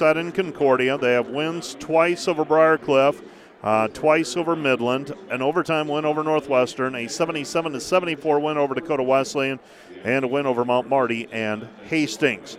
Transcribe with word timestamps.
In 0.00 0.30
Concordia. 0.30 0.96
They 0.96 1.14
have 1.14 1.26
wins 1.26 1.74
twice 1.74 2.28
over 2.28 2.44
Briarcliff, 2.44 3.20
uh, 3.64 3.88
twice 3.88 4.36
over 4.36 4.54
Midland, 4.54 5.12
an 5.28 5.42
overtime 5.42 5.88
win 5.88 6.04
over 6.04 6.22
Northwestern, 6.22 6.94
a 6.94 7.08
77 7.08 7.72
to 7.72 7.80
74 7.80 8.38
win 8.38 8.56
over 8.56 8.76
Dakota 8.76 9.02
Wesleyan, 9.02 9.58
and 10.04 10.24
a 10.24 10.28
win 10.28 10.46
over 10.46 10.64
Mount 10.64 10.88
Marty 10.88 11.26
and 11.32 11.68
Hastings. 11.86 12.56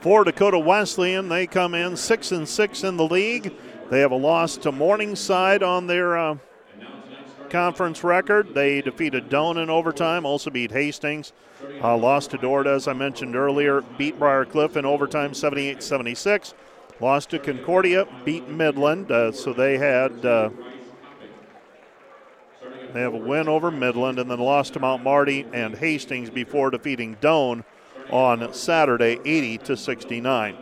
For 0.00 0.24
Dakota 0.24 0.58
Wesleyan, 0.58 1.28
they 1.28 1.46
come 1.46 1.74
in 1.74 1.94
six 1.98 2.32
and 2.32 2.48
six 2.48 2.84
in 2.84 2.96
the 2.96 3.06
league. 3.06 3.52
They 3.90 4.00
have 4.00 4.12
a 4.12 4.16
loss 4.16 4.56
to 4.56 4.72
Morningside 4.72 5.62
on 5.62 5.88
their 5.88 6.16
uh, 6.16 6.36
conference 7.50 8.02
record. 8.02 8.54
They 8.54 8.80
defeated 8.80 9.28
Doane 9.28 9.62
in 9.62 9.68
overtime, 9.68 10.24
also 10.24 10.48
beat 10.48 10.70
Hastings. 10.70 11.34
Uh, 11.82 11.96
lost 11.96 12.30
to 12.30 12.38
Dordt, 12.38 12.66
as 12.66 12.86
I 12.86 12.92
mentioned 12.92 13.34
earlier, 13.34 13.82
beat 13.98 14.18
Briarcliff 14.18 14.76
in 14.76 14.84
overtime 14.84 15.34
78 15.34 15.82
76. 15.82 16.54
Lost 17.00 17.30
to 17.30 17.38
Concordia, 17.38 18.06
beat 18.24 18.48
Midland. 18.48 19.10
Uh, 19.10 19.32
so 19.32 19.52
they 19.52 19.78
had. 19.78 20.24
Uh, 20.24 20.50
they 22.92 23.00
have 23.00 23.14
a 23.14 23.18
win 23.18 23.48
over 23.48 23.70
Midland 23.70 24.18
and 24.18 24.30
then 24.30 24.38
lost 24.38 24.74
to 24.74 24.80
Mount 24.80 25.02
Marty 25.02 25.46
and 25.52 25.74
Hastings 25.74 26.28
before 26.28 26.70
defeating 26.70 27.16
Doane 27.16 27.64
on 28.10 28.52
Saturday 28.52 29.18
80 29.24 29.58
to 29.58 29.76
69. 29.76 30.56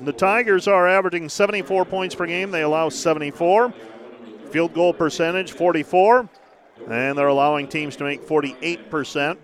The 0.00 0.12
Tigers 0.12 0.66
are 0.66 0.88
averaging 0.88 1.28
74 1.28 1.84
points 1.84 2.14
per 2.14 2.26
game. 2.26 2.50
They 2.50 2.62
allow 2.62 2.88
74. 2.88 3.72
Field 4.50 4.74
goal 4.74 4.92
percentage 4.92 5.52
44, 5.52 6.28
and 6.88 7.16
they're 7.16 7.28
allowing 7.28 7.68
teams 7.68 7.96
to 7.96 8.04
make 8.04 8.26
48%. 8.26 9.38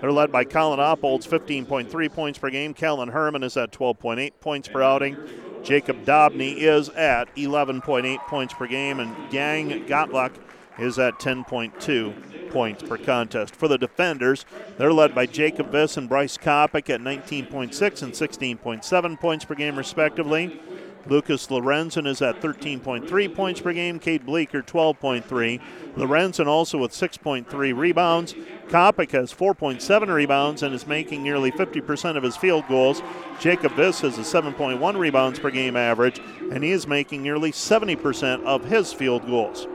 They're 0.00 0.12
led 0.12 0.30
by 0.30 0.44
Colin 0.44 0.80
Oppold's 0.80 1.26
15.3 1.26 2.12
points 2.12 2.38
per 2.38 2.50
game. 2.50 2.74
Kellen 2.74 3.08
Herman 3.08 3.42
is 3.42 3.56
at 3.56 3.72
12.8 3.72 4.32
points 4.40 4.68
per 4.68 4.82
outing. 4.82 5.16
Jacob 5.62 6.04
Dobney 6.04 6.56
is 6.56 6.88
at 6.90 7.34
11.8 7.36 8.18
points 8.26 8.54
per 8.54 8.66
game, 8.66 9.00
and 9.00 9.30
Gang 9.30 9.86
Gotluck 9.86 10.32
is 10.78 10.98
at 10.98 11.18
10.2 11.18 12.50
points 12.50 12.82
per 12.82 12.96
contest. 12.96 13.54
For 13.54 13.68
the 13.68 13.78
defenders, 13.78 14.44
they're 14.76 14.92
led 14.92 15.14
by 15.14 15.26
Jacob 15.26 15.72
Viss 15.72 15.96
and 15.96 16.08
Bryce 16.08 16.38
Kopic 16.38 16.88
at 16.88 17.00
19.6 17.00 18.02
and 18.02 18.12
16.7 18.12 19.20
points 19.20 19.44
per 19.44 19.54
game, 19.54 19.76
respectively. 19.76 20.60
Lucas 21.08 21.46
Lorenzen 21.46 22.06
is 22.06 22.20
at 22.20 22.40
13.3 22.40 23.34
points 23.34 23.60
per 23.60 23.72
game. 23.72 23.98
Cade 23.98 24.26
Bleeker, 24.26 24.62
12.3. 24.62 25.60
Lorenzen 25.96 26.46
also 26.46 26.78
with 26.78 26.92
6.3 26.92 27.76
rebounds. 27.76 28.34
Kopic 28.68 29.12
has 29.12 29.32
4.7 29.32 30.08
rebounds 30.08 30.62
and 30.62 30.74
is 30.74 30.86
making 30.86 31.22
nearly 31.22 31.50
50% 31.50 32.16
of 32.16 32.22
his 32.22 32.36
field 32.36 32.66
goals. 32.68 33.02
Jacob 33.40 33.72
Viss 33.72 34.02
has 34.02 34.18
a 34.18 34.20
7.1 34.20 34.98
rebounds 34.98 35.38
per 35.38 35.50
game 35.50 35.76
average, 35.76 36.20
and 36.52 36.62
he 36.62 36.70
is 36.70 36.86
making 36.86 37.22
nearly 37.22 37.52
70% 37.52 38.44
of 38.44 38.64
his 38.64 38.92
field 38.92 39.26
goals. 39.26 39.66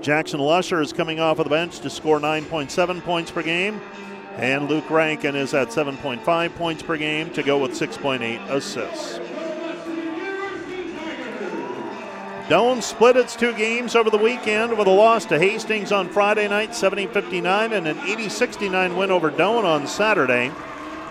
Jackson 0.00 0.40
Lusher 0.40 0.80
is 0.80 0.92
coming 0.92 1.18
off 1.18 1.38
of 1.38 1.44
the 1.44 1.50
bench 1.50 1.80
to 1.80 1.90
score 1.90 2.20
9.7 2.20 3.02
points 3.02 3.30
per 3.30 3.42
game. 3.42 3.80
And 4.36 4.68
Luke 4.68 4.88
Rankin 4.88 5.34
is 5.34 5.52
at 5.52 5.68
7.5 5.68 6.54
points 6.54 6.82
per 6.84 6.96
game 6.96 7.30
to 7.30 7.42
go 7.42 7.58
with 7.58 7.72
6.8 7.72 8.48
assists. 8.50 9.18
Doane 12.48 12.82
split 12.82 13.18
its 13.18 13.36
two 13.36 13.52
games 13.52 13.94
over 13.94 14.08
the 14.08 14.16
weekend 14.16 14.78
with 14.78 14.86
a 14.86 14.90
loss 14.90 15.26
to 15.26 15.38
Hastings 15.38 15.92
on 15.92 16.08
Friday 16.08 16.48
night, 16.48 16.74
70 16.74 17.08
59, 17.08 17.74
and 17.74 17.86
an 17.86 17.98
80 17.98 18.30
69 18.30 18.96
win 18.96 19.10
over 19.10 19.30
Doane 19.30 19.64
on 19.64 19.86
Saturday. 19.86 20.50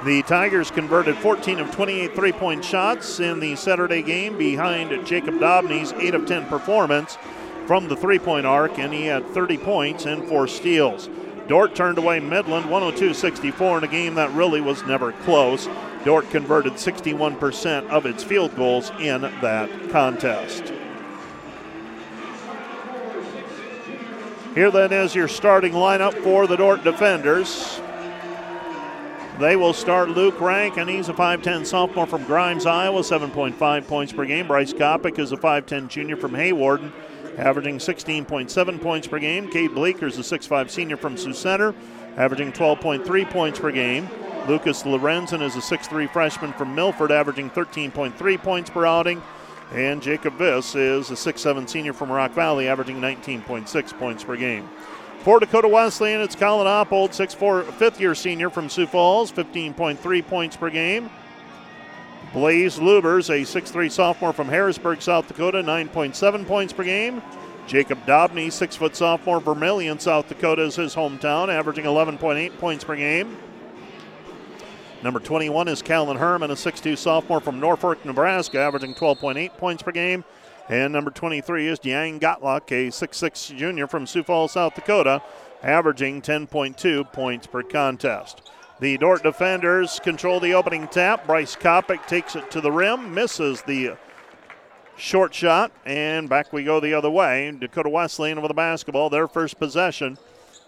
The 0.04 0.24
Tigers 0.24 0.72
converted 0.72 1.16
14 1.18 1.60
of 1.60 1.70
28 1.70 2.16
three 2.16 2.32
point 2.32 2.66
shots 2.66 3.20
in 3.20 3.40
the 3.40 3.56
Saturday 3.56 4.02
game 4.02 4.36
behind 4.36 5.06
Jacob 5.06 5.36
Dobney's 5.36 5.94
8 5.94 6.16
of 6.16 6.26
10 6.26 6.48
performance 6.48 7.20
from 7.68 7.88
the 7.88 7.96
three 7.96 8.18
point 8.18 8.48
arc, 8.48 8.80
and 8.80 8.92
he 8.92 9.06
had 9.06 9.24
30 9.28 9.60
points 9.60 10.06
and 10.06 10.28
four 10.28 10.48
steals. 10.48 11.08
Dordt 11.48 11.76
turned 11.76 12.00
away 12.00 12.20
Midland 12.20 12.68
102 12.68 13.14
64 13.14 13.78
in 13.78 13.84
a 13.84 13.88
game 13.88 14.16
that 14.16 14.32
really 14.32 14.60
was 14.60 14.84
never 14.86 15.12
close. 15.12 15.70
Dordt 16.04 16.32
converted 16.32 16.74
61% 16.74 17.90
of 17.90 18.08
its 18.08 18.24
field 18.24 18.56
goals 18.56 18.90
in 19.00 19.22
that 19.22 19.70
contest. 19.92 20.74
Here 24.58 24.72
then 24.72 24.92
is 24.92 25.14
your 25.14 25.28
starting 25.28 25.74
lineup 25.74 26.16
for 26.24 26.48
the 26.48 26.56
Dordt 26.56 26.84
defenders. 26.84 27.80
They 29.40 29.56
will 29.56 29.72
start 29.72 30.10
Luke 30.10 30.42
Rank, 30.42 30.78
and 30.78 30.90
he's 30.90 31.10
a 31.10 31.14
5'10 31.14 31.64
sophomore 31.64 32.08
from 32.08 32.24
Grimes, 32.24 32.66
Iowa, 32.66 33.02
7.5 33.02 33.88
points 33.88 34.14
per 34.14 34.26
game. 34.26 34.48
Bryce 34.48 34.74
Kopic 34.74 35.20
is 35.20 35.32
a 35.32 35.38
5'10 35.38 35.90
junior 35.90 36.18
from 36.18 36.32
Hawarden, 36.32 36.92
averaging 37.38 37.78
16.7 37.78 38.82
points 38.82 39.06
per 39.06 39.20
game. 39.20 39.48
Cade 39.48 39.76
Bleeker 39.76 40.08
is 40.08 40.18
a 40.18 40.22
6'5 40.22 40.72
senior 40.72 40.98
from 40.98 41.18
Sioux 41.18 41.34
Center, 41.34 41.76
averaging 42.16 42.52
12.3 42.52 43.30
points 43.30 43.60
per 43.60 43.72
game. 43.72 44.10
Lucas 44.48 44.82
Lorenzen 44.82 45.44
is 45.44 45.56
a 45.56 45.60
6'3 45.60 46.10
freshman 46.10 46.52
from 46.54 46.74
Milford, 46.74 47.12
averaging 47.12 47.52
13.3 47.52 48.42
points 48.42 48.72
per 48.72 48.88
outing. 48.88 49.22
And 49.72 50.02
Jacob 50.02 50.38
Viss 50.38 50.76
is 50.76 51.12
a 51.12 51.14
6'7 51.14 51.68
senior 51.68 51.94
from 51.94 52.12
Rock 52.12 52.32
Valley, 52.32 52.68
averaging 52.68 53.02
19.6 53.02 53.98
points 54.00 54.24
per 54.24 54.38
game. 54.38 54.70
For 55.20 55.40
Dakota 55.40 55.68
Wesleyan, 55.68 56.22
it's 56.22 56.36
Colin 56.36 56.68
Oppold, 56.68 57.10
6'4 57.10 57.74
fifth 57.74 58.00
year 58.00 58.16
senior 58.16 58.50
from 58.50 58.70
Sioux 58.70 58.88
Falls, 58.88 59.32
15.3 59.32 60.28
points 60.28 60.56
per 60.56 60.70
game. 60.70 61.10
Blaze 62.34 62.78
Lubers, 62.80 63.30
a 63.30 63.42
6'3 63.42 63.92
sophomore 63.92 64.34
from 64.34 64.48
Harrisburg, 64.48 65.02
South 65.02 65.28
Dakota, 65.28 65.62
9.7 65.62 66.46
points 66.48 66.72
per 66.72 66.84
game. 66.84 67.22
Jacob 67.68 68.06
Dobney, 68.06 68.50
6 68.50 68.76
foot 68.78 68.96
sophomore, 68.96 69.42
Vermillion, 69.42 70.00
South 70.00 70.30
Dakota, 70.30 70.64
is 70.64 70.76
his 70.78 70.96
hometown, 70.96 71.50
averaging 71.50 71.84
11.8 71.84 72.58
points 72.58 72.84
per 72.86 72.96
game. 72.96 73.38
Number 75.08 75.22
21 75.22 75.70
is 75.70 75.82
Callan 75.82 76.18
Herman, 76.18 76.52
a 76.52 76.56
6'2 76.56 76.98
sophomore 76.98 77.40
from 77.40 77.62
Norfolk, 77.62 78.04
Nebraska, 78.04 78.60
averaging 78.60 78.94
12.8 78.94 79.56
points 79.58 79.82
per 79.82 79.94
game. 79.94 80.26
And 80.68 80.92
number 80.92 81.12
23 81.12 81.66
is 81.70 81.80
Yang 81.82 82.20
Gotluck, 82.20 82.70
a 82.74 82.92
6'6 82.92 83.56
junior 83.56 83.88
from 83.88 84.06
Sioux 84.06 84.22
Falls, 84.22 84.52
South 84.52 84.76
Dakota, 84.76 85.22
averaging 85.64 86.22
10.2 86.22 87.14
points 87.14 87.48
per 87.48 87.64
contest. 87.64 88.52
The 88.82 88.98
Dordt 88.98 89.24
defenders 89.24 90.02
control 90.02 90.42
the 90.42 90.54
opening 90.54 90.90
tap. 90.90 91.26
Bryce 91.26 91.56
Kopic 91.56 92.06
takes 92.06 92.36
it 92.36 92.52
to 92.52 92.60
the 92.60 92.74
rim, 92.74 93.14
misses 93.14 93.62
the 93.62 93.96
short 94.98 95.34
shot, 95.34 95.72
and 95.86 96.28
back 96.28 96.52
we 96.52 96.66
go 96.66 96.82
the 96.82 96.94
other 96.94 97.10
way. 97.10 97.50
Dakota 97.58 97.88
Wesleyan 97.88 98.42
with 98.42 98.50
the 98.50 98.56
basketball, 98.56 99.10
their 99.10 99.30
first 99.30 99.58
possession 99.58 100.18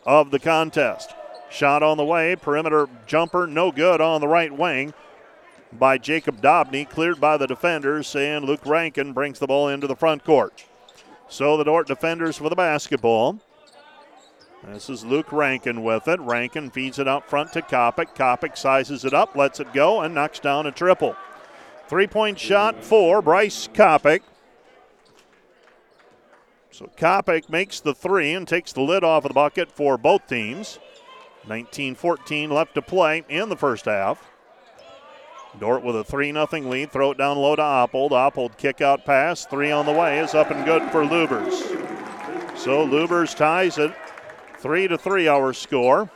of 0.06 0.32
the 0.32 0.40
contest. 0.40 1.14
Shot 1.50 1.82
on 1.82 1.98
the 1.98 2.06
way, 2.06 2.36
perimeter 2.36 2.88
jumper, 3.08 3.48
no 3.48 3.72
good 3.72 4.02
on 4.02 4.22
the 4.22 4.28
right 4.28 4.52
wing 4.52 4.94
by 5.72 5.98
Jacob 5.98 6.42
Dobney, 6.42 6.90
cleared 6.90 7.20
by 7.20 7.38
the 7.38 7.48
defenders, 7.48 8.16
and 8.16 8.46
Luke 8.46 8.66
Rankin 8.66 9.14
brings 9.14 9.40
the 9.40 9.48
ball 9.48 9.68
into 9.68 9.88
the 9.88 9.96
front 9.96 10.24
court. 10.24 10.66
So 11.28 11.58
the 11.58 11.64
Dordt 11.64 11.88
defenders 11.88 12.38
for 12.38 12.50
the 12.50 12.56
basketball. 12.56 13.40
This 14.68 14.90
is 14.90 15.06
Luke 15.06 15.32
Rankin 15.32 15.84
with 15.84 16.08
it. 16.08 16.20
Rankin 16.20 16.70
feeds 16.70 17.00
it 17.00 17.08
out 17.08 17.30
front 17.30 17.54
to 17.54 17.62
Kopic. 17.62 18.16
Kopic 18.16 18.58
sizes 18.58 19.06
it 19.06 19.14
up, 19.14 19.36
lets 19.36 19.60
it 19.60 19.74
go, 19.74 20.02
and 20.02 20.14
knocks 20.14 20.40
down 20.40 20.66
a 20.66 20.72
triple. 20.72 21.16
Three 21.88 22.08
point 22.08 22.38
shot 22.38 22.84
for 22.84 23.22
Bryce 23.22 23.70
Kopic. 23.74 24.22
So 26.72 26.90
Kopic 26.98 27.50
makes 27.50 27.80
the 27.80 27.94
three 27.94 28.34
and 28.34 28.48
takes 28.48 28.74
the 28.74 28.82
lid 28.82 29.04
off 29.04 29.24
of 29.24 29.30
the 29.30 29.34
bucket 29.34 29.72
for 29.72 29.98
both 29.98 30.28
teams. 30.28 30.80
19 31.48 31.96
14 31.96 32.50
left 32.50 32.76
to 32.76 32.82
play 32.82 33.24
in 33.30 33.50
the 33.50 33.58
first 33.58 33.86
half. 33.86 34.30
Dordt 35.58 35.84
with 35.84 35.96
a 35.96 36.04
3 36.04 36.32
0 36.32 36.48
lead. 36.52 36.92
Throw 36.92 37.12
it 37.12 37.18
down 37.18 37.38
low 37.38 37.56
to 37.56 37.62
Oppold. 37.62 38.12
Oppold 38.12 38.58
kick 38.58 38.82
out 38.82 39.06
pass. 39.06 39.46
Three 39.46 39.72
on 39.72 39.86
the 39.86 39.92
way 39.92 40.20
is 40.20 40.36
up 40.36 40.52
and 40.52 40.66
good 40.66 40.84
for 40.92 41.04
Lubers. 41.04 41.54
So 42.58 42.86
Lubers 42.86 43.36
ties 43.36 43.78
it. 43.78 43.94
3 44.60 44.90
to 44.90 44.98
3 44.98 45.28
our 45.28 45.54
score. 45.54 46.10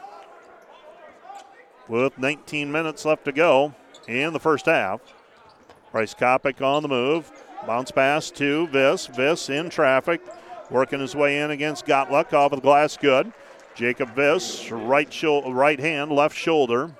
With 1.87 2.17
19 2.17 2.71
minutes 2.71 3.05
left 3.05 3.25
to 3.25 3.31
go 3.31 3.73
in 4.07 4.33
the 4.33 4.39
first 4.39 4.65
half. 4.65 5.01
Bryce 5.91 6.13
Kopic 6.13 6.61
on 6.61 6.81
the 6.81 6.89
move. 6.89 7.31
Bounce 7.65 7.91
pass 7.91 8.29
to 8.31 8.67
Viss. 8.67 9.07
Viss 9.07 9.49
in 9.49 9.69
traffic. 9.69 10.21
Working 10.69 10.99
his 10.99 11.15
way 11.15 11.39
in 11.39 11.51
against 11.51 11.85
Gotluck 11.85 12.33
off 12.33 12.51
of 12.51 12.59
the 12.59 12.63
glass 12.63 12.97
good. 12.97 13.31
Jacob 13.75 14.15
Viss, 14.15 14.69
right, 14.71 15.53
right 15.53 15.79
hand, 15.79 16.11
left 16.11 16.37
shoulder, 16.37 16.95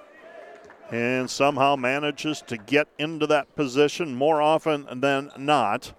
and 0.92 1.30
somehow 1.30 1.75
manages 1.75 2.42
to 2.48 2.58
get 2.58 2.88
into 2.98 3.28
that 3.28 3.56
position 3.56 4.16
more 4.16 4.42
often 4.42 4.88
than 5.00 5.31
not. 5.38 5.94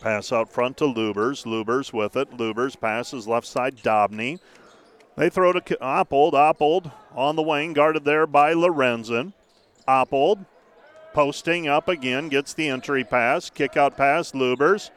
Pass 0.00 0.32
out 0.32 0.50
front 0.50 0.78
to 0.78 0.84
Lubers. 0.84 1.44
Lubers 1.44 1.92
with 1.92 2.16
it. 2.16 2.30
Lubers 2.30 2.80
passes 2.80 3.28
left 3.28 3.46
side 3.46 3.76
Dobney. 3.76 4.40
They 5.16 5.28
throw 5.28 5.52
to 5.52 5.60
Oppold. 5.60 6.32
Oppold 6.32 6.90
on 7.14 7.36
the 7.36 7.42
wing, 7.42 7.74
guarded 7.74 8.04
there 8.04 8.26
by 8.26 8.54
Lorenzen. 8.54 9.34
Oppold 9.86 10.46
posting 11.12 11.68
up 11.68 11.88
again, 11.88 12.28
gets 12.28 12.54
the 12.54 12.68
entry 12.68 13.04
pass, 13.04 13.50
kick 13.50 13.76
out 13.76 13.96
pass, 13.96 14.32
Lubers. 14.32 14.90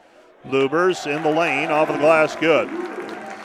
Lubers 0.46 1.08
in 1.08 1.24
the 1.24 1.32
lane, 1.32 1.70
off 1.70 1.90
of 1.90 1.96
the 1.96 2.02
glass, 2.02 2.36
good. 2.36 2.70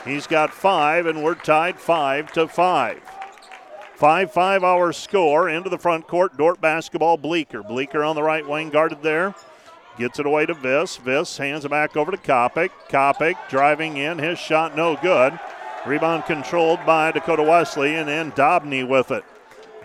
He's 0.05 0.27
got 0.27 0.53
five, 0.53 1.05
and 1.05 1.23
we're 1.23 1.35
tied 1.35 1.79
five 1.79 2.31
to 2.33 2.47
five. 2.47 3.01
5 3.95 4.31
5 4.31 4.63
hour 4.63 4.93
score 4.93 5.49
into 5.49 5.69
the 5.69 5.77
front 5.77 6.07
court. 6.07 6.37
Dordt 6.37 6.61
basketball, 6.61 7.17
Bleeker. 7.17 7.61
Bleeker 7.61 8.01
on 8.01 8.15
the 8.15 8.23
right 8.23 8.47
wing, 8.47 8.69
guarded 8.69 9.03
there. 9.03 9.35
Gets 9.97 10.19
it 10.19 10.25
away 10.25 10.45
to 10.45 10.53
Viss. 10.53 10.97
Viss 10.97 11.37
hands 11.37 11.65
it 11.65 11.69
back 11.69 11.97
over 11.97 12.09
to 12.09 12.17
Kopic. 12.17 12.69
Kopic 12.87 13.35
driving 13.49 13.97
in. 13.97 14.17
His 14.17 14.39
shot 14.39 14.73
no 14.73 14.95
good. 14.95 15.37
Rebound 15.85 16.23
controlled 16.23 16.79
by 16.85 17.11
Dakota 17.11 17.43
Wesley, 17.43 17.95
and 17.95 18.07
then 18.07 18.31
Dobney 18.31 18.87
with 18.87 19.11
it. 19.11 19.25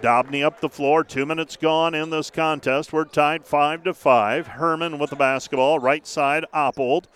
Dobney 0.00 0.44
up 0.44 0.60
the 0.60 0.68
floor. 0.68 1.02
Two 1.02 1.26
minutes 1.26 1.56
gone 1.56 1.92
in 1.94 2.10
this 2.10 2.30
contest. 2.30 2.92
We're 2.92 3.06
tied 3.06 3.44
five 3.46 3.82
to 3.82 3.92
five. 3.92 4.46
Herman 4.46 5.00
with 5.00 5.10
the 5.10 5.16
basketball. 5.16 5.80
Right 5.80 6.06
side, 6.06 6.44
Oppold. 6.54 7.06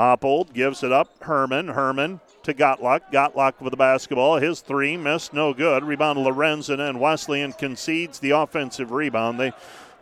Oppold 0.00 0.54
gives 0.54 0.82
it 0.82 0.92
up. 0.92 1.10
Herman. 1.24 1.68
Herman 1.68 2.20
to 2.42 2.54
Gotlock. 2.54 3.12
Gotlock 3.12 3.60
with 3.60 3.72
the 3.72 3.76
basketball. 3.76 4.38
His 4.38 4.62
three 4.62 4.96
missed, 4.96 5.34
no 5.34 5.52
good. 5.52 5.84
Rebound 5.84 6.18
Lorenzen 6.18 6.80
and 6.80 6.98
Wesleyan 6.98 7.52
concedes 7.52 8.18
the 8.18 8.30
offensive 8.30 8.92
rebound. 8.92 9.38
They 9.38 9.52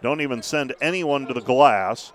don't 0.00 0.20
even 0.20 0.40
send 0.40 0.72
anyone 0.80 1.26
to 1.26 1.34
the 1.34 1.40
glass. 1.40 2.12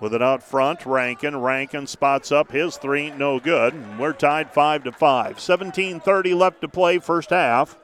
With 0.00 0.14
it 0.14 0.22
out 0.22 0.42
front, 0.42 0.86
Rankin. 0.86 1.36
Rankin 1.36 1.86
spots 1.86 2.32
up 2.32 2.52
his 2.52 2.78
three, 2.78 3.10
no 3.10 3.38
good. 3.38 3.98
We're 3.98 4.14
tied 4.14 4.50
five 4.50 4.84
to 4.84 4.92
five. 4.92 5.38
17:30 5.38 6.34
left 6.34 6.62
to 6.62 6.68
play, 6.68 6.98
first 6.98 7.28
half. 7.28 7.76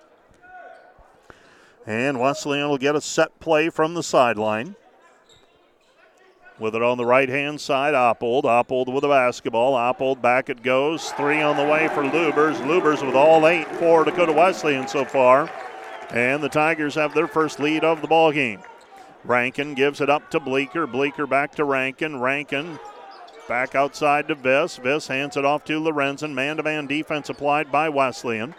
And 1.87 2.19
Wesleyan 2.19 2.70
will 2.70 2.78
get 2.78 2.96
a 2.96 3.02
set 3.02 3.38
play 3.38 3.69
from 3.69 3.93
the 3.93 4.02
sideline. 4.02 4.76
With 6.62 6.76
it 6.76 6.82
on 6.82 6.97
the 6.97 7.05
right 7.05 7.29
hand 7.29 7.61
side, 7.61 7.93
Oppold. 7.93 8.44
Oppold 8.44 8.87
with 8.93 9.03
the 9.03 9.09
basketball. 9.09 9.75
Oppold 9.75 10.23
back 10.23 10.49
it 10.49 10.62
goes. 10.62 11.11
Three 11.11 11.43
on 11.43 11.56
the 11.56 11.64
way 11.64 11.88
for 11.88 12.05
Lubers. 12.05 12.55
Lubers 12.61 13.05
with 13.05 13.17
all 13.17 13.49
eight 13.49 13.67
for 13.67 14.05
Dakota 14.05 14.32
Wesleyan 14.32 14.87
so 14.87 15.05
far. 15.05 15.50
And 16.11 16.41
the 16.41 16.49
Tigers 16.49 16.94
have 16.94 17.14
their 17.14 17.26
first 17.26 17.59
lead 17.59 17.82
of 17.82 18.00
the 18.00 18.06
ball 18.06 18.31
game. 18.31 18.61
Rankin 19.25 19.75
gives 19.75 20.00
it 20.00 20.09
up 20.09 20.31
to 20.31 20.38
Bleeker. 20.38 20.87
Bleeker 20.87 21.26
back 21.26 21.53
to 21.56 21.64
Rankin. 21.64 22.20
Rankin 22.20 22.79
back 23.49 23.75
outside 23.75 24.29
to 24.29 24.37
Viss. 24.37 24.79
Viss 24.79 25.09
hands 25.09 25.37
it 25.37 25.44
off 25.44 25.64
to 25.64 25.81
Lorenzen. 25.81 26.32
Man 26.32 26.59
to 26.59 26.62
man 26.62 26.87
defense 26.87 27.29
applied 27.29 27.73
by 27.73 27.88
Wesleyan. 27.88 28.55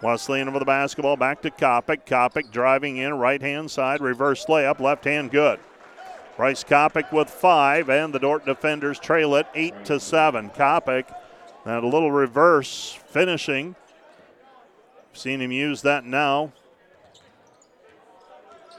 Wesleyan 0.00 0.46
over 0.46 0.60
the 0.60 0.64
basketball 0.64 1.16
back 1.16 1.42
to 1.42 1.50
Kopic. 1.50 2.06
Kopic 2.06 2.52
driving 2.52 2.98
in 2.98 3.14
right 3.14 3.42
hand 3.42 3.72
side. 3.72 4.00
Reverse 4.00 4.46
layup. 4.46 4.78
Left 4.78 5.04
hand 5.04 5.32
good. 5.32 5.58
Bryce 6.40 6.64
Kopic 6.64 7.12
with 7.12 7.28
five, 7.28 7.90
and 7.90 8.14
the 8.14 8.18
Dordt 8.18 8.46
defenders 8.46 8.98
trail 8.98 9.34
it 9.34 9.46
eight 9.54 9.84
to 9.84 10.00
seven. 10.00 10.48
Kopic, 10.48 11.14
that 11.66 11.84
little 11.84 12.10
reverse 12.10 12.98
finishing. 13.08 13.76
Seen 15.12 15.42
him 15.42 15.52
use 15.52 15.82
that 15.82 16.06
now. 16.06 16.54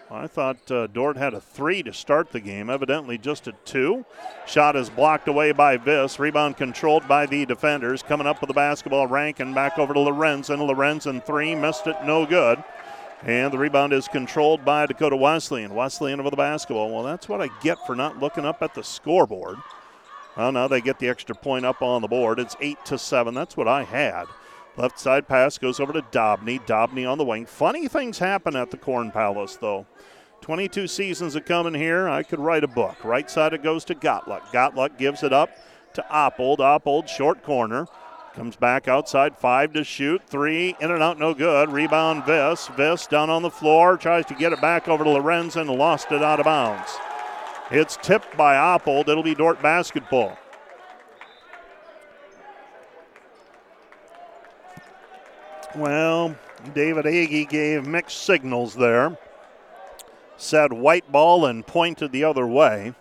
I 0.10 0.26
thought 0.26 0.72
uh, 0.72 0.88
Dordt 0.88 1.18
had 1.18 1.36
a 1.36 1.40
three 1.40 1.84
to 1.84 1.94
start 1.94 2.32
the 2.32 2.40
game, 2.40 2.68
evidently 2.68 3.20
just 3.20 3.48
a 3.48 3.52
two. 3.64 4.06
Shot 4.48 4.76
is 4.76 4.90
blocked 4.90 5.28
away 5.28 5.52
by 5.52 5.78
Viss. 5.78 6.18
Rebound 6.18 6.58
controlled 6.58 7.08
by 7.08 7.28
the 7.28 7.46
defenders. 7.46 8.02
Coming 8.02 8.26
up 8.26 8.42
with 8.42 8.48
the 8.48 8.56
basketball, 8.56 9.06
Rankin 9.06 9.54
back 9.54 9.78
over 9.78 9.94
to 9.94 10.00
Lorenzen. 10.00 10.68
Lorenzen 10.68 11.24
three, 11.24 11.54
missed 11.54 11.86
it, 11.86 11.98
no 12.06 12.26
good. 12.26 12.64
And 13.24 13.54
the 13.54 13.58
rebound 13.58 13.94
is 13.94 14.08
controlled 14.08 14.66
by 14.66 14.88
Dakota 14.88 15.16
Wesleyan. 15.16 15.76
Wesleyan 15.76 16.20
over 16.20 16.32
the 16.32 16.36
basketball. 16.36 16.92
Well, 16.92 17.04
that's 17.04 17.30
what 17.30 17.42
I 17.42 17.50
get 17.62 17.86
for 17.86 17.96
not 17.96 18.20
looking 18.20 18.46
up 18.46 18.64
at 18.64 18.74
the 18.74 18.84
scoreboard. 18.84 19.58
Well, 20.36 20.52
now 20.52 20.68
they 20.68 20.82
get 20.82 20.98
the 20.98 21.10
extra 21.10 21.36
point 21.36 21.66
up 21.66 21.82
on 21.82 22.02
the 22.02 22.08
board. 22.08 22.40
It's 22.40 22.56
8 22.60 22.84
to 22.86 22.98
7. 22.98 23.34
That's 23.34 23.56
what 23.56 23.68
I 23.68 23.84
had. 23.84 24.26
Left 24.78 24.98
side 25.00 25.28
pass 25.28 25.58
goes 25.58 25.80
over 25.80 25.94
to 25.94 26.02
Dobney. 26.02 26.66
Dobney 26.66 27.10
on 27.10 27.18
the 27.18 27.26
wing. 27.26 27.46
Funny 27.46 27.88
things 27.88 28.18
happen 28.18 28.56
at 28.56 28.72
the 28.72 28.78
Corn 28.78 29.12
Palace, 29.12 29.58
though. 29.58 29.86
22 30.40 30.88
seasons 30.88 31.36
of 31.36 31.46
coming 31.46 31.76
here. 31.76 32.10
I 32.10 32.24
could 32.24 32.40
write 32.40 32.64
a 32.64 32.68
book. 32.68 33.04
Right 33.04 33.30
side 33.30 33.54
it 33.54 33.62
goes 33.62 33.86
to 33.86 33.96
Gotluck. 33.96 34.42
Gotluck 34.48 34.98
gives 34.98 35.22
it 35.22 35.34
up 35.34 35.52
to 35.94 36.04
Oppold. 36.10 36.58
Oppold, 36.58 37.08
short 37.08 37.44
corner. 37.44 37.86
Comes 38.36 38.56
back 38.56 38.88
outside, 38.88 39.38
five 39.38 39.74
to 39.74 39.84
shoot, 39.84 40.22
three 40.26 40.76
in 40.80 40.90
and 40.90 41.04
out, 41.04 41.20
no 41.20 41.34
good. 41.34 41.70
Rebound, 41.70 42.24
Viss. 42.24 42.70
Viss 42.76 43.10
down 43.10 43.30
on 43.30 43.42
the 43.42 43.50
floor, 43.50 43.98
tries 43.98 44.26
to 44.28 44.34
get 44.34 44.54
it 44.54 44.62
back 44.62 44.88
over 44.88 45.04
to 45.04 45.10
Lorenzen, 45.10 45.78
lost 45.78 46.12
it 46.14 46.24
out 46.24 46.40
of 46.40 46.46
bounds. 46.46 46.92
It's 47.72 47.98
tipped 47.98 48.38
by 48.38 48.56
Oppold. 48.56 49.10
It'll 49.10 49.24
be 49.24 49.36
Dordt 49.36 49.62
basketball. 49.62 50.38
Well, 55.76 56.36
David 56.74 57.06
Agee 57.06 57.48
gave 57.48 57.86
mixed 57.86 58.24
signals 58.24 58.76
there. 58.76 59.18
Said 60.38 60.74
white 60.74 61.10
ball 61.12 61.46
and 61.46 61.66
pointed 61.66 62.12
the 62.12 62.24
other 62.24 62.48
way, 62.48 62.94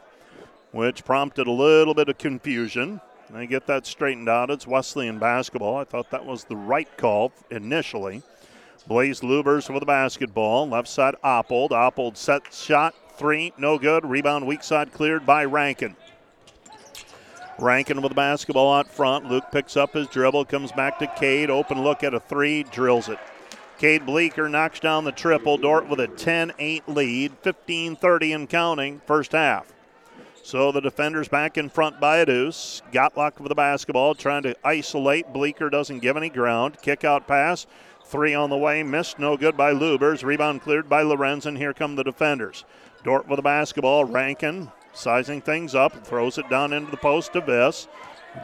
which 0.72 1.04
prompted 1.04 1.46
a 1.46 1.52
little 1.52 1.94
bit 1.94 2.08
of 2.08 2.18
confusion. 2.18 3.00
They 3.32 3.46
get 3.46 3.66
that 3.66 3.86
straightened 3.86 4.28
out. 4.28 4.50
It's 4.50 4.66
Wesleyan 4.66 5.18
basketball. 5.18 5.76
I 5.76 5.84
thought 5.84 6.10
that 6.10 6.26
was 6.26 6.44
the 6.44 6.56
right 6.56 6.88
call 6.96 7.32
initially. 7.50 8.22
Blaze 8.86 9.20
Lubers 9.20 9.72
with 9.72 9.80
the 9.80 9.86
basketball. 9.86 10.68
Left 10.68 10.88
side 10.88 11.14
Oppold. 11.22 11.70
Oppold 11.70 12.16
set 12.16 12.52
shot. 12.52 12.94
Three, 13.16 13.52
no 13.56 13.78
good. 13.78 14.04
Rebound 14.04 14.46
weak 14.46 14.62
side 14.62 14.92
cleared 14.92 15.26
by 15.26 15.44
Rankin. 15.44 15.94
Rankin 17.58 18.00
with 18.00 18.10
the 18.10 18.16
basketball 18.16 18.72
out 18.72 18.88
front. 18.88 19.26
Luke 19.26 19.44
picks 19.52 19.76
up 19.76 19.92
his 19.92 20.08
dribble, 20.08 20.46
comes 20.46 20.72
back 20.72 20.98
to 20.98 21.06
Cade. 21.06 21.50
Open 21.50 21.82
look 21.84 22.02
at 22.02 22.14
a 22.14 22.20
three, 22.20 22.62
drills 22.64 23.08
it. 23.08 23.18
Cade 23.78 24.06
Bleeker 24.06 24.48
knocks 24.48 24.80
down 24.80 25.04
the 25.04 25.12
triple. 25.12 25.56
Dordt 25.56 25.88
with 25.88 26.00
a 26.00 26.08
10 26.08 26.52
8 26.58 26.88
lead, 26.88 27.32
15 27.42 27.96
30 27.96 28.32
and 28.32 28.48
counting, 28.48 29.00
first 29.06 29.32
half. 29.32 29.66
So 30.42 30.72
the 30.72 30.80
defenders 30.80 31.28
back 31.28 31.58
in 31.58 31.68
front 31.68 32.00
by 32.00 32.18
a 32.18 32.26
deuce. 32.26 32.82
Gotlock 32.92 33.38
with 33.38 33.50
the 33.50 33.54
basketball, 33.54 34.14
trying 34.14 34.42
to 34.44 34.56
isolate. 34.64 35.32
Bleeker 35.32 35.70
doesn't 35.70 36.00
give 36.00 36.16
any 36.16 36.30
ground. 36.30 36.78
Kick 36.82 37.04
out 37.04 37.28
pass. 37.28 37.66
Three 38.04 38.34
on 38.34 38.50
the 38.50 38.56
way. 38.56 38.82
Missed. 38.82 39.18
No 39.20 39.36
good 39.36 39.56
by 39.56 39.72
Lubers. 39.72 40.24
Rebound 40.24 40.62
cleared 40.62 40.88
by 40.88 41.04
Lorenzen. 41.04 41.56
Here 41.56 41.72
come 41.72 41.94
the 41.94 42.02
defenders. 42.02 42.64
Dordt 43.04 43.28
with 43.28 43.36
the 43.36 43.42
basketball. 43.42 44.04
Rankin 44.04 44.72
sizing 44.92 45.40
things 45.40 45.76
up. 45.76 46.04
Throws 46.04 46.36
it 46.36 46.48
down 46.50 46.72
into 46.72 46.90
the 46.90 46.96
post 46.96 47.34
to 47.34 47.40
Viss. 47.40 47.86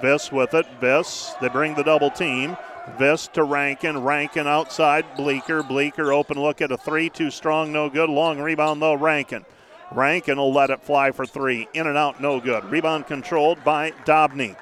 Viss 0.00 0.30
with 0.30 0.54
it. 0.54 0.66
Viss. 0.80 1.34
They 1.40 1.48
bring 1.48 1.74
the 1.74 1.82
double 1.82 2.10
team. 2.10 2.56
Viss 2.96 3.26
to 3.32 3.42
Rankin. 3.42 4.04
Rankin 4.04 4.46
outside. 4.46 5.04
Bleeker. 5.16 5.64
Bleeker 5.64 6.12
open 6.12 6.40
look 6.40 6.60
at 6.60 6.70
a 6.70 6.76
three. 6.76 7.10
Too 7.10 7.32
strong. 7.32 7.72
No 7.72 7.90
good. 7.90 8.08
Long 8.08 8.38
rebound 8.38 8.80
though. 8.80 8.94
Rankin. 8.94 9.44
Rankin 9.92 10.38
will 10.38 10.52
let 10.52 10.70
it 10.70 10.82
fly 10.82 11.12
for 11.12 11.24
three. 11.24 11.68
In 11.72 11.86
and 11.86 11.96
out, 11.96 12.20
no 12.20 12.40
good. 12.40 12.64
Rebound 12.70 13.06
controlled 13.06 13.62
by 13.64 13.92
Dobney. 14.04 14.56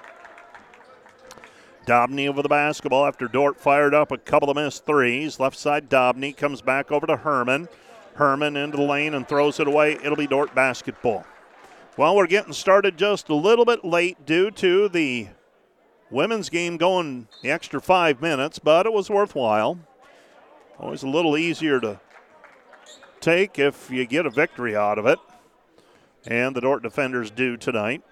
Dobney 1.86 2.28
over 2.28 2.42
the 2.42 2.48
basketball 2.48 3.06
after 3.06 3.28
Dordt 3.28 3.58
fired 3.58 3.94
up 3.94 4.10
a 4.10 4.18
couple 4.18 4.50
of 4.50 4.56
missed 4.56 4.86
threes. 4.86 5.40
Left 5.40 5.56
side, 5.56 5.88
Dobney 5.88 6.36
comes 6.36 6.62
back 6.62 6.90
over 6.90 7.06
to 7.06 7.16
Herman. 7.16 7.68
Herman 8.14 8.56
into 8.56 8.76
the 8.76 8.82
lane 8.82 9.14
and 9.14 9.26
throws 9.26 9.60
it 9.60 9.66
away. 9.66 9.94
It'll 9.94 10.16
be 10.16 10.26
Dordt 10.26 10.54
basketball. 10.54 11.24
Well, 11.96 12.16
we're 12.16 12.26
getting 12.26 12.52
started 12.52 12.96
just 12.96 13.28
a 13.28 13.34
little 13.34 13.64
bit 13.64 13.84
late 13.84 14.24
due 14.26 14.50
to 14.52 14.88
the 14.88 15.28
women's 16.10 16.48
game 16.48 16.76
going 16.76 17.28
the 17.42 17.50
extra 17.50 17.80
five 17.80 18.20
minutes, 18.20 18.58
but 18.58 18.86
it 18.86 18.92
was 18.92 19.10
worthwhile. 19.10 19.78
Always 20.78 21.02
a 21.02 21.08
little 21.08 21.36
easier 21.36 21.80
to 21.80 22.00
take 23.24 23.58
if 23.58 23.90
you 23.90 24.04
get 24.04 24.26
a 24.26 24.30
victory 24.30 24.76
out 24.76 24.98
of 24.98 25.06
it. 25.06 25.18
And 26.26 26.54
the 26.54 26.60
Dordt 26.60 26.82
defenders 26.82 27.30
do 27.30 27.56
tonight. 27.56 28.02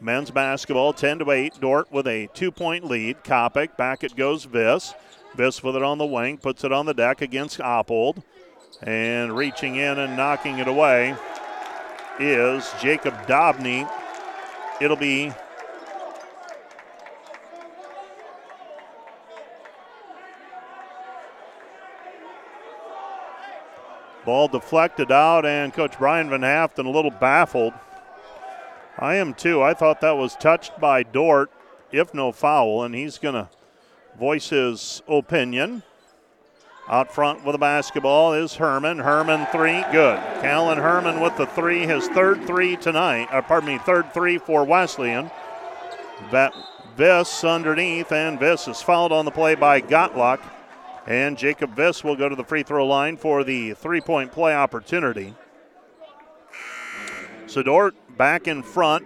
Men's 0.00 0.30
basketball 0.30 0.92
10 0.92 1.20
to 1.20 1.30
8. 1.30 1.60
Dordt 1.60 1.90
with 1.90 2.06
a 2.06 2.28
two 2.34 2.52
point 2.52 2.84
lead. 2.84 3.24
Kopic. 3.24 3.76
Back 3.76 4.04
it 4.04 4.16
goes 4.16 4.46
Viss. 4.46 4.94
Viss 5.36 5.62
with 5.62 5.76
it 5.76 5.82
on 5.82 5.98
the 5.98 6.06
wing. 6.06 6.38
Puts 6.38 6.64
it 6.64 6.72
on 6.72 6.86
the 6.86 6.94
deck 6.94 7.22
against 7.22 7.58
Oppold. 7.58 8.22
And 8.82 9.36
reaching 9.36 9.76
in 9.76 9.98
and 9.98 10.16
knocking 10.16 10.58
it 10.58 10.68
away 10.68 11.16
is 12.20 12.70
Jacob 12.80 13.14
Dobney. 13.26 13.90
It'll 14.80 14.96
be 14.96 15.32
Ball 24.24 24.48
deflected 24.48 25.12
out, 25.12 25.44
and 25.44 25.72
Coach 25.72 25.98
Brian 25.98 26.30
Van 26.30 26.40
Haften 26.40 26.86
a 26.86 26.90
little 26.90 27.10
baffled. 27.10 27.74
I 28.98 29.16
am 29.16 29.34
too. 29.34 29.62
I 29.62 29.74
thought 29.74 30.00
that 30.00 30.16
was 30.16 30.36
touched 30.36 30.78
by 30.80 31.02
Dordt, 31.02 31.50
if 31.92 32.14
no 32.14 32.32
foul, 32.32 32.82
and 32.82 32.94
he's 32.94 33.18
going 33.18 33.34
to 33.34 33.48
voice 34.18 34.50
his 34.50 35.02
opinion. 35.08 35.82
Out 36.88 37.14
front 37.14 37.44
with 37.44 37.54
the 37.54 37.58
basketball 37.58 38.34
is 38.34 38.56
Herman. 38.56 38.98
Herman 38.98 39.46
three, 39.46 39.82
good. 39.90 40.18
Callan 40.42 40.78
Herman 40.78 41.20
with 41.20 41.36
the 41.36 41.46
three, 41.46 41.86
his 41.86 42.08
third 42.08 42.46
three 42.46 42.76
tonight. 42.76 43.28
Or 43.32 43.40
pardon 43.40 43.70
me, 43.70 43.78
third 43.78 44.12
three 44.12 44.36
for 44.36 44.64
Wesleyan. 44.64 45.30
That 46.30 46.52
Viss 46.96 47.42
underneath, 47.42 48.12
and 48.12 48.38
Viss 48.38 48.68
is 48.68 48.82
fouled 48.82 49.12
on 49.12 49.24
the 49.24 49.30
play 49.30 49.54
by 49.54 49.80
Gotlock. 49.80 50.40
And 51.06 51.36
Jacob 51.36 51.76
Viss 51.76 52.02
will 52.02 52.16
go 52.16 52.28
to 52.28 52.36
the 52.36 52.44
free 52.44 52.62
throw 52.62 52.86
line 52.86 53.16
for 53.16 53.44
the 53.44 53.74
three 53.74 54.00
point 54.00 54.32
play 54.32 54.54
opportunity. 54.54 55.34
So 57.46 57.62
Dordt 57.62 57.94
back 58.16 58.48
in 58.48 58.62
front, 58.62 59.04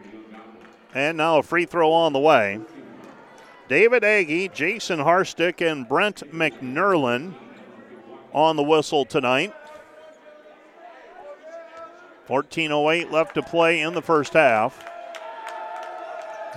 and 0.94 1.16
now 1.16 1.38
a 1.38 1.42
free 1.42 1.66
throw 1.66 1.92
on 1.92 2.12
the 2.12 2.18
way. 2.18 2.60
David 3.68 4.04
Aggie, 4.04 4.48
Jason 4.48 5.00
Harstick, 5.00 5.60
and 5.60 5.88
Brent 5.88 6.22
McNerlin 6.32 7.34
on 8.32 8.56
the 8.56 8.62
whistle 8.62 9.04
tonight. 9.04 9.54
14.08 12.28 13.10
left 13.10 13.34
to 13.34 13.42
play 13.42 13.80
in 13.80 13.94
the 13.94 14.02
first 14.02 14.34
half. 14.34 14.84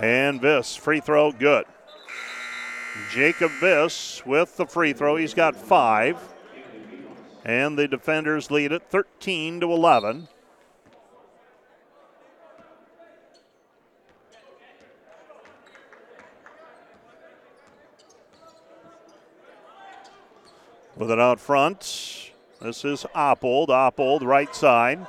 And 0.00 0.40
Viss, 0.40 0.76
free 0.76 1.00
throw, 1.00 1.32
good. 1.32 1.64
Jacob 3.10 3.50
Viss 3.60 4.24
with 4.26 4.56
the 4.56 4.66
free 4.66 4.92
throw. 4.92 5.16
He's 5.16 5.34
got 5.34 5.56
five. 5.56 6.18
And 7.44 7.76
the 7.76 7.88
defenders 7.88 8.50
lead 8.50 8.70
it 8.72 8.82
13 8.88 9.60
to 9.60 9.72
11. 9.72 10.28
With 20.94 21.10
it 21.10 21.18
out 21.18 21.40
front, 21.40 22.30
this 22.60 22.84
is 22.84 23.04
Oppold. 23.14 23.68
Oppold, 23.68 24.22
right 24.22 24.54
side. 24.54 25.04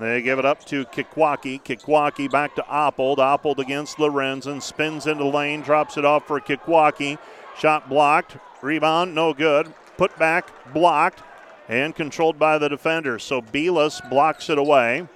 They 0.00 0.22
give 0.22 0.38
it 0.38 0.46
up 0.46 0.64
to 0.64 0.86
Kikwaki. 0.86 1.62
Kikwaki 1.62 2.30
back 2.30 2.56
to 2.56 2.62
Oppold. 2.62 3.18
Oppold 3.18 3.58
against 3.58 3.98
Lorenzen. 3.98 4.62
Spins 4.62 5.06
into 5.06 5.26
lane, 5.26 5.60
drops 5.60 5.98
it 5.98 6.06
off 6.06 6.26
for 6.26 6.40
Kikwaki. 6.40 7.18
Shot 7.58 7.90
blocked. 7.90 8.38
Rebound, 8.62 9.14
no 9.14 9.34
good. 9.34 9.74
Put 9.98 10.18
back, 10.18 10.50
blocked, 10.72 11.22
and 11.68 11.94
controlled 11.94 12.38
by 12.38 12.56
the 12.56 12.68
defenders. 12.70 13.22
So 13.24 13.42
Beelis 13.42 14.08
blocks 14.08 14.48
it 14.48 14.56
away. 14.56 15.06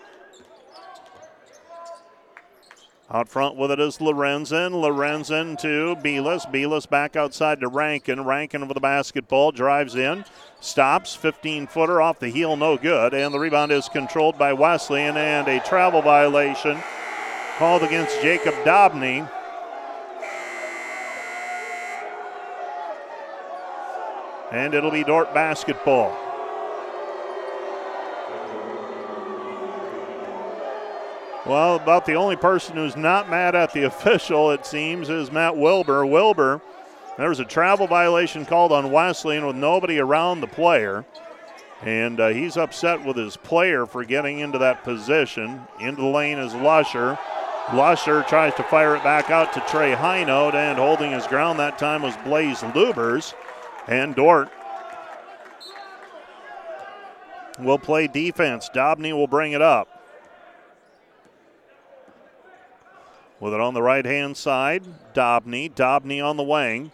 Out 3.15 3.29
front 3.29 3.55
with 3.55 3.71
it 3.71 3.79
is 3.79 3.99
Lorenzen. 3.99 4.73
Lorenzen 4.73 5.57
to 5.61 5.95
Beelis. 6.03 6.51
Beelis 6.51 6.91
back 6.91 7.15
outside 7.15 7.61
to 7.61 7.69
Rankin. 7.69 8.25
Rankin 8.25 8.65
over 8.65 8.75
the 8.75 8.81
basketball. 8.81 9.53
Drives 9.53 9.95
in. 9.95 10.25
Stops. 10.59 11.15
15 11.15 11.69
footer 11.69 12.03
off 12.03 12.19
the 12.19 12.27
heel. 12.27 12.57
No 12.57 12.77
good. 12.77 13.15
And 13.15 13.33
the 13.33 13.39
rebound 13.39 13.71
is 13.71 13.89
controlled 13.89 14.37
by 14.37 14.53
Wesleyan. 14.53 15.17
And 15.17 15.47
a 15.47 15.61
travel 15.61 16.03
violation 16.03 16.83
called 17.57 17.85
against 17.85 18.21
Jacob 18.21 18.55
Dobney. 18.65 19.31
And 24.51 24.75
it'll 24.75 24.91
be 24.91 25.05
Dordt 25.05 25.33
basketball. 25.33 26.24
Well, 31.47 31.77
about 31.77 32.07
the 32.07 32.15
only 32.15 32.37
person 32.37 32.77
who's 32.77 32.97
not 32.97 33.29
mad 33.29 33.55
at 33.55 33.73
the 33.75 33.85
official, 33.85 34.51
it 34.51 34.65
seems, 34.65 35.11
is 35.11 35.31
Matt 35.31 35.57
Wilbur. 35.57 36.07
Wilbur, 36.07 36.63
there 37.19 37.29
was 37.29 37.39
a 37.39 37.45
travel 37.45 37.87
violation 37.87 38.47
called 38.47 38.73
on 38.73 38.91
Wesleyan 38.91 39.47
with 39.47 39.57
nobody 39.57 39.99
around 39.99 40.41
the 40.41 40.47
player. 40.47 41.05
And 41.83 42.19
uh, 42.19 42.29
he's 42.29 42.57
upset 42.57 43.05
with 43.05 43.17
his 43.17 43.37
player 43.37 43.85
for 43.85 44.05
getting 44.05 44.39
into 44.39 44.57
that 44.59 44.85
position. 44.85 45.61
Into 45.81 46.01
the 46.01 46.09
lane 46.09 46.39
is 46.39 46.55
Lusher. 46.55 47.19
Lusher 47.75 48.23
tries 48.23 48.55
to 48.55 48.63
fire 48.63 48.97
it 48.97 49.03
back 49.03 49.29
out 49.29 49.53
to 49.53 49.61
Trey 49.69 49.95
Highnote, 49.95 50.55
and 50.55 50.79
holding 50.79 51.13
his 51.13 51.27
ground 51.27 51.59
that 51.59 51.79
time 51.79 52.01
was 52.01 52.17
Blaze 52.25 52.61
Lubers. 52.61 53.35
And 53.87 54.15
Dordt 54.15 54.51
will 57.59 57.79
play 57.79 58.07
defense. 58.07 58.71
Dobney 58.75 59.13
will 59.13 59.27
bring 59.27 59.53
it 59.53 59.61
up. 59.61 59.94
With 63.45 63.53
it 63.53 63.61
on 63.61 63.75
the 63.75 63.83
right 63.83 64.07
hand 64.07 64.39
side, 64.39 64.85
Dobney. 65.13 65.69
Dobney 65.69 66.25
on 66.25 66.39
the 66.39 66.43
wing. 66.43 66.93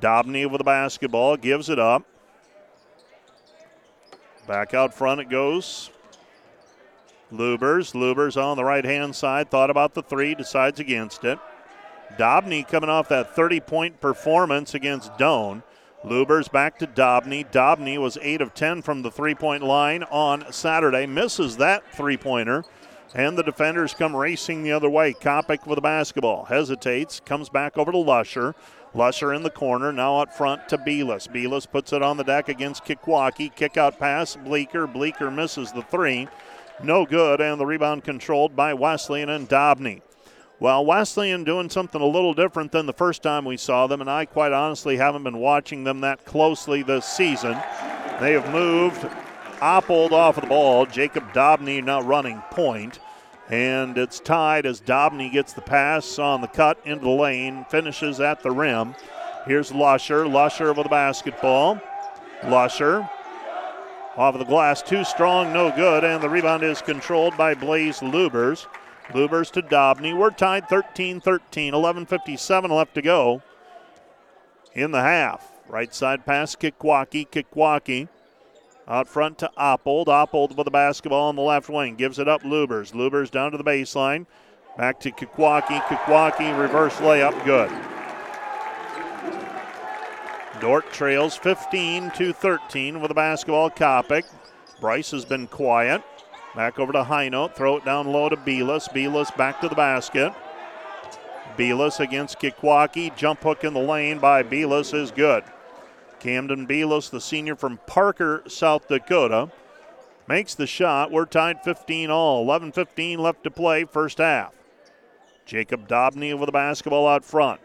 Dobney 0.00 0.50
with 0.50 0.58
the 0.58 0.64
basketball, 0.64 1.36
gives 1.36 1.68
it 1.68 1.78
up. 1.78 2.02
Back 4.48 4.74
out 4.74 4.92
front 4.92 5.20
it 5.20 5.28
goes. 5.28 5.90
Lubers. 7.32 7.94
Lubers 7.94 8.36
on 8.36 8.56
the 8.56 8.64
right 8.64 8.84
hand 8.84 9.14
side. 9.14 9.48
Thought 9.48 9.70
about 9.70 9.94
the 9.94 10.02
three, 10.02 10.34
decides 10.34 10.80
against 10.80 11.22
it. 11.22 11.38
Dobney 12.18 12.66
coming 12.66 12.90
off 12.90 13.08
that 13.10 13.36
30 13.36 13.60
point 13.60 14.00
performance 14.00 14.74
against 14.74 15.12
Doane. 15.12 15.62
Lubers 16.04 16.50
back 16.50 16.80
to 16.80 16.88
Dobney. 16.88 17.48
Dobney 17.52 17.96
was 17.96 18.18
8 18.20 18.40
of 18.40 18.54
10 18.54 18.82
from 18.82 19.02
the 19.02 19.10
three 19.12 19.36
point 19.36 19.62
line 19.62 20.02
on 20.02 20.52
Saturday. 20.52 21.06
Misses 21.06 21.58
that 21.58 21.84
three 21.94 22.16
pointer. 22.16 22.64
And 23.14 23.38
the 23.38 23.42
defenders 23.42 23.94
come 23.94 24.14
racing 24.14 24.62
the 24.62 24.72
other 24.72 24.90
way. 24.90 25.12
Kopic 25.12 25.66
with 25.66 25.76
the 25.76 25.82
basketball. 25.82 26.44
Hesitates. 26.44 27.20
Comes 27.20 27.48
back 27.48 27.78
over 27.78 27.92
to 27.92 27.98
Lusher. 27.98 28.54
Lusher 28.94 29.32
in 29.32 29.42
the 29.42 29.50
corner. 29.50 29.92
Now 29.92 30.20
out 30.20 30.36
front 30.36 30.68
to 30.68 30.78
Beelis. 30.78 31.28
Beelis 31.28 31.70
puts 31.70 31.92
it 31.92 32.02
on 32.02 32.16
the 32.16 32.24
deck 32.24 32.48
against 32.48 32.84
Kikwaki. 32.84 33.54
Kick 33.54 33.76
out 33.76 33.98
pass. 33.98 34.36
Bleeker. 34.36 34.86
Bleeker 34.86 35.30
misses 35.30 35.72
the 35.72 35.82
three. 35.82 36.28
No 36.82 37.06
good. 37.06 37.40
And 37.40 37.60
the 37.60 37.66
rebound 37.66 38.04
controlled 38.04 38.54
by 38.54 38.74
Wesleyan 38.74 39.30
and 39.30 39.48
Dobney. 39.48 40.02
Well, 40.58 40.86
Wesleyan 40.86 41.44
doing 41.44 41.68
something 41.68 42.00
a 42.00 42.06
little 42.06 42.32
different 42.32 42.72
than 42.72 42.86
the 42.86 42.92
first 42.94 43.22
time 43.22 43.44
we 43.44 43.58
saw 43.58 43.86
them, 43.86 44.00
and 44.00 44.10
I 44.10 44.24
quite 44.24 44.52
honestly 44.52 44.96
haven't 44.96 45.22
been 45.22 45.36
watching 45.36 45.84
them 45.84 46.00
that 46.00 46.24
closely 46.24 46.82
this 46.82 47.04
season. 47.04 47.58
They 48.20 48.32
have 48.32 48.50
moved 48.50 49.06
Oppold 49.60 50.12
off 50.12 50.36
of 50.36 50.42
the 50.42 50.48
ball. 50.48 50.86
Jacob 50.86 51.32
Dobney 51.32 51.82
now 51.82 52.00
running 52.00 52.42
point. 52.50 52.98
And 53.48 53.96
it's 53.96 54.20
tied 54.20 54.66
as 54.66 54.80
Dobney 54.80 55.30
gets 55.30 55.52
the 55.52 55.60
pass 55.60 56.18
on 56.18 56.40
the 56.40 56.48
cut 56.48 56.78
into 56.84 57.04
the 57.04 57.10
lane, 57.10 57.64
finishes 57.70 58.20
at 58.20 58.42
the 58.42 58.50
rim. 58.50 58.94
Here's 59.46 59.72
Lusher. 59.72 60.26
Lusher 60.26 60.72
with 60.72 60.84
the 60.84 60.90
basketball. 60.90 61.80
Lusher 62.44 63.08
off 64.16 64.34
of 64.34 64.38
the 64.38 64.46
glass, 64.46 64.82
too 64.82 65.04
strong, 65.04 65.52
no 65.52 65.70
good, 65.70 66.02
and 66.02 66.22
the 66.22 66.28
rebound 66.28 66.62
is 66.62 66.80
controlled 66.80 67.36
by 67.36 67.54
Blaze 67.54 68.00
Lubers. 68.00 68.66
Lubers 69.10 69.50
to 69.52 69.62
Dobney. 69.62 70.16
We're 70.16 70.30
tied 70.30 70.68
13 70.68 71.20
13, 71.20 71.74
11.57 71.74 72.70
left 72.70 72.94
to 72.94 73.02
go 73.02 73.42
in 74.74 74.90
the 74.90 75.02
half. 75.02 75.52
Right 75.68 75.94
side 75.94 76.26
pass, 76.26 76.56
Kikwaki. 76.56 77.28
Kikwaki 77.28 78.08
out 78.88 79.08
front 79.08 79.38
to 79.38 79.50
Oppold. 79.58 80.06
Oppold 80.06 80.56
with 80.56 80.64
the 80.64 80.70
basketball 80.70 81.28
on 81.28 81.36
the 81.36 81.42
left 81.42 81.68
wing. 81.68 81.96
Gives 81.96 82.18
it 82.18 82.28
up 82.28 82.42
Lubers. 82.42 82.92
Lubers 82.92 83.30
down 83.30 83.52
to 83.52 83.58
the 83.58 83.64
baseline. 83.64 84.26
Back 84.76 85.00
to 85.00 85.10
Kikwaki. 85.10 85.80
Kikwaki 85.82 86.58
reverse 86.58 86.96
layup. 86.96 87.44
Good. 87.44 87.70
Dordt 90.60 90.90
trails 90.92 91.36
15 91.36 92.10
to 92.12 92.32
13 92.32 93.00
with 93.00 93.08
the 93.08 93.14
basketball. 93.14 93.70
Kopic. 93.70 94.24
Bryce 94.80 95.10
has 95.10 95.24
been 95.24 95.46
quiet. 95.46 96.02
Back 96.54 96.78
over 96.78 96.92
to 96.92 97.04
High 97.04 97.28
Note. 97.28 97.56
Throw 97.56 97.76
it 97.76 97.84
down 97.84 98.06
low 98.06 98.28
to 98.28 98.36
Beelis. 98.36 98.88
Beelis 98.88 99.34
back 99.36 99.60
to 99.60 99.68
the 99.68 99.74
basket. 99.74 100.32
Beelis 101.58 102.00
against 102.00 102.38
Kikwaki. 102.38 103.14
Jump 103.16 103.42
hook 103.42 103.64
in 103.64 103.74
the 103.74 103.80
lane 103.80 104.18
by 104.18 104.42
Beelis 104.42 104.94
is 104.94 105.10
good. 105.10 105.44
Camden 106.20 106.66
Beelis, 106.66 107.10
the 107.10 107.20
senior 107.20 107.56
from 107.56 107.78
Parker, 107.86 108.42
South 108.46 108.88
Dakota, 108.88 109.50
makes 110.28 110.54
the 110.54 110.66
shot. 110.66 111.10
We're 111.10 111.26
tied 111.26 111.62
15 111.62 112.10
all. 112.10 112.42
11 112.42 112.72
15 112.72 113.18
left 113.18 113.44
to 113.44 113.50
play, 113.50 113.84
first 113.84 114.18
half. 114.18 114.54
Jacob 115.44 115.86
Dobney 115.88 116.36
with 116.36 116.46
the 116.46 116.52
basketball 116.52 117.06
out 117.06 117.24
front. 117.24 117.60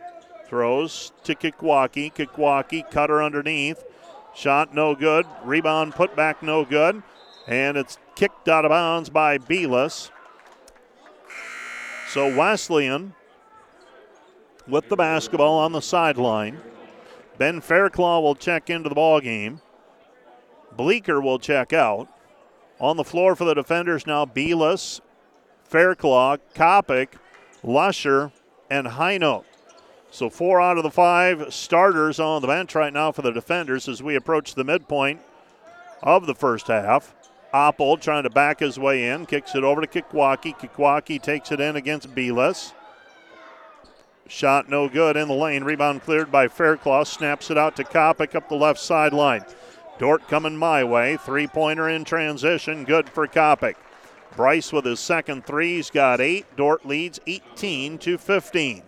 Throws 0.45 1.11
to 1.23 1.33
Kikwaki. 1.33 2.13
Kikwaki, 2.13 2.89
cutter 2.91 3.23
underneath. 3.23 3.83
Shot 4.35 4.73
no 4.73 4.95
good. 4.95 5.25
Rebound 5.43 5.93
put 5.93 6.15
back 6.15 6.43
no 6.43 6.63
good. 6.63 7.01
And 7.47 7.75
it's 7.77 7.97
kicked 8.15 8.47
out 8.47 8.65
of 8.65 8.69
bounds 8.69 9.09
by 9.09 9.37
Beelis. 9.37 10.11
So 12.07 12.35
Wesleyan 12.35 13.13
with 14.67 14.89
the 14.89 14.95
basketball 14.95 15.57
on 15.57 15.71
the 15.71 15.81
sideline. 15.81 16.59
Ben 17.37 17.61
Fairclaw 17.61 18.21
will 18.21 18.35
check 18.35 18.69
into 18.69 18.89
the 18.89 18.95
ball 18.95 19.19
game. 19.19 19.61
Bleeker 20.75 21.21
will 21.21 21.39
check 21.39 21.73
out. 21.73 22.07
On 22.79 22.97
the 22.97 23.03
floor 23.03 23.35
for 23.35 23.45
the 23.45 23.53
defenders 23.53 24.07
now, 24.07 24.25
Beelis, 24.25 25.01
Fairclaw, 25.69 26.39
Kopic, 26.55 27.09
Lusher, 27.63 28.31
and 28.69 28.87
Highnote. 28.87 29.45
So 30.09 30.29
four 30.29 30.59
out 30.59 30.77
of 30.77 30.83
the 30.83 30.91
five 30.91 31.53
starters 31.53 32.19
on 32.19 32.41
the 32.41 32.47
bench 32.47 32.75
right 32.75 32.91
now 32.91 33.11
for 33.11 33.21
the 33.21 33.31
defenders 33.31 33.87
as 33.87 34.03
we 34.03 34.15
approach 34.15 34.55
the 34.55 34.63
midpoint 34.63 35.21
of 36.03 36.25
the 36.25 36.35
first 36.35 36.67
half. 36.67 37.15
Oppold 37.53 38.01
trying 38.01 38.23
to 38.23 38.29
back 38.29 38.59
his 38.59 38.79
way 38.79 39.09
in, 39.09 39.25
kicks 39.25 39.55
it 39.55 39.63
over 39.63 39.81
to 39.81 39.87
Kikwaki. 39.87 40.57
Kikwaki 40.57 41.21
takes 41.21 41.51
it 41.51 41.59
in 41.59 41.75
against 41.75 42.13
Belis. 42.15 42.73
Shot 44.31 44.69
no 44.69 44.87
good 44.87 45.17
in 45.17 45.27
the 45.27 45.33
lane. 45.33 45.65
Rebound 45.65 46.03
cleared 46.03 46.31
by 46.31 46.47
Faircloth. 46.47 47.09
Snaps 47.09 47.51
it 47.51 47.57
out 47.57 47.75
to 47.75 47.83
Kopic 47.83 48.33
up 48.33 48.47
the 48.47 48.55
left 48.55 48.79
sideline. 48.79 49.43
Dordt 49.99 50.25
coming 50.29 50.55
my 50.55 50.85
way. 50.85 51.17
Three 51.17 51.47
pointer 51.47 51.89
in 51.89 52.05
transition. 52.05 52.85
Good 52.85 53.09
for 53.09 53.27
Kopic. 53.27 53.75
Bryce 54.37 54.71
with 54.71 54.85
his 54.85 55.01
second 55.01 55.45
three. 55.45 55.75
He's 55.75 55.89
got 55.89 56.21
eight. 56.21 56.45
Dordt 56.55 56.85
leads 56.85 57.19
18 57.27 57.97
to 57.97 58.17
15. 58.17 58.83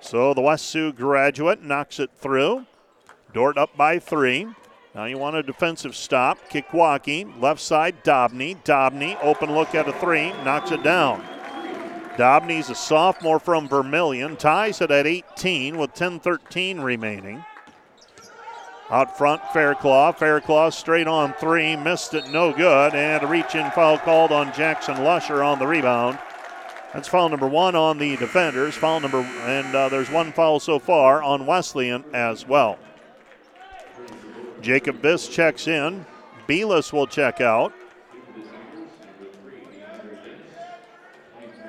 So 0.00 0.34
the 0.34 0.42
West 0.42 0.66
Sioux 0.66 0.92
graduate 0.92 1.62
knocks 1.62 1.98
it 1.98 2.10
through. 2.14 2.66
Dordt 3.32 3.56
up 3.56 3.74
by 3.74 3.98
three. 3.98 4.48
Now 4.94 5.06
you 5.06 5.16
want 5.16 5.36
a 5.36 5.42
defensive 5.42 5.96
stop. 5.96 6.38
Kikwaki, 6.50 7.40
left 7.40 7.62
side, 7.62 8.04
Dobney. 8.04 8.62
Dobney, 8.64 9.16
open 9.22 9.54
look 9.54 9.74
at 9.74 9.88
a 9.88 9.94
three, 9.94 10.32
knocks 10.44 10.72
it 10.72 10.82
down. 10.82 11.24
Dobney's 12.18 12.68
a 12.68 12.74
sophomore 12.74 13.38
from 13.38 13.68
Vermillion. 13.68 14.36
ties 14.36 14.80
it 14.80 14.90
at 14.90 15.06
18 15.06 15.78
with 15.78 15.94
10 15.94 16.18
13 16.18 16.80
remaining. 16.80 17.44
Out 18.90 19.16
front, 19.16 19.40
Faircloth. 19.52 20.18
Faircloth 20.18 20.74
straight 20.74 21.06
on 21.06 21.32
three, 21.34 21.76
missed 21.76 22.14
it, 22.14 22.28
no 22.32 22.52
good, 22.52 22.92
and 22.96 23.22
a 23.22 23.26
reach 23.28 23.54
in 23.54 23.70
foul 23.70 23.98
called 23.98 24.32
on 24.32 24.52
Jackson 24.52 25.04
Lusher 25.04 25.44
on 25.44 25.60
the 25.60 25.66
rebound. 25.68 26.18
That's 26.92 27.06
foul 27.06 27.28
number 27.28 27.46
one 27.46 27.76
on 27.76 27.98
the 27.98 28.16
defenders. 28.16 28.74
Foul 28.74 28.98
number, 28.98 29.18
and 29.20 29.72
uh, 29.72 29.88
there's 29.88 30.10
one 30.10 30.32
foul 30.32 30.58
so 30.58 30.80
far 30.80 31.22
on 31.22 31.46
Wesleyan 31.46 32.02
as 32.12 32.48
well. 32.48 32.80
Jacob 34.60 35.00
Viss 35.00 35.28
checks 35.28 35.68
in. 35.68 36.04
Belis 36.48 36.92
will 36.92 37.06
check 37.06 37.40
out. 37.40 37.72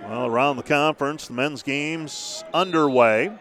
Well, 0.10 0.26
around 0.26 0.58
the 0.58 0.64
conference, 0.64 1.28
the 1.28 1.34
men's 1.34 1.62
game's 1.62 2.44
underway. 2.52 3.32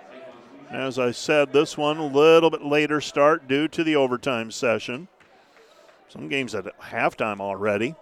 As 0.71 0.99
I 0.99 1.13
said, 1.13 1.51
this 1.51 1.79
one 1.79 1.97
a 1.97 2.07
little 2.07 2.51
bit 2.51 2.63
later 2.63 3.01
start 3.01 3.49
due 3.49 3.69
to 3.69 3.83
the 3.83 3.97
overtime 3.97 4.51
session. 4.51 5.09
Some 6.11 6.29
games 6.29 6.55
at 6.55 6.67
halftime 6.79 7.41
already. 7.41 7.95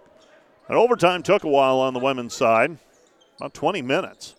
And 0.67 0.77
overtime 0.77 1.23
took 1.23 1.45
a 1.45 1.47
while 1.47 1.77
on 1.79 1.93
the 1.93 2.01
women's 2.01 2.33
side, 2.33 2.77
about 3.37 3.53
20 3.53 3.81
minutes. 3.83 4.35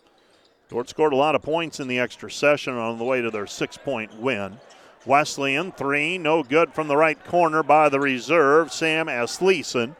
Dordt 0.68 0.90
scored 0.90 1.14
a 1.14 1.16
lot 1.16 1.34
of 1.34 1.40
points 1.40 1.80
in 1.80 1.88
the 1.88 1.98
extra 1.98 2.30
session 2.30 2.74
on 2.74 2.98
the 2.98 3.04
way 3.04 3.22
to 3.22 3.30
their 3.30 3.46
six 3.46 3.78
point 3.78 4.14
win. 4.20 4.58
Wesleyan, 5.06 5.72
three, 5.72 6.18
no 6.18 6.42
good 6.42 6.74
from 6.74 6.88
the 6.88 6.98
right 6.98 7.24
corner 7.24 7.62
by 7.62 7.88
the 7.88 7.98
reserve, 7.98 8.74
Sam 8.74 9.06
Asleason. 9.06 9.96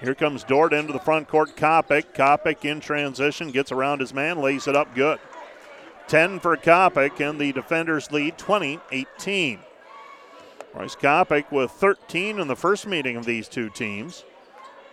Here 0.00 0.14
comes 0.14 0.44
Dordt 0.44 0.72
into 0.72 0.92
the 0.92 0.98
front 0.98 1.28
court. 1.28 1.56
Kopic. 1.56 2.14
Kopic 2.14 2.64
in 2.64 2.80
transition, 2.80 3.50
gets 3.50 3.70
around 3.70 4.00
his 4.00 4.14
man, 4.14 4.40
lays 4.40 4.66
it 4.66 4.74
up 4.74 4.94
good. 4.94 5.18
10 6.08 6.40
for 6.40 6.56
Kopic, 6.56 7.20
and 7.20 7.38
the 7.38 7.52
defenders 7.52 8.10
lead 8.10 8.38
20 8.38 8.80
18. 8.90 9.60
Bryce 10.72 10.96
Kopic 10.96 11.50
with 11.52 11.70
13 11.72 12.38
in 12.38 12.48
the 12.48 12.56
first 12.56 12.86
meeting 12.86 13.16
of 13.16 13.26
these 13.26 13.48
two 13.48 13.68
teams. 13.68 14.24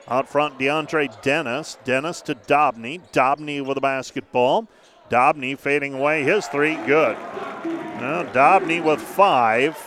Out 0.09 0.27
front, 0.27 0.57
DeAndre 0.57 1.21
Dennis. 1.21 1.77
Dennis 1.83 2.21
to 2.21 2.35
Dobney. 2.35 3.01
Dobney 3.11 3.65
with 3.65 3.77
a 3.77 3.81
basketball. 3.81 4.67
Dobney 5.09 5.57
fading 5.57 5.93
away 5.93 6.23
his 6.23 6.47
three. 6.47 6.75
Good. 6.85 7.17
Now, 7.65 8.23
Dobney 8.33 8.83
with 8.83 9.01
five. 9.01 9.77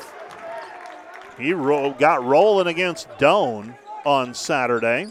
He 1.38 1.52
ro- 1.52 1.94
got 1.98 2.24
rolling 2.24 2.66
against 2.66 3.08
Doane 3.18 3.74
on 4.04 4.34
Saturday. 4.34 5.06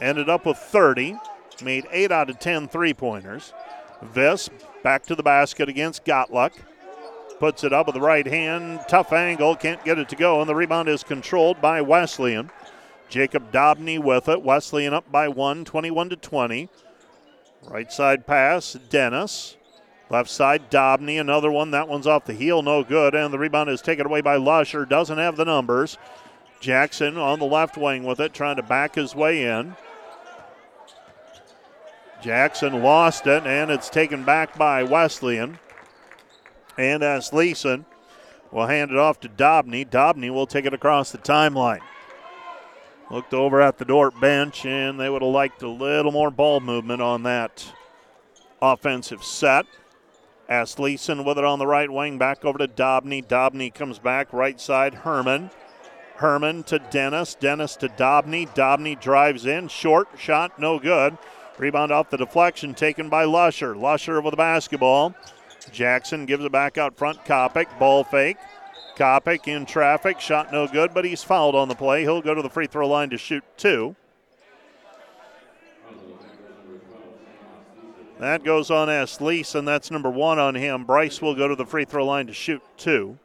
Ended 0.00 0.28
up 0.28 0.46
with 0.46 0.58
30. 0.58 1.16
Made 1.62 1.86
8 1.90 2.12
out 2.12 2.30
of 2.30 2.38
10 2.38 2.68
three 2.68 2.92
pointers. 2.92 3.52
Viss 4.04 4.50
back 4.82 5.04
to 5.06 5.14
the 5.14 5.22
basket 5.22 5.68
against 5.68 6.04
Gotluck. 6.04 6.52
Puts 7.38 7.64
it 7.64 7.72
up 7.72 7.86
with 7.86 7.94
the 7.94 8.00
right 8.00 8.26
hand. 8.26 8.80
Tough 8.88 9.12
angle. 9.12 9.56
Can't 9.56 9.84
get 9.84 9.98
it 9.98 10.08
to 10.10 10.16
go. 10.16 10.40
And 10.40 10.48
the 10.48 10.54
rebound 10.54 10.88
is 10.88 11.02
controlled 11.02 11.60
by 11.60 11.80
Wesleyan. 11.80 12.50
Jacob 13.08 13.52
Dobney 13.52 13.98
with 13.98 14.28
it. 14.28 14.42
Wesleyan 14.42 14.94
up 14.94 15.10
by 15.10 15.28
one, 15.28 15.64
21 15.64 16.10
to 16.10 16.16
20. 16.16 16.68
Right 17.68 17.92
side 17.92 18.26
pass, 18.26 18.74
Dennis. 18.88 19.56
Left 20.08 20.30
side, 20.30 20.70
Dobney, 20.70 21.20
another 21.20 21.50
one. 21.50 21.72
That 21.72 21.88
one's 21.88 22.06
off 22.06 22.26
the 22.26 22.32
heel, 22.32 22.62
no 22.62 22.84
good. 22.84 23.14
And 23.14 23.34
the 23.34 23.38
rebound 23.38 23.70
is 23.70 23.82
taken 23.82 24.06
away 24.06 24.20
by 24.20 24.36
Lusher. 24.36 24.84
Doesn't 24.84 25.18
have 25.18 25.36
the 25.36 25.44
numbers. 25.44 25.98
Jackson 26.60 27.16
on 27.16 27.38
the 27.38 27.46
left 27.46 27.76
wing 27.76 28.04
with 28.04 28.20
it, 28.20 28.32
trying 28.32 28.56
to 28.56 28.62
back 28.62 28.94
his 28.94 29.14
way 29.14 29.44
in. 29.44 29.76
Jackson 32.22 32.82
lost 32.82 33.26
it, 33.26 33.46
and 33.46 33.70
it's 33.70 33.90
taken 33.90 34.24
back 34.24 34.56
by 34.56 34.82
Wesleyan. 34.82 35.58
And 36.78 37.02
as 37.02 37.32
Leeson 37.32 37.86
will 38.50 38.66
hand 38.66 38.90
it 38.90 38.96
off 38.96 39.20
to 39.20 39.28
Dobney, 39.28 39.88
Dobney 39.88 40.30
will 40.30 40.46
take 40.46 40.64
it 40.64 40.74
across 40.74 41.12
the 41.12 41.18
timeline. 41.18 41.82
Looked 43.10 43.34
over 43.34 43.60
at 43.60 43.78
the 43.78 43.84
Dordt 43.84 44.18
bench, 44.20 44.66
and 44.66 44.98
they 44.98 45.08
would 45.08 45.22
have 45.22 45.30
liked 45.30 45.62
a 45.62 45.68
little 45.68 46.10
more 46.10 46.30
ball 46.30 46.60
movement 46.60 47.00
on 47.00 47.22
that 47.22 47.72
offensive 48.60 49.22
set. 49.22 49.66
Asleason 50.50 51.24
with 51.24 51.38
it 51.38 51.44
on 51.44 51.58
the 51.58 51.66
right 51.66 51.90
wing, 51.90 52.18
back 52.18 52.44
over 52.44 52.58
to 52.58 52.68
Dobney. 52.68 53.22
Dobney 53.22 53.72
comes 53.72 53.98
back, 53.98 54.32
right 54.32 54.60
side, 54.60 54.94
Herman. 54.94 55.50
Herman 56.16 56.62
to 56.64 56.78
Dennis. 56.78 57.34
Dennis 57.34 57.76
to 57.76 57.88
Dobney. 57.88 58.46
Dobney 58.54 59.00
drives 59.00 59.46
in. 59.46 59.68
Short 59.68 60.08
shot, 60.18 60.58
no 60.58 60.78
good. 60.78 61.16
Rebound 61.58 61.92
off 61.92 62.10
the 62.10 62.16
deflection 62.16 62.74
taken 62.74 63.08
by 63.08 63.24
Lusher. 63.24 63.74
Lusher 63.76 64.20
with 64.20 64.32
the 64.32 64.36
basketball. 64.36 65.14
Jackson 65.72 66.26
gives 66.26 66.44
it 66.44 66.52
back 66.52 66.78
out 66.78 66.96
front. 66.96 67.24
Kopic, 67.24 67.66
ball 67.78 68.04
fake. 68.04 68.36
Kopic 68.96 69.48
in 69.48 69.66
traffic. 69.66 70.20
Shot 70.20 70.52
no 70.52 70.66
good, 70.66 70.94
but 70.94 71.04
he's 71.04 71.22
fouled 71.22 71.54
on 71.54 71.68
the 71.68 71.74
play. 71.74 72.02
He'll 72.02 72.22
go 72.22 72.34
to 72.34 72.42
the 72.42 72.50
free 72.50 72.66
throw 72.66 72.88
line 72.88 73.10
to 73.10 73.18
shoot 73.18 73.44
two. 73.56 73.96
That 78.18 78.44
goes 78.44 78.70
on 78.70 78.88
Aslease, 78.88 79.54
and 79.54 79.68
that's 79.68 79.90
number 79.90 80.08
one 80.10 80.38
on 80.38 80.54
him. 80.54 80.84
Bryce 80.84 81.20
will 81.20 81.34
go 81.34 81.48
to 81.48 81.54
the 81.54 81.66
free 81.66 81.84
throw 81.84 82.06
line 82.06 82.26
to 82.28 82.32
shoot 82.32 82.62
two. 82.78 83.18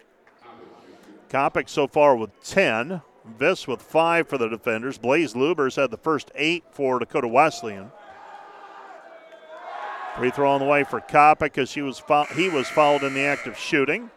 Kopic 1.32 1.70
so 1.70 1.88
far 1.88 2.16
with 2.16 2.30
10. 2.44 3.02
Viss 3.40 3.66
with 3.66 3.82
five 3.82 4.28
for 4.28 4.38
the 4.38 4.50
defenders. 4.50 4.98
Blaze 4.98 5.34
Lubers 5.34 5.78
had 5.78 5.90
the 5.90 5.98
first 5.98 6.30
eight 6.36 6.66
for 6.72 7.00
Dakota 7.00 7.28
Wesleyan. 7.28 7.92
Free 10.18 10.32
throw 10.32 10.52
on 10.52 10.60
the 10.60 10.66
way 10.66 10.84
for 10.84 11.00
Kopic 11.00 11.58
as 11.58 11.74
he 11.74 11.82
was, 11.82 12.00
foul- 12.00 12.26
he 12.26 12.50
was 12.50 12.68
fouled 12.68 13.04
in 13.04 13.14
the 13.14 13.22
act 13.22 13.48
of 13.48 13.58
shooting. 13.58 14.12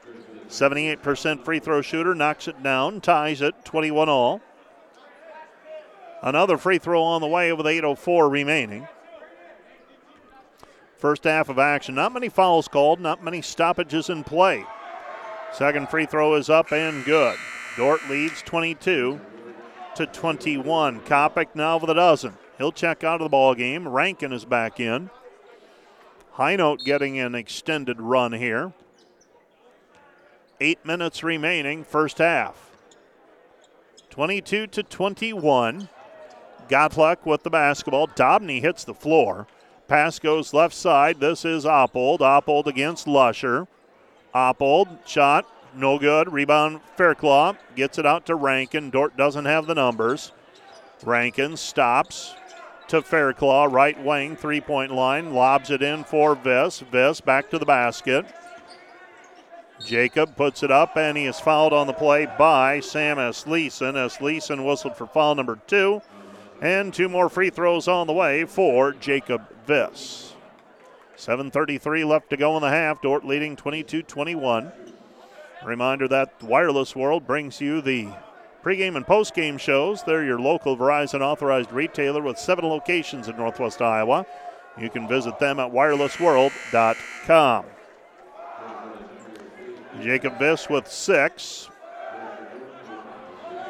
78% 0.49 1.45
free 1.45 1.61
throw 1.61 1.81
shooter 1.83 2.15
knocks 2.15 2.49
it 2.49 2.61
down, 2.63 3.01
ties 3.01 3.41
it 3.41 3.65
21 3.65 4.09
all. 4.09 4.41
Another 6.21 6.59
free 6.59 6.79
throw 6.79 7.03
on 7.03 7.21
the 7.21 7.29
way 7.29 7.53
with 7.53 7.67
8.04 7.67 8.31
remaining. 8.31 8.89
First 10.97 11.25
half 11.25 11.49
of 11.49 11.59
action. 11.59 11.95
Not 11.95 12.13
many 12.13 12.29
fouls 12.29 12.67
called, 12.67 12.99
not 12.99 13.23
many 13.23 13.41
stoppages 13.41 14.09
in 14.09 14.25
play. 14.25 14.65
Second 15.55 15.89
free 15.89 16.05
throw 16.05 16.35
is 16.35 16.51
up 16.51 16.73
and 16.73 17.05
good. 17.05 17.39
Dordt 17.77 18.09
leads 18.11 18.43
22 18.43 19.21
to 19.95 20.07
21. 20.07 21.01
Kopic 21.03 21.47
now 21.55 21.79
with 21.79 21.91
a 21.91 21.95
dozen. 21.95 22.35
He'll 22.59 22.73
check 22.73 23.05
out 23.05 23.21
of 23.21 23.27
the 23.27 23.29
ball 23.29 23.55
game. 23.55 23.87
Rankin 23.87 24.33
is 24.33 24.45
back 24.45 24.81
in. 24.81 25.11
High 26.33 26.57
note 26.57 26.81
getting 26.85 27.21
an 27.21 27.37
extended 27.37 28.01
run 28.01 28.33
here. 28.33 28.73
Eight 30.61 30.85
minutes 30.85 31.23
remaining, 31.23 31.85
first 31.85 32.19
half. 32.19 32.77
22 34.11 34.67
to 34.67 34.83
21. 34.83 35.89
Gotluck 36.69 37.25
with 37.25 37.45
the 37.45 37.51
basketball. 37.51 38.09
Dobney 38.09 38.61
hits 38.61 38.83
the 38.83 38.95
floor. 38.95 39.47
Pass 39.87 40.19
goes 40.19 40.53
left 40.53 40.75
side. 40.75 41.21
This 41.21 41.45
is 41.45 41.65
Oppold. 41.65 42.19
Oppold 42.19 42.67
against 42.67 43.07
Lusher. 43.07 43.69
Oppold, 44.35 45.07
shot, 45.07 45.47
no 45.77 45.99
good. 45.99 46.33
Rebound, 46.33 46.81
Faircloth 46.97 47.57
gets 47.77 47.99
it 47.99 48.07
out 48.07 48.27
to 48.27 48.35
Rankin. 48.35 48.91
Dordt 48.91 49.17
doesn't 49.17 49.45
have 49.45 49.67
the 49.67 49.75
numbers. 49.75 50.33
Rankin 51.05 51.57
stops 51.57 52.35
to 52.89 53.01
Faircloth, 53.01 53.73
right 53.73 54.03
wing, 54.03 54.37
three 54.37 54.61
point 54.61 54.93
line, 54.93 55.33
lobs 55.33 55.71
it 55.71 55.83
in 55.83 56.05
for 56.05 56.35
Viss. 56.35 56.83
Viss 56.91 57.21
back 57.21 57.51
to 57.51 57.59
the 57.59 57.67
basket. 57.67 58.27
Jacob 59.85 60.37
puts 60.37 60.63
it 60.63 60.71
up, 60.71 60.97
and 60.97 61.17
he 61.17 61.27
is 61.27 61.41
fouled 61.41 61.73
on 61.73 61.87
the 61.87 61.93
play 61.93 62.27
by 62.39 62.81
Sam 62.81 63.19
S. 63.19 63.47
Leeson. 63.47 63.97
S. 63.97 64.21
Leeson 64.21 64.65
whistled 64.65 64.97
for 64.97 65.07
foul 65.07 65.35
number 65.35 65.59
two, 65.67 66.01
and 66.61 66.95
two 66.95 67.09
more 67.09 67.29
free 67.29 67.51
throws 67.51 67.89
on 67.89 68.07
the 68.07 68.13
way 68.13 68.45
for 68.45 68.93
Jacob 68.93 69.43
Viss. 69.67 70.34
7.33 71.25 72.07
left 72.07 72.29
to 72.31 72.37
go 72.37 72.55
in 72.57 72.63
the 72.63 72.69
half. 72.69 73.01
Dordt 73.01 73.25
leading 73.25 73.57
22 73.57 74.03
21. 74.03 74.71
Reminder 75.65 76.07
that 76.09 76.43
Wireless 76.43 76.95
World 76.95 77.27
brings 77.27 77.63
you 77.63 77.81
the 77.81 78.11
pregame 78.63 78.97
and 78.97 79.07
postgame 79.07 79.59
shows. 79.59 80.03
They're 80.03 80.23
your 80.25 80.39
local 80.39 80.77
Verizon 80.77 81.23
authorized 81.23 81.73
retailer 81.73 82.21
with 82.21 82.39
seven 82.39 82.67
locations 82.67 83.29
in 83.29 83.39
Northwest 83.39 83.81
Iowa. 83.81 84.27
You 84.79 84.91
can 84.91 85.09
visit 85.09 85.39
them 85.39 85.59
at 85.59 85.73
wirelessworld.com. 85.73 87.65
Jacob 90.03 90.39
Viss 90.39 90.69
with 90.69 90.91
six. 90.91 91.71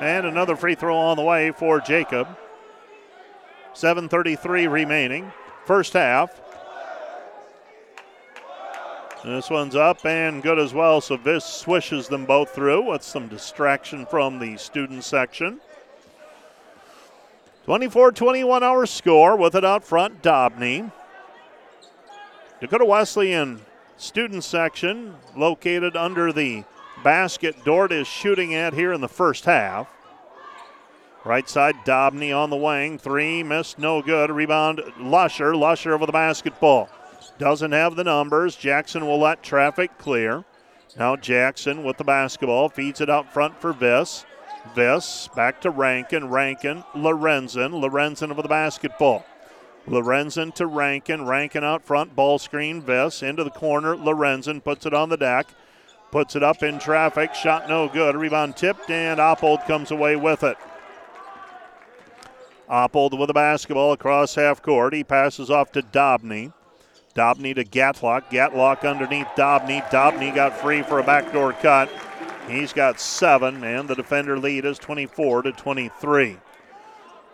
And 0.00 0.26
another 0.26 0.56
free 0.56 0.74
throw 0.74 0.96
on 0.96 1.16
the 1.16 1.22
way 1.22 1.52
for 1.52 1.80
Jacob. 1.80 2.26
7.33 3.74 4.68
remaining. 4.68 5.32
First 5.66 5.92
half. 5.92 6.40
This 9.24 9.48
one's 9.48 9.74
up 9.74 10.04
and 10.04 10.42
good 10.42 10.58
as 10.58 10.74
well, 10.74 11.00
so 11.00 11.16
Viss 11.16 11.44
swishes 11.44 12.08
them 12.08 12.26
both 12.26 12.50
through 12.50 12.82
with 12.90 13.02
some 13.02 13.26
distraction 13.26 14.04
from 14.04 14.38
the 14.38 14.58
student 14.58 15.02
section. 15.02 15.60
24 17.64 18.12
21 18.12 18.62
our 18.62 18.84
score 18.84 19.34
with 19.36 19.54
it 19.54 19.64
out 19.64 19.82
front, 19.82 20.22
Dobney. 20.22 20.92
Dakota 22.60 22.84
Wesleyan 22.84 23.62
student 23.96 24.44
section 24.44 25.14
located 25.34 25.96
under 25.96 26.30
the 26.30 26.64
basket 27.02 27.64
Dordt 27.64 27.92
is 27.92 28.06
shooting 28.06 28.54
at 28.54 28.74
here 28.74 28.92
in 28.92 29.00
the 29.00 29.08
first 29.08 29.46
half. 29.46 29.88
Right 31.24 31.48
side, 31.48 31.76
Dobney 31.86 32.36
on 32.36 32.50
the 32.50 32.56
wing. 32.56 32.98
Three 32.98 33.42
missed, 33.42 33.78
no 33.78 34.02
good. 34.02 34.30
Rebound, 34.30 34.82
Lusher. 35.00 35.56
Lusher 35.56 35.94
over 35.94 36.04
the 36.04 36.12
basketball. 36.12 36.90
Doesn't 37.38 37.72
have 37.72 37.96
the 37.96 38.04
numbers. 38.04 38.56
Jackson 38.56 39.06
will 39.06 39.18
let 39.18 39.42
traffic 39.42 39.98
clear. 39.98 40.44
Now 40.96 41.16
Jackson 41.16 41.82
with 41.82 41.96
the 41.96 42.04
basketball 42.04 42.68
feeds 42.68 43.00
it 43.00 43.10
out 43.10 43.32
front 43.32 43.60
for 43.60 43.72
Viss. 43.72 44.24
Viss 44.74 45.28
back 45.34 45.60
to 45.62 45.70
Rankin. 45.70 46.30
Rankin, 46.30 46.84
Lorenzen. 46.94 47.72
Lorenzen 47.72 48.30
over 48.30 48.42
the 48.42 48.48
basketball. 48.48 49.24
Lorenzen 49.88 50.54
to 50.54 50.66
Rankin. 50.66 51.26
Rankin 51.26 51.64
out 51.64 51.84
front. 51.84 52.14
Ball 52.14 52.38
screen. 52.38 52.80
Viss 52.80 53.22
into 53.22 53.42
the 53.42 53.50
corner. 53.50 53.96
Lorenzen 53.96 54.62
puts 54.62 54.86
it 54.86 54.94
on 54.94 55.08
the 55.08 55.16
deck. 55.16 55.48
Puts 56.12 56.36
it 56.36 56.44
up 56.44 56.62
in 56.62 56.78
traffic. 56.78 57.34
Shot 57.34 57.68
no 57.68 57.88
good. 57.88 58.14
Rebound 58.14 58.56
tipped, 58.56 58.88
and 58.88 59.18
Oppold 59.18 59.66
comes 59.66 59.90
away 59.90 60.14
with 60.14 60.44
it. 60.44 60.56
Oppold 62.70 63.18
with 63.18 63.26
the 63.26 63.34
basketball 63.34 63.92
across 63.92 64.36
half 64.36 64.62
court. 64.62 64.94
He 64.94 65.02
passes 65.02 65.50
off 65.50 65.72
to 65.72 65.82
Dobney. 65.82 66.52
Dobney 67.14 67.54
to 67.54 67.64
Gatlock. 67.64 68.30
Gatlock 68.30 68.88
underneath 68.88 69.28
Dobney. 69.36 69.88
Dobney 69.90 70.34
got 70.34 70.56
free 70.58 70.82
for 70.82 70.98
a 70.98 71.04
backdoor 71.04 71.52
cut. 71.54 71.90
He's 72.48 72.72
got 72.72 73.00
seven, 73.00 73.62
and 73.64 73.88
the 73.88 73.94
defender 73.94 74.38
lead 74.38 74.64
is 74.64 74.78
24 74.78 75.42
to 75.42 75.52
23. 75.52 76.36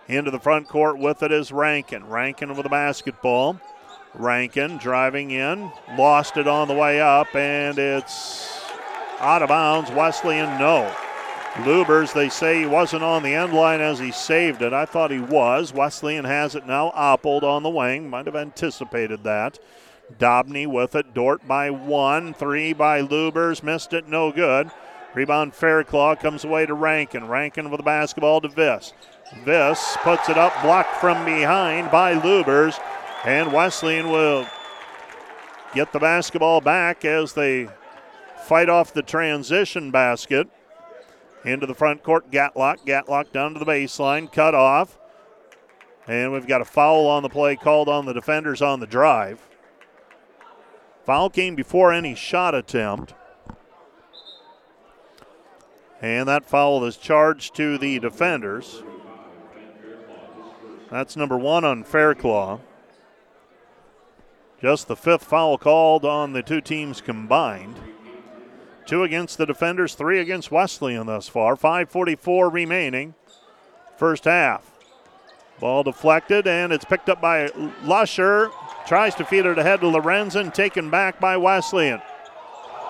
Into 0.09 0.31
the 0.31 0.39
front 0.39 0.69
court 0.69 0.99
with 0.99 1.23
it 1.23 1.33
is 1.33 1.53
Rankin. 1.53 2.07
Rankin 2.07 2.51
with 2.51 2.63
the 2.63 2.69
basketball. 2.69 3.61
Rankin 4.15 4.79
driving 4.79 5.31
in, 5.31 5.71
lost 5.97 6.37
it 6.37 6.49
on 6.49 6.67
the 6.67 6.75
way 6.75 7.01
up, 7.01 7.33
and 7.35 7.79
it's 7.79 8.61
out 9.21 9.43
of 9.43 9.49
bounds. 9.49 9.91
Wesleyan, 9.93 10.59
no. 10.59 10.93
Lubers, 11.65 12.13
they 12.13 12.29
say 12.29 12.61
he 12.61 12.67
wasn't 12.67 13.03
on 13.03 13.23
the 13.23 13.35
end 13.35 13.53
line 13.53 13.81
as 13.81 13.99
he 13.99 14.11
saved 14.13 14.63
it. 14.63 14.73
I 14.73 14.85
thought 14.85 15.11
he 15.11 15.21
was. 15.21 15.73
Wesleyan 15.73 16.25
has 16.25 16.55
it 16.55 16.67
now. 16.67 16.91
Oppold 16.91 17.43
on 17.43 17.63
the 17.63 17.71
wing. 17.71 18.11
Might 18.11 18.27
have 18.27 18.37
anticipated 18.37 19.25
that. 19.25 19.59
Dobney 20.19 20.67
with 20.67 20.95
it. 20.95 21.15
Dordt 21.15 21.47
by 21.47 21.71
one. 21.71 22.35
Three 22.35 22.73
by 22.73 23.03
Lubers. 23.03 23.63
Missed 23.63 23.93
it. 23.93 24.09
No 24.09 24.33
good. 24.33 24.71
Rebound 25.15 25.53
Fairclaw 25.53 26.19
comes 26.21 26.45
away 26.45 26.67
to 26.67 26.75
Rankin. 26.75 27.27
Rankin 27.27 27.71
with 27.71 27.79
the 27.79 27.85
basketball 27.85 28.41
to 28.41 28.49
Viss. 28.49 28.93
Viss 29.45 29.97
puts 30.03 30.29
it 30.29 30.37
up, 30.37 30.53
blocked 30.63 30.97
from 30.97 31.25
behind 31.25 31.91
by 31.91 32.15
Lubers. 32.15 32.79
And 33.25 33.53
Wesleyan 33.53 34.11
will 34.11 34.47
get 35.75 35.93
the 35.93 35.99
basketball 35.99 36.61
back 36.61 37.05
as 37.05 37.33
they 37.33 37.69
fight 38.45 38.69
off 38.69 38.93
the 38.93 39.03
transition 39.03 39.91
basket. 39.91 40.49
Into 41.45 41.67
the 41.67 41.75
front 41.75 42.03
court, 42.03 42.31
Gatlock. 42.31 42.87
Gatlock 42.87 43.33
down 43.33 43.55
to 43.55 43.59
the 43.59 43.67
baseline, 43.67 44.31
cut 44.31 44.55
off. 44.55 44.99
And 46.07 46.33
we've 46.33 46.47
got 46.47 46.61
a 46.61 46.67
foul 46.67 47.07
on 47.07 47.23
the 47.23 47.29
play 47.29 47.57
called 47.57 47.89
on 47.89 48.05
the 48.07 48.13
defenders 48.13 48.61
on 48.61 48.81
the 48.81 48.87
drive. 48.87 49.49
Foul 51.05 51.31
came 51.31 51.55
before 51.55 51.93
any 51.93 52.15
shot 52.15 52.55
attempt. 52.55 53.15
And 56.03 56.29
that 56.29 56.49
foul 56.49 56.85
is 56.85 56.97
charged 56.97 57.55
to 57.57 57.79
the 57.79 57.99
defenders. 57.99 58.83
That's 60.91 61.17
number 61.17 61.39
one 61.39 61.65
on 61.65 61.85
Fairclaw. 61.85 62.61
Just 64.61 64.89
the 64.89 64.97
fifth 64.97 65.25
foul 65.25 65.57
called 65.57 66.05
on 66.05 66.33
the 66.33 66.43
two 66.43 66.61
teams 66.61 67.01
combined. 67.01 67.77
Two 68.91 69.05
against 69.05 69.39
the 69.39 69.47
defenders, 69.47 69.95
three 69.95 70.19
against 70.19 70.51
Wesleyan 70.51 71.07
thus 71.07 71.29
far. 71.29 71.55
5.44 71.55 72.53
remaining. 72.53 73.15
First 73.97 74.25
half. 74.25 74.69
Ball 75.61 75.85
deflected, 75.85 76.49
and 76.49 76.73
it's 76.73 76.85
picked 76.85 77.09
up 77.09 77.21
by 77.21 77.53
Lusher. 77.85 78.51
Tries 78.89 79.15
to 79.15 79.25
feed 79.25 79.47
it 79.47 79.59
ahead 79.61 79.83
to 79.83 79.87
Lorenzen, 79.87 80.53
taken 80.53 80.91
back 80.91 81.21
by 81.21 81.37
Wesleyan. 81.37 82.03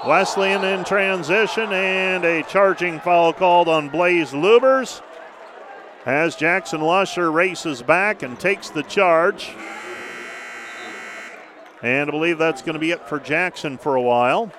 Wesleyan 0.07 0.65
in 0.65 0.85
transition, 0.85 1.71
and 1.71 2.25
a 2.25 2.45
charging 2.45 2.99
foul 3.01 3.35
called 3.35 3.69
on 3.69 3.91
Blaze 3.91 4.31
Lubers 4.31 5.03
as 6.07 6.35
Jackson 6.35 6.81
Lusher 6.81 7.31
races 7.31 7.83
back 7.83 8.23
and 8.23 8.41
takes 8.41 8.71
the 8.71 8.85
charge. 8.85 9.51
And 11.83 12.09
I 12.09 12.11
believe 12.11 12.39
that's 12.39 12.63
going 12.63 12.73
to 12.73 12.81
be 12.81 12.93
it 12.93 13.07
for 13.07 13.21
Jackson 13.21 13.77
for 13.77 13.97
a 13.97 14.03
while. 14.03 14.51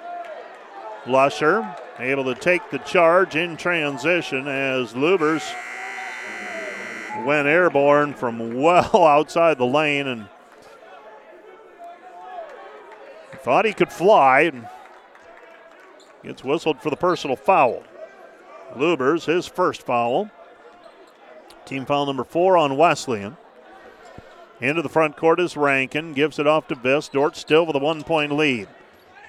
Lusher 1.08 1.76
able 2.00 2.26
to 2.26 2.36
take 2.36 2.70
the 2.70 2.78
charge 2.80 3.36
in 3.36 3.58
transition 3.58 4.48
as 4.48 4.94
Lubers 4.94 5.44
went 7.26 7.48
airborne 7.48 8.14
from 8.14 8.62
well 8.62 9.06
outside 9.06 9.58
the 9.58 9.66
lane 9.66 10.08
and 10.08 10.28
thought 13.44 13.66
he 13.66 13.74
could 13.74 13.92
fly 13.92 14.42
and 14.42 14.68
gets 16.24 16.44
whistled 16.44 16.82
for 16.82 16.90
the 16.90 16.96
personal 16.96 17.36
foul. 17.36 17.84
Lubers, 18.76 19.26
his 19.26 19.48
first 19.48 19.82
foul. 19.82 20.30
Team 21.66 21.86
foul 21.86 22.06
number 22.06 22.24
four 22.24 22.58
on 22.58 22.78
Wesleyan. 22.78 23.38
Into 24.60 24.84
the 24.84 24.90
front 24.90 25.18
court 25.18 25.40
is 25.40 25.58
Rankin, 25.58 26.14
gives 26.14 26.38
it 26.38 26.46
off 26.46 26.68
to 26.68 26.76
Viss. 26.76 27.10
Dordt 27.10 27.36
still 27.36 27.66
with 27.66 27.76
a 27.76 27.80
one 27.80 28.04
point 28.04 28.32
lead. 28.32 28.68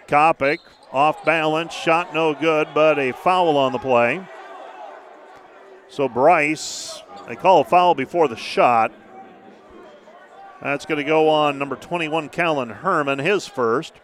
Kopic 0.06 0.58
off 0.92 1.24
balance, 1.24 1.72
shot 1.72 2.12
no 2.12 2.35
good, 2.35 2.68
but 2.74 2.98
a 2.98 3.12
foul 3.12 3.57
on 3.57 3.72
the 3.72 3.78
play. 3.78 4.26
So 5.88 6.09
Bryce, 6.09 7.02
they 7.28 7.37
call 7.37 7.61
a 7.61 7.64
foul 7.64 7.94
before 7.94 8.28
the 8.28 8.37
shot. 8.37 8.92
That's 10.62 10.87
going 10.87 10.98
to 10.98 11.05
go 11.05 11.28
on 11.28 11.59
number 11.59 11.76
21, 11.76 12.28
Callan 12.28 12.70
Herman, 12.70 13.18
his 13.18 13.46
first. 13.46 13.94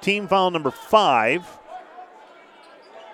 Team 0.00 0.26
foul 0.26 0.50
number 0.50 0.70
five. 0.70 1.46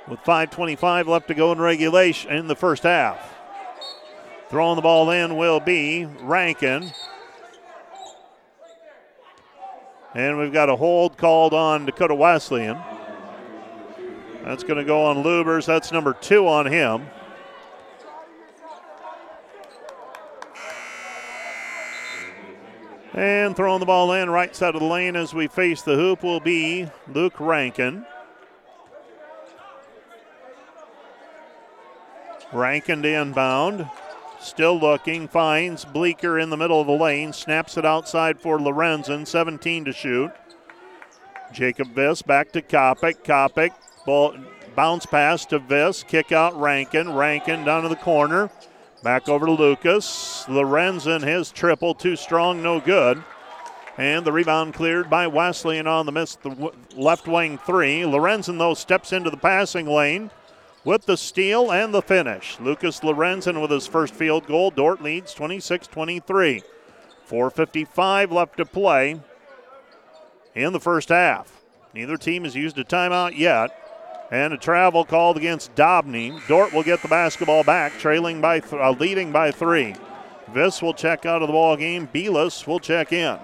With 0.09 0.21
5.25 0.21 1.07
left 1.07 1.29
to 1.29 1.35
go 1.35 1.53
in 1.53 1.61
regulation 1.61 2.33
in 2.33 2.47
the 2.47 2.57
first 2.57 2.83
half. 2.83 3.35
Throwing 4.49 4.77
the 4.77 4.83
ball 4.83 5.11
in 5.11 5.37
will 5.37 5.61
be 5.61 6.07
Rankin. 6.21 6.93
And 10.15 10.39
we've 10.39 10.53
got 10.53 10.69
a 10.69 10.77
hold 10.77 11.17
called 11.17 11.55
on 11.55 11.87
Dakota 11.87 12.15
Wesleyan. 12.15 12.79
That's 14.45 14.63
going 14.63 14.77
to 14.77 14.85
go 14.85 15.07
on 15.07 15.23
Lubers. 15.23 15.67
That's 15.67 15.91
number 15.93 16.13
two 16.13 16.47
on 16.47 16.67
him. 16.67 17.07
And 23.15 23.55
throwing 23.55 23.81
the 23.81 23.87
ball 23.87 24.13
in 24.13 24.31
right 24.31 24.55
side 24.57 24.75
of 24.75 24.81
the 24.81 24.87
lane 24.87 25.17
as 25.17 25.35
we 25.35 25.47
face 25.47 25.83
the 25.83 25.95
hoop 25.97 26.23
will 26.23 26.41
be 26.41 26.89
Luke 27.13 27.39
Rankin. 27.39 28.07
Rankin 32.53 33.03
to 33.03 33.09
inbound. 33.09 33.89
Still 34.43 34.79
looking, 34.79 35.29
finds 35.29 35.85
Bleeker 35.85 36.37
in 36.37 36.51
the 36.51 36.57
middle 36.57 36.81
of 36.81 36.89
the 36.89 36.93
lane, 36.93 37.33
snaps 37.33 37.77
it 37.77 37.87
outside 37.87 38.41
for 38.41 38.59
Lorenzen, 38.59 39.25
17 39.25 39.85
to 39.85 39.93
shoot. 39.93 40.33
Jacob 41.53 41.95
Viss 41.95 42.23
back 42.27 42.51
to 42.53 42.61
Kopic. 42.61 43.23
Kopic, 43.23 43.71
ball, 44.05 44.35
bounce 44.75 45.07
pass 45.07 45.47
to 45.47 45.61
Viss, 45.61 46.03
kick 46.03 46.33
out 46.33 46.61
Rankin. 46.61 47.15
Rankin 47.15 47.65
down 47.65 47.85
to 47.85 47.89
the 47.89 47.95
corner. 47.95 48.51
Back 49.05 49.29
over 49.29 49.47
to 49.47 49.53
Lucas. 49.53 50.45
Lorenzen, 50.49 51.23
his 51.23 51.53
triple, 51.53 51.95
too 51.95 52.17
strong, 52.17 52.63
no 52.63 52.81
good. 52.81 53.23
And 53.97 54.25
the 54.25 54.33
rebound 54.33 54.75
cleared 54.75 55.09
by 55.09 55.29
Wesleyan 55.29 55.87
on 55.87 56.05
the 56.05 56.13
miss, 56.13 56.35
the 56.37 56.73
left 56.97 57.29
wing 57.29 57.59
three. 57.59 58.01
Lorenzen, 58.03 58.59
though, 58.59 58.75
steps 58.75 59.13
into 59.13 59.31
the 59.31 59.37
passing 59.37 59.87
lane 59.87 60.31
with 60.85 61.07
the 61.07 61.17
steal 61.17 61.71
and 61.73 61.95
the 61.95 62.03
finish. 62.03 62.59
Lucas 62.61 63.01
Lorenzen 63.01 63.61
with 63.61 63.71
his 63.71 63.87
first 63.87 64.15
field 64.15 64.47
goal. 64.47 64.71
Dordt 64.71 65.03
leads 65.03 65.35
26 65.35 65.87
23. 65.87 66.63
4.55 67.29 68.31
left 68.31 68.57
to 68.59 68.65
play 68.65 69.21
in 70.55 70.73
the 70.73 70.81
first 70.81 71.09
half. 71.09 71.61
Neither 71.95 72.17
team 72.17 72.45
has 72.45 72.57
used 72.57 72.79
a 72.79 72.85
timeout 72.85 73.37
yet. 73.37 73.79
And 74.31 74.55
a 74.55 74.57
travel 74.57 75.05
called 75.05 75.37
against 75.37 75.75
Dobney. 75.75 76.41
Dordt 76.49 76.73
will 76.73 76.83
get 76.83 77.03
the 77.03 77.09
basketball 77.09 77.65
back, 77.65 77.99
trailing 77.99 78.41
by 78.41 78.61
th- 78.61 78.73
uh, 78.73 78.93
leading 78.93 79.31
by 79.31 79.51
three. 79.51 79.95
Viss 80.55 80.81
will 80.81 80.95
check 80.95 81.27
out 81.27 81.43
of 81.43 81.49
the 81.49 81.53
ball 81.53 81.77
game. 81.77 82.09
Belis 82.09 82.67
will 82.67 82.81
check 82.81 83.13
in. 83.13 83.39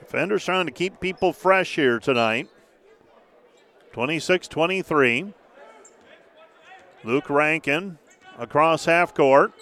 Defenders 0.00 0.44
trying 0.44 0.66
to 0.66 0.72
keep 0.72 1.00
people 1.00 1.32
fresh 1.32 1.74
here 1.74 1.98
tonight. 1.98 2.50
26 3.96 4.48
23. 4.48 5.32
Luke 7.02 7.30
Rankin 7.30 7.96
across 8.38 8.84
half 8.84 9.14
court. 9.14 9.54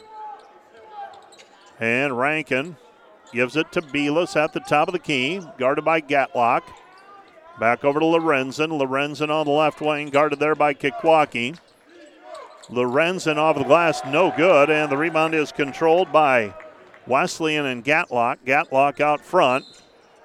And 1.79 2.19
Rankin 2.19 2.77
gives 3.33 3.55
it 3.55 3.71
to 3.71 3.81
Belis 3.81 4.35
at 4.35 4.53
the 4.53 4.59
top 4.59 4.89
of 4.89 4.93
the 4.93 4.99
key, 4.99 5.41
guarded 5.57 5.85
by 5.85 6.01
Gatlock. 6.01 6.63
Back 7.61 7.85
over 7.85 8.01
to 8.01 8.07
Lorenzen. 8.07 8.71
Lorenzen 8.71 9.31
on 9.31 9.47
the 9.47 9.53
left 9.53 9.81
wing, 9.81 10.11
guarded 10.11 10.41
there 10.41 10.57
by 10.57 10.75
Kikwaki. 10.75 11.57
Lorenzen 12.69 13.37
off 13.37 13.57
the 13.57 13.63
glass, 13.63 14.03
no 14.05 14.33
good, 14.37 14.69
and 14.69 14.91
the 14.91 14.97
rebound 14.97 15.37
is 15.37 15.53
controlled 15.53 16.11
by 16.11 16.53
Wesleyan 17.07 17.67
and 17.67 17.85
Gatlock. 17.85 18.39
Gatlock 18.45 18.99
out 18.99 19.25
front. 19.25 19.65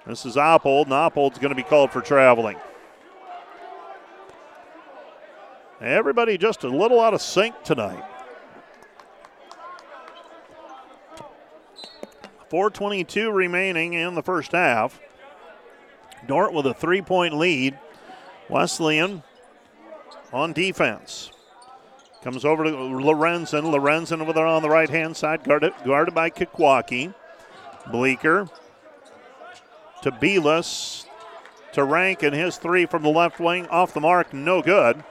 This 0.07 0.25
is 0.25 0.35
Oppold, 0.35 0.85
and 0.85 0.93
Oppold's 0.93 1.37
going 1.37 1.49
to 1.49 1.55
be 1.55 1.61
called 1.61 1.91
for 1.91 2.01
traveling. 2.01 2.57
Everybody 5.81 6.37
just 6.37 6.63
a 6.63 6.67
little 6.67 6.99
out 6.99 7.13
of 7.13 7.21
sync 7.21 7.63
tonight. 7.63 8.03
4.22 12.51 13.33
remaining 13.33 13.93
in 13.93 14.15
the 14.15 14.23
first 14.23 14.51
half. 14.51 14.99
Dordt 16.27 16.53
with 16.53 16.65
a 16.65 16.73
three 16.73 17.01
point 17.01 17.37
lead. 17.37 17.77
Wesleyan 18.49 19.23
on 20.33 20.53
defense. 20.53 21.31
Comes 22.23 22.43
over 22.43 22.65
to 22.65 22.71
Lorenzen. 22.71 23.71
Lorenzen 23.71 24.19
over 24.19 24.33
there 24.33 24.45
on 24.45 24.61
the 24.61 24.69
right 24.69 24.89
hand 24.89 25.15
side, 25.15 25.43
guarded, 25.43 25.73
guarded 25.85 26.13
by 26.13 26.29
Kikwaki. 26.29 27.13
Bleeker 27.89 28.49
to 30.01 30.11
Belis 30.11 31.05
to 31.73 31.83
Rankin. 31.83 32.33
His 32.33 32.57
three 32.57 32.85
from 32.85 33.03
the 33.03 33.09
left 33.09 33.39
wing 33.39 33.67
off 33.67 33.93
the 33.93 34.01
mark, 34.01 34.33
no 34.33 34.61
good. 34.61 35.03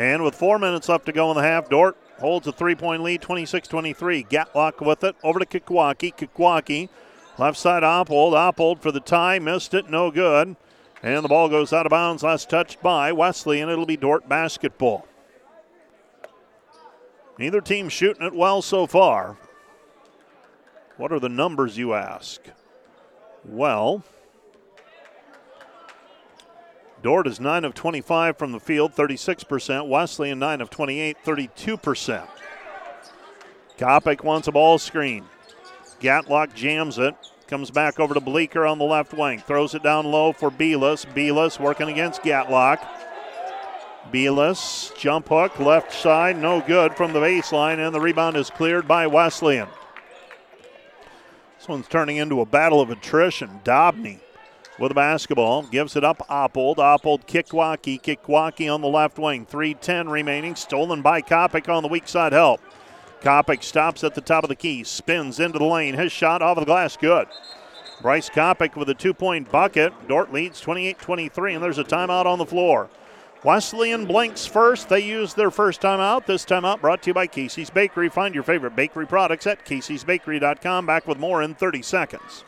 And 0.00 0.24
with 0.24 0.34
four 0.34 0.58
minutes 0.58 0.88
left 0.88 1.04
to 1.06 1.12
go 1.12 1.30
in 1.30 1.36
the 1.36 1.42
half, 1.42 1.68
Dordt 1.68 1.94
holds 2.20 2.46
a 2.46 2.52
three 2.52 2.74
point 2.74 3.02
lead, 3.02 3.20
26 3.20 3.68
23. 3.68 4.24
Gatlock 4.24 4.80
with 4.80 5.04
it 5.04 5.14
over 5.22 5.38
to 5.38 5.44
Kikwaki. 5.44 6.14
Kikwaki, 6.16 6.88
left 7.36 7.58
side 7.58 7.82
Oppold. 7.82 8.32
Oppold 8.32 8.80
for 8.80 8.90
the 8.90 9.00
tie, 9.00 9.38
missed 9.38 9.74
it, 9.74 9.90
no 9.90 10.10
good. 10.10 10.56
And 11.02 11.22
the 11.22 11.28
ball 11.28 11.50
goes 11.50 11.74
out 11.74 11.84
of 11.84 11.90
bounds, 11.90 12.22
last 12.22 12.48
touched 12.48 12.80
by 12.80 13.12
Wesley, 13.12 13.60
and 13.60 13.70
it'll 13.70 13.84
be 13.84 13.98
Dordt 13.98 14.26
basketball. 14.26 15.06
Neither 17.38 17.60
team 17.60 17.90
shooting 17.90 18.26
it 18.26 18.34
well 18.34 18.62
so 18.62 18.86
far. 18.86 19.36
What 20.96 21.12
are 21.12 21.20
the 21.20 21.28
numbers, 21.28 21.76
you 21.76 21.92
ask? 21.92 22.40
Well, 23.44 24.02
Dordt 27.02 27.26
is 27.26 27.40
9 27.40 27.64
of 27.64 27.74
25 27.74 28.36
from 28.36 28.52
the 28.52 28.60
field, 28.60 28.94
36%. 28.94 29.88
Wesleyan 29.88 30.38
9 30.38 30.60
of 30.60 30.70
28, 30.70 31.16
32%. 31.24 32.28
Kopic 33.78 34.22
wants 34.22 34.48
a 34.48 34.52
ball 34.52 34.78
screen. 34.78 35.24
Gatlock 36.00 36.54
jams 36.54 36.98
it. 36.98 37.14
Comes 37.46 37.70
back 37.70 37.98
over 37.98 38.14
to 38.14 38.20
Bleeker 38.20 38.66
on 38.66 38.78
the 38.78 38.84
left 38.84 39.14
wing. 39.14 39.40
Throws 39.40 39.74
it 39.74 39.82
down 39.82 40.06
low 40.06 40.32
for 40.32 40.50
Belis. 40.50 41.06
Belis 41.14 41.58
working 41.58 41.88
against 41.88 42.22
Gatlock. 42.22 42.86
Belis, 44.12 44.96
jump 44.96 45.28
hook, 45.28 45.58
left 45.58 45.92
side, 45.92 46.36
no 46.36 46.60
good 46.60 46.96
from 46.96 47.12
the 47.12 47.20
baseline, 47.20 47.84
and 47.84 47.94
the 47.94 48.00
rebound 48.00 48.36
is 48.36 48.50
cleared 48.50 48.88
by 48.88 49.06
Wesleyan. 49.06 49.68
This 51.58 51.68
one's 51.68 51.86
turning 51.86 52.16
into 52.16 52.40
a 52.40 52.46
battle 52.46 52.80
of 52.80 52.90
attrition. 52.90 53.60
Dobney 53.62 54.20
with 54.80 54.90
the 54.90 54.94
basketball. 54.94 55.62
Gives 55.62 55.94
it 55.94 56.02
up 56.02 56.26
Oppold. 56.28 56.76
Oppold 56.76 57.26
Kikwaki. 57.26 58.00
Kikwaki 58.00 58.72
on 58.72 58.80
the 58.80 58.88
left 58.88 59.18
wing. 59.18 59.46
3.10 59.46 60.10
remaining. 60.10 60.56
Stolen 60.56 61.02
by 61.02 61.20
Kopic 61.22 61.68
on 61.72 61.82
the 61.82 61.88
weak 61.88 62.08
side 62.08 62.32
help. 62.32 62.60
Kopic 63.20 63.62
stops 63.62 64.02
at 64.02 64.14
the 64.14 64.20
top 64.20 64.42
of 64.42 64.48
the 64.48 64.56
key. 64.56 64.82
Spins 64.82 65.38
into 65.38 65.58
the 65.58 65.64
lane. 65.64 65.94
His 65.94 66.10
shot 66.10 66.42
off 66.42 66.56
of 66.56 66.62
the 66.62 66.66
glass. 66.66 66.96
Good. 66.96 67.28
Bryce 68.00 68.30
Kopic 68.30 68.76
with 68.76 68.88
a 68.88 68.94
two 68.94 69.12
point 69.12 69.50
bucket. 69.52 69.92
Dordt 70.08 70.32
leads 70.32 70.60
28 70.60 70.98
23, 70.98 71.54
and 71.54 71.62
there's 71.62 71.78
a 71.78 71.84
timeout 71.84 72.24
on 72.24 72.38
the 72.38 72.46
floor. 72.46 72.88
Wesleyan 73.44 74.06
blinks 74.06 74.46
first. 74.46 74.88
They 74.88 75.00
use 75.00 75.34
their 75.34 75.50
first 75.50 75.82
timeout. 75.82 76.26
This 76.26 76.44
timeout 76.44 76.80
brought 76.80 77.02
to 77.02 77.10
you 77.10 77.14
by 77.14 77.26
Casey's 77.26 77.70
Bakery. 77.70 78.08
Find 78.08 78.34
your 78.34 78.44
favorite 78.44 78.76
bakery 78.76 79.06
products 79.06 79.46
at 79.46 79.66
caseysbakery.com. 79.66 80.86
Back 80.86 81.06
with 81.06 81.18
more 81.18 81.42
in 81.42 81.54
30 81.54 81.82
seconds. 81.82 82.44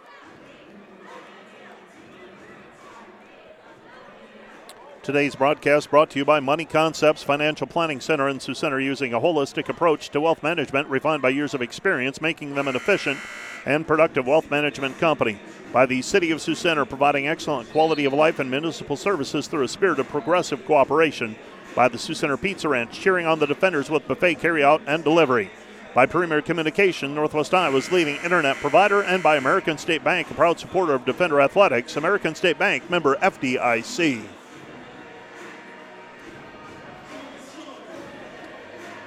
Today's 5.03 5.35
broadcast 5.35 5.91
brought 5.91 6.11
to 6.11 6.21
you 6.21 6.25
by 6.25 6.39
Money 6.39 6.65
Concepts 6.65 7.25
Financial 7.25 7.67
Planning 7.67 8.01
Center 8.01 8.29
in 8.29 8.39
Sioux 8.39 8.55
Center, 8.55 8.79
using 8.79 9.13
a 9.13 9.19
holistic 9.19 9.69
approach 9.69 10.11
to 10.11 10.21
wealth 10.21 10.45
management 10.45 10.87
refined 10.87 11.21
by 11.21 11.31
years 11.31 11.55
of 11.55 11.61
experience, 11.61 12.21
making 12.21 12.55
them 12.55 12.69
an 12.69 12.77
efficient 12.77 13.19
and 13.67 13.85
productive 13.85 14.29
wealth 14.29 14.49
management 14.49 14.97
company. 15.01 15.41
By 15.73 15.87
the 15.87 16.03
City 16.03 16.31
of 16.31 16.41
Sioux 16.41 16.55
Center, 16.55 16.85
providing 16.85 17.27
excellent 17.27 17.69
quality 17.73 18.05
of 18.05 18.13
life 18.13 18.39
and 18.39 18.49
municipal 18.49 18.97
services 18.97 19.49
through 19.49 19.65
a 19.65 19.69
spirit 19.69 19.99
of 19.99 20.09
progressive 20.09 20.65
cooperation. 20.67 21.35
By 21.75 21.89
the 21.89 21.99
Sioux 21.99 22.15
Center 22.15 22.37
Pizza 22.37 22.69
Ranch, 22.69 22.93
cheering 22.93 23.27
on 23.27 23.41
the 23.41 23.47
defenders 23.49 23.91
with 23.91 24.07
buffet 24.07 24.37
carryout 24.37 24.83
and 24.87 25.03
delivery. 25.03 25.51
By 25.97 26.07
Premier 26.07 26.43
Communication, 26.43 27.13
Northwest 27.13 27.53
Iowa's 27.53 27.91
leading 27.91 28.23
internet 28.23 28.55
provider, 28.59 29.03
and 29.03 29.21
by 29.21 29.35
American 29.35 29.79
State 29.79 30.05
Bank, 30.05 30.31
a 30.31 30.35
proud 30.35 30.61
supporter 30.61 30.95
of 30.95 31.05
Defender 31.05 31.41
Athletics. 31.41 31.97
American 31.97 32.37
State 32.37 32.57
Bank, 32.57 32.89
member 32.89 33.17
FDIC. 33.17 34.23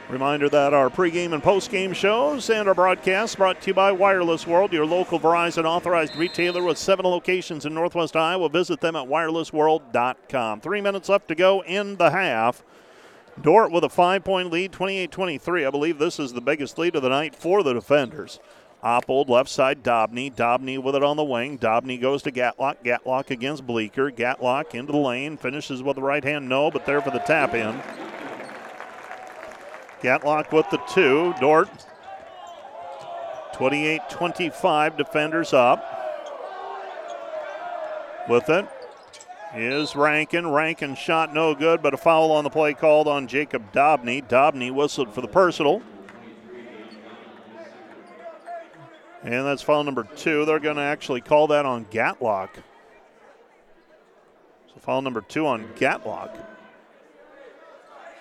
Reminder 0.09 0.49
that 0.49 0.71
our 0.71 0.91
pregame 0.91 1.33
and 1.33 1.41
postgame 1.41 1.95
shows 1.95 2.51
and 2.51 2.67
our 2.67 2.75
broadcasts 2.75 3.35
brought 3.35 3.59
to 3.61 3.67
you 3.67 3.73
by 3.73 3.91
Wireless 3.91 4.45
World, 4.45 4.71
your 4.71 4.85
local 4.85 5.19
Verizon 5.19 5.65
authorized 5.65 6.15
retailer 6.15 6.63
with 6.63 6.77
seven 6.77 7.05
locations 7.05 7.65
in 7.65 7.73
Northwest 7.73 8.15
Iowa. 8.15 8.47
Visit 8.49 8.81
them 8.81 8.95
at 8.95 9.07
wirelessworld.com. 9.07 10.61
Three 10.61 10.79
minutes 10.79 11.09
left 11.09 11.27
to 11.29 11.35
go 11.35 11.63
in 11.63 11.95
the 11.95 12.11
half. 12.11 12.63
Dordt 13.41 13.71
with 13.71 13.83
a 13.83 13.89
five 13.89 14.23
point 14.23 14.51
lead, 14.51 14.71
28 14.71 15.11
23. 15.11 15.65
I 15.65 15.69
believe 15.71 15.97
this 15.97 16.19
is 16.19 16.33
the 16.33 16.41
biggest 16.41 16.77
lead 16.77 16.95
of 16.95 17.01
the 17.01 17.09
night 17.09 17.35
for 17.35 17.63
the 17.63 17.73
defenders. 17.73 18.39
Oppold 18.83 19.27
left 19.27 19.49
side, 19.49 19.81
Dobney. 19.83 20.29
Dobney 20.29 20.77
with 20.77 20.95
it 20.95 21.03
on 21.03 21.17
the 21.17 21.23
wing. 21.23 21.57
Dobney 21.57 21.99
goes 21.99 22.21
to 22.21 22.31
Gatlock. 22.31 22.75
Gatlock 22.83 23.31
against 23.31 23.65
Bleeker. 23.65 24.11
Gatlock 24.11 24.75
into 24.75 24.91
the 24.91 24.99
lane. 24.99 25.35
Finishes 25.35 25.81
with 25.81 25.95
the 25.95 26.03
right 26.03 26.23
hand, 26.23 26.47
no, 26.47 26.69
but 26.69 26.85
there 26.85 27.01
for 27.01 27.09
the 27.09 27.17
tap 27.19 27.55
in. 27.55 27.81
Gatlock 30.01 30.51
with 30.51 30.69
the 30.69 30.77
two. 30.89 31.33
Dordt 31.39 31.69
28 33.53 34.01
25, 34.09 34.97
defenders 34.97 35.53
up. 35.53 35.91
With 38.27 38.49
it 38.49 38.67
is 39.55 39.95
Rankin. 39.95 40.47
Rankin 40.47 40.95
shot 40.95 41.33
no 41.33 41.55
good, 41.55 41.81
but 41.81 41.93
a 41.93 41.97
foul 41.97 42.31
on 42.31 42.43
the 42.43 42.49
play 42.49 42.73
called 42.73 43.07
on 43.07 43.27
Jacob 43.27 43.71
Dobney. 43.71 44.27
Dobney 44.27 44.71
whistled 44.71 45.13
for 45.13 45.21
the 45.21 45.27
personal. 45.27 45.81
And 49.23 49.45
that's 49.45 49.61
foul 49.61 49.83
number 49.83 50.03
two. 50.03 50.45
They're 50.45 50.59
going 50.59 50.75
to 50.75 50.81
actually 50.83 51.21
call 51.21 51.47
that 51.47 51.65
on 51.65 51.85
Gatlock. 51.85 52.49
So 54.67 54.79
foul 54.79 55.01
number 55.01 55.21
two 55.21 55.47
on 55.47 55.67
Gatlock. 55.75 56.54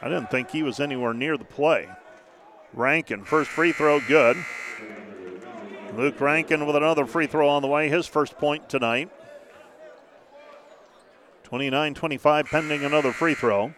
I 0.04 0.08
didn't 0.10 0.30
think 0.30 0.50
he 0.50 0.62
was 0.62 0.80
anywhere 0.80 1.14
near 1.14 1.38
the 1.38 1.46
play. 1.46 1.88
Rankin, 2.74 3.24
first 3.24 3.48
free 3.48 3.72
throw, 3.72 4.00
good. 4.00 4.36
Luke 5.96 6.20
Rankin 6.20 6.66
with 6.66 6.76
another 6.76 7.06
free 7.06 7.26
throw 7.26 7.48
on 7.48 7.62
the 7.62 7.68
way, 7.68 7.88
his 7.88 8.06
first 8.06 8.36
point 8.36 8.68
tonight. 8.68 9.10
29 11.44 11.94
25, 11.94 12.46
pending 12.46 12.84
another 12.84 13.12
free 13.12 13.32
throw. 13.32 13.72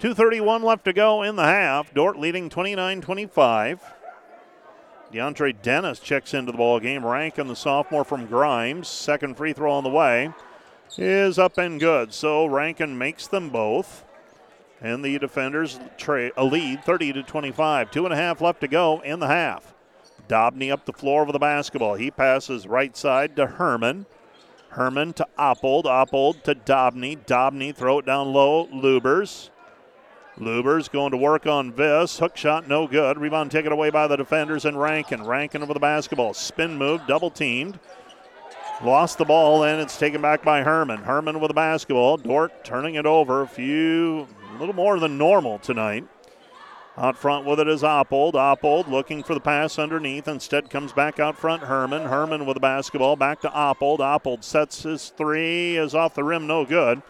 2.31 0.00 0.62
left 0.62 0.84
to 0.84 0.92
go 0.92 1.24
in 1.24 1.34
the 1.34 1.42
half. 1.42 1.92
Dordt 1.92 2.16
leading 2.16 2.48
29 2.48 3.00
25. 3.00 3.82
DeAndre 5.12 5.60
Dennis 5.62 5.98
checks 5.98 6.32
into 6.32 6.52
the 6.52 6.58
ball 6.58 6.78
game. 6.78 7.04
Rankin, 7.04 7.48
the 7.48 7.56
sophomore 7.56 8.04
from 8.04 8.26
Grimes, 8.26 8.86
second 8.86 9.36
free 9.36 9.52
throw 9.52 9.72
on 9.72 9.82
the 9.82 9.90
way, 9.90 10.30
is 10.96 11.38
up 11.38 11.58
and 11.58 11.80
good. 11.80 12.12
So 12.12 12.46
Rankin 12.46 12.96
makes 12.96 13.26
them 13.26 13.50
both. 13.50 14.04
And 14.80 15.04
the 15.04 15.18
defenders 15.18 15.80
tra- 15.96 16.32
a 16.36 16.44
lead 16.44 16.84
30 16.84 17.14
to 17.14 17.22
25. 17.22 17.90
Two 17.90 18.04
and 18.04 18.12
a 18.12 18.16
half 18.16 18.40
left 18.40 18.60
to 18.60 18.68
go 18.68 19.00
in 19.00 19.20
the 19.20 19.28
half. 19.28 19.72
Dobney 20.28 20.70
up 20.70 20.84
the 20.84 20.92
floor 20.92 21.24
with 21.24 21.32
the 21.32 21.38
basketball. 21.38 21.94
He 21.94 22.10
passes 22.10 22.66
right 22.66 22.96
side 22.96 23.36
to 23.36 23.46
Herman. 23.46 24.06
Herman 24.70 25.12
to 25.14 25.26
Oppold. 25.38 25.84
Oppold 25.84 26.42
to 26.42 26.54
Dobney. 26.54 27.24
Dobney 27.24 27.74
throw 27.74 27.98
it 28.00 28.06
down 28.06 28.32
low. 28.32 28.66
Lubers. 28.66 29.50
Lubers 30.38 30.90
going 30.90 31.12
to 31.12 31.16
work 31.16 31.46
on 31.46 31.72
Viss. 31.72 32.18
Hook 32.18 32.36
shot, 32.36 32.66
no 32.66 32.88
good. 32.88 33.18
Rebound 33.18 33.52
taken 33.52 33.70
away 33.70 33.90
by 33.90 34.08
the 34.08 34.16
defenders 34.16 34.64
and 34.64 34.78
Rankin. 34.78 35.24
Rankin 35.24 35.62
over 35.62 35.72
the 35.72 35.80
basketball. 35.80 36.34
Spin 36.34 36.76
move, 36.76 37.02
double 37.06 37.30
teamed. 37.30 37.78
Lost 38.82 39.18
the 39.18 39.24
ball 39.24 39.62
and 39.62 39.80
it's 39.80 39.98
taken 39.98 40.20
back 40.20 40.42
by 40.42 40.62
Herman. 40.62 41.04
Herman 41.04 41.40
with 41.40 41.48
the 41.48 41.54
basketball. 41.54 42.16
Dordt 42.16 42.64
turning 42.64 42.96
it 42.96 43.06
over. 43.06 43.42
A 43.42 43.46
few, 43.46 44.26
a 44.54 44.58
little 44.58 44.74
more 44.74 44.98
than 44.98 45.16
normal 45.16 45.58
tonight. 45.58 46.06
Out 46.96 47.16
front 47.16 47.46
with 47.46 47.60
it 47.60 47.68
is 47.68 47.82
Oppold. 47.82 48.34
Oppold 48.34 48.88
looking 48.88 49.22
for 49.22 49.34
the 49.34 49.40
pass 49.40 49.78
underneath. 49.78 50.28
Instead 50.28 50.70
comes 50.70 50.92
back 50.92 51.18
out 51.18 51.38
front 51.38 51.62
Herman. 51.62 52.02
Herman 52.02 52.46
with 52.46 52.54
the 52.54 52.60
basketball. 52.60 53.16
Back 53.16 53.40
to 53.42 53.48
Oppold. 53.48 53.98
Oppold 53.98 54.42
sets 54.42 54.82
his 54.82 55.10
three. 55.16 55.76
Is 55.76 55.94
off 55.94 56.14
the 56.14 56.24
rim. 56.24 56.46
No 56.46 56.64
good. 56.64 57.02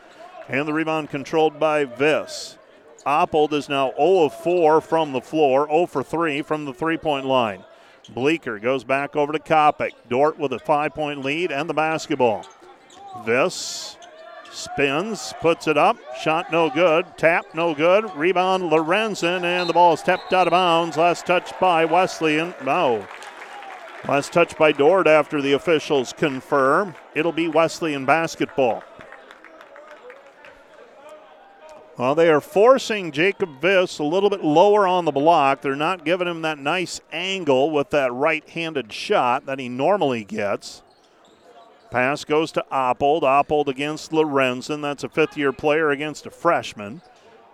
And 0.49 0.69
the 0.69 0.73
rebound 0.75 1.11
controlled 1.11 1.59
by 1.59 1.87
Viss. 1.87 2.59
Oppold 3.07 3.53
is 3.53 3.69
now 3.69 3.93
0 3.97 4.25
of 4.25 4.35
4 4.35 4.81
from 4.81 5.13
the 5.13 5.21
floor, 5.21 5.67
0 5.69 5.87
for 5.87 6.03
3 6.03 6.41
from 6.43 6.65
the 6.65 6.73
three 6.73 6.97
point 6.97 7.27
line. 7.27 7.65
Bleeker 8.11 8.59
goes 8.59 8.85
back 8.85 9.17
over 9.17 9.33
to 9.33 9.39
Kopic. 9.39 9.93
Dordt 10.09 10.39
with 10.39 10.53
a 10.53 10.59
five 10.59 10.95
point 10.95 11.25
lead 11.25 11.51
and 11.51 11.69
the 11.69 11.75
basketball. 11.75 12.47
This 13.25 13.97
spins, 14.51 15.33
puts 15.41 15.67
it 15.67 15.77
up. 15.77 15.97
Shot 16.21 16.53
no 16.53 16.71
good. 16.71 17.07
Tap 17.17 17.47
no 17.55 17.75
good. 17.75 18.15
Rebound 18.15 18.65
Lorenzen, 18.65 19.43
and 19.43 19.69
the 19.69 19.73
ball 19.73 19.95
is 19.95 20.03
tapped 20.03 20.33
out 20.33 20.47
of 20.47 20.53
bounds. 20.53 20.97
Last 20.97 21.27
touch 21.27 21.53
by 21.61 21.85
Wesleyan. 21.85 22.55
No. 22.65 23.07
Last 24.07 24.33
touch 24.33 24.57
by 24.59 24.71
Dordt 24.73 25.07
after 25.07 25.41
the 25.41 25.55
officials 25.55 26.13
confirm. 26.13 26.95
It'll 27.15 27.33
be 27.33 27.49
Wesley 27.49 27.93
Wesleyan 27.93 28.05
basketball. 28.05 28.85
Well, 31.97 32.17
they 32.17 32.29
are 32.29 32.41
forcing 32.41 33.13
Jacob 33.13 33.61
Viss 33.61 34.01
a 34.01 34.05
little 34.05 34.29
bit 34.29 34.43
lower 34.43 34.85
on 34.85 35.05
the 35.05 35.13
block. 35.13 35.61
They're 35.61 35.77
not 35.77 36.05
giving 36.05 36.27
him 36.27 36.43
that 36.43 36.59
nice 36.59 37.01
angle 37.13 37.71
with 37.71 37.91
that 37.91 38.13
right 38.13 38.49
handed 38.49 38.93
shot 38.93 39.47
that 39.47 39.61
he 39.61 39.69
normally 39.69 40.25
gets. 40.25 40.83
Pass 41.93 42.25
goes 42.25 42.51
to 42.53 42.65
Oppold. 42.73 43.23
Oppold 43.23 43.69
against 43.69 44.11
Lorenzen. 44.11 44.83
That's 44.83 45.05
a 45.05 45.09
fifth 45.09 45.37
year 45.37 45.53
player 45.53 45.91
against 45.91 46.27
a 46.27 46.31
freshman. 46.31 47.01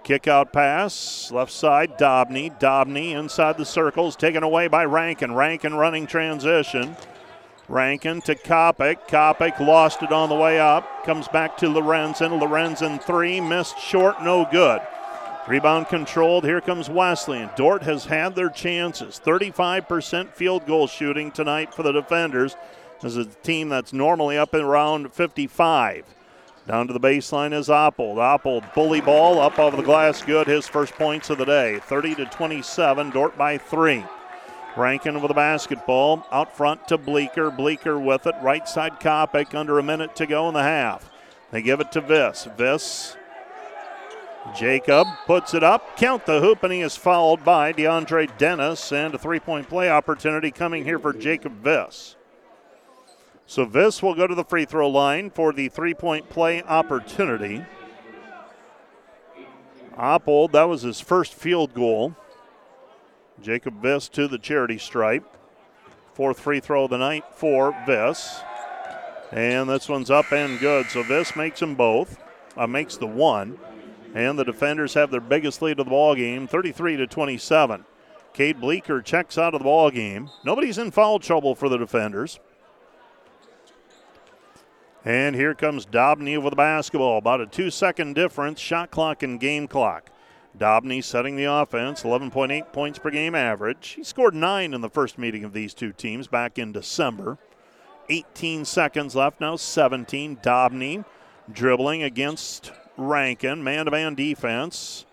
Kick 0.04 0.26
out 0.26 0.50
pass, 0.50 1.30
left 1.30 1.52
side, 1.52 1.98
Dobney. 1.98 2.58
Dobney 2.58 3.12
inside 3.12 3.58
the 3.58 3.66
circles, 3.66 4.16
taken 4.16 4.42
away 4.42 4.66
by 4.66 4.86
Rankin. 4.86 5.34
Rankin 5.34 5.74
running 5.74 6.06
transition. 6.06 6.96
Rankin 7.70 8.20
to 8.22 8.34
Kopic. 8.34 9.06
Kopic 9.08 9.60
lost 9.60 10.02
it 10.02 10.10
on 10.10 10.28
the 10.28 10.34
way 10.34 10.58
up. 10.58 11.04
Comes 11.04 11.28
back 11.28 11.56
to 11.58 11.66
Lorenzen. 11.66 12.40
Lorenzen 12.40 13.00
three, 13.00 13.40
missed 13.40 13.78
short, 13.78 14.20
no 14.22 14.44
good. 14.50 14.80
Rebound 15.46 15.86
controlled. 15.86 16.44
Here 16.44 16.60
comes 16.60 16.90
Wesleyan. 16.90 17.48
Dordt 17.56 17.84
has 17.84 18.06
had 18.06 18.34
their 18.34 18.50
chances. 18.50 19.20
35% 19.24 20.32
field 20.32 20.66
goal 20.66 20.88
shooting 20.88 21.30
tonight 21.30 21.72
for 21.72 21.84
the 21.84 21.92
defenders. 21.92 22.56
This 23.00 23.16
is 23.16 23.26
a 23.26 23.30
team 23.42 23.68
that's 23.68 23.92
normally 23.92 24.36
up 24.36 24.52
and 24.52 24.64
around 24.64 25.14
55. 25.14 26.04
Down 26.66 26.88
to 26.88 26.92
the 26.92 27.00
baseline 27.00 27.52
is 27.52 27.68
Oppold. 27.68 28.16
Oppold 28.16 28.74
bully 28.74 29.00
ball 29.00 29.40
up 29.40 29.60
over 29.60 29.76
the 29.76 29.82
glass. 29.82 30.22
Good. 30.22 30.48
His 30.48 30.66
first 30.66 30.92
points 30.94 31.30
of 31.30 31.38
the 31.38 31.46
day. 31.46 31.78
30 31.78 32.16
to 32.16 32.26
27. 32.26 33.10
Dordt 33.10 33.38
by 33.38 33.58
three. 33.58 34.04
Rankin 34.80 35.20
with 35.20 35.28
the 35.28 35.34
basketball. 35.34 36.26
Out 36.32 36.56
front 36.56 36.88
to 36.88 36.96
Bleeker. 36.96 37.50
Bleeker 37.50 37.98
with 37.98 38.26
it. 38.26 38.34
Right 38.42 38.66
side 38.68 38.98
Kopic. 38.98 39.54
Under 39.54 39.78
a 39.78 39.82
minute 39.82 40.16
to 40.16 40.26
go 40.26 40.48
in 40.48 40.54
the 40.54 40.62
half. 40.62 41.10
They 41.50 41.62
give 41.62 41.80
it 41.80 41.92
to 41.92 42.00
Viss. 42.00 42.48
Viss. 42.56 43.16
Jacob 44.56 45.06
puts 45.26 45.52
it 45.52 45.62
up. 45.62 45.96
Count 45.98 46.24
the 46.24 46.40
hoop, 46.40 46.62
and 46.62 46.72
he 46.72 46.80
is 46.80 46.96
fouled 46.96 47.44
by 47.44 47.72
DeAndre 47.72 48.36
Dennis. 48.38 48.90
And 48.90 49.14
a 49.14 49.18
three 49.18 49.40
point 49.40 49.68
play 49.68 49.90
opportunity 49.90 50.50
coming 50.50 50.84
here 50.84 50.98
for 50.98 51.12
Jacob 51.12 51.62
Viss. 51.62 52.16
So 53.46 53.66
Viss 53.66 54.02
will 54.02 54.14
go 54.14 54.26
to 54.26 54.34
the 54.34 54.44
free 54.44 54.64
throw 54.64 54.88
line 54.88 55.30
for 55.30 55.52
the 55.52 55.68
three 55.68 55.92
point 55.92 56.30
play 56.30 56.62
opportunity. 56.62 57.64
Oppold, 59.98 60.52
that 60.52 60.68
was 60.68 60.82
his 60.82 61.00
first 61.00 61.34
field 61.34 61.74
goal. 61.74 62.16
Jacob 63.42 63.82
Viss 63.82 64.08
to 64.10 64.28
the 64.28 64.38
charity 64.38 64.78
stripe. 64.78 65.24
Fourth 66.14 66.40
free 66.40 66.60
throw 66.60 66.84
of 66.84 66.90
the 66.90 66.98
night 66.98 67.24
for 67.32 67.72
Viss. 67.86 68.42
And 69.32 69.68
this 69.68 69.88
one's 69.88 70.10
up 70.10 70.32
and 70.32 70.58
good. 70.58 70.90
So 70.90 71.02
Viss 71.02 71.36
makes 71.36 71.60
them 71.60 71.74
both, 71.74 72.18
uh, 72.56 72.66
makes 72.66 72.96
the 72.96 73.06
one. 73.06 73.58
And 74.14 74.38
the 74.38 74.44
defenders 74.44 74.94
have 74.94 75.10
their 75.10 75.20
biggest 75.20 75.62
lead 75.62 75.78
of 75.78 75.86
the 75.86 75.90
ball 75.90 76.14
game, 76.16 76.48
33 76.48 76.96
to 76.96 77.06
27. 77.06 77.84
Cade 78.32 78.60
Bleeker 78.60 79.02
checks 79.02 79.38
out 79.38 79.54
of 79.54 79.60
the 79.60 79.64
ball 79.64 79.90
game. 79.90 80.30
Nobody's 80.44 80.78
in 80.78 80.90
foul 80.90 81.18
trouble 81.18 81.54
for 81.54 81.68
the 81.68 81.78
defenders. 81.78 82.40
And 85.04 85.34
here 85.34 85.54
comes 85.54 85.86
Dobney 85.86 86.40
with 86.40 86.50
the 86.50 86.56
basketball. 86.56 87.18
About 87.18 87.40
a 87.40 87.46
two 87.46 87.70
second 87.70 88.14
difference, 88.14 88.60
shot 88.60 88.90
clock 88.90 89.22
and 89.22 89.40
game 89.40 89.66
clock. 89.66 90.10
Dobney 90.58 91.02
setting 91.02 91.36
the 91.36 91.44
offense, 91.44 92.02
11.8 92.02 92.72
points 92.72 92.98
per 92.98 93.10
game 93.10 93.34
average. 93.34 93.90
He 93.90 94.04
scored 94.04 94.34
nine 94.34 94.74
in 94.74 94.80
the 94.80 94.90
first 94.90 95.18
meeting 95.18 95.44
of 95.44 95.52
these 95.52 95.74
two 95.74 95.92
teams 95.92 96.26
back 96.26 96.58
in 96.58 96.72
December. 96.72 97.38
18 98.08 98.64
seconds 98.64 99.14
left 99.14 99.40
now, 99.40 99.56
17. 99.56 100.36
Dobney 100.38 101.04
dribbling 101.50 102.02
against 102.02 102.72
Rankin, 102.96 103.62
man 103.62 103.84
to 103.86 103.90
man 103.90 104.14
defense. 104.14 105.06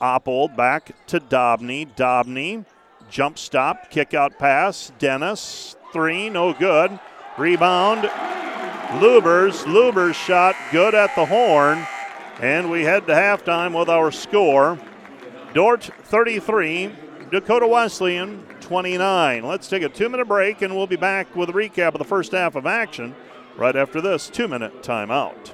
Oppold 0.00 0.56
back 0.56 1.06
to 1.08 1.20
Dobney. 1.20 1.86
Dobney, 1.94 2.64
jump 3.10 3.38
stop, 3.38 3.90
kick 3.90 4.14
out 4.14 4.38
pass. 4.38 4.92
Dennis, 4.98 5.76
three, 5.92 6.30
no 6.30 6.54
good. 6.54 6.98
Rebound, 7.36 8.10
Lubers. 8.98 9.64
Lubers 9.64 10.14
shot 10.14 10.56
good 10.72 10.94
at 10.94 11.14
the 11.14 11.26
horn. 11.26 11.86
And 12.40 12.70
we 12.70 12.84
head 12.84 13.06
to 13.06 13.12
halftime 13.12 13.78
with 13.78 13.90
our 13.90 14.10
score 14.10 14.78
Dordt 15.52 15.90
33, 16.04 16.90
Dakota 17.30 17.66
Wesleyan 17.66 18.46
29. 18.60 19.44
Let's 19.44 19.68
take 19.68 19.82
a 19.82 19.90
two 19.90 20.08
minute 20.08 20.26
break 20.26 20.62
and 20.62 20.74
we'll 20.74 20.86
be 20.86 20.96
back 20.96 21.36
with 21.36 21.50
a 21.50 21.52
recap 21.52 21.88
of 21.88 21.98
the 21.98 22.04
first 22.04 22.32
half 22.32 22.56
of 22.56 22.64
action 22.64 23.14
right 23.58 23.76
after 23.76 24.00
this 24.00 24.30
two 24.30 24.48
minute 24.48 24.82
timeout. 24.82 25.52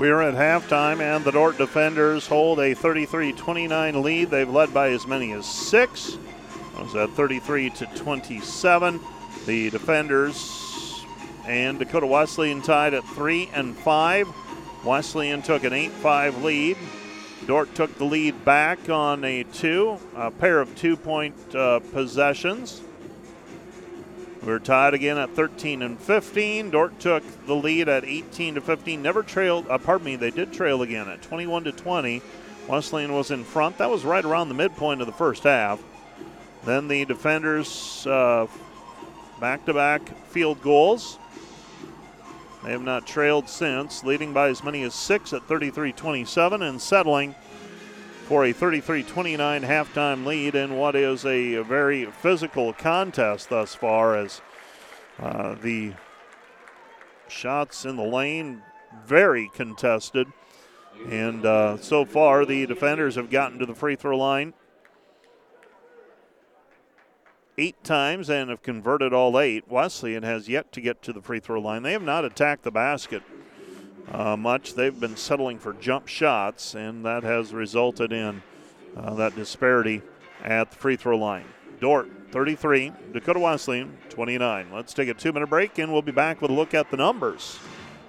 We 0.00 0.08
are 0.08 0.22
at 0.22 0.32
halftime, 0.32 1.02
and 1.02 1.26
the 1.26 1.30
Dordt 1.30 1.58
defenders 1.58 2.26
hold 2.26 2.58
a 2.58 2.72
33 2.72 3.34
29 3.34 4.02
lead. 4.02 4.30
They've 4.30 4.48
led 4.48 4.72
by 4.72 4.88
as 4.92 5.06
many 5.06 5.32
as 5.32 5.44
six. 5.44 6.16
It 6.78 6.82
was 6.82 6.96
at 6.96 7.10
33 7.10 7.68
to 7.68 7.84
27. 7.84 8.98
The 9.44 9.68
defenders 9.68 11.04
and 11.46 11.78
Dakota 11.78 12.06
Wesleyan 12.06 12.62
tied 12.62 12.94
at 12.94 13.04
3 13.08 13.50
and 13.52 13.76
5. 13.76 14.28
Wesleyan 14.86 15.42
took 15.42 15.64
an 15.64 15.74
8 15.74 15.90
5 15.90 16.44
lead. 16.44 16.78
Dordt 17.46 17.74
took 17.74 17.94
the 17.98 18.06
lead 18.06 18.42
back 18.42 18.88
on 18.88 19.22
a 19.22 19.42
two, 19.42 19.98
a 20.16 20.30
pair 20.30 20.62
of 20.62 20.74
two 20.76 20.96
point 20.96 21.34
uh, 21.54 21.80
possessions. 21.92 22.80
We're 24.42 24.58
tied 24.58 24.94
again 24.94 25.18
at 25.18 25.30
13 25.30 25.82
and 25.82 25.98
15. 25.98 26.70
Dordt 26.70 26.98
took 26.98 27.22
the 27.46 27.54
lead 27.54 27.88
at 27.88 28.04
18 28.04 28.54
to 28.54 28.60
15. 28.60 29.02
Never 29.02 29.22
trailed. 29.22 29.68
Uh, 29.68 29.76
pardon 29.76 30.06
me, 30.06 30.16
they 30.16 30.30
did 30.30 30.52
trail 30.52 30.80
again 30.80 31.08
at 31.08 31.20
21 31.22 31.64
to 31.64 31.72
20. 31.72 32.22
Wesleyan 32.66 33.12
was 33.12 33.30
in 33.30 33.44
front. 33.44 33.78
That 33.78 33.90
was 33.90 34.04
right 34.04 34.24
around 34.24 34.48
the 34.48 34.54
midpoint 34.54 35.00
of 35.02 35.06
the 35.06 35.12
first 35.12 35.42
half. 35.42 35.82
Then 36.64 36.88
the 36.88 37.04
defenders 37.04 38.04
back 38.04 39.64
to 39.66 39.74
back 39.74 40.16
field 40.28 40.62
goals. 40.62 41.18
They 42.62 42.72
have 42.72 42.82
not 42.82 43.06
trailed 43.06 43.48
since, 43.48 44.04
leading 44.04 44.34
by 44.34 44.48
as 44.48 44.62
many 44.62 44.82
as 44.82 44.94
six 44.94 45.32
at 45.32 45.44
33 45.44 45.92
27 45.92 46.62
and 46.62 46.80
settling 46.80 47.34
for 48.30 48.44
a 48.44 48.52
33 48.52 49.02
29 49.02 49.62
halftime 49.62 50.24
lead 50.24 50.54
in 50.54 50.76
what 50.76 50.94
is 50.94 51.26
a 51.26 51.56
very 51.64 52.04
physical 52.04 52.72
contest 52.72 53.48
thus 53.48 53.74
far 53.74 54.14
as 54.14 54.40
uh, 55.18 55.56
the 55.60 55.92
shots 57.26 57.84
in 57.84 57.96
the 57.96 58.04
lane, 58.04 58.62
very 59.04 59.50
contested. 59.52 60.28
And 61.08 61.44
uh, 61.44 61.78
so 61.78 62.04
far, 62.04 62.46
the 62.46 62.66
defenders 62.66 63.16
have 63.16 63.30
gotten 63.30 63.58
to 63.58 63.66
the 63.66 63.74
free 63.74 63.96
throw 63.96 64.16
line 64.16 64.54
eight 67.58 67.82
times 67.82 68.30
and 68.30 68.48
have 68.48 68.62
converted 68.62 69.12
all 69.12 69.40
eight. 69.40 69.68
Wesleyan 69.68 70.22
has 70.22 70.48
yet 70.48 70.70
to 70.70 70.80
get 70.80 71.02
to 71.02 71.12
the 71.12 71.20
free 71.20 71.40
throw 71.40 71.60
line. 71.60 71.82
They 71.82 71.90
have 71.90 72.00
not 72.00 72.24
attacked 72.24 72.62
the 72.62 72.70
basket 72.70 73.24
uh, 74.10 74.36
much. 74.36 74.74
They've 74.74 74.98
been 74.98 75.16
settling 75.16 75.58
for 75.58 75.72
jump 75.72 76.08
shots, 76.08 76.74
and 76.74 77.04
that 77.04 77.22
has 77.22 77.52
resulted 77.52 78.12
in 78.12 78.42
uh, 78.96 79.14
that 79.14 79.34
disparity 79.36 80.02
at 80.42 80.70
the 80.70 80.76
free 80.76 80.96
throw 80.96 81.16
line. 81.16 81.46
Dordt, 81.80 82.08
33, 82.30 82.92
Dakota 83.12 83.40
Wesleyan 83.40 83.96
29. 84.10 84.68
Let's 84.72 84.92
take 84.92 85.08
a 85.08 85.14
two 85.14 85.32
minute 85.32 85.48
break, 85.48 85.78
and 85.78 85.92
we'll 85.92 86.02
be 86.02 86.12
back 86.12 86.42
with 86.42 86.50
a 86.50 86.54
look 86.54 86.74
at 86.74 86.90
the 86.90 86.96
numbers 86.96 87.58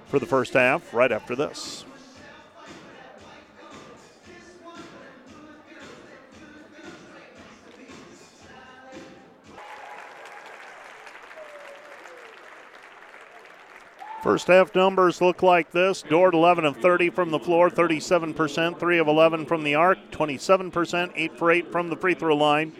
for 0.06 0.18
the 0.18 0.26
first 0.26 0.52
half 0.52 0.92
right 0.92 1.10
after 1.10 1.34
this. 1.34 1.84
First 14.22 14.46
half 14.46 14.72
numbers 14.76 15.20
look 15.20 15.42
like 15.42 15.72
this. 15.72 16.02
Dordt 16.02 16.34
11 16.34 16.64
of 16.64 16.76
30 16.76 17.10
from 17.10 17.30
the 17.30 17.40
floor, 17.40 17.68
37%, 17.68 18.78
3 18.78 18.98
of 18.98 19.08
11 19.08 19.46
from 19.46 19.64
the 19.64 19.74
arc, 19.74 19.98
27%, 20.12 21.12
8 21.16 21.36
for 21.36 21.50
8 21.50 21.72
from 21.72 21.90
the 21.90 21.96
free 21.96 22.14
throw 22.14 22.36
line. 22.36 22.72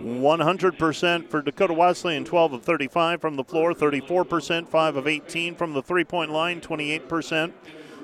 100% 0.00 1.30
for 1.30 1.40
Dakota 1.40 1.72
Wesleyan, 1.72 2.24
12 2.24 2.52
of 2.54 2.62
35 2.62 3.20
from 3.20 3.36
the 3.36 3.44
floor, 3.44 3.72
34%, 3.72 4.68
5 4.68 4.96
of 4.96 5.06
18 5.06 5.54
from 5.54 5.72
the 5.72 5.82
three 5.82 6.04
point 6.04 6.32
line, 6.32 6.60
28%. 6.60 7.52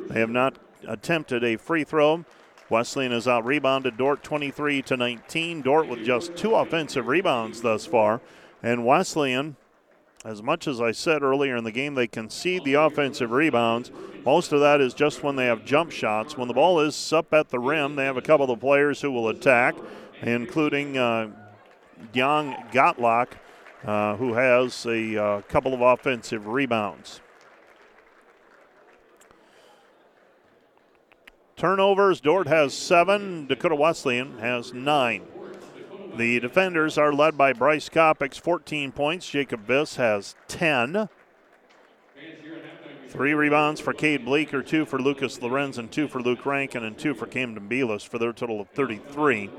They 0.08 0.20
have 0.20 0.30
not 0.30 0.56
attempted 0.86 1.42
a 1.42 1.56
free 1.56 1.84
throw. 1.84 2.24
Wesleyan 2.70 3.12
has 3.12 3.28
out 3.28 3.44
rebounded 3.44 3.96
Dordt 3.96 4.22
23 4.22 4.82
to 4.82 4.96
19. 4.96 5.62
Dordt 5.62 5.88
with 5.88 6.04
just 6.04 6.36
two 6.36 6.54
offensive 6.54 7.08
rebounds 7.08 7.60
thus 7.60 7.84
far. 7.84 8.20
And 8.62 8.86
Wesleyan 8.86 9.56
as 10.24 10.42
much 10.42 10.68
as 10.68 10.80
I 10.80 10.92
said 10.92 11.22
earlier 11.22 11.56
in 11.56 11.64
the 11.64 11.72
game, 11.72 11.94
they 11.94 12.06
concede 12.06 12.64
the 12.64 12.74
offensive 12.74 13.32
rebounds. 13.32 13.90
Most 14.24 14.52
of 14.52 14.60
that 14.60 14.80
is 14.80 14.94
just 14.94 15.24
when 15.24 15.34
they 15.34 15.46
have 15.46 15.64
jump 15.64 15.90
shots. 15.90 16.36
When 16.36 16.46
the 16.46 16.54
ball 16.54 16.78
is 16.80 17.12
up 17.12 17.34
at 17.34 17.48
the 17.48 17.58
rim, 17.58 17.96
they 17.96 18.04
have 18.04 18.16
a 18.16 18.22
couple 18.22 18.50
of 18.50 18.60
players 18.60 19.00
who 19.00 19.10
will 19.10 19.28
attack, 19.28 19.74
including 20.20 20.96
uh, 20.96 21.30
Young 22.12 22.54
Gatlock, 22.70 23.28
uh, 23.84 24.16
who 24.16 24.34
has 24.34 24.86
a 24.86 25.16
uh, 25.20 25.40
couple 25.42 25.74
of 25.74 25.80
offensive 25.80 26.46
rebounds. 26.46 27.20
Turnovers, 31.56 32.20
Dordt 32.20 32.46
has 32.46 32.74
seven, 32.74 33.46
Dakota 33.46 33.74
Wesleyan 33.74 34.38
has 34.38 34.72
nine. 34.72 35.22
The 36.16 36.40
defenders 36.40 36.98
are 36.98 37.12
led 37.12 37.38
by 37.38 37.54
Bryce 37.54 37.88
Kopic, 37.88 38.38
14 38.38 38.92
points. 38.92 39.28
Jacob 39.28 39.66
Viss 39.66 39.96
has 39.96 40.34
10. 40.48 41.08
Three 43.08 43.34
rebounds 43.34 43.80
for 43.80 43.92
Cade 43.92 44.24
Bleeker, 44.24 44.62
two 44.62 44.84
for 44.84 44.98
Lucas 44.98 45.38
Lorenzen, 45.38 45.90
two 45.90 46.08
for 46.08 46.20
Luke 46.20 46.44
Rankin, 46.44 46.84
and 46.84 46.98
two 46.98 47.14
for 47.14 47.26
Camden 47.26 47.68
Beelis 47.68 48.06
for 48.06 48.18
their 48.18 48.32
total 48.32 48.60
of 48.60 48.68
33. 48.70 49.50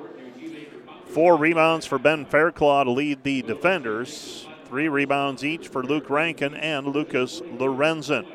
Four 1.06 1.38
rebounds 1.38 1.86
for 1.86 2.00
Ben 2.00 2.26
Fairclough 2.26 2.86
to 2.86 2.92
lead 2.92 3.24
the 3.24 3.42
defenders. 3.44 4.48
Three 4.66 4.88
rebounds 4.88 5.44
each 5.44 5.68
for 5.68 5.84
Luke 5.84 6.10
Rankin 6.10 6.56
and 6.56 6.88
Lucas 6.88 7.42
Lorenzen. 7.42 8.26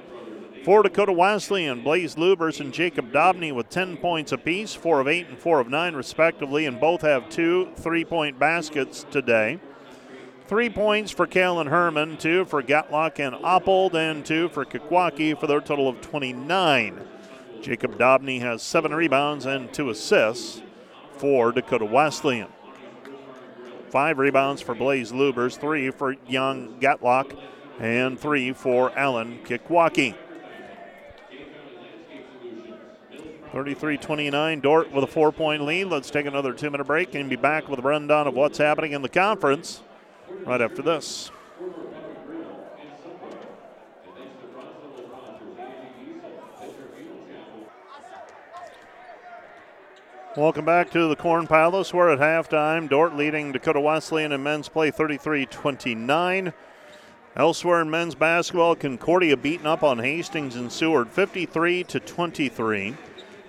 For 0.68 0.82
Dakota 0.82 1.14
Wesleyan, 1.14 1.80
Blaze 1.80 2.16
Lubers 2.16 2.60
and 2.60 2.74
Jacob 2.74 3.10
Dobney 3.10 3.52
with 3.52 3.70
10 3.70 3.96
points 3.96 4.32
apiece, 4.32 4.74
4 4.74 5.00
of 5.00 5.08
8 5.08 5.28
and 5.28 5.38
4 5.38 5.60
of 5.60 5.68
9 5.70 5.94
respectively, 5.94 6.66
and 6.66 6.78
both 6.78 7.00
have 7.00 7.30
two 7.30 7.70
three 7.76 8.04
point 8.04 8.38
baskets 8.38 9.06
today. 9.10 9.60
Three 10.46 10.68
points 10.68 11.10
for 11.10 11.26
Kalen 11.26 11.68
Herman, 11.70 12.18
two 12.18 12.44
for 12.44 12.62
Gatlock 12.62 13.18
and 13.18 13.34
Oppold, 13.36 13.94
and 13.94 14.26
two 14.26 14.50
for 14.50 14.66
Kikwaki 14.66 15.40
for 15.40 15.46
their 15.46 15.62
total 15.62 15.88
of 15.88 16.02
29. 16.02 17.00
Jacob 17.62 17.96
Dobney 17.96 18.42
has 18.42 18.62
seven 18.62 18.92
rebounds 18.92 19.46
and 19.46 19.72
two 19.72 19.88
assists 19.88 20.60
for 21.12 21.50
Dakota 21.50 21.86
Wesleyan. 21.86 22.48
Five 23.88 24.18
rebounds 24.18 24.60
for 24.60 24.74
Blaze 24.74 25.12
Lubers, 25.12 25.58
three 25.58 25.90
for 25.90 26.16
Young 26.28 26.78
Gatlock, 26.78 27.38
and 27.80 28.20
three 28.20 28.52
for 28.52 28.92
Allen 28.98 29.38
Kikwaki. 29.46 30.14
33 33.58 33.98
29, 33.98 34.60
Dordt 34.60 34.92
with 34.92 35.02
a 35.02 35.06
four 35.08 35.32
point 35.32 35.64
lead. 35.64 35.86
Let's 35.86 36.10
take 36.10 36.26
another 36.26 36.52
two 36.52 36.70
minute 36.70 36.86
break 36.86 37.16
and 37.16 37.28
be 37.28 37.34
back 37.34 37.68
with 37.68 37.80
a 37.80 37.82
rundown 37.82 38.28
of 38.28 38.34
what's 38.34 38.58
happening 38.58 38.92
in 38.92 39.02
the 39.02 39.08
conference 39.08 39.82
right 40.46 40.60
after 40.60 40.80
this. 40.80 41.32
Welcome 50.36 50.64
back 50.64 50.92
to 50.92 51.08
the 51.08 51.16
Corn 51.16 51.48
Palace. 51.48 51.92
We're 51.92 52.12
at 52.12 52.20
halftime. 52.20 52.88
Dordt 52.88 53.16
leading 53.16 53.50
Dakota 53.50 53.80
Wesleyan 53.80 54.30
in 54.30 54.40
men's 54.40 54.68
play 54.68 54.92
33 54.92 55.46
29. 55.46 56.52
Elsewhere 57.34 57.80
in 57.80 57.90
men's 57.90 58.14
basketball, 58.14 58.76
Concordia 58.76 59.36
beaten 59.36 59.66
up 59.66 59.82
on 59.82 59.98
Hastings 59.98 60.54
and 60.54 60.70
Seward 60.70 61.10
53 61.10 61.82
to 61.82 61.98
23. 61.98 62.96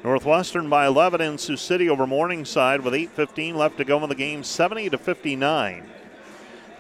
Northwestern 0.04 0.70
by 0.70 0.88
11 0.88 1.20
in 1.20 1.38
Sioux 1.38 1.58
City 1.58 1.90
over 1.90 2.08
Morningside 2.08 2.82
with 2.82 2.94
8.15 2.94 3.56
left 3.56 3.78
to 3.78 3.86
go 3.86 4.02
in 4.02 4.08
the 4.08 4.16
game, 4.16 4.44
70 4.44 4.92
to 4.92 4.98
59. 4.98 5.90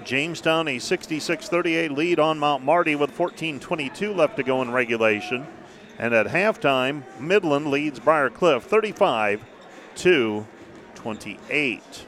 Jamestown 0.05 0.69
a 0.69 0.77
66-38 0.77 1.95
lead 1.95 2.19
on 2.19 2.39
Mount 2.39 2.63
Marty 2.63 2.95
with 2.95 3.11
14.22 3.11 4.15
left 4.15 4.37
to 4.37 4.43
go 4.43 4.61
in 4.61 4.71
regulation. 4.71 5.45
And 5.97 6.13
at 6.13 6.27
halftime, 6.27 7.03
Midland 7.19 7.67
leads 7.67 7.99
Briar 7.99 8.29
Cliff 8.29 8.63
35 8.63 9.43
to 9.97 10.47
28. 10.95 12.05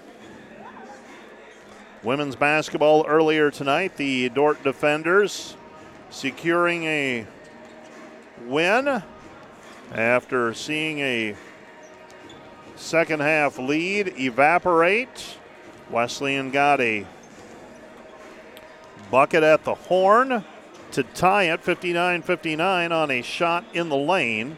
Women's 2.04 2.38
basketball 2.38 3.06
earlier 3.06 3.52
tonight, 3.52 3.98
the 3.98 4.30
Dordt 4.30 4.64
defenders 4.64 5.58
securing 6.10 6.86
a 6.86 7.28
win 8.46 9.04
after 9.92 10.54
seeing 10.54 11.00
a 11.00 11.36
second 12.76 13.20
half 13.20 13.60
lead 13.60 14.20
evaporate. 14.20 15.38
Wesleyan 15.90 16.52
got 16.52 16.80
a 16.80 17.06
bucket 19.10 19.44
at 19.44 19.64
the 19.66 19.76
horn 19.76 20.46
to 20.92 21.04
tie 21.04 21.44
it 21.44 21.62
59 21.62 22.22
59 22.22 22.92
on 22.92 23.12
a 23.12 23.22
shot 23.22 23.66
in 23.74 23.90
the 23.90 23.98
lane. 23.98 24.58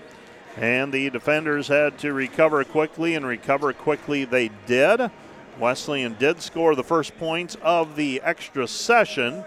And 0.56 0.94
the 0.94 1.10
defenders 1.10 1.68
had 1.68 1.98
to 2.00 2.14
recover 2.14 2.64
quickly, 2.64 3.16
and 3.16 3.26
recover 3.26 3.74
quickly 3.74 4.24
they 4.24 4.52
did. 4.68 5.10
Wesleyan 5.60 6.16
did 6.20 6.42
score 6.42 6.76
the 6.76 6.84
first 6.84 7.18
points 7.18 7.58
of 7.64 7.96
the 7.96 8.22
extra 8.22 8.68
session. 8.68 9.44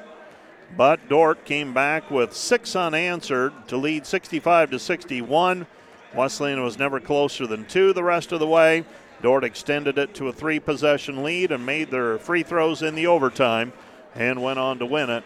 But 0.74 1.08
Dordt 1.08 1.44
came 1.44 1.72
back 1.72 2.10
with 2.10 2.34
six 2.34 2.74
unanswered 2.74 3.52
to 3.68 3.76
lead 3.76 4.06
65 4.06 4.70
to 4.70 4.78
61. 4.78 5.66
Wesleyan 6.14 6.62
was 6.62 6.78
never 6.78 6.98
closer 6.98 7.46
than 7.46 7.66
two 7.66 7.92
the 7.92 8.02
rest 8.02 8.32
of 8.32 8.40
the 8.40 8.46
way. 8.46 8.84
Dordt 9.22 9.44
extended 9.44 9.98
it 9.98 10.14
to 10.14 10.28
a 10.28 10.32
three 10.32 10.58
possession 10.58 11.22
lead 11.22 11.52
and 11.52 11.64
made 11.64 11.90
their 11.90 12.18
free 12.18 12.42
throws 12.42 12.82
in 12.82 12.94
the 12.94 13.06
overtime 13.06 13.72
and 14.14 14.42
went 14.42 14.58
on 14.58 14.78
to 14.78 14.86
win 14.86 15.10
it 15.10 15.24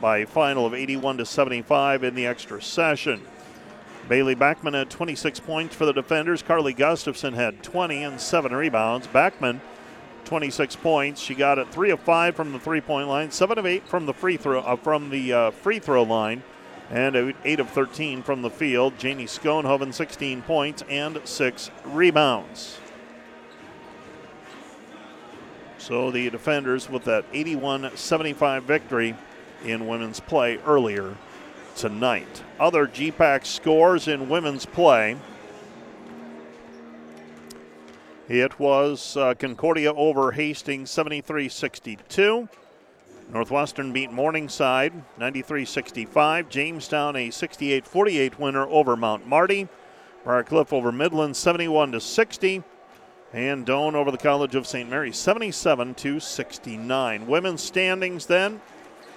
by 0.00 0.18
a 0.18 0.26
final 0.26 0.66
of 0.66 0.74
81 0.74 1.18
to 1.18 1.26
75 1.26 2.04
in 2.04 2.14
the 2.14 2.26
extra 2.26 2.62
session. 2.62 3.22
Bailey 4.08 4.34
Backman 4.34 4.74
had 4.74 4.88
26 4.88 5.40
points 5.40 5.74
for 5.74 5.84
the 5.84 5.92
defenders. 5.92 6.42
Carly 6.42 6.72
Gustafson 6.72 7.34
had 7.34 7.62
20 7.62 8.02
and 8.02 8.20
seven 8.20 8.54
rebounds. 8.54 9.06
Backman 9.06 9.60
26 10.28 10.76
points. 10.76 11.20
She 11.20 11.34
got 11.34 11.58
it 11.58 11.72
three 11.72 11.90
of 11.90 12.00
five 12.00 12.36
from 12.36 12.52
the 12.52 12.58
three-point 12.58 13.08
line, 13.08 13.30
seven 13.30 13.58
of 13.58 13.64
eight 13.64 13.88
from 13.88 14.04
the 14.04 14.12
free 14.12 14.36
throw 14.36 14.60
uh, 14.60 14.76
from 14.76 15.08
the 15.08 15.32
uh, 15.32 15.50
free 15.50 15.78
throw 15.78 16.02
line, 16.02 16.42
and 16.90 17.34
8 17.44 17.60
of 17.60 17.70
13 17.70 18.22
from 18.22 18.42
the 18.42 18.50
field. 18.50 18.98
Janie 18.98 19.24
Schoenhoven, 19.24 19.92
16 19.92 20.42
points 20.42 20.82
and 20.88 21.18
six 21.24 21.70
rebounds. 21.84 22.78
So 25.78 26.10
the 26.10 26.28
defenders 26.28 26.90
with 26.90 27.04
that 27.04 27.24
81 27.32 27.96
75 27.96 28.64
victory 28.64 29.14
in 29.64 29.86
women's 29.86 30.20
play 30.20 30.58
earlier 30.66 31.16
tonight. 31.74 32.42
Other 32.60 32.86
GPAC 32.86 33.46
scores 33.46 34.06
in 34.06 34.28
women's 34.28 34.66
play. 34.66 35.16
It 38.28 38.60
was 38.60 39.16
uh, 39.16 39.32
Concordia 39.32 39.90
over 39.94 40.32
Hastings 40.32 40.90
73 40.90 41.48
62. 41.48 42.46
Northwestern 43.32 43.90
beat 43.90 44.12
Morningside 44.12 44.92
93 45.16 45.64
65. 45.64 46.50
Jamestown 46.50 47.16
a 47.16 47.30
68 47.30 47.86
48 47.86 48.38
winner 48.38 48.66
over 48.66 48.96
Mount 48.96 49.26
Marty. 49.26 49.66
Briarcliff 50.26 50.74
over 50.74 50.92
Midland 50.92 51.38
71 51.38 51.92
to 51.92 52.00
60. 52.02 52.62
And 53.32 53.66
Doane 53.66 53.94
over 53.94 54.10
the 54.10 54.18
College 54.18 54.54
of 54.54 54.66
St. 54.66 54.90
Mary 54.90 55.12
77 55.12 55.94
to 55.94 56.20
69. 56.20 57.26
Women's 57.26 57.62
standings 57.62 58.26
then 58.26 58.60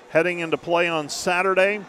heading 0.09 0.39
into 0.39 0.55
play 0.55 0.87
on 0.87 1.09
Saturday. 1.09 1.81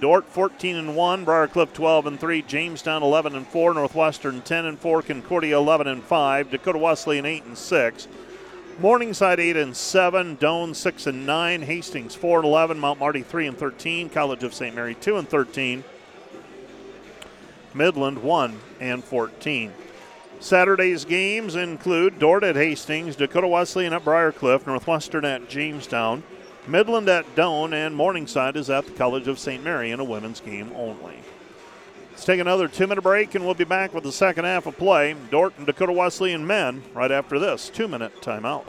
Dordt 0.00 0.26
14 0.26 0.76
and 0.76 0.96
1, 0.96 1.24
Briarcliff 1.24 1.72
12 1.72 2.06
and 2.06 2.20
3, 2.20 2.42
Jamestown 2.42 3.02
11 3.02 3.36
and 3.36 3.46
4, 3.46 3.74
Northwestern 3.74 4.42
10 4.42 4.64
and 4.66 4.78
4, 4.78 5.02
Concordia 5.02 5.56
11 5.56 5.86
and 5.86 6.02
5, 6.02 6.50
Dakota 6.50 6.78
Wesleyan 6.78 7.26
8 7.26 7.44
and 7.44 7.58
6. 7.58 8.08
Morningside 8.80 9.38
8 9.38 9.56
and 9.56 9.76
7, 9.76 10.36
Doane 10.38 10.74
6 10.74 11.06
and 11.06 11.26
9, 11.26 11.62
Hastings 11.62 12.14
4 12.14 12.38
and 12.38 12.46
11, 12.46 12.78
Mount 12.78 12.98
Marty 12.98 13.22
3 13.22 13.46
and 13.46 13.58
13, 13.58 14.08
College 14.08 14.42
of 14.42 14.54
St. 14.54 14.74
Mary 14.74 14.94
2 14.94 15.18
and 15.18 15.28
13, 15.28 15.84
Midland 17.74 18.22
1 18.22 18.58
and 18.80 19.04
14. 19.04 19.72
Saturday's 20.40 21.04
games 21.04 21.54
include 21.54 22.18
Dordt 22.18 22.42
at 22.42 22.56
Hastings, 22.56 23.14
Dakota 23.14 23.46
Wesleyan 23.46 23.92
at 23.92 24.04
Briarcliff, 24.04 24.66
Northwestern 24.66 25.24
at 25.24 25.48
Jamestown, 25.48 26.24
Midland 26.66 27.08
at 27.08 27.34
Doane, 27.34 27.72
and 27.72 27.94
Morningside 27.94 28.56
is 28.56 28.70
at 28.70 28.86
the 28.86 28.92
College 28.92 29.26
of 29.26 29.38
St. 29.38 29.64
Mary 29.64 29.90
in 29.90 29.98
a 29.98 30.04
women's 30.04 30.40
game 30.40 30.72
only. 30.76 31.18
Let's 32.10 32.24
take 32.24 32.40
another 32.40 32.68
two 32.68 32.86
minute 32.86 33.02
break 33.02 33.34
and 33.34 33.44
we'll 33.44 33.54
be 33.54 33.64
back 33.64 33.92
with 33.92 34.04
the 34.04 34.12
second 34.12 34.44
half 34.44 34.66
of 34.66 34.76
play. 34.76 35.16
Dordt 35.30 35.54
and 35.56 35.66
Dakota 35.66 35.92
Wesleyan 35.92 36.46
men 36.46 36.82
right 36.94 37.10
after 37.10 37.38
this 37.38 37.68
two 37.68 37.88
minute 37.88 38.12
timeout. 38.20 38.64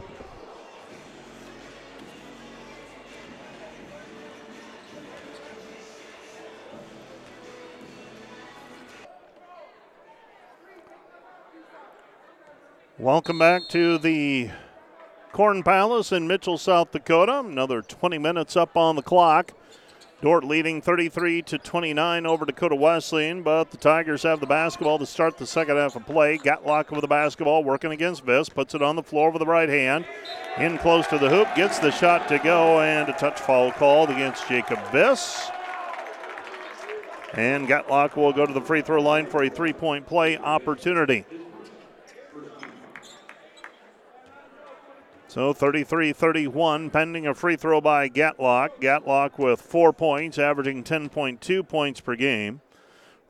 Welcome 12.97 13.37
back 13.37 13.67
to 13.69 13.97
the 13.97 14.49
Corn 15.34 15.63
Palace 15.63 16.11
in 16.11 16.27
Mitchell, 16.27 16.59
South 16.59 16.91
Dakota. 16.91 17.39
Another 17.39 17.81
20 17.81 18.19
minutes 18.19 18.55
up 18.55 18.77
on 18.77 18.95
the 18.95 19.01
clock. 19.01 19.51
Dordt 20.21 20.43
leading 20.43 20.79
33 20.79 21.41
to 21.41 21.57
29 21.57 22.27
over 22.27 22.45
Dakota 22.45 22.75
Wesleyan, 22.75 23.41
but 23.41 23.71
the 23.71 23.77
Tigers 23.77 24.21
have 24.21 24.39
the 24.39 24.45
basketball 24.45 24.99
to 24.99 25.07
start 25.07 25.39
the 25.39 25.47
second 25.47 25.77
half 25.77 25.95
of 25.95 26.05
play. 26.05 26.38
Gatlock 26.38 26.91
with 26.91 27.01
the 27.01 27.07
basketball, 27.07 27.63
working 27.63 27.91
against 27.91 28.23
Viss, 28.23 28.47
puts 28.47 28.75
it 28.75 28.84
on 28.84 28.95
the 28.95 29.01
floor 29.01 29.31
with 29.31 29.39
the 29.39 29.45
right 29.47 29.67
hand. 29.67 30.05
In 30.59 30.77
close 30.77 31.07
to 31.07 31.17
the 31.17 31.29
hoop, 31.29 31.47
gets 31.55 31.79
the 31.79 31.89
shot 31.89 32.27
to 32.27 32.38
go, 32.38 32.79
and 32.79 33.09
a 33.09 33.13
touch 33.13 33.39
foul 33.39 33.71
called 33.71 34.11
against 34.11 34.47
Jacob 34.47 34.77
Viss. 34.91 35.49
And 37.34 37.67
Gatlock 37.67 38.15
will 38.15 38.34
go 38.34 38.45
to 38.45 38.53
the 38.53 38.61
free 38.61 38.84
throw 38.84 39.01
line 39.01 39.25
for 39.25 39.41
a 39.41 39.49
three 39.49 39.73
point 39.73 40.05
play 40.05 40.38
opportunity. 40.38 41.25
So 45.34 45.51
33 45.51 46.13
31, 46.13 46.91
pending 46.91 47.25
a 47.25 47.34
free 47.34 47.55
throw 47.55 47.81
by 47.81 48.07
Gatlock. 48.07 48.79
Gatlock 48.79 49.39
with 49.39 49.59
four 49.59 49.91
points, 49.91 50.38
averaging 50.38 50.84
10.2 50.84 51.67
points 51.67 52.01
per 52.01 52.15
game. 52.15 52.61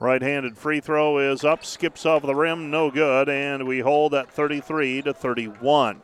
Right 0.01 0.21
handed 0.21 0.57
free 0.57 0.81
throw 0.81 1.17
is 1.19 1.45
up, 1.45 1.63
skips 1.63 2.05
off 2.05 2.23
the 2.23 2.35
rim, 2.35 2.69
no 2.69 2.91
good, 2.91 3.29
and 3.29 3.65
we 3.65 3.79
hold 3.79 4.13
at 4.13 4.29
33 4.29 5.03
to 5.03 5.13
31. 5.13 6.01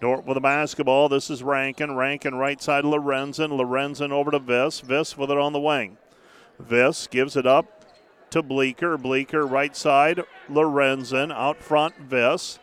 Dordt 0.00 0.24
with 0.24 0.36
the 0.36 0.40
basketball. 0.40 1.08
This 1.08 1.28
is 1.28 1.42
Rankin. 1.42 1.96
Rankin 1.96 2.36
right 2.36 2.62
side 2.62 2.84
Lorenzen. 2.84 3.58
Lorenzen 3.58 4.12
over 4.12 4.30
to 4.30 4.38
Viss. 4.38 4.84
Viss 4.84 5.18
with 5.18 5.32
it 5.32 5.38
on 5.38 5.52
the 5.52 5.58
wing. 5.58 5.96
Viss 6.62 7.10
gives 7.10 7.34
it 7.36 7.44
up 7.44 7.84
to 8.30 8.40
Bleeker. 8.40 8.96
Bleeker 8.96 9.44
right 9.44 9.74
side 9.74 10.22
Lorenzen. 10.48 11.32
Out 11.32 11.60
front 11.60 12.08
Viss. 12.08 12.60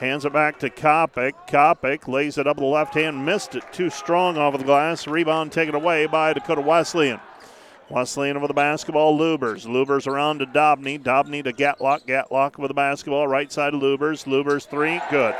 Hands 0.00 0.24
it 0.24 0.32
back 0.32 0.58
to 0.60 0.70
Kopic. 0.70 1.34
Kopic 1.46 2.08
lays 2.08 2.38
it 2.38 2.46
up 2.46 2.56
with 2.56 2.62
the 2.62 2.68
left 2.68 2.94
hand, 2.94 3.26
missed 3.26 3.54
it 3.54 3.70
too 3.70 3.90
strong 3.90 4.38
off 4.38 4.54
of 4.54 4.60
the 4.60 4.64
glass. 4.64 5.06
Rebound 5.06 5.52
taken 5.52 5.74
away 5.74 6.06
by 6.06 6.32
Dakota 6.32 6.62
Wesleyan. 6.62 7.20
Wesleyan 7.90 8.38
over 8.38 8.46
the 8.46 8.54
basketball, 8.54 9.18
Lubers. 9.18 9.66
Lubers 9.66 10.06
around 10.06 10.38
to 10.38 10.46
Dobney. 10.46 10.98
Dobney 10.98 11.44
to 11.44 11.52
Gatlock. 11.52 12.06
Gatlock 12.06 12.56
with 12.56 12.68
the 12.68 12.74
basketball, 12.74 13.28
right 13.28 13.52
side 13.52 13.74
of 13.74 13.82
Lubers. 13.82 14.24
Lubers 14.24 14.66
three, 14.66 15.02
good. 15.10 15.34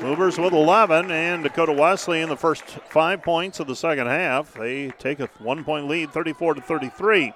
Lubers 0.00 0.42
with 0.42 0.52
11, 0.52 1.10
and 1.10 1.42
Dakota 1.42 1.72
Wesleyan 1.72 2.28
the 2.28 2.36
first 2.36 2.64
five 2.90 3.22
points 3.22 3.60
of 3.60 3.66
the 3.66 3.74
second 3.74 4.08
half. 4.08 4.52
They 4.52 4.90
take 4.98 5.20
a 5.20 5.30
one 5.38 5.64
point 5.64 5.88
lead, 5.88 6.10
34 6.10 6.52
to 6.52 6.60
33. 6.60 7.32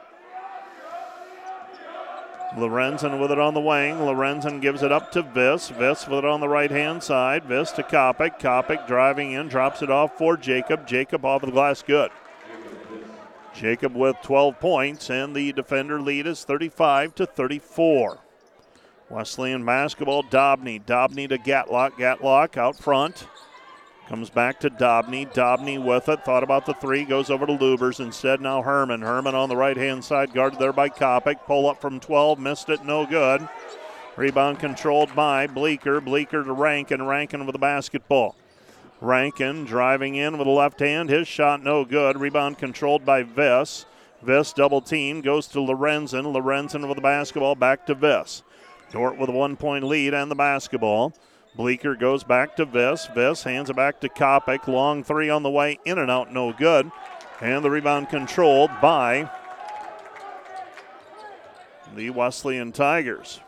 Lorenzen 2.56 3.20
with 3.20 3.30
it 3.30 3.38
on 3.38 3.54
the 3.54 3.60
wing. 3.60 3.96
Lorenzen 3.98 4.60
gives 4.60 4.82
it 4.82 4.90
up 4.90 5.12
to 5.12 5.22
Viss. 5.22 5.70
Viss 5.70 6.08
with 6.08 6.20
it 6.20 6.24
on 6.24 6.40
the 6.40 6.48
right 6.48 6.70
hand 6.70 7.02
side. 7.02 7.44
Viss 7.44 7.70
to 7.76 7.82
Kopic. 7.82 8.40
Kopic 8.40 8.86
driving 8.86 9.32
in, 9.32 9.48
drops 9.48 9.82
it 9.82 9.90
off 9.90 10.18
for 10.18 10.36
Jacob. 10.36 10.86
Jacob 10.86 11.24
off 11.24 11.42
the 11.42 11.50
glass, 11.50 11.82
good. 11.82 12.10
Jacob 13.54 13.94
with 13.94 14.16
12 14.22 14.58
points, 14.58 15.10
and 15.10 15.34
the 15.34 15.52
defender 15.52 16.00
lead 16.00 16.26
is 16.26 16.44
35 16.44 17.14
to 17.16 17.26
34. 17.26 18.18
Wesleyan 19.08 19.64
basketball, 19.64 20.22
Dobney. 20.22 20.84
Dobney 20.84 21.28
to 21.28 21.38
Gatlock. 21.38 21.92
Gatlock 21.92 22.56
out 22.56 22.76
front. 22.76 23.26
Comes 24.10 24.28
back 24.28 24.58
to 24.58 24.70
Dobney. 24.70 25.32
Dobney 25.32 25.80
with 25.80 26.08
it. 26.08 26.24
Thought 26.24 26.42
about 26.42 26.66
the 26.66 26.74
three. 26.74 27.04
Goes 27.04 27.30
over 27.30 27.46
to 27.46 27.52
Lubers. 27.52 28.00
Instead, 28.00 28.40
now 28.40 28.60
Herman. 28.60 29.02
Herman 29.02 29.36
on 29.36 29.48
the 29.48 29.56
right 29.56 29.76
hand 29.76 30.04
side, 30.04 30.34
guarded 30.34 30.58
there 30.58 30.72
by 30.72 30.88
Kopic. 30.88 31.46
Pull 31.46 31.68
up 31.70 31.80
from 31.80 32.00
12. 32.00 32.40
Missed 32.40 32.70
it. 32.70 32.84
No 32.84 33.06
good. 33.06 33.48
Rebound 34.16 34.58
controlled 34.58 35.14
by 35.14 35.46
Bleeker. 35.46 36.00
Bleeker 36.00 36.42
to 36.42 36.52
Rankin. 36.52 37.06
Rankin 37.06 37.46
with 37.46 37.52
the 37.52 37.60
basketball. 37.60 38.34
Rankin 39.00 39.64
driving 39.64 40.16
in 40.16 40.38
with 40.38 40.46
the 40.48 40.52
left 40.52 40.80
hand. 40.80 41.08
His 41.08 41.28
shot 41.28 41.62
no 41.62 41.84
good. 41.84 42.18
Rebound 42.18 42.58
controlled 42.58 43.04
by 43.04 43.22
Viss. 43.22 43.84
Viss 44.22 44.52
double 44.52 44.80
team 44.80 45.20
goes 45.20 45.46
to 45.46 45.58
Lorenzen. 45.60 46.24
Lorenzen 46.24 46.88
with 46.88 46.96
the 46.96 47.00
basketball 47.00 47.54
back 47.54 47.86
to 47.86 47.94
Viss. 47.94 48.42
Dordt 48.90 49.18
with 49.18 49.28
a 49.28 49.32
one 49.32 49.54
point 49.54 49.84
lead 49.84 50.14
and 50.14 50.28
the 50.28 50.34
basketball. 50.34 51.14
Bleeker 51.54 51.94
goes 51.94 52.24
back 52.24 52.56
to 52.56 52.66
Viss. 52.66 53.12
Viss 53.14 53.42
hands 53.42 53.70
it 53.70 53.76
back 53.76 54.00
to 54.00 54.08
Kopic. 54.08 54.66
Long 54.66 55.02
three 55.02 55.28
on 55.28 55.42
the 55.42 55.50
way, 55.50 55.78
in 55.84 55.98
and 55.98 56.10
out, 56.10 56.32
no 56.32 56.52
good. 56.52 56.90
And 57.40 57.64
the 57.64 57.70
rebound 57.70 58.08
controlled 58.08 58.70
by 58.80 59.30
the 61.94 62.10
Wesleyan 62.10 62.72
Tigers. 62.72 63.40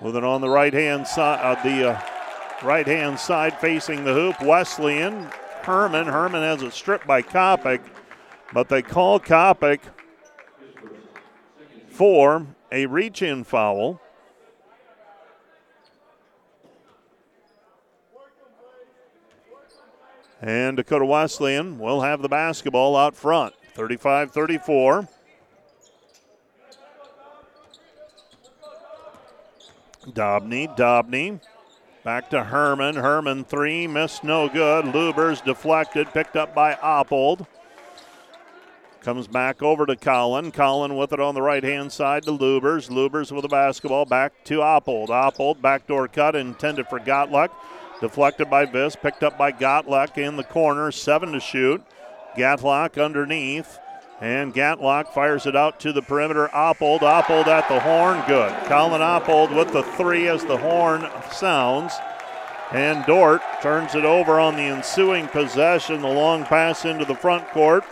With 0.00 0.16
it 0.16 0.24
on 0.24 0.40
the 0.40 0.48
right 0.48 0.74
hand 0.74 1.06
side, 1.06 1.40
uh, 1.40 1.62
the 1.62 1.90
uh, 1.90 2.00
right 2.64 2.86
hand 2.86 3.20
side 3.20 3.58
facing 3.60 4.04
the 4.04 4.12
hoop, 4.12 4.42
Wesleyan. 4.42 5.30
Herman. 5.62 6.06
Herman 6.06 6.42
has 6.42 6.62
it 6.62 6.72
stripped 6.72 7.06
by 7.06 7.22
Kopic, 7.22 7.80
but 8.52 8.68
they 8.68 8.82
call 8.82 9.20
Kopic 9.20 9.80
for 11.92 12.46
a 12.70 12.86
reach 12.86 13.22
in 13.22 13.44
foul. 13.44 14.00
And 20.40 20.76
Dakota 20.76 21.04
Wesleyan 21.04 21.78
will 21.78 22.00
have 22.00 22.20
the 22.20 22.28
basketball 22.28 22.96
out 22.96 23.14
front. 23.14 23.54
35 23.74 24.32
34. 24.32 25.08
Dobney, 30.08 30.76
Dobney. 30.76 31.40
Back 32.02 32.30
to 32.30 32.42
Herman. 32.42 32.96
Herman 32.96 33.44
three, 33.44 33.86
missed 33.86 34.24
no 34.24 34.48
good. 34.48 34.86
Lubers 34.86 35.44
deflected, 35.44 36.08
picked 36.12 36.34
up 36.34 36.52
by 36.54 36.74
Oppold. 36.74 37.46
Comes 39.02 39.26
back 39.26 39.64
over 39.64 39.84
to 39.84 39.96
Colin. 39.96 40.52
Colin 40.52 40.96
with 40.96 41.12
it 41.12 41.18
on 41.18 41.34
the 41.34 41.42
right 41.42 41.64
hand 41.64 41.90
side 41.90 42.22
to 42.22 42.30
Lubers. 42.30 42.88
Lubers 42.88 43.32
with 43.32 43.42
the 43.42 43.48
basketball 43.48 44.04
back 44.04 44.32
to 44.44 44.58
Oppold. 44.58 45.08
Oppold, 45.08 45.60
backdoor 45.60 46.06
cut 46.06 46.36
intended 46.36 46.86
for 46.86 47.00
Gatlock. 47.00 47.50
Deflected 48.00 48.48
by 48.48 48.64
Viss, 48.64 48.94
picked 48.94 49.24
up 49.24 49.36
by 49.36 49.50
Gatlock 49.50 50.18
in 50.18 50.36
the 50.36 50.44
corner. 50.44 50.92
Seven 50.92 51.32
to 51.32 51.40
shoot. 51.40 51.82
Gatlock 52.36 53.04
underneath. 53.04 53.76
And 54.20 54.54
Gatlock 54.54 55.12
fires 55.12 55.46
it 55.46 55.56
out 55.56 55.80
to 55.80 55.92
the 55.92 56.02
perimeter. 56.02 56.48
Oppold, 56.54 57.00
Oppold 57.00 57.48
at 57.48 57.68
the 57.68 57.80
horn. 57.80 58.22
Good. 58.28 58.52
Colin 58.66 59.00
Oppold 59.00 59.52
with 59.56 59.72
the 59.72 59.82
three 59.82 60.28
as 60.28 60.44
the 60.44 60.58
horn 60.58 61.08
sounds. 61.32 61.92
And 62.70 63.04
Dordt 63.04 63.42
turns 63.62 63.96
it 63.96 64.04
over 64.04 64.38
on 64.38 64.54
the 64.54 64.62
ensuing 64.62 65.26
possession. 65.26 66.02
The 66.02 66.08
long 66.08 66.44
pass 66.44 66.84
into 66.84 67.04
the 67.04 67.16
front 67.16 67.48
court 67.48 67.84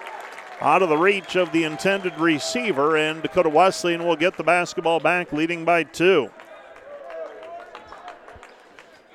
out 0.61 0.83
of 0.83 0.89
the 0.89 0.97
reach 0.97 1.37
of 1.37 1.53
the 1.53 1.65
intended 1.65 2.19
receiver, 2.19 2.97
and 2.97 3.23
Dakota 3.23 3.49
Wesleyan 3.49 4.05
will 4.07 4.17
get 4.17 4.37
the 4.37 4.45
basketball 4.45 5.01
back, 5.01 5.33
leading 5.33 5.65
by 5.65 5.85
two. 5.85 6.31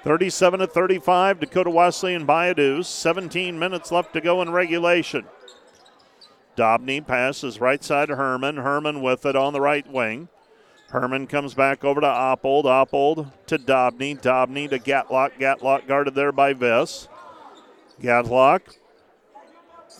37 0.04 0.60
to 0.60 0.68
35, 0.68 1.40
Dakota 1.40 1.70
Wesleyan 1.70 2.26
by 2.26 2.48
a 2.48 2.54
deuce. 2.54 2.88
17 2.88 3.58
minutes 3.58 3.92
left 3.92 4.14
to 4.14 4.22
go 4.22 4.42
in 4.42 4.52
regulation. 4.52 5.26
Dobney 6.56 7.06
passes 7.06 7.60
right 7.60 7.84
side 7.84 8.08
to 8.10 8.16
Herman. 8.16 8.58
Herman 8.58 9.02
with 9.02 9.26
it 9.26 9.36
on 9.36 9.54
the 9.54 9.62
right 9.62 9.92
wing. 9.92 10.30
Herman 10.90 11.28
comes 11.28 11.54
back 11.54 11.84
over 11.84 12.00
to 12.00 12.08
Oppold. 12.08 12.66
Oppold 12.66 13.32
to 13.48 13.58
Dobney. 13.58 14.22
Dobney 14.22 14.70
to 14.70 14.80
Gatlock. 14.80 15.40
Gatlock 15.40 15.88
guarded 15.88 16.16
there 16.16 16.32
by 16.32 16.54
Viss. 16.54 17.08
Gatlock. 18.00 18.78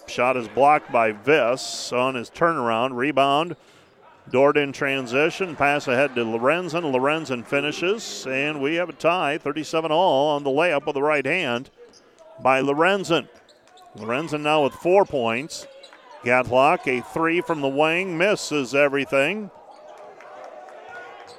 Shot 0.08 0.38
is 0.38 0.48
blocked 0.48 0.92
by 0.92 1.12
Viss 1.12 1.92
on 1.92 2.16
his 2.16 2.30
turnaround. 2.30 2.96
Rebound 2.96 3.56
Dordt 4.30 4.58
in 4.58 4.72
transition, 4.72 5.56
pass 5.56 5.88
ahead 5.88 6.16
to 6.16 6.26
Lorenzen. 6.26 6.92
Lorenzen 6.92 7.46
finishes, 7.46 8.26
and 8.28 8.62
we 8.62 8.76
have 8.76 8.90
a 8.90 8.94
tie, 8.94 9.38
37 9.38 9.92
all 9.92 10.36
on 10.36 10.44
the 10.44 10.50
layup 10.50 10.86
with 10.86 10.96
the 10.96 11.02
right 11.02 11.26
hand 11.26 11.70
by 12.40 12.62
Lorenzen. 12.62 13.28
Lorenzen 13.96 14.42
now 14.42 14.64
with 14.64 14.74
four 14.74 15.06
points. 15.06 15.68
Gatlock, 16.24 16.88
a 16.88 17.02
three 17.14 17.40
from 17.40 17.62
the 17.62 17.68
wing, 17.68 18.18
misses 18.18 18.74
everything. 18.74 19.52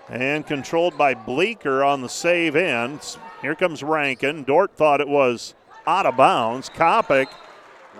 And 0.08 0.46
controlled 0.46 0.96
by 0.96 1.14
Bleeker 1.14 1.82
on 1.82 2.02
the 2.02 2.08
save 2.08 2.54
in. 2.54 3.00
Here 3.42 3.56
comes 3.56 3.82
Rankin. 3.82 4.44
Dordt 4.44 4.76
thought 4.76 5.00
it 5.00 5.08
was 5.08 5.54
out 5.88 6.06
of 6.06 6.16
bounds. 6.16 6.68
Kopic 6.68 7.26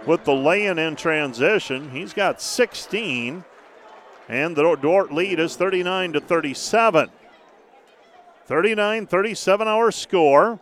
with 0.06 0.24
the 0.24 0.34
lay 0.34 0.66
in 0.66 0.78
in 0.78 0.96
transition. 0.96 1.90
He's 1.90 2.12
got 2.12 2.40
16. 2.40 3.44
And 4.28 4.56
the 4.56 4.74
Dordt 4.76 5.12
lead 5.12 5.38
is 5.38 5.56
39 5.56 6.14
to 6.14 6.20
37. 6.20 7.10
39 8.46 9.06
37 9.06 9.68
our 9.68 9.90
score. 9.90 10.60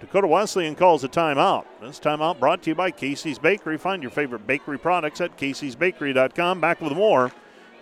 Dakota 0.00 0.26
Wesleyan 0.26 0.74
calls 0.74 1.04
a 1.04 1.08
timeout. 1.08 1.66
This 1.80 2.00
timeout 2.00 2.40
brought 2.40 2.62
to 2.62 2.70
you 2.70 2.74
by 2.74 2.90
Casey's 2.90 3.38
Bakery. 3.38 3.76
Find 3.76 4.02
your 4.02 4.10
favorite 4.10 4.46
bakery 4.46 4.78
products 4.78 5.20
at 5.20 5.36
caseysbakery.com. 5.36 6.60
Back 6.60 6.80
with 6.80 6.94
more 6.94 7.30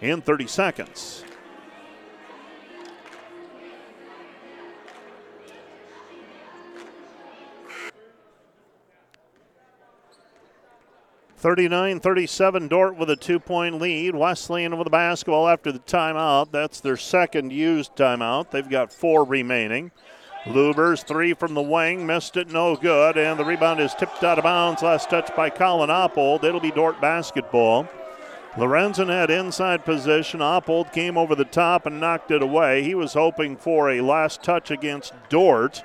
in 0.00 0.20
30 0.20 0.48
seconds. 0.48 1.24
39 11.38 12.00
37, 12.00 12.66
Dordt 12.66 12.96
with 12.96 13.08
a 13.10 13.14
two 13.14 13.38
point 13.38 13.80
lead. 13.80 14.16
Wesleyan 14.16 14.76
with 14.76 14.86
the 14.86 14.90
basketball 14.90 15.48
after 15.48 15.70
the 15.70 15.78
timeout. 15.78 16.50
That's 16.50 16.80
their 16.80 16.96
second 16.96 17.52
used 17.52 17.94
timeout. 17.94 18.50
They've 18.50 18.68
got 18.68 18.92
four 18.92 19.22
remaining. 19.22 19.92
Lubers, 20.46 21.06
three 21.06 21.34
from 21.34 21.54
the 21.54 21.62
wing, 21.62 22.04
missed 22.04 22.36
it, 22.36 22.50
no 22.50 22.74
good, 22.74 23.16
and 23.16 23.38
the 23.38 23.44
rebound 23.44 23.78
is 23.78 23.94
tipped 23.94 24.24
out 24.24 24.38
of 24.38 24.44
bounds. 24.44 24.82
Last 24.82 25.10
touch 25.10 25.34
by 25.36 25.48
Colin 25.48 25.90
Oppold. 25.90 26.42
It'll 26.42 26.58
be 26.58 26.72
Dordt 26.72 27.00
basketball. 27.00 27.88
Lorenzen 28.56 29.08
had 29.08 29.30
inside 29.30 29.84
position. 29.84 30.40
Oppold 30.40 30.92
came 30.92 31.16
over 31.16 31.36
the 31.36 31.44
top 31.44 31.86
and 31.86 32.00
knocked 32.00 32.32
it 32.32 32.42
away. 32.42 32.82
He 32.82 32.96
was 32.96 33.12
hoping 33.12 33.56
for 33.56 33.90
a 33.90 34.00
last 34.00 34.42
touch 34.42 34.72
against 34.72 35.12
Dordt. 35.28 35.84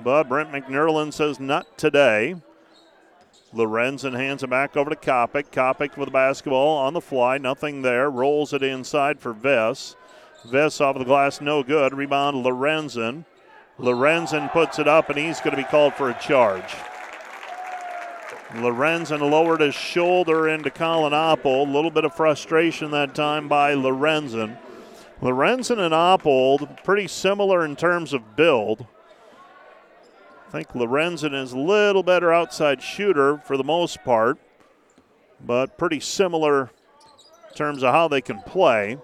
But 0.00 0.24
Brent 0.24 0.50
McNerlin 0.50 1.12
says 1.12 1.38
not 1.38 1.76
today. 1.76 2.36
Lorenzen 3.54 4.14
hands 4.14 4.42
it 4.42 4.50
back 4.50 4.76
over 4.76 4.88
to 4.88 4.96
Kopic. 4.96 5.50
Kopic 5.50 5.96
with 5.96 6.06
the 6.06 6.12
basketball 6.12 6.78
on 6.78 6.94
the 6.94 7.00
fly. 7.00 7.38
Nothing 7.38 7.82
there. 7.82 8.10
Rolls 8.10 8.52
it 8.52 8.62
inside 8.62 9.20
for 9.20 9.34
Viss. 9.34 9.94
Viss 10.46 10.80
off 10.80 10.96
of 10.96 11.00
the 11.00 11.04
glass, 11.04 11.40
no 11.40 11.62
good. 11.62 11.94
Rebound 11.94 12.44
Lorenzen. 12.44 13.24
Lorenzen 13.78 14.50
puts 14.52 14.78
it 14.78 14.88
up, 14.88 15.08
and 15.08 15.18
he's 15.18 15.40
going 15.40 15.56
to 15.56 15.62
be 15.62 15.68
called 15.68 15.94
for 15.94 16.10
a 16.10 16.18
charge. 16.18 16.74
Lorenzen 18.54 19.20
lowered 19.30 19.60
his 19.60 19.74
shoulder 19.74 20.48
into 20.48 20.70
Colin 20.70 21.12
Oppold. 21.12 21.68
A 21.68 21.72
little 21.72 21.90
bit 21.90 22.04
of 22.04 22.14
frustration 22.14 22.90
that 22.90 23.14
time 23.14 23.48
by 23.48 23.74
Lorenzen. 23.74 24.58
Lorenzen 25.20 25.78
and 25.78 25.94
Oppold, 25.94 26.82
pretty 26.84 27.06
similar 27.06 27.64
in 27.64 27.76
terms 27.76 28.12
of 28.12 28.36
build. 28.36 28.86
I 30.52 30.58
think 30.58 30.72
Lorenzen 30.72 31.32
is 31.32 31.52
a 31.52 31.58
little 31.58 32.02
better 32.02 32.30
outside 32.30 32.82
shooter 32.82 33.38
for 33.38 33.56
the 33.56 33.64
most 33.64 34.04
part, 34.04 34.36
but 35.40 35.78
pretty 35.78 35.98
similar 35.98 36.70
in 37.48 37.54
terms 37.54 37.82
of 37.82 37.94
how 37.94 38.06
they 38.06 38.20
can 38.20 38.42
play. 38.42 38.98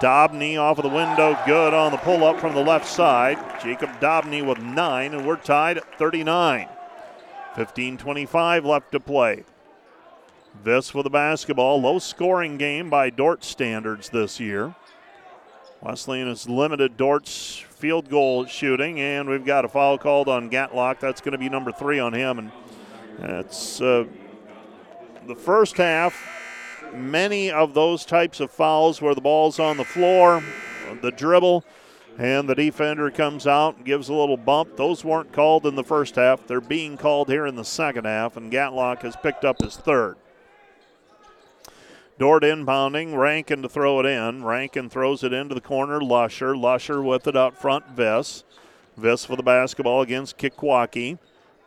Dobney 0.00 0.56
off 0.56 0.78
of 0.78 0.84
the 0.84 0.88
window, 0.88 1.36
good 1.46 1.74
on 1.74 1.90
the 1.90 1.98
pull 1.98 2.22
up 2.22 2.38
from 2.38 2.54
the 2.54 2.62
left 2.62 2.86
side. 2.86 3.38
Jacob 3.60 3.90
Dobney 3.98 4.46
with 4.46 4.60
nine, 4.60 5.14
and 5.14 5.26
we're 5.26 5.34
tied 5.34 5.78
at 5.78 5.98
39. 5.98 6.68
15 7.56 7.98
25 7.98 8.64
left 8.64 8.92
to 8.92 9.00
play. 9.00 9.42
This 10.62 10.94
with 10.94 11.04
the 11.04 11.10
basketball. 11.10 11.80
Low 11.80 11.98
scoring 11.98 12.56
game 12.56 12.88
by 12.88 13.10
Dordt 13.10 13.42
standards 13.42 14.10
this 14.10 14.38
year. 14.38 14.76
Wesleyan 15.82 16.28
has 16.28 16.48
limited 16.48 16.96
Dordt's 16.96 17.64
field 17.80 18.10
goal 18.10 18.44
shooting, 18.44 19.00
and 19.00 19.26
we've 19.26 19.46
got 19.46 19.64
a 19.64 19.68
foul 19.68 19.96
called 19.96 20.28
on 20.28 20.50
Gatlock. 20.50 21.00
That's 21.00 21.22
going 21.22 21.32
to 21.32 21.38
be 21.38 21.48
number 21.48 21.72
three 21.72 21.98
on 21.98 22.12
him, 22.12 22.38
and 22.38 22.52
that's 23.18 23.80
uh, 23.80 24.04
the 25.26 25.34
first 25.34 25.78
half. 25.78 26.14
Many 26.92 27.50
of 27.50 27.72
those 27.72 28.04
types 28.04 28.38
of 28.38 28.50
fouls 28.50 29.00
where 29.00 29.14
the 29.14 29.22
ball's 29.22 29.58
on 29.58 29.78
the 29.78 29.84
floor, 29.84 30.44
the 31.00 31.10
dribble, 31.10 31.64
and 32.18 32.46
the 32.46 32.54
defender 32.54 33.10
comes 33.10 33.46
out 33.46 33.76
and 33.76 33.86
gives 33.86 34.10
a 34.10 34.14
little 34.14 34.36
bump. 34.36 34.76
Those 34.76 35.02
weren't 35.02 35.32
called 35.32 35.64
in 35.64 35.74
the 35.74 35.84
first 35.84 36.16
half. 36.16 36.46
They're 36.46 36.60
being 36.60 36.98
called 36.98 37.28
here 37.28 37.46
in 37.46 37.54
the 37.54 37.64
second 37.64 38.04
half, 38.04 38.36
and 38.36 38.52
Gatlock 38.52 39.00
has 39.02 39.16
picked 39.16 39.46
up 39.46 39.62
his 39.62 39.76
third. 39.76 40.16
Dordt 42.20 42.42
inbounding, 42.42 43.16
Rankin 43.16 43.62
to 43.62 43.68
throw 43.70 43.98
it 44.00 44.04
in. 44.04 44.44
Rankin 44.44 44.90
throws 44.90 45.24
it 45.24 45.32
into 45.32 45.54
the 45.54 45.60
corner. 45.62 46.02
Lusher. 46.02 46.54
Lusher 46.54 47.00
with 47.00 47.26
it 47.26 47.34
up 47.34 47.56
front. 47.56 47.96
Viss. 47.96 48.44
Viss 49.00 49.24
for 49.24 49.36
the 49.36 49.42
basketball 49.42 50.02
against 50.02 50.36
Kikwaki. 50.36 51.18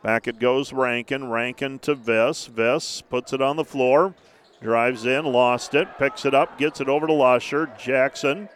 Back 0.04 0.28
it 0.28 0.38
goes 0.38 0.72
Rankin. 0.72 1.28
Rankin 1.28 1.80
to 1.80 1.96
Viss. 1.96 2.48
Viss 2.48 3.02
puts 3.02 3.32
it 3.32 3.42
on 3.42 3.56
the 3.56 3.64
floor. 3.64 4.14
Drives 4.62 5.04
in, 5.04 5.24
lost 5.24 5.74
it, 5.74 5.88
picks 5.98 6.24
it 6.24 6.34
up, 6.34 6.56
gets 6.56 6.80
it 6.80 6.88
over 6.88 7.08
to 7.08 7.12
Lusher. 7.12 7.68
Jackson. 7.76 8.48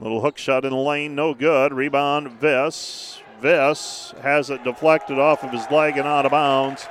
Little 0.00 0.20
hook 0.20 0.36
shot 0.36 0.64
in 0.64 0.70
the 0.70 0.76
lane, 0.76 1.14
no 1.14 1.32
good. 1.32 1.72
Rebound, 1.72 2.40
Viss. 2.40 3.20
Viss 3.40 4.18
has 4.22 4.50
it 4.50 4.64
deflected 4.64 5.20
off 5.20 5.44
of 5.44 5.52
his 5.52 5.70
leg 5.70 5.96
and 5.96 6.08
out 6.08 6.26
of 6.26 6.32
bounds. 6.32 6.88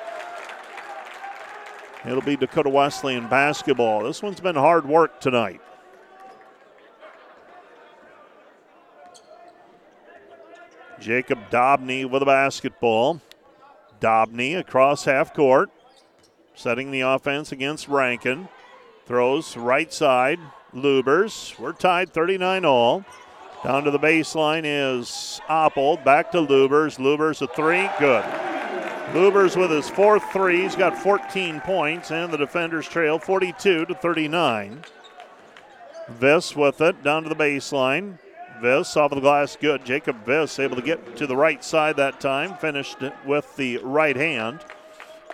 It'll 2.06 2.22
be 2.22 2.36
Dakota 2.36 2.70
Wesleyan 2.70 3.28
basketball. 3.30 4.04
This 4.04 4.22
one's 4.22 4.42
been 4.42 4.56
hard 4.56 4.86
work 4.86 5.22
tonight. 5.22 5.62
Jacob 11.00 11.50
Dobney 11.50 12.10
with 12.10 12.22
a 12.22 12.26
basketball. 12.26 13.22
Dobney 14.00 14.58
across 14.58 15.06
half 15.06 15.34
court, 15.34 15.70
setting 16.56 16.92
the 16.92 17.02
offense 17.02 17.52
against 17.52 17.88
Rankin. 17.88 18.50
Throws 19.06 19.56
right 19.58 19.92
side. 19.92 20.40
Lubers. 20.74 21.58
We're 21.60 21.74
tied 21.74 22.12
39 22.12 22.66
all. 22.66 23.06
Down 23.64 23.84
to 23.84 23.92
the 23.92 24.00
baseline 24.00 24.64
is 24.66 25.40
Oppold. 25.48 26.04
Back 26.04 26.32
to 26.32 26.40
Lubers. 26.40 26.98
Lubers 26.98 27.42
a 27.42 27.48
three. 27.48 27.90
Good. 28.00 28.53
Lubers 29.12 29.56
with 29.56 29.70
his 29.70 29.90
fourth 29.90 30.24
three. 30.32 30.62
He's 30.62 30.76
got 30.76 30.98
14 30.98 31.62
points, 31.62 32.10
and 32.10 32.34
the 32.34 32.38
defenders 32.38 32.88
trail 32.88 33.20
42 33.20 33.86
to 33.86 33.94
39. 33.94 34.84
Viss 36.10 36.56
with 36.56 36.82
it 36.82 37.04
down 37.04 37.24
to 37.24 37.30
the 37.30 37.36
baseline. 37.36 38.18
Viss 38.60 38.98
off 38.98 39.12
of 39.12 39.18
the 39.18 39.22
glass, 39.22 39.56
good. 39.60 39.86
Jacob 39.86 40.26
Viss 40.26 40.60
able 40.60 40.76
to 40.76 40.82
get 40.82 41.16
to 41.18 41.28
the 41.28 41.36
right 41.36 41.64
side 41.64 41.96
that 41.98 42.20
time. 42.20 42.56
Finished 42.56 42.98
with 43.26 43.56
the 43.56 43.78
right 43.84 44.16
hand. 44.16 44.62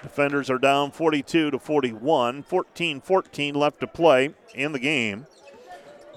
Defenders 0.01 0.49
are 0.49 0.57
down 0.57 0.91
42 0.91 1.51
to 1.51 1.59
41. 1.59 2.43
14 2.43 3.01
14 3.01 3.55
left 3.55 3.79
to 3.79 3.87
play 3.87 4.33
in 4.53 4.71
the 4.71 4.79
game. 4.79 5.25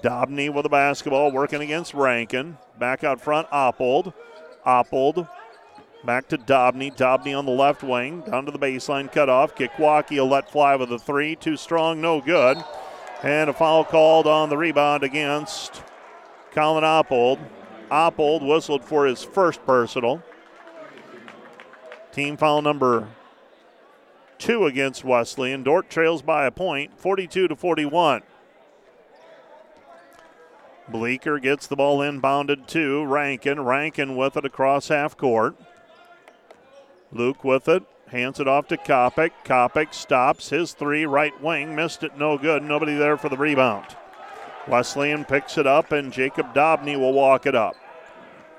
Dobney 0.01 0.51
with 0.51 0.63
the 0.63 0.69
basketball 0.69 1.31
working 1.31 1.61
against 1.61 1.93
Rankin. 1.93 2.57
Back 2.77 3.03
out 3.05 3.21
front, 3.21 3.49
Oppold. 3.51 4.13
Oppold 4.65 5.29
Back 6.05 6.27
to 6.29 6.37
Dobney. 6.37 6.95
Dobney 6.95 7.37
on 7.37 7.45
the 7.45 7.51
left 7.51 7.81
wing. 7.81 8.21
Down 8.21 8.45
to 8.45 8.51
the 8.51 8.59
baseline. 8.59 9.11
Cut 9.11 9.29
off. 9.29 9.55
Kikwaki 9.55 10.17
will 10.17 10.27
let 10.27 10.51
fly 10.51 10.75
with 10.75 10.91
a 10.91 10.99
three. 10.99 11.35
Too 11.35 11.55
strong. 11.55 12.01
No 12.01 12.19
good. 12.19 12.57
And 13.21 13.49
a 13.49 13.53
foul 13.53 13.85
called 13.85 14.27
on 14.27 14.49
the 14.49 14.57
rebound 14.57 15.03
against 15.03 15.81
Colin 16.51 16.83
Oppold. 16.83 17.39
Oppold 17.89 18.45
whistled 18.45 18.83
for 18.83 19.05
his 19.05 19.23
first 19.23 19.65
personal. 19.65 20.21
Team 22.11 22.35
foul 22.35 22.61
number 22.61 23.07
two 24.37 24.65
against 24.65 25.05
Wesley, 25.05 25.53
and 25.53 25.63
Dordt 25.63 25.89
trails 25.89 26.21
by 26.21 26.45
a 26.45 26.51
point, 26.51 26.99
42 26.99 27.47
to 27.47 27.55
41. 27.55 28.23
Bleeker 30.89 31.39
gets 31.39 31.65
the 31.65 31.77
ball 31.77 31.99
inbounded 31.99 32.67
to 32.67 33.05
Rankin. 33.05 33.63
Rankin 33.63 34.17
with 34.17 34.35
it 34.35 34.43
across 34.43 34.89
half 34.89 35.15
court. 35.15 35.55
Luke 37.13 37.43
with 37.43 37.67
it. 37.67 37.83
Hands 38.07 38.39
it 38.39 38.47
off 38.47 38.67
to 38.67 38.77
Kopic. 38.77 39.31
Kopic 39.45 39.93
stops 39.93 40.49
his 40.49 40.73
three, 40.73 41.05
right 41.05 41.39
wing. 41.41 41.75
Missed 41.75 42.03
it, 42.03 42.17
no 42.17 42.37
good. 42.37 42.63
Nobody 42.63 42.95
there 42.95 43.17
for 43.17 43.29
the 43.29 43.37
rebound. 43.37 43.85
Wesleyan 44.67 45.25
picks 45.25 45.57
it 45.57 45.67
up, 45.67 45.91
and 45.91 46.13
Jacob 46.13 46.53
Dobney 46.53 46.97
will 46.97 47.13
walk 47.13 47.45
it 47.45 47.55
up. 47.55 47.75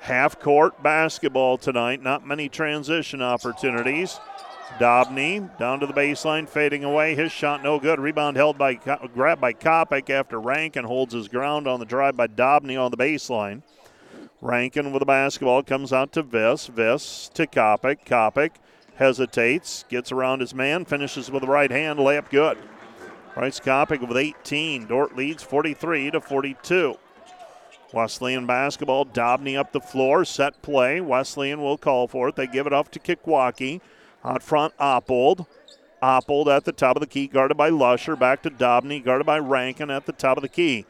Half 0.01 0.39
court 0.41 0.83
basketball 0.83 1.57
tonight. 1.57 2.03
Not 2.03 2.27
many 2.27 2.49
transition 2.49 3.23
opportunities. 3.23 4.21
Dobney 4.79 5.57
down 5.59 5.81
to 5.81 5.87
the 5.87 5.93
baseline, 5.93 6.49
fading 6.49 6.85
away. 6.85 7.15
His 7.15 7.31
shot 7.31 7.63
no 7.63 7.79
good. 7.79 8.01
Rebound 8.01 8.37
held 8.37 8.59
by 8.59 8.75
grabbed 8.75 9.41
by 9.41 9.53
Kopic 9.53 10.11
after 10.11 10.41
Rankin 10.41 10.85
holds 10.85 11.15
his 11.15 11.29
ground 11.29 11.69
on 11.69 11.81
the 11.81 11.87
drive 11.87 12.17
by 12.17 12.27
Dobney 12.27 12.77
on 12.77 12.91
the 12.91 12.97
baseline. 12.97 13.63
Rankin 14.45 14.93
with 14.93 15.01
the 15.01 15.07
basketball 15.07 15.63
comes 15.63 15.91
out 15.91 16.13
to 16.13 16.23
Viss. 16.23 16.69
Viss 16.69 17.31
to 17.33 17.47
Kopic. 17.47 18.05
Kopic 18.05 18.51
hesitates, 18.97 19.87
gets 19.89 20.13
around 20.13 20.41
his 20.41 20.55
man, 20.55 20.85
finishes 20.85 21.31
with 21.31 21.41
the 21.41 21.49
right 21.49 21.71
hand, 21.71 21.99
layup 21.99 22.29
good. 22.29 22.59
Bryce 23.35 23.59
Kopic 23.59 24.07
with 24.07 24.19
18. 24.19 24.87
Dordt 24.87 25.17
leads 25.17 25.43
43 25.43 26.11
to 26.11 26.21
42. 26.21 26.97
Wesleyan 27.95 28.47
basketball. 28.47 29.07
Dobney 29.07 29.57
up 29.57 29.73
the 29.73 29.81
floor. 29.81 30.27
Set 30.27 30.61
play. 30.61 31.01
Wesleyan 31.01 31.63
will 31.63 31.79
call 31.79 32.07
for 32.07 32.29
it. 32.29 32.37
They 32.37 32.47
give 32.47 32.67
it 32.67 32.73
off 32.75 32.91
to 32.91 32.99
Kikwaki. 32.99 33.81
Out 34.25 34.43
front, 34.43 34.77
Oppold. 34.77 35.47
Oppold 36.03 36.55
at 36.55 36.65
the 36.65 36.73
top 36.73 36.97
of 36.97 37.01
the 37.01 37.07
key, 37.07 37.27
guarded 37.27 37.57
by 37.57 37.71
Lusher. 37.71 38.15
Back 38.15 38.43
to 38.43 38.51
Dobney, 38.51 39.03
guarded 39.03 39.27
by 39.27 39.39
Rankin 39.39 39.91
at 39.91 40.05
the 40.05 40.13
top 40.13 40.37
of 40.37 40.43
the 40.43 40.49
key. 40.49 40.85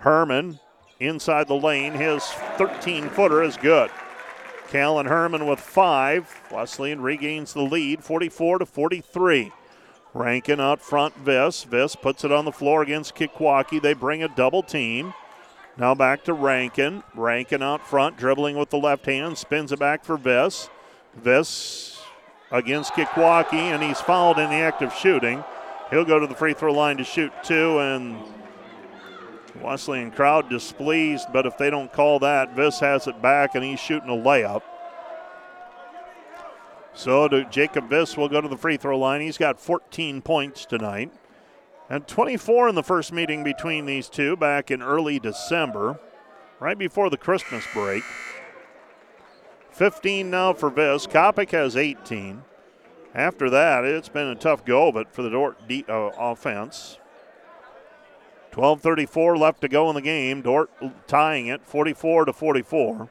Herman 0.00 0.60
inside 1.00 1.48
the 1.48 1.54
lane. 1.54 1.94
His 1.94 2.24
13 2.56 3.08
footer 3.08 3.42
is 3.42 3.56
good. 3.56 3.90
Callan 4.68 5.06
Herman 5.06 5.46
with 5.46 5.60
five. 5.60 6.42
Wesleyan 6.50 7.00
regains 7.00 7.54
the 7.54 7.62
lead, 7.62 8.04
44 8.04 8.58
to 8.58 8.66
43. 8.66 9.52
Rankin 10.14 10.60
out 10.60 10.80
front, 10.80 11.24
Viss. 11.24 11.64
Viss 11.64 11.94
puts 11.94 12.24
it 12.24 12.32
on 12.32 12.44
the 12.44 12.52
floor 12.52 12.82
against 12.82 13.14
Kikwaki. 13.14 13.80
They 13.80 13.94
bring 13.94 14.22
a 14.22 14.28
double 14.28 14.62
team. 14.62 15.14
Now 15.76 15.94
back 15.94 16.24
to 16.24 16.32
Rankin. 16.32 17.02
Rankin 17.14 17.62
out 17.62 17.86
front, 17.86 18.16
dribbling 18.16 18.56
with 18.56 18.70
the 18.70 18.78
left 18.78 19.06
hand, 19.06 19.38
spins 19.38 19.70
it 19.70 19.78
back 19.78 20.04
for 20.04 20.18
Viss. 20.18 20.68
Viss 21.22 22.00
against 22.50 22.92
Kikwaki, 22.94 23.54
and 23.54 23.82
he's 23.82 24.00
fouled 24.00 24.38
in 24.38 24.50
the 24.50 24.56
act 24.56 24.82
of 24.82 24.92
shooting. 24.92 25.44
He'll 25.90 26.04
go 26.04 26.18
to 26.18 26.26
the 26.26 26.34
free 26.34 26.52
throw 26.52 26.72
line 26.72 26.96
to 26.96 27.04
shoot 27.04 27.32
two, 27.42 27.78
and 27.78 28.18
Wesleyan 29.62 30.10
crowd 30.10 30.48
displeased, 30.48 31.28
but 31.32 31.46
if 31.46 31.56
they 31.58 31.70
don't 31.70 31.92
call 31.92 32.18
that, 32.20 32.54
Viss 32.54 32.80
has 32.80 33.06
it 33.06 33.20
back, 33.20 33.54
and 33.54 33.64
he's 33.64 33.80
shooting 33.80 34.08
a 34.08 34.12
layup. 34.12 34.62
So 36.94 37.28
Jacob 37.44 37.88
Viss 37.88 38.16
will 38.16 38.28
go 38.28 38.40
to 38.40 38.48
the 38.48 38.56
free 38.56 38.76
throw 38.76 38.98
line. 38.98 39.20
He's 39.20 39.38
got 39.38 39.60
14 39.60 40.20
points 40.20 40.66
tonight. 40.66 41.12
And 41.88 42.06
24 42.06 42.68
in 42.68 42.74
the 42.74 42.82
first 42.82 43.12
meeting 43.12 43.44
between 43.44 43.86
these 43.86 44.08
two 44.08 44.36
back 44.36 44.70
in 44.70 44.82
early 44.82 45.18
December, 45.18 46.00
right 46.58 46.76
before 46.76 47.08
the 47.08 47.16
Christmas 47.16 47.64
break. 47.72 48.02
15 49.70 50.28
now 50.28 50.52
for 50.52 50.70
Viss. 50.70 51.06
Kopic 51.06 51.50
has 51.52 51.76
18. 51.76 52.42
After 53.14 53.48
that, 53.48 53.84
it's 53.84 54.08
been 54.08 54.26
a 54.26 54.34
tough 54.34 54.64
go 54.64 54.88
of 54.88 54.96
it 54.96 55.12
for 55.12 55.22
the 55.22 55.30
Dordt 55.30 55.68
de- 55.68 55.84
uh, 55.88 56.10
offense. 56.18 56.98
12:34 58.52 59.38
left 59.38 59.60
to 59.60 59.68
go 59.68 59.88
in 59.88 59.94
the 59.94 60.02
game. 60.02 60.42
Dordt 60.42 60.70
tying 61.06 61.46
it 61.46 61.64
44 61.64 62.26
to 62.26 62.32
44. 62.32 63.10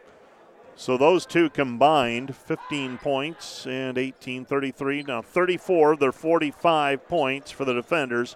So 0.76 0.96
those 0.96 1.26
two 1.26 1.50
combined 1.50 2.36
15 2.36 3.00
points 3.00 3.66
and 3.66 3.98
18-33. 3.98 5.08
Now 5.08 5.22
34 5.22 5.96
they're 5.98 6.12
45 6.12 7.08
points 7.08 7.52
for 7.52 7.66
the 7.66 7.74
defenders 7.74 8.36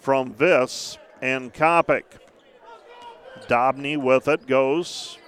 from 0.00 0.34
this 0.38 0.98
and 1.20 1.54
Kopic. 1.54 2.04
Dobney 3.46 3.96
with 3.96 4.28
it 4.28 4.46
goes 4.46 5.18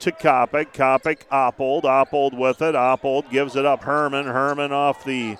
to 0.00 0.10
Kopic. 0.10 0.72
Kopic, 0.72 1.26
Oppold. 1.30 1.82
Oppold 1.82 2.36
with 2.36 2.60
it. 2.62 2.74
Oppold 2.74 3.30
gives 3.30 3.54
it 3.54 3.64
up. 3.64 3.84
Herman. 3.84 4.26
Herman 4.26 4.72
off 4.72 5.04
the 5.04 5.36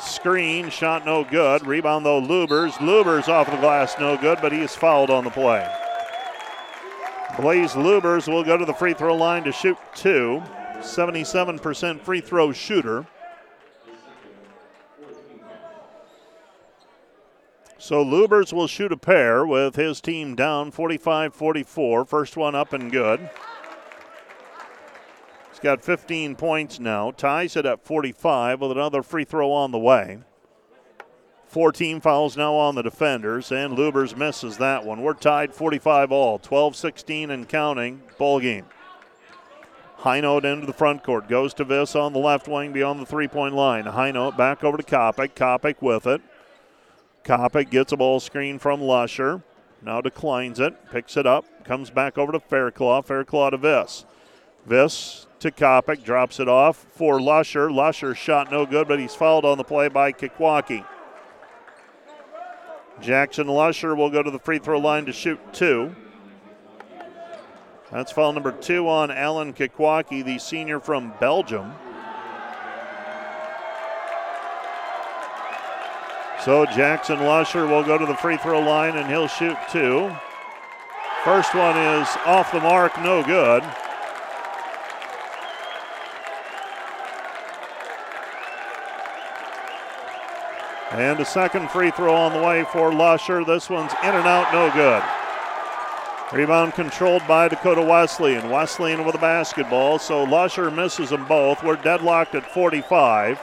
screen. 0.00 0.70
Shot 0.70 1.04
no 1.04 1.24
good. 1.24 1.66
Rebound 1.66 2.04
though, 2.04 2.20
Lubers. 2.20 2.72
Lubers 2.74 3.28
off 3.28 3.50
the 3.50 3.56
glass, 3.56 3.96
no 3.98 4.16
good, 4.16 4.38
but 4.40 4.52
he's 4.52 4.74
fouled 4.74 5.10
on 5.10 5.24
the 5.24 5.30
play. 5.30 5.68
Blaze 7.38 7.72
Lubers 7.72 8.30
will 8.30 8.44
go 8.44 8.56
to 8.56 8.64
the 8.64 8.74
free 8.74 8.94
throw 8.94 9.14
line 9.14 9.44
to 9.44 9.52
shoot 9.52 9.78
two. 9.94 10.42
77% 10.78 12.00
free 12.00 12.20
throw 12.20 12.52
shooter. 12.52 13.06
So 17.78 18.04
Lubers 18.04 18.52
will 18.52 18.68
shoot 18.68 18.92
a 18.92 18.96
pair 18.96 19.44
with 19.44 19.74
his 19.76 20.00
team 20.00 20.36
down 20.36 20.70
45 20.70 21.34
44. 21.34 22.04
First 22.04 22.36
one 22.36 22.54
up 22.54 22.72
and 22.72 22.92
good. 22.92 23.28
Got 25.62 25.84
15 25.84 26.34
points 26.34 26.80
now. 26.80 27.12
Ties 27.12 27.54
it 27.56 27.64
at 27.64 27.84
45 27.84 28.60
with 28.60 28.72
another 28.72 29.02
free 29.02 29.24
throw 29.24 29.52
on 29.52 29.70
the 29.70 29.78
way. 29.78 30.18
14 31.46 32.00
fouls 32.00 32.36
now 32.36 32.54
on 32.54 32.74
the 32.74 32.82
defenders, 32.82 33.52
and 33.52 33.76
Lubers 33.76 34.16
misses 34.16 34.56
that 34.56 34.84
one. 34.84 35.02
We're 35.02 35.12
tied 35.12 35.54
45 35.54 36.10
all, 36.10 36.38
12 36.38 36.74
16 36.74 37.30
and 37.30 37.48
counting. 37.48 38.02
Ball 38.18 38.40
game. 38.40 38.64
High 39.98 40.20
note 40.20 40.44
into 40.44 40.66
the 40.66 40.72
front 40.72 41.04
court. 41.04 41.28
Goes 41.28 41.54
to 41.54 41.64
Viss 41.64 41.94
on 41.94 42.12
the 42.12 42.18
left 42.18 42.48
wing 42.48 42.72
beyond 42.72 42.98
the 42.98 43.06
three 43.06 43.28
point 43.28 43.54
line. 43.54 43.84
High 43.84 44.10
note 44.10 44.36
back 44.36 44.64
over 44.64 44.76
to 44.76 44.82
Kopic. 44.82 45.34
Kopic 45.34 45.80
with 45.80 46.08
it. 46.08 46.22
Kopic 47.22 47.70
gets 47.70 47.92
a 47.92 47.96
ball 47.96 48.18
screen 48.18 48.58
from 48.58 48.80
Lusher. 48.80 49.42
Now 49.80 50.00
declines 50.00 50.58
it, 50.58 50.90
picks 50.90 51.16
it 51.16 51.26
up, 51.26 51.44
comes 51.64 51.90
back 51.90 52.18
over 52.18 52.32
to 52.32 52.40
Fairclough. 52.40 53.02
Fairclough 53.02 53.50
to 53.50 53.58
Viss. 53.58 54.04
Viss 54.68 55.26
to 55.40 55.50
Kopic, 55.50 56.04
drops 56.04 56.38
it 56.38 56.48
off 56.48 56.86
for 56.92 57.20
Lusher. 57.20 57.70
Lusher 57.70 58.14
shot 58.14 58.50
no 58.50 58.64
good, 58.64 58.86
but 58.86 59.00
he's 59.00 59.14
fouled 59.14 59.44
on 59.44 59.58
the 59.58 59.64
play 59.64 59.88
by 59.88 60.12
Kikwaki. 60.12 60.84
Jackson 63.00 63.48
Lusher 63.48 63.96
will 63.96 64.10
go 64.10 64.22
to 64.22 64.30
the 64.30 64.38
free 64.38 64.60
throw 64.60 64.78
line 64.78 65.06
to 65.06 65.12
shoot 65.12 65.40
two. 65.52 65.94
That's 67.90 68.12
foul 68.12 68.32
number 68.32 68.52
two 68.52 68.88
on 68.88 69.10
Alan 69.10 69.52
Kikwaki, 69.52 70.24
the 70.24 70.38
senior 70.38 70.78
from 70.78 71.12
Belgium. 71.18 71.72
So 76.44 76.66
Jackson 76.66 77.20
Lusher 77.20 77.66
will 77.66 77.84
go 77.84 77.98
to 77.98 78.06
the 78.06 78.16
free 78.16 78.36
throw 78.36 78.60
line 78.60 78.96
and 78.96 79.08
he'll 79.08 79.28
shoot 79.28 79.56
two. 79.70 80.14
First 81.24 81.54
one 81.54 81.76
is 81.76 82.08
off 82.24 82.50
the 82.50 82.60
mark, 82.60 83.00
no 83.00 83.22
good. 83.22 83.62
And 90.92 91.20
a 91.20 91.24
second 91.24 91.70
free 91.70 91.90
throw 91.90 92.14
on 92.14 92.34
the 92.34 92.46
way 92.46 92.64
for 92.64 92.92
Lusher. 92.92 93.44
This 93.44 93.70
one's 93.70 93.92
in 94.02 94.14
and 94.14 94.26
out, 94.26 94.52
no 94.52 94.70
good. 94.72 95.02
Rebound 96.38 96.74
controlled 96.74 97.22
by 97.26 97.48
Dakota 97.48 97.82
Wesley, 97.82 98.34
Wesleyan. 98.34 98.50
Wesleyan 98.50 99.04
with 99.04 99.14
the 99.14 99.20
basketball, 99.20 99.98
so 99.98 100.24
Lusher 100.24 100.70
misses 100.70 101.10
them 101.10 101.26
both. 101.26 101.62
We're 101.62 101.76
deadlocked 101.76 102.34
at 102.34 102.50
45. 102.52 103.38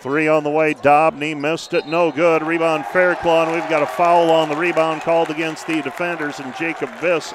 Three 0.00 0.26
on 0.26 0.42
the 0.42 0.50
way. 0.50 0.74
Dobney 0.74 1.38
missed 1.38 1.74
it. 1.74 1.86
No 1.86 2.10
good. 2.10 2.42
Rebound 2.42 2.84
Fairclough. 2.86 3.44
And 3.44 3.52
we've 3.52 3.70
got 3.70 3.84
a 3.84 3.86
foul 3.86 4.30
on 4.30 4.48
the 4.48 4.56
rebound 4.56 5.02
called 5.02 5.30
against 5.30 5.66
the 5.68 5.80
defenders 5.80 6.40
and 6.40 6.54
Jacob 6.56 6.90
Viss. 6.96 7.32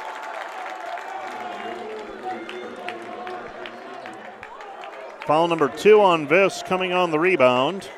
Foul 5.28 5.48
number 5.50 5.68
two 5.68 6.02
on 6.02 6.26
Viss 6.26 6.66
coming 6.66 6.94
on 6.94 7.12
the 7.12 7.20
rebound. 7.20 7.90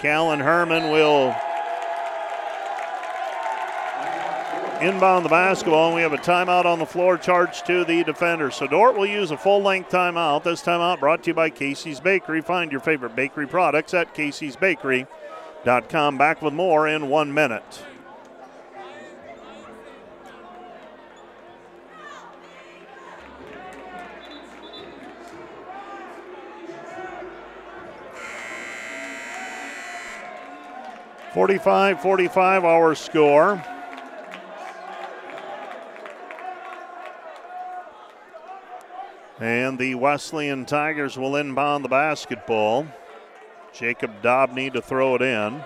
Callan 0.00 0.40
Herman 0.40 0.90
will 0.90 1.36
inbound 4.80 5.26
the 5.26 5.28
basketball, 5.28 5.88
and 5.88 5.96
we 5.96 6.00
have 6.00 6.14
a 6.14 6.16
timeout 6.16 6.64
on 6.64 6.78
the 6.78 6.86
floor 6.86 7.18
charged 7.18 7.66
to 7.66 7.84
the 7.84 8.02
defender. 8.02 8.50
So 8.50 8.66
Dordt 8.66 8.96
will 8.96 9.04
use 9.04 9.30
a 9.30 9.36
full 9.36 9.60
length 9.60 9.90
timeout. 9.90 10.42
This 10.42 10.62
timeout 10.62 11.00
brought 11.00 11.22
to 11.24 11.32
you 11.32 11.34
by 11.34 11.50
Casey's 11.50 12.00
Bakery. 12.00 12.40
Find 12.40 12.72
your 12.72 12.80
favorite 12.80 13.14
bakery 13.14 13.46
products 13.46 13.92
at 13.92 14.14
caseysbakery.com. 14.14 16.16
Back 16.16 16.40
with 16.40 16.54
more 16.54 16.88
in 16.88 17.10
one 17.10 17.34
minute. 17.34 17.84
45 31.32 32.00
45 32.02 32.64
our 32.64 32.94
score. 32.94 33.64
And 39.40 39.78
the 39.78 39.94
Wesleyan 39.94 40.66
Tigers 40.66 41.16
will 41.16 41.36
inbound 41.36 41.84
the 41.84 41.88
basketball. 41.88 42.86
Jacob 43.72 44.22
Dobney 44.22 44.70
to 44.74 44.82
throw 44.82 45.14
it 45.14 45.22
in. 45.22 45.62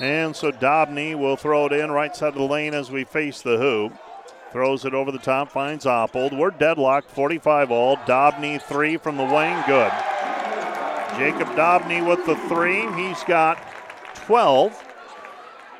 And 0.00 0.34
so 0.34 0.50
Dobney 0.50 1.14
will 1.14 1.36
throw 1.36 1.66
it 1.66 1.72
in 1.72 1.90
right 1.90 2.14
side 2.14 2.30
of 2.30 2.34
the 2.34 2.42
lane 2.42 2.74
as 2.74 2.90
we 2.90 3.04
face 3.04 3.42
the 3.42 3.56
hoop. 3.56 3.92
Throws 4.50 4.84
it 4.84 4.92
over 4.92 5.12
the 5.12 5.18
top, 5.18 5.50
finds 5.50 5.84
Oppold. 5.84 6.36
We're 6.36 6.50
deadlocked, 6.50 7.10
45 7.10 7.70
all. 7.70 7.96
Dobney 7.98 8.60
three 8.60 8.96
from 8.96 9.16
the 9.16 9.24
wing, 9.24 9.62
good. 9.66 9.92
Jacob 11.14 11.48
Dobney 11.48 12.06
with 12.06 12.26
the 12.26 12.36
three. 12.48 12.90
He's 12.94 13.22
got 13.24 13.58
12. 14.14 14.82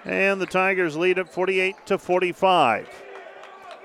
And 0.04 0.40
the 0.40 0.46
Tigers 0.46 0.96
lead 0.96 1.18
at 1.18 1.28
48 1.28 1.74
to 1.86 1.98
45. 1.98 2.88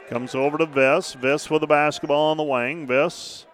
Comes 0.08 0.36
over 0.36 0.58
to 0.58 0.66
Viss. 0.66 1.16
Viss 1.16 1.50
with 1.50 1.62
the 1.62 1.68
basketball 1.68 2.32
on 2.32 2.38
the 2.38 2.44
wing. 2.44 2.86
Viss 2.86 3.46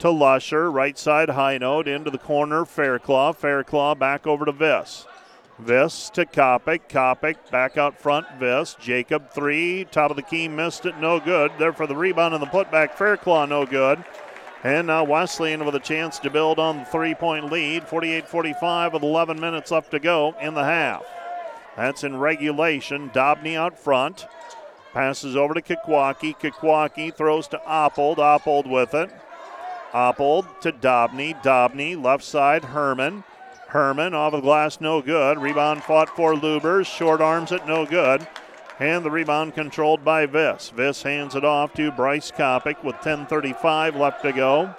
to 0.00 0.10
Lusher. 0.10 0.70
Right 0.70 0.98
side 0.98 1.30
high 1.30 1.58
note 1.58 1.86
into 1.86 2.10
the 2.10 2.18
corner. 2.18 2.64
Fairclough. 2.64 3.34
Fairclough 3.34 3.94
back 3.94 4.26
over 4.26 4.44
to 4.44 4.52
Viss. 4.52 5.06
Viss 5.62 6.10
to 6.10 6.26
Kopic. 6.26 6.88
Kopic 6.88 7.36
back 7.50 7.78
out 7.78 8.00
front. 8.00 8.26
Viss. 8.40 8.74
Jacob 8.80 9.30
three. 9.30 9.84
Top 9.84 10.10
of 10.10 10.16
the 10.16 10.22
key. 10.22 10.48
Missed 10.48 10.86
it. 10.86 10.98
No 10.98 11.20
good. 11.20 11.52
There 11.58 11.72
for 11.72 11.86
the 11.86 11.94
rebound 11.94 12.34
and 12.34 12.42
the 12.42 12.46
putback. 12.46 12.94
Fairclough 12.94 13.46
no 13.46 13.64
good. 13.64 14.02
And 14.64 14.86
now 14.86 15.04
Wesleyan 15.04 15.64
with 15.64 15.74
a 15.74 15.80
chance 15.80 16.18
to 16.20 16.30
build 16.30 16.58
on 16.58 16.78
the 16.78 16.84
three 16.84 17.14
point 17.14 17.50
lead. 17.50 17.88
48 17.88 18.28
45 18.28 18.92
with 18.92 19.02
11 19.02 19.40
minutes 19.40 19.70
left 19.70 19.90
to 19.90 19.98
go 19.98 20.34
in 20.40 20.54
the 20.54 20.64
half. 20.64 21.04
That's 21.76 22.04
in 22.04 22.18
regulation. 22.18 23.10
Dobney 23.10 23.56
out 23.56 23.78
front. 23.78 24.26
Passes 24.92 25.36
over 25.36 25.54
to 25.54 25.62
Kikwaki. 25.62 26.36
Kikwaki 26.38 27.14
throws 27.14 27.48
to 27.48 27.58
Oppold. 27.66 28.18
Oppold 28.18 28.70
with 28.70 28.94
it. 28.94 29.10
Oppold 29.92 30.46
to 30.60 30.72
Dobney. 30.72 31.42
Dobney, 31.42 32.02
left 32.02 32.24
side, 32.24 32.64
Herman. 32.64 33.24
Herman 33.68 34.14
off 34.14 34.32
the 34.32 34.40
glass, 34.40 34.80
no 34.80 35.00
good. 35.00 35.38
Rebound 35.38 35.82
fought 35.82 36.10
for 36.10 36.34
Lubers. 36.34 36.84
Short 36.84 37.22
arms 37.22 37.52
it, 37.52 37.66
no 37.66 37.86
good. 37.86 38.26
And 38.82 39.04
the 39.04 39.12
rebound 39.12 39.54
controlled 39.54 40.04
by 40.04 40.26
Viss. 40.26 40.72
Viss 40.72 41.04
hands 41.04 41.36
it 41.36 41.44
off 41.44 41.72
to 41.74 41.92
Bryce 41.92 42.32
Kopic 42.32 42.82
with 42.82 42.96
10.35 42.96 43.96
left 43.96 44.22
to 44.22 44.32
go. 44.32 44.74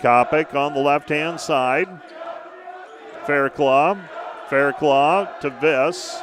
Kopic 0.00 0.54
on 0.54 0.74
the 0.74 0.80
left 0.80 1.08
hand 1.08 1.40
side. 1.40 1.88
Fairclough. 3.26 3.98
Fairclough 4.48 5.40
to 5.40 5.50
Viss. 5.50 6.22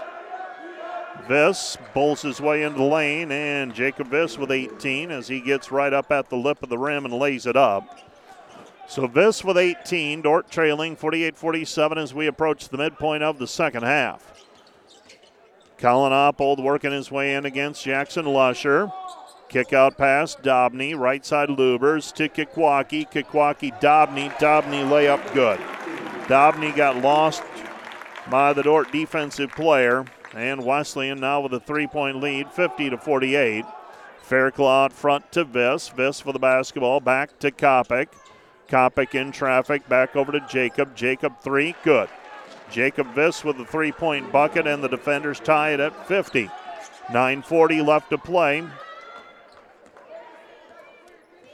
Viss 1.28 1.78
bowls 1.94 2.22
his 2.22 2.40
way 2.40 2.64
into 2.64 2.78
the 2.78 2.86
lane, 2.86 3.30
and 3.34 3.74
Jacob 3.74 4.10
Viss 4.10 4.38
with 4.38 4.52
18 4.52 5.12
as 5.12 5.28
he 5.28 5.42
gets 5.42 5.74
right 5.74 5.92
up 5.92 6.10
at 6.10 6.30
the 6.30 6.38
lip 6.38 6.64
of 6.64 6.70
the 6.70 6.78
rim 6.78 7.04
and 7.04 7.14
lays 7.14 7.46
it 7.46 7.58
up. 7.58 8.00
So 8.88 9.10
Viss 9.10 9.44
with 9.44 9.58
18, 9.58 10.22
Dordt 10.22 10.50
trailing 10.50 10.96
48 10.96 11.36
47 11.36 11.98
as 11.98 12.14
we 12.14 12.28
approach 12.28 12.70
the 12.70 12.78
midpoint 12.78 13.24
of 13.24 13.40
the 13.40 13.48
second 13.48 13.84
half. 13.84 14.35
Colin 15.78 16.14
Oppold 16.14 16.64
working 16.64 16.92
his 16.92 17.12
way 17.12 17.36
in 17.36 17.46
against 17.46 17.84
Jackson 17.84 18.26
Lusher. 18.26 18.92
Kick 19.50 19.74
out 19.74 19.98
pass, 19.98 20.36
Dobney, 20.36 20.98
right 20.98 21.26
side 21.26 21.50
Lubers 21.50 22.14
to 22.14 22.28
Kikwaki. 22.28 23.10
Kikwaki, 23.10 23.80
Dobney, 23.80 24.32
Dobney 24.38 24.84
layup 24.84 25.34
good. 25.34 25.60
Dobney 26.28 26.76
got 26.76 27.02
lost 27.02 27.44
by 28.30 28.54
the 28.54 28.64
Dordt 28.64 28.92
defensive 28.92 29.52
player 29.52 30.06
and 30.34 30.66
Wesleyan 30.66 31.20
now 31.20 31.42
with 31.42 31.54
a 31.54 31.60
three 31.60 31.88
point 31.88 32.20
lead, 32.20 32.52
50 32.52 32.90
to 32.90 32.98
48. 32.98 33.66
Fairclough 34.22 34.90
front 34.90 35.32
to 35.32 35.46
Viss. 35.46 35.94
Viss 35.94 36.22
for 36.22 36.34
the 36.34 36.40
basketball. 36.40 37.00
Back 37.00 37.38
to 37.40 37.52
Kopic. 37.52 38.08
Kopic 38.68 39.14
in 39.14 39.32
traffic. 39.32 39.88
Back 39.88 40.16
over 40.16 40.32
to 40.32 40.40
Jacob. 40.50 40.96
Jacob 40.96 41.40
three. 41.42 41.76
Good. 41.84 42.10
Jacob 42.72 43.14
Viss 43.14 43.44
with 43.44 43.58
the 43.58 43.66
three 43.66 43.92
point 43.92 44.32
bucket, 44.32 44.68
and 44.68 44.84
the 44.84 44.90
defenders 44.90 45.40
tie 45.40 45.72
it 45.72 45.80
at 45.80 46.08
50. 46.08 46.50
9.40 47.10 47.86
left 47.86 48.10
to 48.10 48.18
play. 48.18 48.64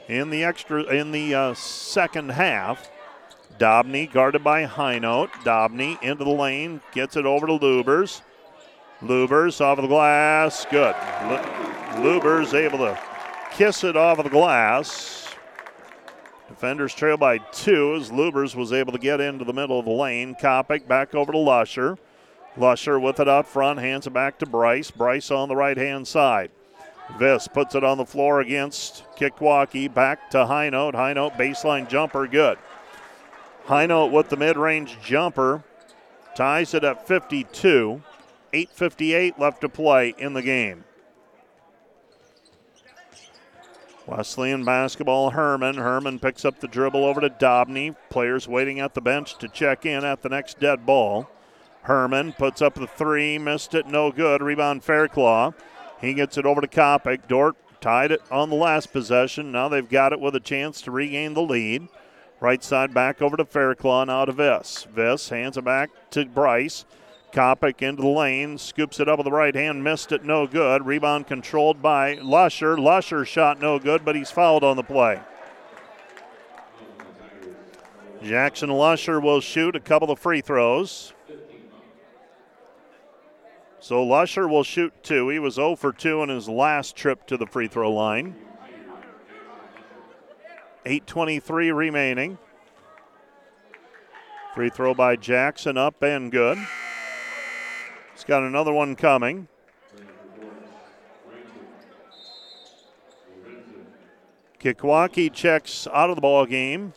In 0.08 0.30
the 0.30 0.44
extra, 0.44 0.82
in 0.84 1.12
the 1.12 1.34
uh, 1.34 1.54
second 1.54 2.30
half, 2.30 2.90
Dobney 3.58 4.10
guarded 4.10 4.42
by 4.42 4.66
Highnote. 4.66 5.30
Dobney 5.44 6.02
into 6.02 6.24
the 6.24 6.30
lane, 6.30 6.80
gets 6.92 7.16
it 7.16 7.26
over 7.26 7.46
to 7.46 7.52
Lubers. 7.52 8.22
Lubers 9.02 9.60
off 9.60 9.78
of 9.78 9.82
the 9.82 9.88
glass. 9.88 10.66
Good. 10.70 10.94
Lubers 11.96 12.54
able 12.54 12.78
to 12.78 12.98
kiss 13.52 13.84
it 13.84 13.96
off 13.96 14.18
of 14.18 14.24
the 14.24 14.30
glass. 14.30 15.21
Defenders 16.62 16.94
trail 16.94 17.16
by 17.16 17.38
two 17.38 17.96
as 17.96 18.12
Lubers 18.12 18.54
was 18.54 18.72
able 18.72 18.92
to 18.92 18.98
get 18.98 19.20
into 19.20 19.44
the 19.44 19.52
middle 19.52 19.80
of 19.80 19.84
the 19.84 19.90
lane. 19.90 20.36
Kopic 20.36 20.86
back 20.86 21.12
over 21.12 21.32
to 21.32 21.38
Lusher. 21.38 21.98
Lusher 22.56 23.00
with 23.00 23.18
it 23.18 23.28
out 23.28 23.48
front, 23.48 23.80
hands 23.80 24.06
it 24.06 24.12
back 24.12 24.38
to 24.38 24.46
Bryce. 24.46 24.88
Bryce 24.88 25.32
on 25.32 25.48
the 25.48 25.56
right 25.56 25.76
hand 25.76 26.06
side. 26.06 26.52
Viss 27.18 27.52
puts 27.52 27.74
it 27.74 27.82
on 27.82 27.98
the 27.98 28.06
floor 28.06 28.40
against 28.40 29.02
Kikwaki. 29.16 29.92
Back 29.92 30.30
to 30.30 30.46
High 30.46 30.70
Note. 30.70 30.94
High 30.94 31.14
Note 31.14 31.32
baseline 31.32 31.88
jumper, 31.88 32.28
good. 32.28 32.58
High 33.64 33.86
Note 33.86 34.12
with 34.12 34.28
the 34.28 34.36
mid 34.36 34.56
range 34.56 34.98
jumper 35.02 35.64
ties 36.36 36.74
it 36.74 36.84
at 36.84 37.08
52. 37.08 38.00
8.58 38.52 39.36
left 39.36 39.62
to 39.62 39.68
play 39.68 40.14
in 40.16 40.32
the 40.32 40.42
game. 40.42 40.84
Wesleyan 44.06 44.64
basketball, 44.64 45.30
Herman. 45.30 45.76
Herman 45.76 46.18
picks 46.18 46.44
up 46.44 46.60
the 46.60 46.68
dribble 46.68 47.04
over 47.04 47.20
to 47.20 47.30
Dobney. 47.30 47.94
Players 48.10 48.48
waiting 48.48 48.80
at 48.80 48.94
the 48.94 49.00
bench 49.00 49.36
to 49.38 49.48
check 49.48 49.86
in 49.86 50.04
at 50.04 50.22
the 50.22 50.28
next 50.28 50.58
dead 50.58 50.84
ball. 50.84 51.30
Herman 51.82 52.32
puts 52.32 52.62
up 52.62 52.74
the 52.74 52.86
three, 52.86 53.38
missed 53.38 53.74
it, 53.74 53.86
no 53.86 54.12
good. 54.12 54.42
Rebound 54.42 54.84
Fairclough. 54.84 55.54
He 56.00 56.14
gets 56.14 56.36
it 56.36 56.46
over 56.46 56.60
to 56.60 56.66
Kopic. 56.66 57.28
Dordt 57.28 57.56
tied 57.80 58.12
it 58.12 58.22
on 58.30 58.50
the 58.50 58.56
last 58.56 58.92
possession. 58.92 59.52
Now 59.52 59.68
they've 59.68 59.88
got 59.88 60.12
it 60.12 60.20
with 60.20 60.34
a 60.34 60.40
chance 60.40 60.80
to 60.82 60.90
regain 60.90 61.34
the 61.34 61.42
lead. 61.42 61.88
Right 62.40 62.62
side 62.62 62.92
back 62.92 63.22
over 63.22 63.36
to 63.36 63.44
Fairclough, 63.44 64.04
now 64.04 64.24
to 64.24 64.32
Viss. 64.32 64.86
Viss 64.88 65.30
hands 65.30 65.56
it 65.56 65.64
back 65.64 65.90
to 66.10 66.24
Bryce. 66.24 66.84
Kopic 67.32 67.80
into 67.80 68.02
the 68.02 68.08
lane, 68.08 68.58
scoops 68.58 69.00
it 69.00 69.08
up 69.08 69.18
with 69.18 69.24
the 69.24 69.32
right 69.32 69.54
hand, 69.54 69.82
missed 69.82 70.12
it, 70.12 70.24
no 70.24 70.46
good. 70.46 70.84
Rebound 70.84 71.26
controlled 71.26 71.80
by 71.80 72.14
Lusher. 72.14 72.76
Lusher 72.76 73.24
shot 73.24 73.60
no 73.60 73.78
good, 73.78 74.04
but 74.04 74.14
he's 74.14 74.30
fouled 74.30 74.62
on 74.62 74.76
the 74.76 74.82
play. 74.82 75.20
Jackson 78.22 78.70
Lusher 78.70 79.18
will 79.18 79.40
shoot 79.40 79.74
a 79.74 79.80
couple 79.80 80.10
of 80.10 80.18
free 80.18 80.42
throws. 80.42 81.12
So 83.80 84.04
Lusher 84.04 84.46
will 84.46 84.62
shoot 84.62 84.92
two. 85.02 85.28
He 85.30 85.40
was 85.40 85.54
0 85.54 85.74
for 85.74 85.92
2 85.92 86.22
in 86.22 86.28
his 86.28 86.48
last 86.48 86.94
trip 86.94 87.26
to 87.26 87.36
the 87.36 87.46
free 87.46 87.66
throw 87.66 87.92
line. 87.92 88.36
8.23 90.86 91.74
remaining. 91.74 92.38
Free 94.54 94.70
throw 94.70 94.94
by 94.94 95.16
Jackson 95.16 95.76
up 95.76 96.02
and 96.02 96.30
good. 96.30 96.58
He's 98.22 98.28
got 98.28 98.44
another 98.44 98.72
one 98.72 98.94
coming. 98.94 99.48
Kikwaki 104.60 105.32
checks 105.32 105.88
out 105.92 106.08
of 106.08 106.14
the 106.14 106.22
ball 106.22 106.46
game. 106.46 106.92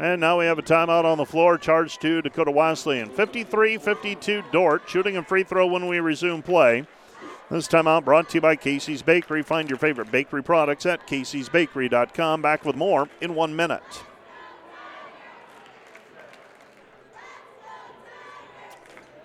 And 0.00 0.20
now 0.20 0.40
we 0.40 0.46
have 0.46 0.58
a 0.58 0.62
timeout 0.62 1.04
on 1.04 1.18
the 1.18 1.24
floor, 1.24 1.56
charged 1.56 2.00
to 2.00 2.20
Dakota 2.20 2.50
Wesleyan. 2.50 3.10
53 3.10 3.78
52 3.78 4.42
Dordt, 4.50 4.82
shooting 4.88 5.16
a 5.16 5.22
free 5.22 5.44
throw 5.44 5.68
when 5.68 5.86
we 5.86 6.00
resume 6.00 6.42
play. 6.42 6.84
This 7.48 7.68
timeout 7.68 8.04
brought 8.04 8.28
to 8.30 8.38
you 8.38 8.40
by 8.40 8.56
Casey's 8.56 9.02
Bakery. 9.02 9.44
Find 9.44 9.68
your 9.68 9.78
favorite 9.78 10.10
bakery 10.10 10.42
products 10.42 10.84
at 10.84 11.06
caseysbakery.com. 11.06 12.42
Back 12.42 12.64
with 12.64 12.74
more 12.74 13.08
in 13.20 13.36
one 13.36 13.54
minute. 13.54 14.02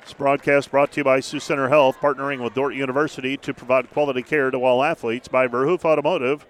This 0.05 0.13
broadcast 0.13 0.69
brought 0.69 0.91
to 0.91 0.99
you 0.99 1.03
by 1.03 1.19
Sioux 1.19 1.39
Center 1.39 1.67
Health, 1.67 1.97
partnering 1.99 2.43
with 2.43 2.53
Dordt 2.53 2.75
University 2.75 3.37
to 3.37 3.55
provide 3.55 3.89
quality 3.89 4.21
care 4.21 4.51
to 4.51 4.63
all 4.63 4.83
athletes. 4.83 5.27
By 5.27 5.47
Verhoof 5.47 5.83
Automotive, 5.83 6.45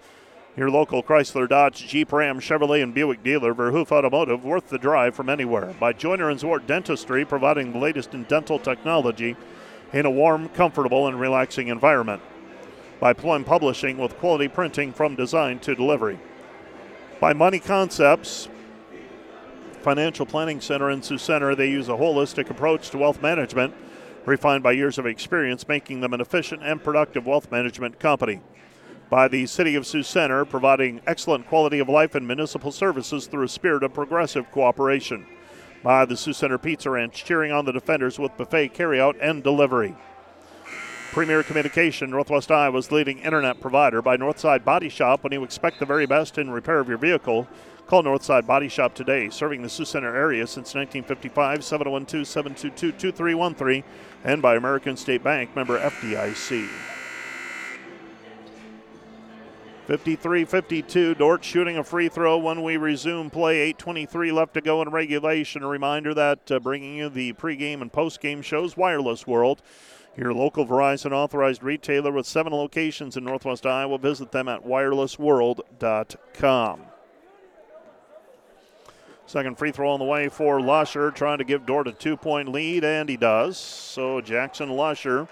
your 0.58 0.70
local 0.70 1.02
Chrysler, 1.02 1.48
Dodge, 1.48 1.88
Jeep, 1.88 2.12
Ram, 2.12 2.38
Chevrolet, 2.38 2.82
and 2.82 2.92
Buick 2.92 3.22
dealer. 3.22 3.54
Verhoof 3.54 3.90
Automotive, 3.90 4.44
worth 4.44 4.68
the 4.68 4.76
drive 4.76 5.14
from 5.14 5.30
anywhere. 5.30 5.74
By 5.80 5.94
Joyner 5.94 6.28
and 6.28 6.38
Zwart 6.38 6.66
Dentistry, 6.66 7.24
providing 7.24 7.72
the 7.72 7.78
latest 7.78 8.12
in 8.12 8.24
dental 8.24 8.58
technology 8.58 9.36
in 9.90 10.04
a 10.04 10.10
warm, 10.10 10.50
comfortable, 10.50 11.06
and 11.06 11.18
relaxing 11.18 11.68
environment. 11.68 12.20
By 13.00 13.14
Plum 13.14 13.42
Publishing, 13.42 13.96
with 13.96 14.18
quality 14.18 14.48
printing 14.48 14.92
from 14.92 15.14
design 15.14 15.60
to 15.60 15.74
delivery. 15.74 16.18
By 17.20 17.32
Money 17.32 17.60
Concepts, 17.60 18.50
Financial 19.86 20.26
Planning 20.26 20.60
Center 20.60 20.90
in 20.90 21.00
Sioux 21.00 21.16
Center. 21.16 21.54
They 21.54 21.70
use 21.70 21.88
a 21.88 21.92
holistic 21.92 22.50
approach 22.50 22.90
to 22.90 22.98
wealth 22.98 23.22
management, 23.22 23.72
refined 24.24 24.64
by 24.64 24.72
years 24.72 24.98
of 24.98 25.06
experience, 25.06 25.68
making 25.68 26.00
them 26.00 26.12
an 26.12 26.20
efficient 26.20 26.60
and 26.64 26.82
productive 26.82 27.24
wealth 27.24 27.52
management 27.52 28.00
company. 28.00 28.40
By 29.10 29.28
the 29.28 29.46
City 29.46 29.76
of 29.76 29.86
Sioux 29.86 30.02
Center, 30.02 30.44
providing 30.44 31.02
excellent 31.06 31.46
quality 31.46 31.78
of 31.78 31.88
life 31.88 32.16
and 32.16 32.26
municipal 32.26 32.72
services 32.72 33.28
through 33.28 33.44
a 33.44 33.48
spirit 33.48 33.84
of 33.84 33.94
progressive 33.94 34.50
cooperation. 34.50 35.24
By 35.84 36.04
the 36.04 36.16
Sioux 36.16 36.32
Center 36.32 36.58
Pizza 36.58 36.90
Ranch, 36.90 37.24
cheering 37.24 37.52
on 37.52 37.64
the 37.64 37.72
defenders 37.72 38.18
with 38.18 38.36
buffet 38.36 38.74
carryout 38.74 39.14
and 39.22 39.44
delivery. 39.44 39.94
Premier 41.12 41.44
Communication, 41.44 42.10
Northwest 42.10 42.50
Iowa's 42.50 42.90
leading 42.90 43.20
internet 43.20 43.60
provider 43.60 44.02
by 44.02 44.16
Northside 44.16 44.64
Body 44.64 44.88
Shop. 44.88 45.22
When 45.22 45.32
you 45.32 45.44
expect 45.44 45.78
the 45.78 45.86
very 45.86 46.06
best 46.06 46.38
in 46.38 46.50
repair 46.50 46.80
of 46.80 46.88
your 46.88 46.98
vehicle, 46.98 47.46
call 47.86 48.02
Northside 48.02 48.46
Body 48.46 48.68
Shop 48.68 48.94
today. 48.94 49.30
Serving 49.30 49.62
the 49.62 49.68
Sioux 49.68 49.84
Center 49.84 50.14
area 50.14 50.46
since 50.46 50.74
1955, 50.74 51.64
712 51.64 52.26
722 52.26 52.92
2313, 52.92 53.84
and 54.24 54.42
by 54.42 54.56
American 54.56 54.96
State 54.96 55.22
Bank, 55.22 55.54
member 55.54 55.78
FDIC. 55.78 56.68
53 59.86 60.44
52. 60.44 61.14
Dordt 61.14 61.44
shooting 61.44 61.78
a 61.78 61.84
free 61.84 62.08
throw 62.08 62.36
when 62.38 62.64
we 62.64 62.76
resume 62.76 63.30
play. 63.30 63.72
8.23 63.72 64.32
left 64.32 64.54
to 64.54 64.60
go 64.60 64.82
in 64.82 64.90
regulation. 64.90 65.62
A 65.62 65.68
reminder 65.68 66.12
that 66.12 66.50
uh, 66.50 66.58
bringing 66.58 66.96
you 66.96 67.08
the 67.08 67.34
pregame 67.34 67.82
and 67.82 67.92
postgame 67.92 68.42
shows, 68.42 68.76
Wireless 68.76 69.28
World. 69.28 69.62
Your 70.16 70.34
local 70.34 70.66
Verizon 70.66 71.12
authorized 71.12 71.62
retailer 71.62 72.10
with 72.10 72.26
seven 72.26 72.52
locations 72.52 73.16
in 73.16 73.22
Northwest 73.24 73.64
Iowa. 73.64 73.96
Visit 73.98 74.32
them 74.32 74.48
at 74.48 74.66
wirelessworld.com. 74.66 76.80
Second 79.36 79.58
free 79.58 79.70
throw 79.70 79.90
on 79.90 79.98
the 79.98 80.06
way 80.06 80.30
for 80.30 80.62
Lusher, 80.62 81.10
trying 81.10 81.36
to 81.36 81.44
give 81.44 81.66
Dordt 81.66 81.88
a 81.88 81.92
two 81.92 82.16
point 82.16 82.48
lead, 82.48 82.84
and 82.84 83.06
he 83.06 83.18
does. 83.18 83.58
So 83.58 84.22
Jackson 84.22 84.70
Lusher, 84.70 85.28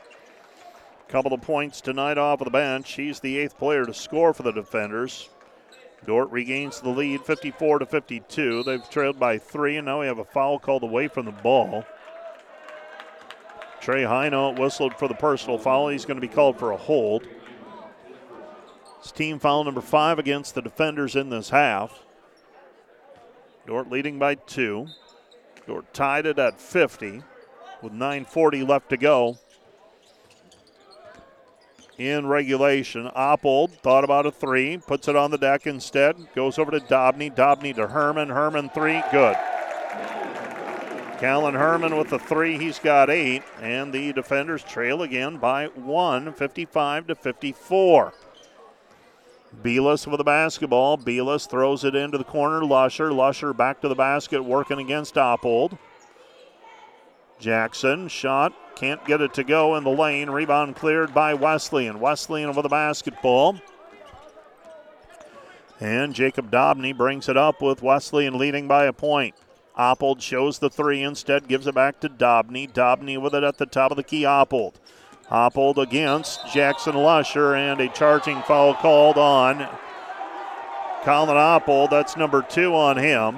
a 1.09 1.11
couple 1.11 1.33
of 1.33 1.41
points 1.41 1.81
tonight 1.81 2.19
off 2.19 2.43
of 2.43 2.45
the 2.45 2.51
bench. 2.51 2.93
He's 2.93 3.21
the 3.21 3.39
eighth 3.39 3.57
player 3.57 3.87
to 3.87 3.95
score 3.95 4.35
for 4.35 4.43
the 4.43 4.53
defenders. 4.53 5.31
Dordt 6.05 6.31
regains 6.31 6.83
the 6.83 6.91
lead 6.91 7.23
54 7.23 7.79
to 7.79 7.87
52. 7.87 8.63
They've 8.65 8.91
trailed 8.91 9.19
by 9.19 9.39
three, 9.39 9.79
and 9.79 9.87
now 9.87 10.03
we 10.03 10.07
have 10.07 10.19
a 10.19 10.25
foul 10.27 10.59
called 10.59 10.83
away 10.83 11.09
from 11.09 11.25
the 11.25 11.33
ball. 11.33 11.87
Trey 13.81 14.03
Hino 14.03 14.61
whistled 14.61 14.99
for 14.99 15.09
the 15.09 15.15
personal 15.15 15.57
foul. 15.57 15.89
He's 15.89 16.05
going 16.05 16.21
to 16.21 16.29
be 16.29 16.29
called 16.29 16.59
for 16.59 16.73
a 16.73 16.77
hold. 16.77 17.27
It's 18.99 19.13
team 19.13 19.39
foul 19.39 19.65
number 19.65 19.81
five 19.81 20.19
against 20.19 20.55
the 20.55 20.61
defenders 20.61 21.17
in 21.17 21.31
this 21.31 21.49
half. 21.49 22.04
Dordt 23.67 23.91
leading 23.91 24.19
by 24.19 24.35
two. 24.35 24.89
Dordt 25.67 25.93
tied 25.95 26.27
it 26.27 26.39
at 26.39 26.61
50 26.61 27.23
with 27.83 27.93
9.40 27.93 28.69
left 28.69 28.91
to 28.91 28.97
go 28.97 29.39
in 31.99 32.27
regulation. 32.27 33.09
Oppold 33.17 33.71
thought 33.79 34.05
about 34.05 34.27
a 34.27 34.31
three, 34.31 34.79
puts 34.79 35.09
it 35.09 35.17
on 35.17 35.31
the 35.31 35.39
deck 35.39 35.67
instead, 35.67 36.17
goes 36.35 36.59
over 36.59 36.71
to 36.71 36.81
Dobney. 36.81 37.35
Dobney 37.35 37.75
to 37.75 37.89
Herman. 37.89 38.29
Herman 38.29 38.71
three, 38.71 39.03
good. 39.11 39.37
Callan 41.19 41.55
Herman 41.55 41.97
with 41.97 42.11
the 42.11 42.19
three, 42.19 42.59
he's 42.59 42.79
got 42.79 43.09
eight, 43.09 43.43
and 43.61 43.93
the 43.93 44.13
defenders 44.13 44.63
trail 44.65 45.03
again 45.03 45.39
by 45.39 45.67
one, 45.69 46.33
55 46.33 47.07
to 47.07 47.15
54. 47.15 48.13
Beelis 49.63 50.07
with 50.07 50.19
the 50.19 50.25
basketball. 50.25 50.99
Beelis 50.99 51.49
throws 51.49 51.85
it 51.85 51.95
into 51.95 52.19
the 52.19 52.25
corner. 52.25 52.65
Lusher. 52.65 53.13
Lusher 53.13 53.53
back 53.53 53.81
to 53.81 53.89
the 53.89 53.95
basket, 53.95 54.43
working 54.43 54.79
against 54.79 55.15
Oppold. 55.15 55.79
Jackson 57.39 58.09
shot, 58.09 58.55
can't 58.77 59.05
get 59.05 59.21
it 59.21 59.35
to 59.35 59.45
go 59.45 59.77
in 59.77 59.85
the 59.85 59.91
lane. 59.91 60.31
Rebound 60.31 60.77
cleared 60.77 61.13
by 61.13 61.35
Wesleyan. 61.35 62.01
Wesleyan 62.01 62.49
over 62.49 62.63
the 62.63 62.69
basketball. 62.69 63.57
And 65.81 66.15
Jacob 66.15 66.51
Dobney 66.51 66.97
brings 66.97 67.29
it 67.29 67.37
up 67.37 67.61
with 67.61 67.83
Wesleyan 67.83 68.39
leading 68.39 68.69
by 68.69 68.85
a 68.85 68.93
point. 68.93 69.35
Oppold 69.77 70.23
shows 70.23 70.61
the 70.61 70.71
three, 70.71 71.03
instead 71.03 71.49
gives 71.49 71.67
it 71.67 71.75
back 71.75 71.99
to 72.01 72.09
Dobney. 72.09 72.73
Dobney 72.73 73.21
with 73.21 73.35
it 73.35 73.43
at 73.43 73.59
the 73.59 73.67
top 73.67 73.91
of 73.91 73.97
the 73.97 74.05
key. 74.05 74.23
Oppold. 74.23 74.75
Oppold 75.31 75.79
against 75.79 76.47
Jackson 76.53 76.95
Lusher, 76.95 77.55
and 77.55 77.81
a 77.81 77.89
charging 77.89 78.43
foul 78.43 78.75
called 78.75 79.17
on 79.17 79.69
Colin 81.03 81.37
Oppold. 81.37 81.91
That's 81.91 82.17
number 82.17 82.43
two 82.43 82.75
on 82.75 82.97
him. 82.97 83.37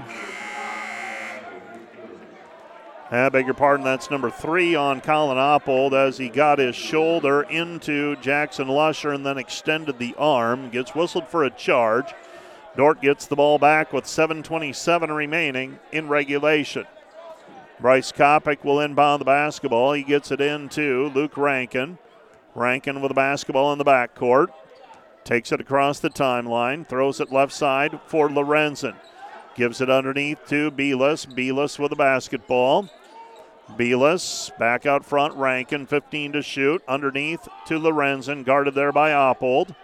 I 3.09 3.29
beg 3.29 3.45
your 3.45 3.55
pardon, 3.55 3.85
that's 3.85 4.11
number 4.11 4.31
three 4.31 4.75
on 4.75 5.01
Colin 5.01 5.39
Oppold 5.39 5.93
as 5.93 6.19
he 6.19 6.29
got 6.29 6.59
his 6.59 6.75
shoulder 6.75 7.43
into 7.43 8.17
Jackson 8.17 8.67
Lusher 8.67 9.13
and 9.13 9.25
then 9.25 9.39
extended 9.39 9.99
the 9.99 10.15
arm. 10.19 10.71
Gets 10.71 10.95
whistled 10.95 11.29
for 11.29 11.45
a 11.45 11.51
charge. 11.51 12.13
Dordt 12.77 13.01
gets 13.01 13.27
the 13.27 13.37
ball 13.37 13.59
back 13.59 13.93
with 13.93 14.05
7.27 14.05 15.15
remaining 15.15 15.79
in 15.93 16.09
regulation. 16.09 16.85
Bryce 17.79 18.11
Kopic 18.11 18.65
will 18.65 18.81
inbound 18.81 19.21
the 19.21 19.27
basketball. 19.27 19.93
He 19.93 20.03
gets 20.03 20.31
it 20.31 20.41
into 20.41 21.11
Luke 21.15 21.37
Rankin. 21.37 21.99
Rankin 22.55 23.03
with 23.03 23.11
the 23.11 23.15
basketball 23.15 23.73
in 23.73 23.79
the 23.79 23.85
backcourt. 23.85 24.49
Takes 25.25 25.53
it 25.53 25.61
across 25.61 26.01
the 26.01 26.09
timeline. 26.09 26.89
Throws 26.89 27.21
it 27.21 27.31
left 27.31 27.53
side 27.53 28.01
for 28.07 28.29
Lorenzen. 28.29 28.97
Gives 29.55 29.81
it 29.81 29.91
underneath 29.91 30.39
to 30.49 30.71
Beelis. 30.71 31.27
Beelis 31.27 31.79
with 31.79 31.91
the 31.91 31.97
basketball. 31.97 32.89
Beelis 33.73 34.57
back 34.59 34.87
out 34.87 35.05
front. 35.05 35.35
Rankin 35.35 35.87
15 35.87 36.33
to 36.33 36.43
shoot. 36.43 36.83
Underneath 36.89 37.47
to 37.67 37.79
Lorenzen. 37.79 38.45
Guarded 38.45 38.75
there 38.75 38.93
by 38.93 39.11
Oppold. 39.11 39.75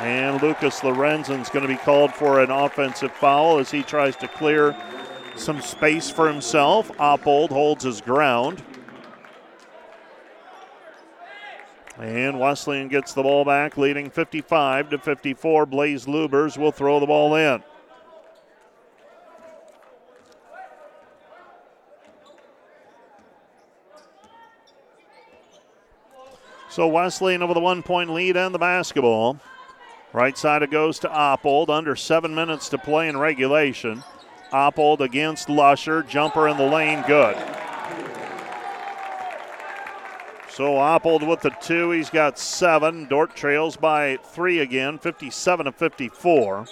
And 0.00 0.42
Lucas 0.42 0.80
Lorenzen's 0.80 1.48
going 1.48 1.66
to 1.66 1.72
be 1.72 1.78
called 1.78 2.12
for 2.12 2.40
an 2.40 2.50
offensive 2.50 3.12
foul 3.12 3.58
as 3.58 3.70
he 3.70 3.82
tries 3.82 4.14
to 4.16 4.28
clear 4.28 4.76
some 5.36 5.60
space 5.62 6.10
for 6.10 6.28
himself. 6.28 6.90
Oppold 6.98 7.48
holds 7.48 7.84
his 7.84 8.00
ground. 8.02 8.62
And 11.98 12.38
Wesleyan 12.38 12.88
gets 12.88 13.14
the 13.14 13.22
ball 13.22 13.46
back, 13.46 13.78
leading 13.78 14.10
55 14.10 14.90
to 14.90 14.98
54. 14.98 15.64
Blaze 15.64 16.04
Lubers 16.04 16.58
will 16.58 16.72
throw 16.72 17.00
the 17.00 17.06
ball 17.06 17.34
in. 17.34 17.62
So 26.68 26.86
Wesleyan 26.86 27.42
over 27.42 27.54
the 27.54 27.60
one 27.60 27.82
point 27.82 28.10
lead 28.10 28.36
and 28.36 28.54
the 28.54 28.58
basketball. 28.58 29.40
Right 30.12 30.36
side 30.36 30.62
it 30.62 30.70
goes 30.70 30.98
to 31.00 31.08
Oppold. 31.08 31.68
Under 31.68 31.96
seven 31.96 32.34
minutes 32.34 32.68
to 32.70 32.78
play 32.78 33.08
in 33.08 33.16
regulation. 33.16 34.02
Oppold 34.52 35.00
against 35.00 35.48
Lusher. 35.48 36.02
Jumper 36.02 36.48
in 36.48 36.56
the 36.56 36.66
lane, 36.66 37.02
good. 37.06 37.36
So 40.48 40.76
Oppold 40.76 41.26
with 41.28 41.42
the 41.42 41.54
two. 41.60 41.90
He's 41.90 42.08
got 42.08 42.38
seven. 42.38 43.06
Dordt 43.06 43.36
trails 43.36 43.76
by 43.76 44.16
three 44.22 44.60
again, 44.60 44.98
57 44.98 45.66
to 45.66 45.72
54. 45.72 46.66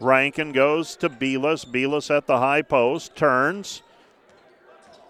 Rankin 0.00 0.52
goes 0.52 0.96
to 0.96 1.08
Beelis. 1.08 1.64
Beelis 1.64 2.14
at 2.14 2.26
the 2.26 2.38
high 2.38 2.62
post. 2.62 3.14
Turns. 3.14 3.82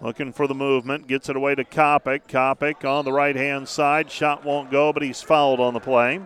Looking 0.01 0.33
for 0.33 0.47
the 0.47 0.55
movement. 0.55 1.07
Gets 1.07 1.31
it 1.31 1.37
away 1.37 1.55
to 1.55 1.65
Kopic. 1.65 2.29
Kopic 2.29 2.85
on 2.85 3.07
the 3.07 3.13
right 3.13 3.35
hand 3.35 3.67
side. 3.67 4.11
Shot 4.11 4.45
won't 4.45 4.71
go, 4.71 4.93
but 4.93 5.03
he's 5.03 5.23
fouled 5.23 5.59
on 5.59 5.73
the 5.73 5.81
play. 5.81 6.21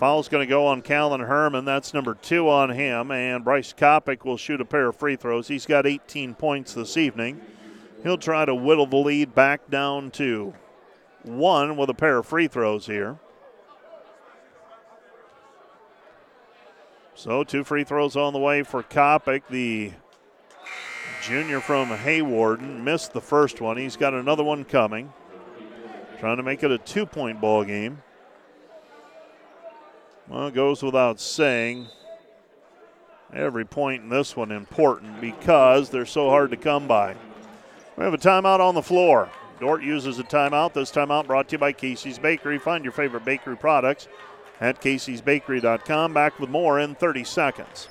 Foul's 0.00 0.30
going 0.30 0.40
to 0.40 0.50
go 0.50 0.66
on 0.66 0.80
Callan 0.80 1.20
Herman. 1.20 1.66
That's 1.66 1.92
number 1.92 2.14
two 2.14 2.48
on 2.48 2.70
him. 2.70 3.10
And 3.10 3.44
Bryce 3.44 3.74
Kopic 3.74 4.24
will 4.24 4.38
shoot 4.38 4.58
a 4.58 4.64
pair 4.64 4.88
of 4.88 4.96
free 4.96 5.14
throws. 5.14 5.48
He's 5.48 5.66
got 5.66 5.86
18 5.86 6.36
points 6.36 6.72
this 6.72 6.96
evening. 6.96 7.38
He'll 8.02 8.16
try 8.16 8.46
to 8.46 8.54
whittle 8.54 8.86
the 8.86 8.96
lead 8.96 9.34
back 9.34 9.68
down 9.68 10.10
to 10.12 10.54
one 11.22 11.76
with 11.76 11.90
a 11.90 11.94
pair 11.94 12.16
of 12.16 12.24
free 12.24 12.48
throws 12.48 12.86
here. 12.86 13.18
So, 17.14 17.44
two 17.44 17.62
free 17.62 17.84
throws 17.84 18.16
on 18.16 18.32
the 18.32 18.38
way 18.38 18.62
for 18.62 18.82
Kopic. 18.82 19.42
The 19.50 19.92
junior 21.22 21.60
from 21.60 21.90
Hawarden 21.90 22.82
missed 22.82 23.12
the 23.12 23.20
first 23.20 23.60
one. 23.60 23.76
He's 23.76 23.98
got 23.98 24.14
another 24.14 24.44
one 24.44 24.64
coming. 24.64 25.12
Trying 26.18 26.38
to 26.38 26.42
make 26.42 26.62
it 26.62 26.70
a 26.70 26.78
two 26.78 27.04
point 27.04 27.38
ball 27.38 27.64
game. 27.64 28.02
Well, 30.30 30.46
it 30.46 30.54
goes 30.54 30.80
without 30.80 31.18
saying. 31.18 31.88
Every 33.32 33.64
point 33.64 34.04
in 34.04 34.08
this 34.08 34.36
one 34.36 34.52
important 34.52 35.20
because 35.20 35.90
they're 35.90 36.06
so 36.06 36.30
hard 36.30 36.50
to 36.52 36.56
come 36.56 36.86
by. 36.86 37.16
We 37.96 38.04
have 38.04 38.14
a 38.14 38.18
timeout 38.18 38.60
on 38.60 38.76
the 38.76 38.82
floor. 38.82 39.28
Dordt 39.58 39.82
uses 39.82 40.20
a 40.20 40.22
timeout. 40.22 40.72
This 40.72 40.92
timeout 40.92 41.26
brought 41.26 41.48
to 41.48 41.54
you 41.54 41.58
by 41.58 41.72
Casey's 41.72 42.18
Bakery. 42.18 42.58
Find 42.58 42.84
your 42.84 42.92
favorite 42.92 43.24
bakery 43.24 43.56
products 43.56 44.06
at 44.60 44.80
caseysbakery.com. 44.80 46.14
Back 46.14 46.38
with 46.38 46.48
more 46.48 46.78
in 46.78 46.94
30 46.94 47.24
seconds. 47.24 47.88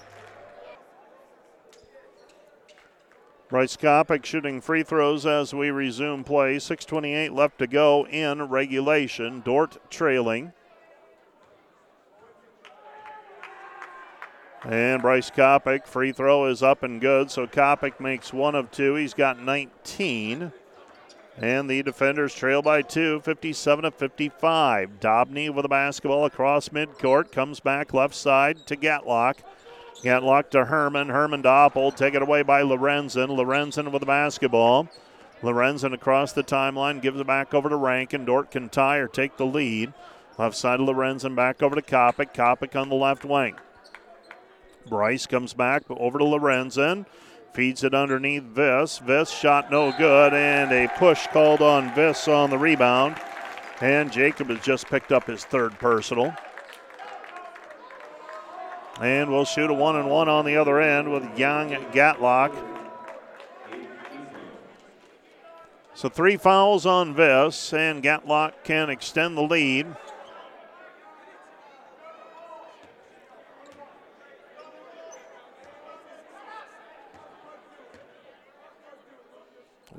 Bryce 3.49 3.75
Kopic 3.75 4.23
shooting 4.23 4.61
free 4.61 4.83
throws 4.83 5.25
as 5.25 5.53
we 5.53 5.71
resume 5.71 6.23
play. 6.23 6.55
6.28 6.55 7.33
left 7.33 7.59
to 7.59 7.67
go 7.67 8.07
in 8.07 8.43
regulation. 8.43 9.41
Dordt 9.41 9.77
trailing. 9.89 10.53
And 14.63 15.01
Bryce 15.01 15.31
Kopic, 15.31 15.85
free 15.85 16.11
throw 16.11 16.45
is 16.45 16.61
up 16.61 16.83
and 16.83 16.99
good. 16.99 17.31
So 17.31 17.47
Kopic 17.47 17.99
makes 17.99 18.33
one 18.33 18.55
of 18.55 18.71
two. 18.71 18.95
He's 18.95 19.13
got 19.13 19.41
19. 19.41 20.51
And 21.37 21.69
the 21.69 21.81
defenders 21.83 22.35
trail 22.35 22.61
by 22.61 22.81
two, 22.81 23.21
57 23.21 23.83
to 23.83 23.91
55. 23.91 24.99
Dobney 24.99 25.49
with 25.53 25.63
the 25.63 25.69
basketball 25.69 26.25
across 26.25 26.69
midcourt. 26.69 27.31
Comes 27.31 27.61
back 27.61 27.93
left 27.93 28.13
side 28.13 28.67
to 28.67 28.75
Gatlock. 28.75 29.35
Gatlock 30.03 30.49
to 30.49 30.65
Herman. 30.65 31.07
Herman 31.07 31.43
to 31.43 31.49
Oppold. 31.49 31.95
Taken 31.95 32.21
away 32.21 32.41
by 32.41 32.61
Lorenzen. 32.61 33.29
Lorenzen 33.29 33.91
with 33.93 34.01
the 34.01 34.05
basketball. 34.05 34.89
Lorenzen 35.41 35.93
across 35.93 36.33
the 36.33 36.43
timeline. 36.43 37.01
Gives 37.01 37.21
it 37.21 37.27
back 37.27 37.53
over 37.53 37.69
to 37.69 37.77
Rankin. 37.77 38.25
Dordt 38.25 38.51
can 38.51 38.67
tie 38.67 38.97
or 38.97 39.07
take 39.07 39.37
the 39.37 39.45
lead. 39.45 39.93
Left 40.37 40.57
side 40.57 40.81
of 40.81 40.87
Lorenzen 40.87 41.35
back 41.35 41.63
over 41.63 41.75
to 41.75 41.81
Kopic. 41.81 42.33
Kopic 42.33 42.79
on 42.79 42.89
the 42.89 42.95
left 42.95 43.23
wing. 43.23 43.55
Bryce 44.87 45.25
comes 45.25 45.53
back 45.53 45.83
over 45.89 46.19
to 46.19 46.25
Lorenzen. 46.25 47.05
Feeds 47.53 47.83
it 47.83 47.93
underneath 47.93 48.43
Viss. 48.43 48.99
Viss 48.99 49.31
shot 49.31 49.71
no 49.71 49.91
good, 49.97 50.33
and 50.33 50.71
a 50.71 50.87
push 50.97 51.27
called 51.27 51.61
on 51.61 51.89
Viss 51.91 52.27
on 52.27 52.49
the 52.49 52.57
rebound. 52.57 53.15
And 53.81 54.11
Jacob 54.11 54.49
has 54.49 54.59
just 54.61 54.87
picked 54.87 55.11
up 55.11 55.25
his 55.25 55.45
third 55.45 55.77
personal. 55.79 56.33
And 59.01 59.31
we'll 59.31 59.45
shoot 59.45 59.69
a 59.69 59.73
one 59.73 59.95
and 59.95 60.09
one 60.09 60.27
on 60.27 60.45
the 60.45 60.57
other 60.57 60.79
end 60.79 61.11
with 61.11 61.37
Young 61.37 61.69
Gatlock. 61.91 62.53
So 65.93 66.07
three 66.07 66.37
fouls 66.37 66.85
on 66.85 67.13
Viss, 67.15 67.73
and 67.73 68.03
Gatlock 68.03 68.63
can 68.63 68.89
extend 68.89 69.37
the 69.37 69.41
lead. 69.41 69.87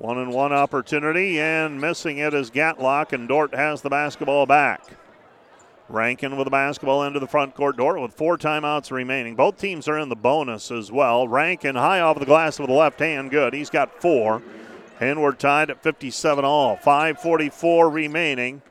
One 0.00 0.16
and 0.16 0.32
one 0.32 0.50
opportunity, 0.50 1.38
and 1.38 1.78
missing 1.78 2.16
it 2.16 2.32
is 2.32 2.50
Gatlock, 2.50 3.12
and 3.12 3.28
Dordt 3.28 3.54
has 3.54 3.82
the 3.82 3.90
basketball 3.90 4.46
back. 4.46 4.82
Rankin 5.90 6.38
with 6.38 6.46
the 6.46 6.50
basketball 6.50 7.04
into 7.04 7.20
the 7.20 7.26
front 7.26 7.54
court. 7.54 7.76
Dordt 7.76 8.00
with 8.00 8.14
four 8.14 8.38
timeouts 8.38 8.90
remaining. 8.90 9.34
Both 9.34 9.58
teams 9.58 9.88
are 9.88 9.98
in 9.98 10.08
the 10.08 10.16
bonus 10.16 10.70
as 10.70 10.90
well. 10.90 11.28
Rankin 11.28 11.74
high 11.74 12.00
off 12.00 12.18
the 12.18 12.24
glass 12.24 12.58
with 12.58 12.68
the 12.68 12.74
left 12.74 12.98
hand. 12.98 13.30
Good. 13.30 13.52
He's 13.52 13.68
got 13.68 14.00
four. 14.00 14.42
And 15.00 15.20
we're 15.20 15.32
tied 15.32 15.68
at 15.68 15.82
57 15.82 16.46
all. 16.46 16.78
5.44 16.78 17.92
remaining 17.92 18.62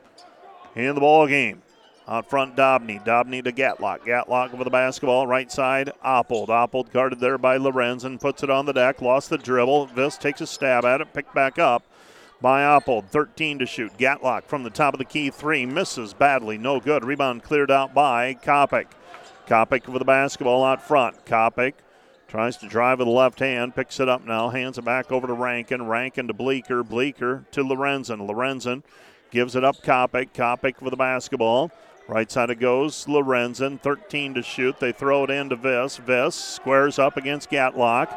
in 0.74 0.96
the 0.96 1.00
ball 1.00 1.28
game. 1.28 1.62
Out 2.08 2.28
front, 2.28 2.56
Dobney. 2.56 3.04
Dobney 3.04 3.42
to 3.44 3.52
Gatlock. 3.52 4.00
Gatlock 4.00 4.52
with 4.52 4.64
the 4.64 4.70
basketball. 4.70 5.26
Right 5.26 5.50
side, 5.50 5.92
Oppold. 6.04 6.48
Oppold 6.48 6.90
guarded 6.92 7.20
there 7.20 7.38
by 7.38 7.56
Lorenzen 7.56 8.20
puts 8.20 8.42
it 8.42 8.50
on 8.50 8.66
the 8.66 8.72
deck. 8.72 9.00
Lost 9.00 9.30
the 9.30 9.38
dribble. 9.38 9.88
Viss 9.88 10.18
takes 10.18 10.40
a 10.40 10.46
stab 10.46 10.84
at 10.84 11.00
it. 11.00 11.12
Picked 11.14 11.34
back 11.34 11.58
up 11.58 11.84
by 12.40 12.62
Oppold. 12.62 13.06
13 13.10 13.60
to 13.60 13.66
shoot. 13.66 13.96
Gatlock 13.96 14.44
from 14.44 14.64
the 14.64 14.70
top 14.70 14.94
of 14.94 14.98
the 14.98 15.04
key. 15.04 15.30
Three. 15.30 15.66
Misses 15.66 16.14
badly. 16.14 16.58
No 16.58 16.80
good. 16.80 17.04
Rebound 17.04 17.44
cleared 17.44 17.70
out 17.70 17.94
by 17.94 18.34
Kopic. 18.34 18.86
Kopic 19.46 19.86
with 19.86 20.00
the 20.00 20.04
basketball 20.04 20.64
out 20.64 20.82
front. 20.82 21.24
Kopic 21.26 21.74
tries 22.26 22.56
to 22.56 22.68
drive 22.68 22.98
with 22.98 23.06
the 23.06 23.12
left 23.12 23.38
hand. 23.38 23.76
Picks 23.76 24.00
it 24.00 24.08
up 24.08 24.24
now. 24.24 24.48
Hands 24.48 24.76
it 24.76 24.84
back 24.84 25.12
over 25.12 25.28
to 25.28 25.32
Rankin. 25.32 25.86
Rankin 25.86 26.26
to 26.26 26.34
Bleeker. 26.34 26.82
Bleeker 26.82 27.44
to 27.52 27.62
Lorenzen. 27.62 28.26
Lorenzen 28.26 28.82
gives 29.30 29.54
it 29.54 29.62
up. 29.62 29.76
Kopic. 29.82 30.32
Kopic 30.32 30.80
with 30.80 30.90
the 30.90 30.96
basketball. 30.96 31.70
Right 32.10 32.28
side 32.28 32.50
it 32.50 32.56
goes. 32.56 33.04
Lorenzen, 33.04 33.80
13 33.80 34.34
to 34.34 34.42
shoot. 34.42 34.80
They 34.80 34.90
throw 34.90 35.22
it 35.22 35.30
in 35.30 35.48
to 35.50 35.56
Viss. 35.56 36.00
Viss 36.00 36.34
squares 36.34 36.98
up 36.98 37.16
against 37.16 37.52
Gatlock. 37.52 38.12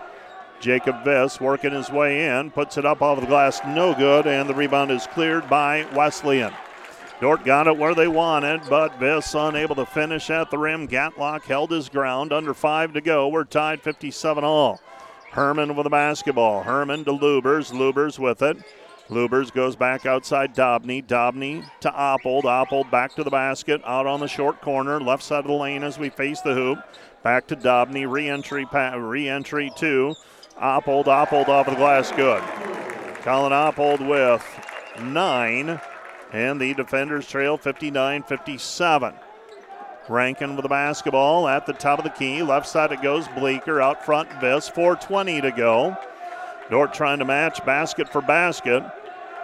Jacob 0.60 1.04
Viss 1.04 1.40
working 1.40 1.74
his 1.74 1.92
way 1.92 2.26
in, 2.26 2.50
puts 2.50 2.76
it 2.80 2.88
up 2.88 3.04
off 3.04 3.20
the 3.20 3.28
glass, 3.28 3.62
no 3.68 3.94
good, 3.94 4.26
and 4.26 4.50
the 4.50 4.56
rebound 4.56 4.90
is 4.90 5.06
cleared 5.08 5.48
by 5.48 5.86
Wesleyan. 5.94 6.54
Dordt 7.22 7.46
got 7.46 7.68
it 7.68 7.78
where 7.78 7.94
they 7.94 8.08
wanted, 8.08 8.62
but 8.68 9.00
Viss 9.00 9.36
unable 9.36 9.76
to 9.76 9.86
finish 9.86 10.32
at 10.32 10.50
the 10.50 10.58
rim. 10.58 10.88
Gatlock 10.88 11.44
held 11.44 11.70
his 11.70 11.88
ground. 11.88 12.34
Under 12.34 12.56
five 12.56 12.94
to 12.94 13.02
go. 13.02 13.28
We're 13.28 13.44
tied 13.44 13.84
57 13.84 14.44
all. 14.44 14.82
Herman 15.34 15.76
with 15.76 15.84
the 15.84 15.92
basketball. 15.92 16.64
Herman 16.64 17.06
to 17.06 17.12
Lubers. 17.12 17.72
Lubers 17.72 18.18
with 18.18 18.42
it. 18.42 18.58
Lubers 19.10 19.54
goes 19.54 19.76
back 19.76 20.06
outside 20.06 20.56
Dobney. 20.56 21.06
Dobney 21.06 21.70
to 21.82 21.90
Oppold. 21.90 22.44
Oppold 22.44 22.90
back 22.90 23.14
to 23.16 23.24
the 23.24 23.30
basket. 23.30 23.82
Out 23.86 24.08
on 24.08 24.20
the 24.20 24.28
short 24.28 24.62
corner. 24.62 25.00
Left 25.00 25.24
side 25.24 25.40
of 25.40 25.48
the 25.48 25.54
lane 25.54 25.84
as 25.84 26.00
we 26.00 26.10
face 26.10 26.42
the 26.42 26.54
hoop. 26.54 26.80
Back 27.22 27.48
to 27.48 27.56
Dobney. 27.56 28.10
Re-entry, 28.10 28.66
re-entry 28.72 29.72
to 29.78 30.16
Oppold. 30.58 31.06
Oppold 31.06 31.50
off 31.50 31.68
of 31.68 31.74
the 31.74 31.80
glass. 31.80 32.12
Good. 32.14 32.42
Colin 33.24 33.52
Oppold 33.52 34.08
with 34.08 34.46
nine. 35.02 35.82
And 36.32 36.60
the 36.60 36.74
defenders 36.74 37.28
trail 37.28 37.58
59 37.58 38.24
57. 38.24 39.14
Rankin 40.10 40.56
with 40.56 40.64
the 40.64 40.70
basketball 40.70 41.48
at 41.48 41.66
the 41.66 41.74
top 41.74 42.00
of 42.00 42.06
the 42.06 42.10
key. 42.10 42.42
Left 42.42 42.68
side 42.68 42.92
it 42.94 43.02
goes. 43.02 43.28
Bleeker 43.30 43.82
out 43.82 44.06
front. 44.06 44.30
Viss. 44.40 44.70
420 44.70 45.42
to 45.42 45.52
go. 45.52 45.98
Dordt 46.74 46.92
trying 46.92 47.20
to 47.20 47.26
match 47.26 47.64
basket 47.68 48.10
for 48.10 48.20
basket. 48.20 48.84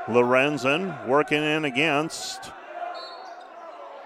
Lorenzen 0.08 1.06
working 1.06 1.44
in 1.44 1.64
against 1.64 2.52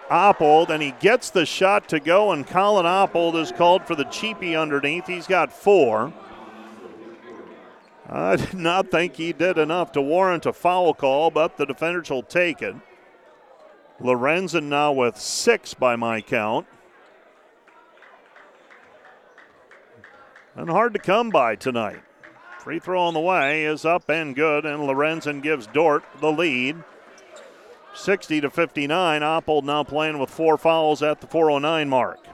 Oppold, 0.09 0.69
and 0.69 0.83
he 0.83 0.91
gets 0.99 1.29
the 1.29 1.45
shot 1.45 1.87
to 1.87 2.01
go, 2.01 2.33
and 2.33 2.45
Colin 2.45 2.85
Oppold 2.85 3.35
is 3.35 3.53
called 3.53 3.87
for 3.87 3.95
the 3.95 4.03
cheapie 4.03 4.61
underneath. 4.61 5.07
He's 5.07 5.25
got 5.25 5.53
four. 5.53 6.11
I 8.09 8.35
did 8.35 8.55
not 8.55 8.91
think 8.91 9.15
he 9.15 9.31
did 9.31 9.57
enough 9.57 9.93
to 9.93 10.01
warrant 10.01 10.45
a 10.45 10.51
foul 10.51 10.93
call, 10.93 11.31
but 11.31 11.55
the 11.55 11.65
defenders 11.65 12.09
will 12.09 12.23
take 12.23 12.61
it. 12.61 12.75
Lorenzen 14.01 14.63
now 14.63 14.91
with 14.91 15.17
six 15.17 15.73
by 15.73 15.95
my 15.95 16.19
count. 16.19 16.67
And 20.57 20.69
hard 20.69 20.91
to 20.91 20.99
come 20.99 21.29
by 21.29 21.55
tonight. 21.55 22.03
Free 22.63 22.79
throw 22.79 23.01
on 23.01 23.13
the 23.13 23.19
way 23.19 23.65
is 23.65 23.83
up 23.83 24.09
and 24.09 24.33
good, 24.33 24.65
and 24.65 24.79
Lorenzen 24.79 25.43
gives 25.43 25.67
Dordt 25.67 26.05
the 26.21 26.31
lead. 26.31 26.81
60 27.93 28.39
to 28.39 28.49
59. 28.49 29.21
Oppold 29.21 29.65
now 29.65 29.83
playing 29.83 30.17
with 30.17 30.29
four 30.29 30.57
fouls 30.57 31.03
at 31.03 31.19
the 31.19 31.27
409 31.27 31.89
mark. 31.89 32.25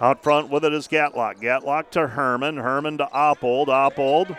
Out 0.00 0.22
front 0.22 0.50
with 0.50 0.64
it 0.64 0.72
is 0.72 0.86
Gatlock. 0.86 1.40
Gatlock 1.40 1.90
to 1.90 2.06
Herman. 2.06 2.58
Herman 2.58 2.98
to 2.98 3.06
Oppold. 3.06 3.66
Oppold. 3.66 4.38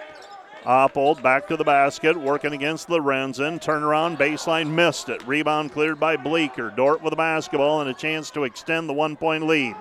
Oppold 0.63 1.21
back 1.21 1.49
to 1.49 1.57
the 1.57 1.65
basket, 1.65 2.15
working 2.15 2.53
against 2.53 2.87
Lorenzen. 2.87 3.61
Turnaround 3.61 4.17
baseline 4.17 4.69
missed 4.69 5.09
it. 5.09 5.27
Rebound 5.27 5.73
cleared 5.73 5.99
by 5.99 6.15
Bleeker. 6.15 6.69
Dordt 6.73 7.01
with 7.01 7.11
the 7.11 7.17
basketball 7.17 7.81
and 7.81 7.89
a 7.89 7.93
chance 7.93 8.31
to 8.31 8.45
extend 8.45 8.87
the 8.87 8.93
one 8.93 9.17
point 9.17 9.45
lead. 9.45 9.75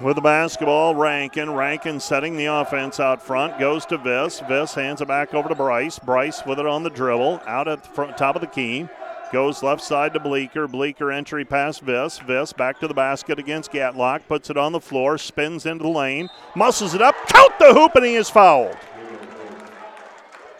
With 0.00 0.14
the 0.14 0.22
basketball, 0.22 0.94
Rankin. 0.94 1.52
Rankin 1.52 1.98
setting 1.98 2.36
the 2.36 2.44
offense 2.46 3.00
out 3.00 3.20
front. 3.20 3.58
Goes 3.58 3.84
to 3.86 3.98
Viss. 3.98 4.40
Viss 4.46 4.74
hands 4.74 5.00
it 5.00 5.08
back 5.08 5.34
over 5.34 5.48
to 5.48 5.56
Bryce. 5.56 5.98
Bryce 5.98 6.46
with 6.46 6.60
it 6.60 6.66
on 6.66 6.84
the 6.84 6.90
dribble. 6.90 7.42
Out 7.48 7.66
at 7.66 7.82
the 7.82 7.88
front, 7.88 8.16
top 8.16 8.36
of 8.36 8.40
the 8.40 8.46
key. 8.46 8.86
Goes 9.32 9.60
left 9.60 9.82
side 9.82 10.14
to 10.14 10.20
Bleeker. 10.20 10.68
Bleeker 10.68 11.10
entry 11.10 11.44
pass 11.44 11.80
Viss. 11.80 12.20
Viss 12.20 12.56
back 12.56 12.78
to 12.78 12.86
the 12.86 12.94
basket 12.94 13.40
against 13.40 13.72
Gatlock. 13.72 14.20
Puts 14.28 14.50
it 14.50 14.56
on 14.56 14.70
the 14.70 14.80
floor. 14.80 15.18
Spins 15.18 15.66
into 15.66 15.82
the 15.82 15.90
lane. 15.90 16.30
Muscles 16.54 16.94
it 16.94 17.02
up. 17.02 17.16
Count 17.26 17.58
the 17.58 17.74
hoop 17.74 17.96
and 17.96 18.04
he 18.04 18.14
is 18.14 18.30
fouled. 18.30 18.76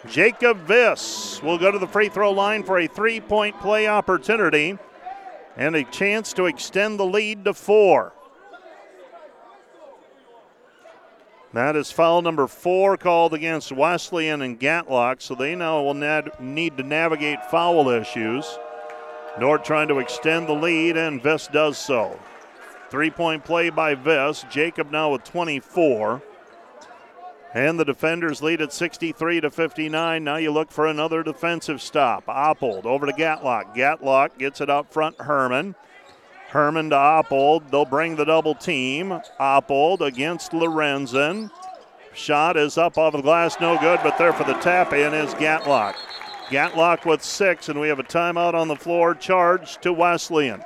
Jacob 0.09 0.66
Viss 0.66 1.40
will 1.44 1.59
go 1.59 1.70
to 1.70 1.78
the 1.78 1.86
free 1.86 2.09
throw 2.09 2.32
line 2.32 2.65
for 2.65 2.78
a 2.78 2.89
three 2.89 3.20
point 3.20 3.56
play 3.60 3.86
opportunity 3.86 4.78
and 5.56 5.77
a 5.77 5.85
chance 5.85 6.32
to 6.32 6.47
extend 6.47 6.98
the 6.98 7.06
lead 7.06 7.44
to 7.44 7.55
four. 7.55 8.12
That 11.54 11.76
is 11.76 11.90
foul 11.90 12.20
number 12.20 12.46
four 12.46 12.96
called 12.98 13.32
against 13.32 13.72
Wesleyan 13.72 14.42
and 14.42 14.60
Gatlock, 14.60 15.22
so 15.22 15.34
they 15.34 15.54
now 15.54 15.82
will 15.82 15.94
need 15.94 16.76
to 16.76 16.82
navigate 16.82 17.44
foul 17.46 17.88
issues. 17.88 18.58
Dordt 19.40 19.64
trying 19.64 19.88
to 19.88 19.98
extend 19.98 20.46
the 20.46 20.52
lead, 20.52 20.96
and 20.96 21.22
Viss 21.22 21.50
does 21.50 21.78
so. 21.78 22.18
Three 22.90 23.10
point 23.10 23.44
play 23.44 23.70
by 23.70 23.94
Viss. 23.94 24.44
Jacob 24.50 24.90
now 24.90 25.12
with 25.12 25.24
24. 25.24 26.22
And 27.54 27.80
the 27.80 27.84
defenders 27.84 28.42
lead 28.42 28.60
at 28.60 28.74
63 28.74 29.40
to 29.40 29.50
59. 29.50 30.22
Now 30.22 30.36
you 30.36 30.50
look 30.50 30.70
for 30.70 30.86
another 30.86 31.22
defensive 31.22 31.80
stop. 31.80 32.26
Oppold 32.26 32.84
over 32.84 33.06
to 33.06 33.12
Gatlock. 33.12 33.74
Gatlock 33.74 34.36
gets 34.38 34.60
it 34.60 34.68
up 34.68 34.92
front. 34.92 35.18
Herman. 35.20 35.74
Herman 36.48 36.90
to 36.90 36.96
Oppold. 36.96 37.70
They'll 37.70 37.84
bring 37.84 38.16
the 38.16 38.24
double 38.24 38.54
team. 38.54 39.20
Oppold 39.38 40.00
against 40.00 40.52
Lorenzen. 40.52 41.50
Shot 42.14 42.56
is 42.56 42.78
up 42.78 42.98
off 42.98 43.12
the 43.12 43.22
glass, 43.22 43.60
no 43.60 43.78
good, 43.78 44.00
but 44.02 44.18
there 44.18 44.32
for 44.32 44.44
the 44.44 44.54
tap 44.54 44.92
in 44.92 45.14
is 45.14 45.34
Gatlock. 45.34 45.94
Gatlock 46.48 47.04
with 47.04 47.22
six, 47.22 47.68
and 47.68 47.78
we 47.78 47.88
have 47.88 47.98
a 47.98 48.04
timeout 48.04 48.54
on 48.54 48.68
the 48.68 48.76
floor. 48.76 49.14
Charge 49.14 49.78
to 49.78 49.92
Wesleyan. 49.92 50.64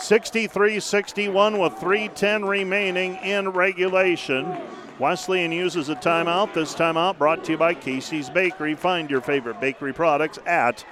63 0.00 0.80
61 0.80 1.58
with 1.58 1.74
3.10 1.74 2.48
remaining 2.48 3.16
in 3.16 3.50
regulation. 3.50 4.56
Wesleyan 4.98 5.52
uses 5.52 5.90
a 5.90 5.94
timeout. 5.94 6.54
This 6.54 6.74
timeout 6.74 7.18
brought 7.18 7.44
to 7.44 7.52
you 7.52 7.58
by 7.58 7.74
Casey's 7.74 8.30
Bakery. 8.30 8.74
Find 8.74 9.10
your 9.10 9.20
favorite 9.20 9.60
bakery 9.60 9.92
products 9.92 10.38
at 10.46 10.84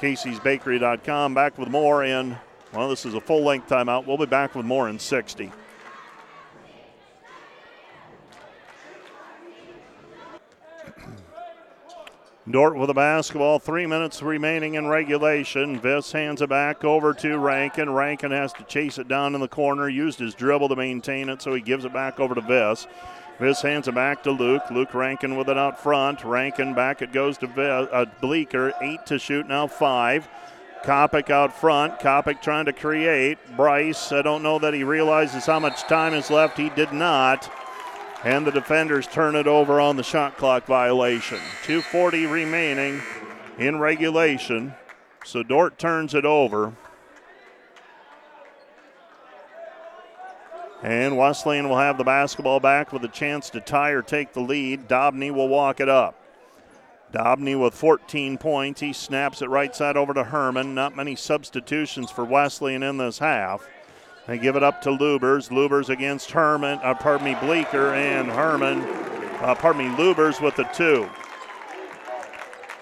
Casey'sBakery.com. 0.00 1.34
Back 1.34 1.56
with 1.56 1.68
more 1.68 2.04
in, 2.04 2.36
well, 2.74 2.88
this 2.88 3.06
is 3.06 3.14
a 3.14 3.20
full 3.20 3.44
length 3.44 3.68
timeout. 3.68 4.04
We'll 4.06 4.18
be 4.18 4.26
back 4.26 4.56
with 4.56 4.66
more 4.66 4.88
in 4.88 4.98
60. 4.98 5.52
Dordt 12.50 12.76
with 12.76 12.88
the 12.88 12.94
basketball, 12.94 13.60
three 13.60 13.86
minutes 13.86 14.20
remaining 14.22 14.74
in 14.74 14.88
regulation. 14.88 15.78
Viss 15.78 16.10
hands 16.12 16.42
it 16.42 16.48
back 16.48 16.82
over 16.84 17.14
to 17.14 17.38
Rankin. 17.38 17.88
Rankin 17.90 18.32
has 18.32 18.52
to 18.54 18.64
chase 18.64 18.98
it 18.98 19.06
down 19.06 19.36
in 19.36 19.40
the 19.40 19.46
corner, 19.48 19.88
used 19.88 20.18
his 20.18 20.34
dribble 20.34 20.68
to 20.70 20.76
maintain 20.76 21.28
it, 21.28 21.40
so 21.40 21.54
he 21.54 21.60
gives 21.60 21.84
it 21.84 21.92
back 21.92 22.18
over 22.18 22.34
to 22.34 22.40
Viss. 22.40 22.88
Viss 23.38 23.62
hands 23.62 23.86
it 23.86 23.94
back 23.94 24.24
to 24.24 24.32
Luke. 24.32 24.62
Luke 24.70 24.94
Rankin 24.94 25.36
with 25.36 25.48
it 25.48 25.58
out 25.58 25.80
front. 25.80 26.24
Rankin 26.24 26.74
back, 26.74 27.02
it 27.02 27.12
goes 27.12 27.38
to 27.38 27.46
Viss, 27.46 27.88
uh, 27.92 28.06
Bleeker. 28.20 28.72
Eight 28.80 29.06
to 29.06 29.18
shoot, 29.18 29.46
now 29.46 29.68
five. 29.68 30.28
Kopic 30.84 31.30
out 31.30 31.58
front. 31.58 31.98
Kopic 31.98 32.42
trying 32.42 32.66
to 32.66 32.72
create. 32.72 33.38
Bryce, 33.56 34.12
I 34.12 34.20
don't 34.20 34.42
know 34.42 34.58
that 34.58 34.74
he 34.74 34.84
realizes 34.84 35.46
how 35.46 35.58
much 35.58 35.82
time 35.84 36.12
is 36.12 36.30
left. 36.30 36.58
He 36.58 36.68
did 36.68 36.92
not. 36.92 37.50
And 38.22 38.46
the 38.46 38.52
defenders 38.52 39.06
turn 39.06 39.34
it 39.34 39.46
over 39.46 39.80
on 39.80 39.96
the 39.96 40.02
shot 40.02 40.36
clock 40.36 40.66
violation. 40.66 41.38
2.40 41.64 42.30
remaining 42.30 43.00
in 43.58 43.78
regulation. 43.78 44.74
So 45.24 45.42
Dordt 45.42 45.78
turns 45.78 46.14
it 46.14 46.26
over. 46.26 46.74
And 50.82 51.16
Wesleyan 51.16 51.70
will 51.70 51.78
have 51.78 51.96
the 51.96 52.04
basketball 52.04 52.60
back 52.60 52.92
with 52.92 53.02
a 53.04 53.08
chance 53.08 53.48
to 53.50 53.60
tie 53.60 53.90
or 53.90 54.02
take 54.02 54.34
the 54.34 54.40
lead. 54.40 54.86
Dobney 54.86 55.30
will 55.30 55.48
walk 55.48 55.80
it 55.80 55.88
up. 55.88 56.23
Dobney 57.14 57.54
with 57.54 57.74
14 57.74 58.38
points. 58.38 58.80
He 58.80 58.92
snaps 58.92 59.40
it 59.40 59.48
right 59.48 59.74
side 59.74 59.96
over 59.96 60.12
to 60.12 60.24
Herman. 60.24 60.74
Not 60.74 60.96
many 60.96 61.14
substitutions 61.14 62.10
for 62.10 62.24
Wesleyan 62.24 62.82
in 62.82 62.96
this 62.96 63.20
half. 63.20 63.68
They 64.26 64.36
give 64.36 64.56
it 64.56 64.64
up 64.64 64.82
to 64.82 64.90
Lubers. 64.90 65.50
Lubers 65.50 65.90
against 65.90 66.32
Herman, 66.32 66.80
uh, 66.82 66.94
pardon 66.94 67.26
me, 67.26 67.36
Bleeker 67.40 67.94
and 67.94 68.28
Herman, 68.28 68.80
uh, 69.40 69.54
pardon 69.54 69.88
me, 69.88 69.96
Lubers 69.96 70.40
with 70.40 70.56
the 70.56 70.64
two. 70.64 71.08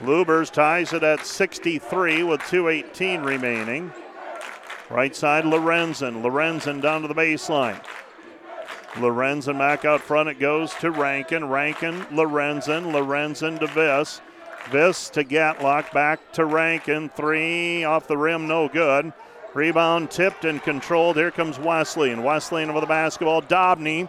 Lubers 0.01 0.51
ties 0.51 0.95
it 0.95 1.03
at 1.03 1.27
63 1.27 2.23
with 2.23 2.41
2.18 2.43 3.25
remaining. 3.25 3.93
Right 4.89 5.15
side, 5.15 5.45
Lorenzen. 5.45 6.23
Lorenzen 6.23 6.81
down 6.81 7.03
to 7.03 7.09
the 7.09 7.15
baseline. 7.15 7.81
Lorenzen 8.95 9.59
back 9.59 9.85
out 9.85 10.01
front. 10.01 10.29
It 10.29 10.39
goes 10.39 10.75
to 10.75 10.91
Rankin. 10.91 11.49
Rankin, 11.49 12.03
Lorenzen. 12.07 12.93
Lorenzen 12.93 13.59
to 13.61 13.67
Viss. 13.67 14.21
Viss 14.71 15.11
to 15.13 15.25
Gatlock. 15.25 15.93
Back 15.93 16.33
to 16.33 16.45
Rankin. 16.45 17.09
Three 17.09 17.85
off 17.85 18.07
the 18.07 18.19
rim, 18.19 18.47
no 18.47 18.69
good. 18.69 19.13
Rebound 19.55 20.11
tipped 20.11 20.45
and 20.45 20.63
controlled. 20.63 21.17
Here 21.17 21.31
comes 21.31 21.59
Wesleyan. 21.59 22.23
Wesleyan 22.23 22.71
over 22.71 22.81
the 22.81 22.87
basketball. 22.87 23.43
Dobney. 23.43 24.09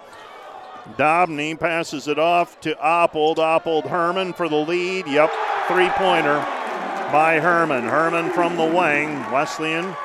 Dobney 0.98 1.58
passes 1.58 2.08
it 2.08 2.20
off 2.20 2.60
to 2.62 2.76
Oppold. 2.76 3.38
Oppold 3.38 3.88
Herman 3.88 4.34
for 4.34 4.50
the 4.50 4.56
lead. 4.56 5.08
Yep, 5.08 5.32
three 5.68 5.90
pointer 5.90 6.40
by 7.12 7.40
Herman. 7.40 7.84
Herman 7.84 8.32
from 8.32 8.58
the 8.58 8.66
wing. 8.66 9.20
Wesleyan 9.32 9.96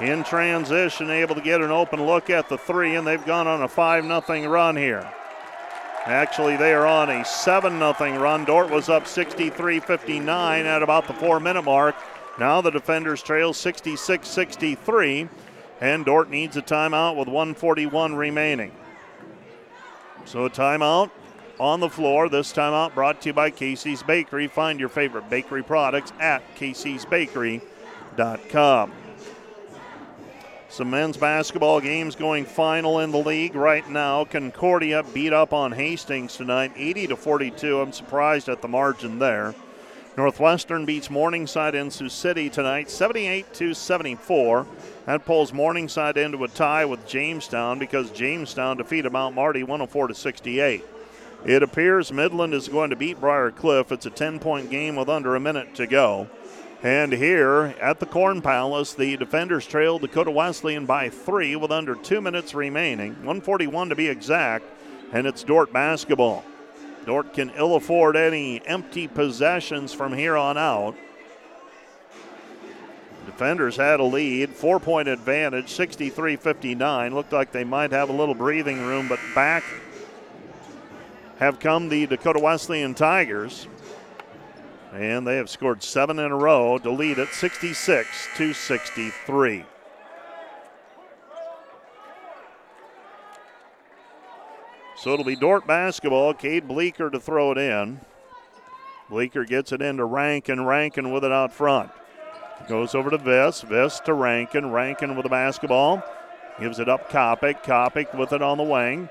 in 0.00 0.24
transition, 0.24 1.10
able 1.10 1.34
to 1.34 1.40
get 1.40 1.60
an 1.60 1.70
open 1.70 2.04
look 2.04 2.30
at 2.30 2.48
the 2.48 2.56
three, 2.56 2.94
and 2.94 3.06
they've 3.06 3.24
gone 3.24 3.46
on 3.46 3.62
a 3.62 3.68
5 3.68 4.04
0 4.04 4.48
run 4.48 4.76
here. 4.76 5.08
Actually, 6.06 6.56
they 6.56 6.72
are 6.72 6.86
on 6.86 7.10
a 7.10 7.24
7 7.24 7.78
0 7.78 8.18
run. 8.18 8.44
Dordt 8.44 8.70
was 8.70 8.88
up 8.88 9.06
63 9.06 9.80
59 9.80 10.66
at 10.66 10.82
about 10.82 11.06
the 11.06 11.12
four 11.12 11.40
minute 11.40 11.64
mark. 11.64 11.94
Now 12.38 12.60
the 12.60 12.70
defenders 12.70 13.22
trail 13.22 13.52
66 13.52 14.26
63, 14.26 15.28
and 15.80 16.04
Dordt 16.04 16.30
needs 16.30 16.56
a 16.56 16.62
timeout 16.62 17.16
with 17.16 17.28
141 17.28 18.14
remaining. 18.14 18.72
So 20.24 20.44
a 20.44 20.50
timeout 20.50 21.10
on 21.58 21.80
the 21.80 21.88
floor. 21.88 22.28
This 22.28 22.52
timeout 22.52 22.94
brought 22.94 23.20
to 23.22 23.30
you 23.30 23.32
by 23.32 23.50
Casey's 23.50 24.04
Bakery. 24.04 24.46
Find 24.46 24.78
your 24.78 24.88
favorite 24.88 25.28
bakery 25.28 25.64
products 25.64 26.12
at 26.20 26.42
caseysbakery.com. 26.56 28.92
Some 30.70 30.90
men's 30.90 31.16
basketball 31.16 31.80
games 31.80 32.14
going 32.14 32.44
final 32.44 33.00
in 33.00 33.10
the 33.10 33.18
league 33.18 33.54
right 33.54 33.88
now. 33.88 34.24
Concordia 34.24 35.02
beat 35.14 35.32
up 35.32 35.54
on 35.54 35.72
Hastings 35.72 36.36
tonight, 36.36 36.72
80 36.76 37.06
to 37.08 37.16
42. 37.16 37.80
I'm 37.80 37.92
surprised 37.92 38.50
at 38.50 38.60
the 38.60 38.68
margin 38.68 39.18
there. 39.18 39.54
Northwestern 40.18 40.84
beats 40.84 41.10
Morningside 41.10 41.74
in 41.74 41.90
Sioux 41.90 42.10
City 42.10 42.50
tonight, 42.50 42.90
78 42.90 43.54
to 43.54 43.72
74. 43.72 44.66
That 45.06 45.24
pulls 45.24 45.54
Morningside 45.54 46.18
into 46.18 46.44
a 46.44 46.48
tie 46.48 46.84
with 46.84 47.06
Jamestown 47.06 47.78
because 47.78 48.10
Jamestown 48.10 48.76
defeated 48.76 49.10
Mount 49.10 49.34
Marty 49.34 49.62
104 49.62 50.08
to 50.08 50.14
68. 50.14 50.84
It 51.46 51.62
appears 51.62 52.12
Midland 52.12 52.52
is 52.52 52.68
going 52.68 52.90
to 52.90 52.96
beat 52.96 53.20
Briar 53.20 53.52
Cliff. 53.52 53.90
It's 53.90 54.06
a 54.06 54.10
10 54.10 54.38
point 54.38 54.70
game 54.70 54.96
with 54.96 55.08
under 55.08 55.34
a 55.34 55.40
minute 55.40 55.74
to 55.76 55.86
go. 55.86 56.28
And 56.82 57.12
here 57.12 57.74
at 57.80 57.98
the 57.98 58.06
Corn 58.06 58.40
Palace, 58.40 58.94
the 58.94 59.16
defenders 59.16 59.66
trailed 59.66 60.02
Dakota 60.02 60.30
Wesleyan 60.30 60.86
by 60.86 61.08
three 61.08 61.56
with 61.56 61.72
under 61.72 61.96
two 61.96 62.20
minutes 62.20 62.54
remaining, 62.54 63.14
141 63.14 63.88
to 63.88 63.96
be 63.96 64.06
exact, 64.06 64.64
and 65.12 65.26
it's 65.26 65.42
Dordt 65.42 65.72
basketball. 65.72 66.44
Dordt 67.04 67.32
can 67.32 67.50
ill 67.56 67.74
afford 67.74 68.16
any 68.16 68.64
empty 68.64 69.08
possessions 69.08 69.92
from 69.92 70.12
here 70.12 70.36
on 70.36 70.56
out. 70.56 70.94
Defenders 73.26 73.76
had 73.76 73.98
a 73.98 74.04
lead, 74.04 74.50
four 74.50 74.78
point 74.78 75.08
advantage, 75.08 75.70
63 75.70 76.36
59. 76.36 77.14
Looked 77.14 77.32
like 77.32 77.50
they 77.50 77.64
might 77.64 77.90
have 77.90 78.08
a 78.08 78.12
little 78.12 78.34
breathing 78.34 78.80
room, 78.82 79.08
but 79.08 79.18
back 79.34 79.64
have 81.38 81.58
come 81.58 81.88
the 81.88 82.06
Dakota 82.06 82.38
Wesleyan 82.38 82.94
Tigers. 82.94 83.66
And 84.92 85.26
they 85.26 85.36
have 85.36 85.50
scored 85.50 85.82
seven 85.82 86.18
in 86.18 86.32
a 86.32 86.36
row 86.36 86.78
to 86.78 86.90
lead 86.90 87.18
at 87.18 87.34
66 87.34 88.28
to 88.36 88.52
63. 88.52 89.64
So 94.96 95.12
it'll 95.12 95.24
be 95.24 95.36
Dordt 95.36 95.66
basketball. 95.66 96.34
Cade 96.34 96.66
Bleeker 96.66 97.08
to 97.10 97.20
throw 97.20 97.52
it 97.52 97.58
in. 97.58 98.00
Bleeker 99.08 99.44
gets 99.44 99.72
it 99.72 99.80
into 99.80 100.04
Rankin. 100.04 100.64
Rankin 100.64 101.12
with 101.12 101.24
it 101.24 101.32
out 101.32 101.52
front. 101.52 101.90
Goes 102.68 102.94
over 102.94 103.10
to 103.10 103.18
Viss. 103.18 103.62
Viss 103.62 104.00
to 104.04 104.14
Rankin. 104.14 104.72
Rankin 104.72 105.14
with 105.14 105.22
the 105.22 105.30
basketball. 105.30 106.02
Gives 106.58 106.80
it 106.80 106.88
up 106.88 107.10
Kopic. 107.10 107.62
Kopic 107.62 108.12
with 108.18 108.32
it 108.32 108.42
on 108.42 108.58
the 108.58 108.64
wing. 108.64 109.08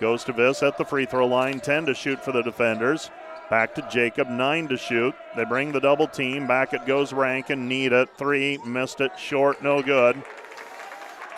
Goes 0.00 0.24
to 0.24 0.32
Viss 0.32 0.66
at 0.66 0.78
the 0.78 0.84
free 0.84 1.04
throw 1.04 1.26
line. 1.26 1.60
10 1.60 1.86
to 1.86 1.94
shoot 1.94 2.24
for 2.24 2.32
the 2.32 2.42
defenders. 2.42 3.10
Back 3.48 3.74
to 3.76 3.88
Jacob. 3.90 4.28
9 4.28 4.68
to 4.68 4.76
shoot. 4.76 5.14
They 5.36 5.44
bring 5.44 5.72
the 5.72 5.80
double 5.80 6.08
team. 6.08 6.46
Back 6.46 6.74
it 6.74 6.86
goes 6.86 7.12
Rankin. 7.12 7.68
Need 7.68 7.92
it. 7.92 8.08
Three. 8.16 8.58
Missed 8.58 9.00
it. 9.00 9.12
Short. 9.18 9.62
No 9.62 9.82
good. 9.82 10.22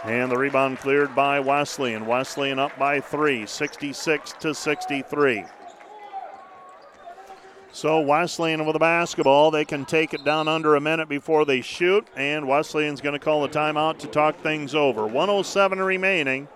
And 0.04 0.30
the 0.30 0.36
rebound 0.36 0.78
cleared 0.78 1.14
by 1.14 1.40
Wesleyan. 1.40 2.06
Wesleyan 2.06 2.58
up 2.58 2.76
by 2.78 3.00
three, 3.00 3.46
66 3.46 4.32
to 4.40 4.54
63. 4.54 5.44
So 7.72 8.00
Wesleyan 8.00 8.64
with 8.64 8.74
the 8.74 8.78
basketball. 8.78 9.50
They 9.50 9.64
can 9.64 9.84
take 9.84 10.14
it 10.14 10.24
down 10.24 10.48
under 10.48 10.76
a 10.76 10.80
minute 10.80 11.08
before 11.08 11.44
they 11.44 11.60
shoot, 11.60 12.06
and 12.16 12.46
Wesleyan's 12.46 13.00
going 13.00 13.12
to 13.12 13.18
call 13.18 13.44
a 13.44 13.48
timeout 13.48 13.98
to 13.98 14.06
talk 14.06 14.40
things 14.40 14.74
over. 14.74 15.02
107 15.06 15.80
remaining. 15.80 16.48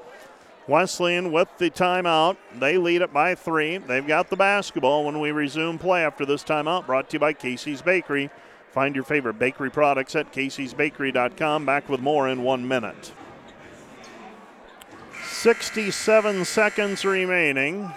Wesleyan 0.69 1.33
with 1.33 1.49
the 1.59 1.71
timeout. 1.71 2.37
They 2.55 2.79
lead 2.79 3.03
it 3.03 3.13
by 3.13 3.35
three. 3.35 3.79
They've 3.79 4.07
got 4.07 4.31
the 4.31 4.37
basketball 4.37 5.05
when 5.05 5.19
we 5.21 5.33
resume 5.33 5.79
play 5.79 6.05
after 6.05 6.25
this 6.25 6.45
timeout. 6.45 6.87
Brought 6.87 7.11
to 7.11 7.15
you 7.15 7.21
by 7.21 7.33
Casey's 7.33 7.83
Bakery. 7.83 8.31
Find 8.71 8.95
your 8.95 9.05
favorite 9.05 9.39
bakery 9.39 9.71
products 9.71 10.17
at 10.17 10.33
caseysbakery.com. 10.33 11.67
Back 11.67 11.89
with 11.89 12.01
more 12.01 12.29
in 12.29 12.43
one 12.43 12.67
minute. 12.67 13.13
67 15.31 16.45
seconds 16.45 17.05
remaining. 17.05 17.93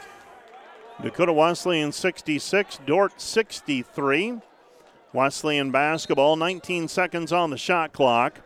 Dakota 1.01 1.33
Wesleyan 1.33 1.91
66, 1.91 2.79
Dordt 2.85 3.21
63. 3.21 4.39
Wesleyan 5.13 5.71
basketball, 5.71 6.35
19 6.35 6.87
seconds 6.87 7.31
on 7.31 7.51
the 7.51 7.57
shot 7.57 7.93
clock. 7.93 8.39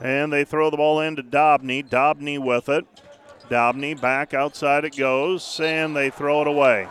And 0.00 0.32
they 0.32 0.44
throw 0.44 0.70
the 0.70 0.76
ball 0.76 1.00
into 1.00 1.22
Dobney. 1.22 1.82
Dobney 1.82 2.38
with 2.38 2.68
it. 2.68 2.86
Dobney 3.48 4.00
back 4.00 4.32
outside 4.32 4.84
it 4.84 4.96
goes, 4.96 5.60
and 5.60 5.94
they 5.94 6.08
throw 6.08 6.40
it 6.42 6.46
away. 6.46 6.88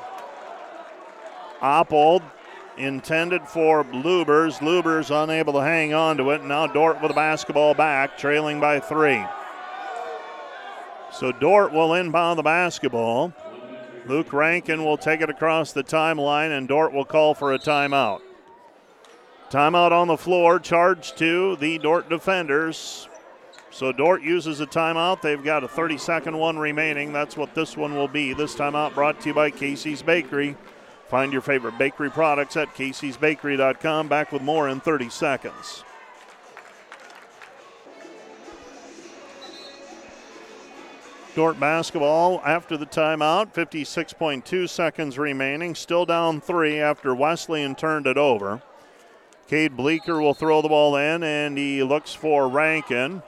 Oppold 1.62 2.22
intended 2.78 3.48
for 3.48 3.84
Lubers. 3.86 4.60
Lubers 4.60 5.10
unable 5.12 5.54
to 5.54 5.62
hang 5.62 5.94
on 5.94 6.18
to 6.18 6.30
it. 6.32 6.44
Now 6.44 6.68
Dordt 6.68 7.02
with 7.02 7.10
the 7.10 7.16
basketball 7.16 7.74
back, 7.74 8.18
trailing 8.18 8.60
by 8.60 8.80
three. 8.80 9.24
So 11.12 11.32
Dordt 11.32 11.74
will 11.74 11.94
inbound 11.96 12.38
the 12.38 12.44
basketball. 12.44 13.34
Luke 14.06 14.32
Rankin 14.32 14.86
will 14.86 14.98
take 14.98 15.22
it 15.22 15.30
across 15.30 15.72
the 15.72 15.84
timeline, 15.84 16.56
and 16.56 16.68
Dordt 16.68 16.94
will 16.94 17.06
call 17.06 17.34
for 17.34 17.54
a 17.54 17.60
timeout. 17.60 18.22
Timeout 19.50 19.92
on 19.92 20.08
the 20.08 20.18
floor, 20.18 20.60
charge 20.60 21.14
to 21.16 21.56
the 21.56 21.80
Dordt 21.80 22.08
defenders. 22.08 23.10
So 23.72 23.92
Dordt 23.92 24.22
uses 24.22 24.62
a 24.62 24.68
timeout. 24.68 25.22
They've 25.22 25.44
got 25.44 25.64
a 25.64 25.68
30 25.68 25.98
second 25.98 26.38
one 26.38 26.60
remaining. 26.60 27.12
That's 27.14 27.36
what 27.36 27.56
this 27.56 27.76
one 27.76 27.96
will 27.96 28.08
be. 28.08 28.34
This 28.34 28.56
timeout 28.56 28.94
brought 28.94 29.22
to 29.22 29.30
you 29.30 29.34
by 29.34 29.50
Casey's 29.50 30.04
Bakery. 30.04 30.56
Find 31.08 31.34
your 31.34 31.42
favorite 31.42 31.80
bakery 31.80 32.12
products 32.12 32.56
at 32.58 32.76
caseysbakery.com. 32.76 34.08
Back 34.08 34.32
with 34.32 34.44
more 34.44 34.70
in 34.70 34.80
30 34.80 35.10
seconds. 35.10 35.84
Dordt 41.36 41.60
basketball 41.60 42.42
after 42.46 42.78
the 42.78 42.86
timeout, 42.86 43.54
56.2 43.54 44.70
seconds 44.70 45.18
remaining. 45.18 45.74
Still 45.74 46.06
down 46.06 46.42
three 46.42 46.80
after 46.80 47.16
Wesleyan 47.16 47.76
turned 47.76 48.06
it 48.06 48.18
over. 48.18 48.62
Cade 49.50 49.76
Bleeker 49.76 50.22
will 50.22 50.36
throw 50.36 50.62
the 50.62 50.70
ball 50.70 50.96
in, 50.96 51.24
and 51.24 51.58
he 51.58 51.82
looks 51.82 52.14
for 52.14 52.48
Rankin. 52.48 53.24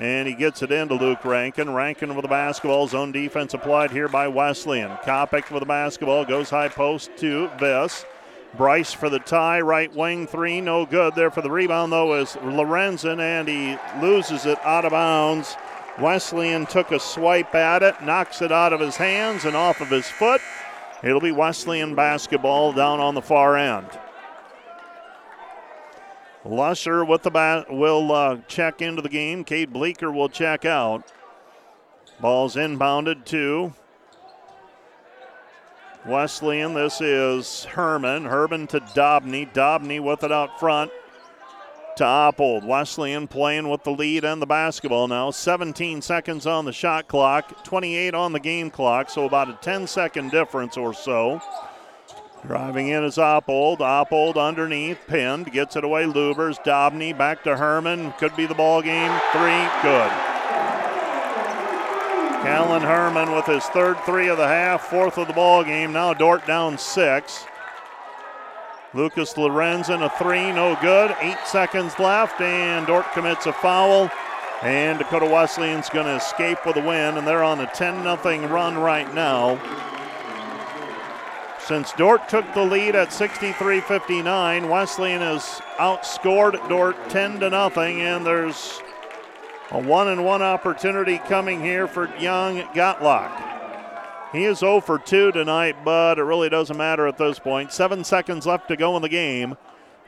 And 0.00 0.26
he 0.26 0.34
gets 0.34 0.64
it 0.64 0.72
into 0.72 0.94
Luke 0.94 1.24
Rankin. 1.24 1.72
Rankin 1.72 2.16
with 2.16 2.24
the 2.24 2.28
basketball. 2.28 2.88
Zone 2.88 3.12
defense 3.12 3.54
applied 3.54 3.92
here 3.92 4.08
by 4.08 4.26
Wesleyan. 4.26 4.96
Kopic 5.04 5.52
with 5.52 5.60
the 5.60 5.66
basketball. 5.66 6.24
Goes 6.24 6.50
high 6.50 6.66
post 6.66 7.10
to 7.18 7.48
Viss. 7.60 8.04
Bryce 8.56 8.92
for 8.92 9.08
the 9.08 9.20
tie. 9.20 9.60
Right 9.60 9.94
wing 9.94 10.26
three. 10.26 10.60
No 10.60 10.84
good 10.84 11.14
there 11.14 11.30
for 11.30 11.42
the 11.42 11.52
rebound, 11.52 11.92
though, 11.92 12.14
is 12.14 12.30
Lorenzen, 12.42 13.20
and 13.20 13.46
he 13.46 13.78
loses 14.00 14.44
it 14.44 14.58
out 14.64 14.84
of 14.84 14.90
bounds. 14.90 15.54
Wesleyan 16.00 16.66
took 16.66 16.90
a 16.90 16.98
swipe 16.98 17.54
at 17.54 17.84
it, 17.84 18.02
knocks 18.02 18.42
it 18.42 18.50
out 18.50 18.72
of 18.72 18.80
his 18.80 18.96
hands 18.96 19.44
and 19.44 19.54
off 19.54 19.80
of 19.80 19.88
his 19.88 20.08
foot. 20.08 20.40
It'll 21.04 21.20
be 21.20 21.30
Wesleyan 21.30 21.94
basketball 21.94 22.72
down 22.72 22.98
on 22.98 23.14
the 23.14 23.22
far 23.22 23.56
end. 23.56 23.86
Lusher 26.44 27.04
with 27.04 27.22
the 27.22 27.30
bat 27.30 27.70
will 27.70 28.12
uh, 28.12 28.38
check 28.48 28.80
into 28.80 29.02
the 29.02 29.08
game. 29.08 29.44
Cade 29.44 29.72
Bleeker 29.72 30.10
will 30.10 30.28
check 30.28 30.64
out. 30.64 31.12
Ball's 32.20 32.56
inbounded 32.56 33.24
to 33.26 33.72
Wesleyan. 36.06 36.74
This 36.74 37.00
is 37.00 37.64
Herman. 37.64 38.24
Herman 38.24 38.66
to 38.68 38.80
Dobney. 38.80 39.52
Dobney 39.52 40.00
with 40.00 40.24
it 40.24 40.32
out 40.32 40.58
front 40.58 40.90
to 41.96 42.04
Oppold. 42.04 42.64
Wesleyan 42.64 43.28
playing 43.28 43.68
with 43.68 43.84
the 43.84 43.90
lead 43.90 44.24
and 44.24 44.40
the 44.40 44.46
basketball 44.46 45.08
now. 45.08 45.30
17 45.30 46.00
seconds 46.00 46.46
on 46.46 46.64
the 46.64 46.72
shot 46.72 47.08
clock, 47.08 47.64
28 47.64 48.14
on 48.14 48.32
the 48.32 48.40
game 48.40 48.70
clock, 48.70 49.10
so 49.10 49.26
about 49.26 49.50
a 49.50 49.58
10 49.60 49.86
second 49.86 50.30
difference 50.30 50.78
or 50.78 50.94
so. 50.94 51.42
Driving 52.46 52.88
in 52.88 53.04
is 53.04 53.16
Oppold. 53.16 53.78
Oppold 53.78 54.36
underneath, 54.36 54.98
pinned, 55.06 55.52
gets 55.52 55.76
it 55.76 55.84
away. 55.84 56.04
Lubers, 56.04 56.62
Dobney, 56.64 57.16
back 57.16 57.44
to 57.44 57.56
Herman. 57.56 58.12
Could 58.18 58.34
be 58.34 58.46
the 58.46 58.54
ball 58.54 58.80
game. 58.80 59.12
Three, 59.32 59.68
good. 59.82 60.10
Callan 62.42 62.80
Herman 62.80 63.32
with 63.32 63.44
his 63.44 63.64
third 63.64 63.98
three 64.06 64.28
of 64.28 64.38
the 64.38 64.48
half, 64.48 64.86
fourth 64.86 65.18
of 65.18 65.26
the 65.26 65.34
ball 65.34 65.62
game. 65.62 65.92
Now 65.92 66.14
Dordt 66.14 66.46
down 66.46 66.78
six. 66.78 67.44
Lucas 68.94 69.34
Lorenzen, 69.34 70.02
a 70.02 70.08
three, 70.18 70.50
no 70.50 70.76
good. 70.80 71.14
Eight 71.20 71.38
seconds 71.44 71.98
left, 71.98 72.40
and 72.40 72.86
Dordt 72.86 73.12
commits 73.12 73.44
a 73.44 73.52
foul. 73.52 74.10
And 74.62 74.98
Dakota 74.98 75.26
Wesleyan's 75.26 75.90
going 75.90 76.06
to 76.06 76.16
escape 76.16 76.64
with 76.64 76.76
a 76.76 76.80
win, 76.80 77.18
and 77.18 77.26
they're 77.26 77.44
on 77.44 77.60
a 77.60 77.66
10 77.66 78.02
0 78.02 78.48
run 78.48 78.78
right 78.78 79.12
now. 79.14 79.60
Since 81.70 81.92
Dordt 81.92 82.28
took 82.28 82.52
the 82.52 82.64
lead 82.64 82.96
at 82.96 83.12
63 83.12 83.80
59, 83.82 84.68
Wesleyan 84.68 85.20
has 85.20 85.62
outscored 85.78 86.68
Dordt 86.68 86.96
10 87.10 87.38
to 87.38 87.48
nothing, 87.48 88.00
and 88.00 88.26
there's 88.26 88.82
a 89.70 89.80
one 89.80 90.08
and 90.08 90.24
one 90.24 90.42
opportunity 90.42 91.18
coming 91.18 91.62
here 91.62 91.86
for 91.86 92.12
young 92.16 92.62
Gatlock. 92.74 94.32
He 94.32 94.46
is 94.46 94.58
0 94.58 94.80
for 94.80 94.98
2 94.98 95.30
tonight, 95.30 95.76
but 95.84 96.18
it 96.18 96.24
really 96.24 96.48
doesn't 96.48 96.76
matter 96.76 97.06
at 97.06 97.18
this 97.18 97.38
point. 97.38 97.70
Seven 97.70 98.02
seconds 98.02 98.46
left 98.46 98.66
to 98.66 98.76
go 98.76 98.96
in 98.96 99.02
the 99.02 99.08
game, 99.08 99.56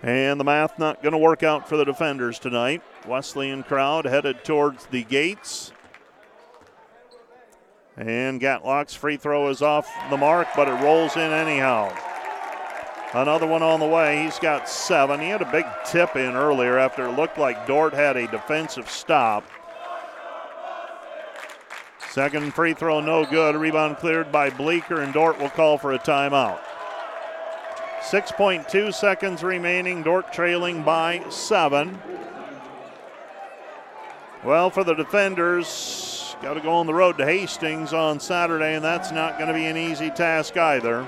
and 0.02 0.40
the 0.40 0.44
math 0.44 0.80
not 0.80 1.00
going 1.00 1.12
to 1.12 1.18
work 1.18 1.44
out 1.44 1.68
for 1.68 1.76
the 1.76 1.84
defenders 1.84 2.40
tonight. 2.40 2.82
Wesleyan 3.06 3.62
crowd 3.62 4.04
headed 4.04 4.42
towards 4.42 4.86
the 4.86 5.04
gates. 5.04 5.70
And 7.96 8.40
Gatlock's 8.40 8.94
free 8.94 9.16
throw 9.16 9.48
is 9.48 9.60
off 9.60 9.88
the 10.10 10.16
mark, 10.16 10.48
but 10.56 10.68
it 10.68 10.82
rolls 10.82 11.16
in 11.16 11.30
anyhow. 11.30 11.94
Another 13.12 13.46
one 13.46 13.62
on 13.62 13.80
the 13.80 13.86
way. 13.86 14.24
He's 14.24 14.38
got 14.38 14.68
seven. 14.68 15.20
He 15.20 15.28
had 15.28 15.42
a 15.42 15.52
big 15.52 15.66
tip 15.84 16.16
in 16.16 16.34
earlier 16.34 16.78
after 16.78 17.06
it 17.06 17.12
looked 17.12 17.36
like 17.36 17.66
Dordt 17.66 17.92
had 17.92 18.16
a 18.16 18.26
defensive 18.26 18.88
stop. 18.88 19.44
Second 22.10 22.54
free 22.54 22.72
throw, 22.72 23.00
no 23.00 23.26
good. 23.26 23.54
Rebound 23.54 23.98
cleared 23.98 24.32
by 24.32 24.48
Bleeker, 24.48 25.00
and 25.00 25.12
Dordt 25.12 25.38
will 25.38 25.50
call 25.50 25.76
for 25.76 25.92
a 25.92 25.98
timeout. 25.98 26.60
6.2 28.00 28.92
seconds 28.92 29.42
remaining. 29.42 30.02
Dordt 30.02 30.32
trailing 30.32 30.82
by 30.82 31.24
seven. 31.28 32.00
Well, 34.42 34.70
for 34.70 34.84
the 34.84 34.94
defenders, 34.94 36.21
Got 36.42 36.54
to 36.54 36.60
go 36.60 36.72
on 36.72 36.86
the 36.86 36.94
road 36.94 37.18
to 37.18 37.24
Hastings 37.24 37.92
on 37.92 38.18
Saturday, 38.18 38.74
and 38.74 38.84
that's 38.84 39.12
not 39.12 39.38
going 39.38 39.46
to 39.46 39.54
be 39.54 39.66
an 39.66 39.76
easy 39.76 40.10
task 40.10 40.56
either. 40.56 41.06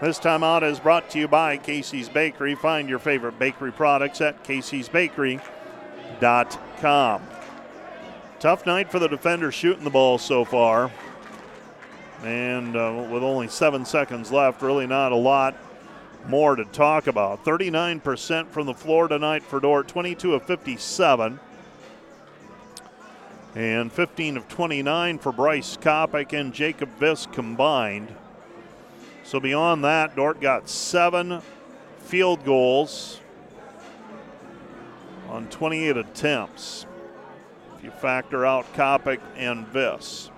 This 0.00 0.18
timeout 0.18 0.62
is 0.62 0.80
brought 0.80 1.10
to 1.10 1.18
you 1.18 1.28
by 1.28 1.58
Casey's 1.58 2.08
Bakery. 2.08 2.54
Find 2.54 2.88
your 2.88 2.98
favorite 2.98 3.38
bakery 3.38 3.70
products 3.70 4.22
at 4.22 4.42
caseysbakery.com. 4.42 7.22
Tough 8.40 8.64
night 8.64 8.90
for 8.90 8.98
the 8.98 9.08
defenders 9.08 9.52
shooting 9.52 9.84
the 9.84 9.90
ball 9.90 10.16
so 10.16 10.46
far. 10.46 10.90
And 12.22 12.76
uh, 12.76 13.06
with 13.10 13.22
only 13.22 13.48
seven 13.48 13.84
seconds 13.84 14.32
left, 14.32 14.62
really 14.62 14.86
not 14.86 15.12
a 15.12 15.16
lot 15.16 15.54
more 16.28 16.56
to 16.56 16.64
talk 16.64 17.08
about. 17.08 17.44
39% 17.44 18.48
from 18.48 18.64
the 18.64 18.72
floor 18.72 19.06
tonight 19.06 19.42
for 19.42 19.60
Dordt, 19.60 19.86
22 19.86 20.32
of 20.32 20.42
57 20.44 21.38
and 23.54 23.92
15 23.92 24.36
of 24.36 24.48
29 24.48 25.18
for 25.18 25.32
Bryce 25.32 25.76
Kopic 25.76 26.38
and 26.38 26.52
Jacob 26.52 26.90
Viss 26.98 27.30
combined. 27.30 28.14
So 29.22 29.38
beyond 29.40 29.84
that, 29.84 30.16
Dordt 30.16 30.40
got 30.40 30.68
seven 30.68 31.40
field 32.00 32.44
goals 32.44 33.20
on 35.28 35.46
28 35.48 35.96
attempts. 35.96 36.86
If 37.76 37.84
you 37.84 37.90
factor 37.90 38.44
out 38.44 38.72
Kopic 38.74 39.20
and 39.36 39.66
Viss. 39.68 40.30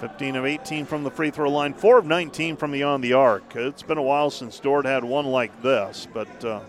15 0.00 0.36
of 0.36 0.44
18 0.44 0.86
from 0.86 1.02
the 1.02 1.10
free 1.10 1.30
throw 1.30 1.50
line, 1.50 1.74
4 1.74 1.98
of 1.98 2.06
19 2.06 2.56
from 2.56 2.70
beyond 2.70 3.02
the 3.02 3.14
arc. 3.14 3.56
It's 3.56 3.82
been 3.82 3.98
a 3.98 4.02
while 4.02 4.30
since 4.30 4.60
Dordt 4.60 4.86
had 4.86 5.02
one 5.02 5.26
like 5.26 5.60
this, 5.60 6.06
but 6.12 6.44
uh, 6.44 6.60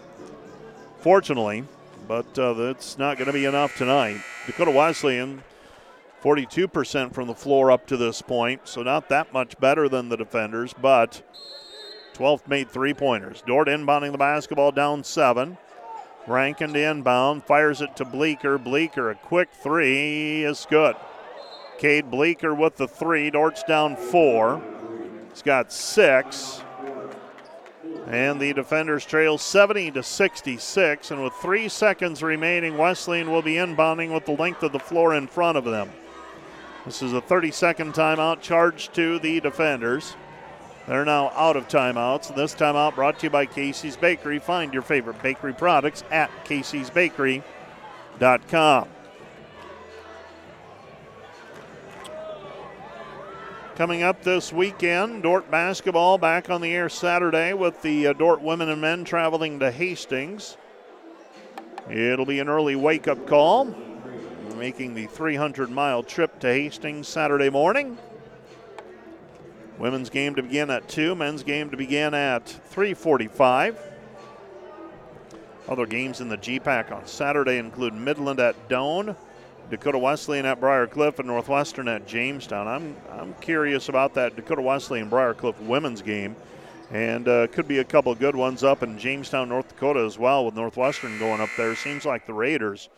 fortunately, 1.00 1.64
but 2.10 2.40
uh, 2.40 2.54
that's 2.54 2.98
not 2.98 3.18
going 3.18 3.28
to 3.28 3.34
be 3.34 3.46
enough 3.46 3.78
tonight. 3.78 4.20
Dakota 4.48 4.72
Wesleyan, 4.72 5.44
42% 6.24 7.14
from 7.14 7.28
the 7.28 7.36
floor 7.36 7.72
up 7.72 7.86
to 7.86 7.98
this 7.98 8.24
point, 8.24 8.62
so 8.64 8.82
not 8.82 9.10
that 9.10 9.32
much 9.32 9.60
better 9.60 9.88
than 9.88 10.10
the 10.10 10.18
defenders, 10.18 10.74
but 10.74 11.22
12th 12.16 12.48
made 12.48 12.72
three 12.72 12.96
pointers. 12.96 13.44
Dordt 13.46 13.68
inbounding 13.68 14.12
the 14.12 14.18
basketball 14.18 14.72
down 14.72 15.04
seven. 15.04 15.60
Rankin 16.26 16.74
to 16.74 16.82
inbound, 16.82 17.44
fires 17.44 17.80
it 17.80 17.96
to 17.98 18.06
Bleeker. 18.06 18.58
Bleeker, 18.58 19.12
a 19.12 19.16
quick 19.16 19.50
three 19.54 20.44
is 20.44 20.66
good. 20.68 20.96
Cade 21.78 22.10
Bleeker 22.10 22.56
with 22.56 22.76
the 22.76 22.88
three. 22.88 23.30
Dordt's 23.30 23.64
down 23.64 23.96
four. 23.96 24.64
He's 25.30 25.44
got 25.44 25.72
six. 25.72 26.64
And 28.10 28.42
the 28.42 28.52
defenders 28.54 29.06
trail 29.06 29.38
70 29.38 29.92
to 29.92 30.02
66. 30.02 31.12
And 31.12 31.24
with 31.24 31.34
three 31.34 31.70
seconds 31.70 32.24
remaining, 32.24 32.76
Wesleyan 32.76 33.32
will 33.32 33.44
be 33.44 33.54
inbounding 33.54 34.12
with 34.12 34.26
the 34.26 34.32
length 34.32 34.64
of 34.64 34.72
the 34.72 34.80
floor 34.80 35.14
in 35.14 35.28
front 35.28 35.60
of 35.60 35.64
them. 35.64 35.92
This 36.86 37.04
is 37.04 37.14
a 37.14 37.22
30 37.22 37.52
second 37.52 37.94
timeout 37.94 38.42
charged 38.42 38.96
to 38.96 39.20
the 39.20 39.40
defenders. 39.40 40.16
They're 40.88 41.06
now 41.06 41.32
out 41.36 41.56
of 41.56 41.68
timeouts. 41.68 42.36
This 42.36 42.56
timeout 42.56 42.96
brought 42.96 43.20
to 43.20 43.28
you 43.28 43.30
by 43.30 43.46
Casey's 43.46 43.96
Bakery. 43.96 44.40
Find 44.40 44.74
your 44.74 44.82
favorite 44.82 45.22
bakery 45.22 45.54
products 45.54 46.04
at 46.10 46.32
caseysbakery.com. 46.46 48.88
Coming 53.80 54.04
up 54.04 54.24
this 54.24 54.52
weekend, 54.52 55.24
Dordt 55.24 55.50
basketball 55.50 56.18
back 56.18 56.50
on 56.50 56.60
the 56.60 56.74
air 56.74 56.90
Saturday 56.90 57.54
with 57.54 57.82
the 57.82 58.08
uh, 58.08 58.12
Dordt 58.12 58.42
women 58.42 58.68
and 58.68 58.82
men 58.82 59.06
traveling 59.06 59.58
to 59.60 59.72
Hastings. 59.72 60.58
It'll 61.90 62.26
be 62.26 62.42
an 62.42 62.50
early 62.50 62.76
wake 62.76 63.08
up 63.08 63.26
call, 63.26 63.74
making 64.58 64.96
the 64.96 65.06
300 65.06 65.70
mile 65.70 66.04
trip 66.04 66.42
to 66.42 66.48
Hastings 66.48 67.08
Saturday 67.08 67.50
morning. 67.50 67.98
Women's 69.78 70.10
game 70.10 70.36
to 70.36 70.44
begin 70.44 70.70
at 70.70 70.90
2, 70.90 71.16
men's 71.16 71.44
game 71.44 71.70
to 71.70 71.78
begin 71.78 72.14
at 72.14 72.48
3:45. 72.48 73.78
Other 75.70 75.86
games 75.86 76.20
in 76.20 76.28
the 76.28 76.38
GPAC 76.38 76.92
on 76.92 77.08
Saturday 77.08 77.58
include 77.58 77.94
Midland 77.94 78.42
at 78.42 78.68
Doane, 78.68 79.16
Dakota 79.70 80.00
Wesleyan 80.00 80.46
at 80.46 80.60
Briar 80.60 80.88
Cliff 80.88 81.20
and 81.20 81.28
Northwestern 81.28 81.88
at 81.88 82.08
Jamestown. 82.08 82.68
I'm 82.68 82.96
I'm 83.12 83.34
curious 83.36 83.88
about 83.90 84.16
that 84.16 84.36
Dakota 84.36 84.62
Wesleyan 84.62 85.10
Briar 85.10 85.34
Cliff 85.34 85.60
women's 85.62 86.02
game, 86.02 86.36
and 86.92 87.28
uh, 87.28 87.48
could 87.48 87.68
be 87.68 87.78
a 87.78 87.84
couple 87.84 88.14
good 88.16 88.36
ones 88.36 88.64
up 88.64 88.82
in 88.82 88.98
Jamestown, 88.98 89.50
North 89.50 89.70
Dakota 89.70 90.00
as 90.00 90.18
well, 90.18 90.46
with 90.46 90.56
Northwestern 90.56 91.20
going 91.20 91.40
up 91.40 91.50
there. 91.56 91.76
Seems 91.76 92.04
like 92.04 92.26
the 92.26 92.34
Raiders 92.34 92.90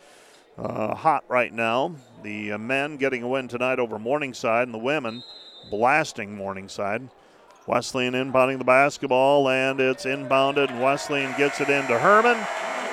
uh, 0.56 0.94
hot 0.94 1.24
right 1.28 1.52
now. 1.52 1.94
The 2.22 2.52
uh, 2.52 2.58
men 2.58 2.96
getting 2.96 3.22
a 3.22 3.28
win 3.28 3.48
tonight 3.48 3.78
over 3.78 3.98
Morningside, 3.98 4.64
and 4.64 4.74
the 4.74 4.78
women 4.78 5.22
blasting 5.70 6.34
Morningside. 6.34 7.08
Wesleyan 7.66 8.14
inbounding 8.14 8.58
the 8.58 8.64
basketball, 8.64 9.48
and 9.48 9.78
it's 9.78 10.04
inbounded, 10.04 10.70
and 10.70 10.82
Wesleyan 10.82 11.36
gets 11.36 11.60
it 11.60 11.68
into 11.68 11.98
Herman, 11.98 12.36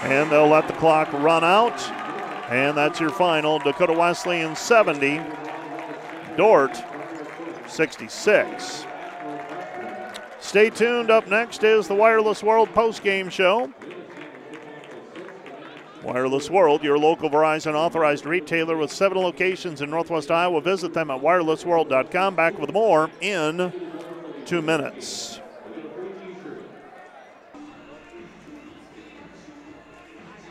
and 0.04 0.30
they'll 0.30 0.48
let 0.48 0.68
the 0.68 0.74
clock 0.74 1.12
run 1.14 1.44
out. 1.44 2.09
And 2.50 2.76
that's 2.76 3.00
your 3.00 3.12
final. 3.12 3.60
Dakota 3.60 3.94
Wesleyan 3.94 4.56
70, 4.56 5.22
Dordt 6.36 6.84
66. 7.68 8.86
Stay 10.40 10.70
tuned. 10.72 11.12
Up 11.12 11.28
next 11.28 11.64
is 11.64 11.88
the 11.88 11.94
Wireless 11.94 12.42
World 12.42 12.74
post-game 12.74 13.30
show. 13.30 13.72
Wireless 16.02 16.50
World, 16.50 16.84
your 16.84 16.98
local 16.98 17.30
Verizon 17.30 17.76
authorized 17.76 18.26
retailer 18.26 18.78
with 18.78 18.92
seven 18.92 19.20
locations 19.20 19.82
in 19.82 19.90
Northwest 19.90 20.32
Iowa. 20.32 20.62
Visit 20.62 20.94
them 20.94 21.12
at 21.12 21.22
wirelessworld.com. 21.22 22.36
Back 22.36 22.58
with 22.58 22.74
more 22.74 23.12
in 23.22 23.72
two 24.46 24.62
minutes. 24.62 25.39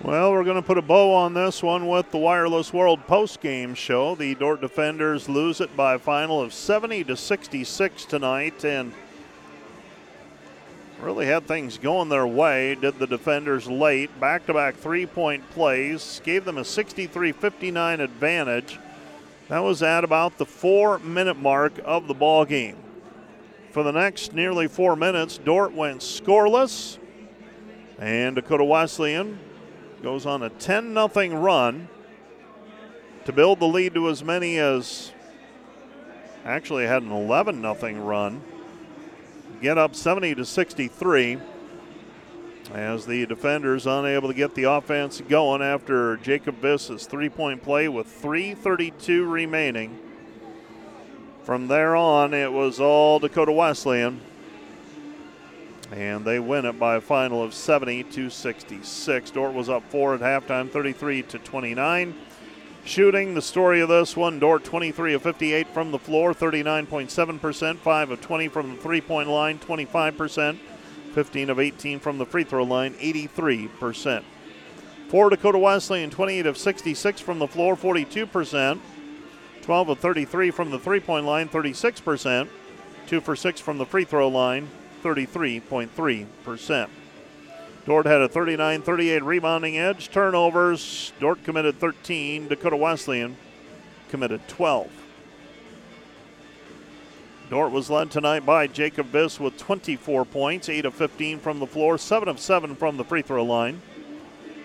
Well, 0.01 0.31
we're 0.31 0.45
going 0.45 0.55
to 0.55 0.63
put 0.63 0.79
a 0.79 0.83
bow 0.83 1.13
on 1.13 1.35
this 1.35 1.61
one 1.61 1.89
with 1.89 2.13
the 2.13 2.19
Wireless 2.19 2.73
World 2.73 3.05
post-game 3.09 3.75
show. 3.75 4.15
The 4.15 4.37
Dordt 4.37 4.61
defenders 4.61 5.29
lose 5.29 5.61
it 5.61 5.77
by 5.77 5.95
a 5.95 5.99
final 5.99 6.41
of 6.41 6.53
70 6.53 7.03
to 7.03 7.17
66 7.17 8.05
tonight, 8.05 8.65
and 8.65 8.93
really 11.01 11.27
had 11.27 11.49
things 11.49 11.79
going 11.79 12.11
their 12.11 12.29
way. 12.29 12.77
Did 12.77 13.01
the 13.01 13.09
defenders 13.09 13.67
late, 13.67 14.21
back-to-back 14.21 14.77
three-point 14.77 15.51
plays, 15.51 16.21
gave 16.23 16.45
them 16.45 16.59
a 16.59 16.63
63-59 16.63 17.99
advantage. 17.99 18.79
That 19.49 19.65
was 19.65 19.83
at 19.83 20.05
about 20.05 20.39
the 20.39 20.47
four-minute 20.47 21.39
mark 21.39 21.73
of 21.85 22.07
the 22.07 22.15
ball 22.15 22.45
game. 22.45 22.77
For 23.73 23.83
the 23.83 23.93
next 23.93 24.33
nearly 24.33 24.69
four 24.69 24.95
minutes, 24.95 25.39
Dordt 25.39 25.73
went 25.73 26.03
scoreless, 26.03 26.99
and 27.99 28.37
Dakota 28.37 28.63
Wesleyan 28.63 29.41
goes 30.03 30.27
on 30.27 30.43
a 30.43 30.51
10 30.51 30.95
0 30.95 31.41
run 31.41 31.89
to 33.25 33.33
build 33.33 33.61
the 33.61 33.67
lead 33.67 33.95
to 33.95 34.09
as 34.09 34.23
many 34.23 34.59
as 34.59 35.13
actually 36.45 36.87
had 36.87 37.03
an 37.03 37.11
11 37.11 37.61
0 37.61 37.93
run. 38.03 38.43
Get 39.61 39.77
up 39.77 39.95
70 39.97 40.37
to 40.37 40.45
63 40.45 41.39
as 42.73 43.07
the 43.07 43.27
defenders 43.27 43.87
unable 43.87 44.29
to 44.29 44.35
get 44.35 44.55
the 44.55 44.65
offense 44.65 45.21
going 45.29 45.63
after 45.63 46.17
Jacob 46.19 46.61
Viss's 46.61 47.07
three 47.07 47.29
point 47.29 47.63
play 47.63 47.89
with 47.89 48.07
3.32 48.23 49.31
remaining. 49.31 49.99
From 51.43 51.69
there 51.69 51.97
on, 51.97 52.35
it 52.35 52.53
was 52.53 52.79
all 52.79 53.19
Dakota 53.19 53.53
Wesleyan 53.53 54.21
and 55.93 56.25
they 56.25 56.39
win 56.39 56.67
it 56.67 56.79
by 56.79 56.97
a 56.97 57.01
final 57.01 57.43
of 57.43 57.55
70 57.55 58.05
to 58.05 58.31
66. 58.31 59.31
Dordt 59.31 59.55
was 59.55 59.69
up 59.69 59.83
four 59.91 60.15
at 60.15 60.21
halftime, 60.21 60.71
33 60.71 61.23
to 61.23 61.39
29. 61.39 62.15
Shooting, 62.85 63.35
the 63.35 63.43
story 63.43 63.81
of 63.81 63.89
this 63.89 64.17
one 64.17 64.39
Dordt 64.39 64.65
23 64.65 65.15
of 65.15 65.23
58 65.23 65.69
from 65.69 65.91
the 65.91 65.99
floor, 65.99 66.33
39.7%, 66.33 67.77
5 67.77 68.11
of 68.11 68.21
20 68.21 68.49
from 68.49 68.71
the 68.71 68.81
three 68.81 69.01
point 69.01 69.29
line, 69.29 69.59
25%, 69.59 70.59
15 71.13 71.51
of 71.51 71.61
18 71.61 72.01
from 72.01 72.19
the 72.19 72.27
free 72.27 72.45
throw 72.45 72.65
line, 72.65 72.95
83%. 72.95 74.25
For 75.09 75.31
Dakota 75.31 75.59
Wesleyan, 75.59 76.11
28 76.11 76.47
of 76.47 76.59
66 76.59 77.21
from 77.21 77.39
the 77.39 77.49
floor, 77.49 77.77
42%, 77.77 78.81
12 79.63 79.89
of 79.89 79.99
33 79.99 80.51
from 80.51 80.71
the 80.71 80.79
three 80.79 81.01
point 81.01 81.27
line, 81.27 81.49
36%, 81.49 82.49
2 83.07 83.21
for 83.21 83.37
6 83.37 83.61
from 83.61 83.79
the 83.79 83.87
free 83.87 84.05
throw 84.05 84.29
line, 84.29 84.69
33.3%. 85.03 86.89
Dordt 87.87 88.07
had 88.07 88.21
a 88.21 88.29
39 88.29 88.83
38 88.83 89.23
rebounding 89.23 89.79
edge. 89.79 90.11
Turnovers, 90.11 91.13
Dordt 91.21 91.43
committed 91.45 91.79
13, 91.81 92.49
Dakota 92.49 92.77
Wesleyan 92.77 93.37
committed 94.11 94.47
12. 94.49 94.91
Dordt 97.51 97.73
was 97.73 97.89
led 97.89 98.11
tonight 98.11 98.45
by 98.45 98.67
Jacob 98.67 99.11
Viss 99.11 99.41
with 99.41 99.57
24 99.57 100.27
points, 100.27 100.69
8 100.69 100.85
of 100.85 100.95
15 100.95 101.39
from 101.39 101.61
the 101.61 101.67
floor, 101.67 101.97
7 101.97 102.29
of 102.29 102.39
7 102.39 102.77
from 102.77 102.99
the 102.99 103.05
free 103.05 103.23
throw 103.23 103.43
line. 103.43 103.81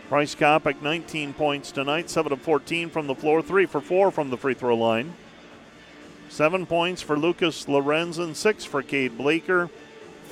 Bryce 0.10 0.36
Kopic, 0.36 0.82
19 0.82 1.34
points 1.34 1.72
tonight, 1.72 2.10
7 2.10 2.34
of 2.34 2.42
14 2.42 2.90
from 2.90 3.08
the 3.08 3.16
floor, 3.16 3.42
3 3.42 3.66
for 3.66 3.80
4 3.80 4.12
from 4.12 4.30
the 4.30 4.38
free 4.38 4.54
throw 4.54 4.76
line. 4.76 5.14
7 6.28 6.66
points 6.66 7.02
for 7.02 7.18
Lucas 7.18 7.66
Lorenzen, 7.68 8.36
6 8.36 8.66
for 8.66 8.82
Cade 8.82 9.18
Bleeker, 9.18 9.70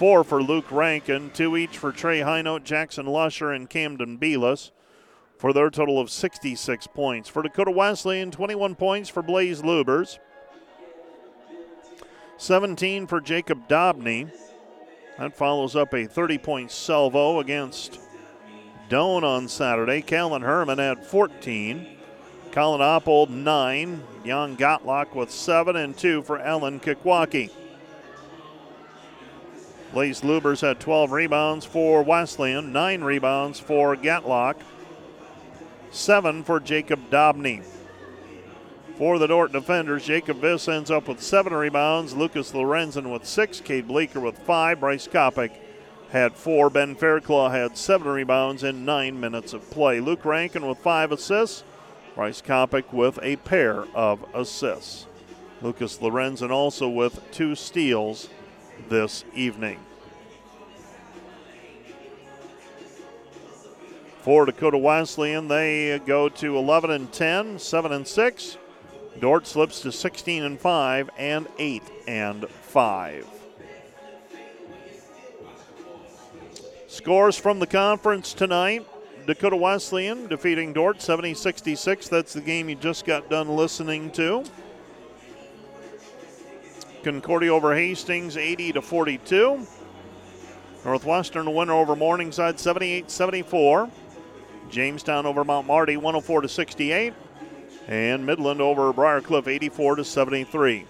four 0.02 0.24
for 0.24 0.42
Luke 0.42 0.72
Rankin, 0.72 1.30
two 1.30 1.56
each 1.56 1.78
for 1.78 1.92
Trey 1.92 2.22
Highnote, 2.22 2.64
Jackson 2.64 3.06
Lusher, 3.06 3.52
and 3.52 3.70
Camden 3.70 4.18
Beelis 4.18 4.72
for 5.38 5.54
their 5.54 5.70
total 5.70 6.00
of 6.00 6.10
66 6.10 6.88
points. 6.88 7.30
For 7.30 7.44
Dakota 7.44 7.70
Wesleyan, 7.70 8.32
21 8.32 8.74
points 8.74 9.10
for 9.10 9.22
Blaze 9.22 9.62
Lubers, 9.62 10.18
17 12.38 13.06
for 13.06 13.22
Jacob 13.22 13.68
Dobney. 13.68 14.32
That 15.20 15.38
follows 15.38 15.76
up 15.76 15.94
a 15.94 16.08
30 16.08 16.40
point 16.40 16.72
salvo 16.72 17.40
against 17.40 18.00
Doane 18.90 19.22
on 19.22 19.48
Saturday. 19.48 20.02
Callan 20.02 20.42
Herman 20.42 20.80
had 20.80 21.06
14. 21.06 21.86
Colin 22.52 22.82
Oppold, 22.82 23.30
9. 23.30 24.04
Jan 24.26 24.58
Gatlock 24.58 25.14
with 25.14 25.30
7 25.30 25.76
and 25.76 25.96
2 25.96 26.24
for 26.24 26.40
Ellen 26.40 26.80
Kikwaki. 26.80 27.52
Blaze 29.94 30.22
Lubers 30.22 30.62
had 30.62 30.80
12 30.80 31.12
rebounds 31.12 31.66
for 31.66 32.02
Wesleyan, 32.02 32.72
9 32.72 33.04
rebounds 33.04 33.60
for 33.60 33.96
Gatlock, 33.98 34.56
7 35.92 36.44
for 36.44 36.62
Jacob 36.62 37.10
Dobney. 37.10 37.64
For 38.98 39.20
the 39.20 39.28
Dordt 39.28 39.52
defenders, 39.52 40.06
Jacob 40.06 40.40
Viss 40.40 40.70
ends 40.70 40.90
up 40.90 41.10
with 41.10 41.22
7 41.22 41.54
rebounds, 41.54 42.16
Lucas 42.16 42.54
Lorenzen 42.54 43.12
with 43.12 43.26
6, 43.26 43.60
Cade 43.62 43.88
Bleeker 43.88 44.22
with 44.22 44.38
5, 44.40 44.80
Bryce 44.80 45.08
Kopic 45.08 45.52
had 46.12 46.36
4, 46.36 46.70
Ben 46.70 46.96
Fairclough 46.96 47.50
had 47.50 47.78
7 47.78 48.08
rebounds 48.08 48.64
in 48.64 48.86
9 48.86 49.20
minutes 49.20 49.52
of 49.54 49.70
play. 49.72 50.00
Luke 50.00 50.24
Rankin 50.24 50.66
with 50.66 50.78
5 50.78 51.12
assists, 51.12 51.64
Bryce 52.16 52.42
Kopic 52.42 52.94
with 52.94 53.20
a 53.22 53.36
pair 53.38 53.86
of 53.94 54.24
assists. 54.34 55.08
Lucas 55.62 55.98
Lorenzen 55.98 56.50
also 56.50 56.88
with 56.88 57.20
2 57.32 57.56
steals 57.56 58.30
this 58.90 59.24
evening. 59.34 59.80
For 64.22 64.46
Dakota 64.46 64.78
Wesleyan, 64.78 65.48
they 65.48 66.00
go 66.06 66.30
to 66.30 66.58
11 66.58 66.92
and 66.92 67.12
10, 67.12 67.58
7 67.58 67.92
and 67.92 68.08
6. 68.08 68.58
Dordt 69.20 69.48
slips 69.48 69.82
to 69.82 69.92
16 69.92 70.44
and 70.44 70.60
5 70.60 71.10
and 71.18 71.48
8 71.58 71.84
and 72.08 72.48
5. 72.48 73.28
Scores 76.88 77.36
from 77.36 77.60
the 77.60 77.68
conference 77.68 78.34
tonight. 78.34 78.86
Dakota 79.26 79.56
Wesleyan 79.56 80.28
defeating 80.28 80.74
Dordt 80.74 81.02
70 81.02 81.34
66. 81.34 82.08
That's 82.08 82.34
the 82.34 82.42
game 82.42 82.70
you 82.70 82.76
just 82.76 83.06
got 83.06 83.30
done 83.30 83.50
listening 83.50 84.12
to. 84.12 84.44
Concordia 87.04 87.54
over 87.54 87.76
Hastings 87.76 88.38
80 88.38 88.74
to 88.74 88.82
42. 88.82 89.66
Northwestern 90.86 91.54
winner 91.54 91.74
over 91.74 91.96
Morningside 91.96 92.60
78 92.60 93.12
74. 93.12 93.90
Jamestown 94.70 95.26
over 95.26 95.44
Mount 95.44 95.68
Marty 95.68 95.98
104 95.98 96.42
to 96.42 96.50
68. 96.50 97.14
And 97.88 98.26
Midland 98.26 98.62
over 98.62 98.94
Briarcliff 98.94 99.48
84 99.48 99.98
to 99.98 100.06
73. 100.06 100.86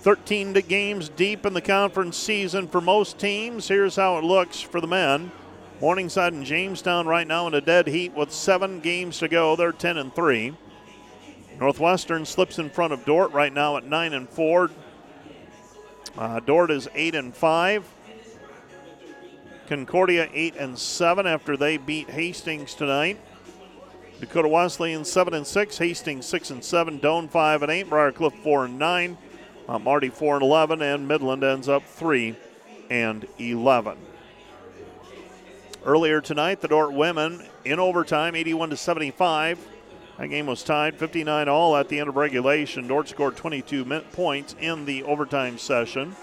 13 0.00 0.52
games 0.52 1.08
deep 1.08 1.46
in 1.46 1.54
the 1.54 1.62
conference 1.62 2.16
season 2.16 2.68
for 2.68 2.80
most 2.80 3.18
teams. 3.18 3.68
Here's 3.68 3.96
how 3.96 4.18
it 4.18 4.24
looks 4.24 4.60
for 4.60 4.80
the 4.80 4.86
men. 4.86 5.32
Morningside 5.80 6.32
and 6.32 6.44
Jamestown 6.44 7.06
right 7.06 7.26
now 7.26 7.46
in 7.46 7.54
a 7.54 7.60
dead 7.60 7.86
heat 7.86 8.14
with 8.14 8.32
seven 8.32 8.80
games 8.80 9.18
to 9.18 9.28
go. 9.28 9.56
They're 9.56 9.72
10 9.72 9.98
and 9.98 10.14
3. 10.14 10.54
Northwestern 11.58 12.24
slips 12.24 12.58
in 12.58 12.70
front 12.70 12.92
of 12.92 13.04
Dordt 13.04 13.32
right 13.32 13.52
now 13.52 13.76
at 13.76 13.84
9 13.84 14.12
and 14.12 14.28
4. 14.28 14.70
Uh, 16.16 16.40
Dordt 16.40 16.70
is 16.70 16.88
8 16.94 17.14
and 17.14 17.34
5. 17.34 17.84
Concordia 19.66 20.28
8 20.32 20.56
and 20.56 20.78
7 20.78 21.26
after 21.26 21.56
they 21.56 21.76
beat 21.76 22.10
Hastings 22.10 22.74
tonight. 22.74 23.18
Dakota 24.20 24.48
Wesleyan 24.48 25.04
7 25.04 25.34
and 25.34 25.46
6, 25.46 25.78
Hastings 25.78 26.26
6 26.26 26.50
and 26.50 26.64
7, 26.64 27.00
Doane 27.00 27.28
5 27.28 27.62
and 27.62 27.72
8, 27.72 27.90
Briarcliff 27.90 28.42
4 28.42 28.66
and 28.66 28.78
9, 28.78 29.18
uh, 29.68 29.78
Marty 29.78 30.08
4 30.08 30.36
and 30.36 30.42
11, 30.42 30.82
and 30.82 31.08
Midland 31.08 31.42
ends 31.42 31.68
up 31.68 31.84
3 31.84 32.36
and 32.90 33.26
11. 33.38 33.98
Earlier 35.84 36.20
tonight, 36.20 36.60
the 36.60 36.68
Dordt 36.68 36.92
women 36.92 37.44
in 37.64 37.80
overtime, 37.80 38.34
81 38.34 38.70
to 38.70 38.76
75. 38.76 39.58
That 40.18 40.28
game 40.28 40.46
was 40.46 40.62
tied 40.62 40.96
59 40.96 41.48
all 41.48 41.76
at 41.76 41.88
the 41.88 41.98
end 41.98 42.08
of 42.08 42.16
regulation. 42.16 42.86
Dordt 42.86 43.08
scored 43.08 43.36
22 43.36 43.84
points 44.12 44.54
in 44.60 44.84
the 44.84 45.02
overtime 45.02 45.58
session. 45.58 46.14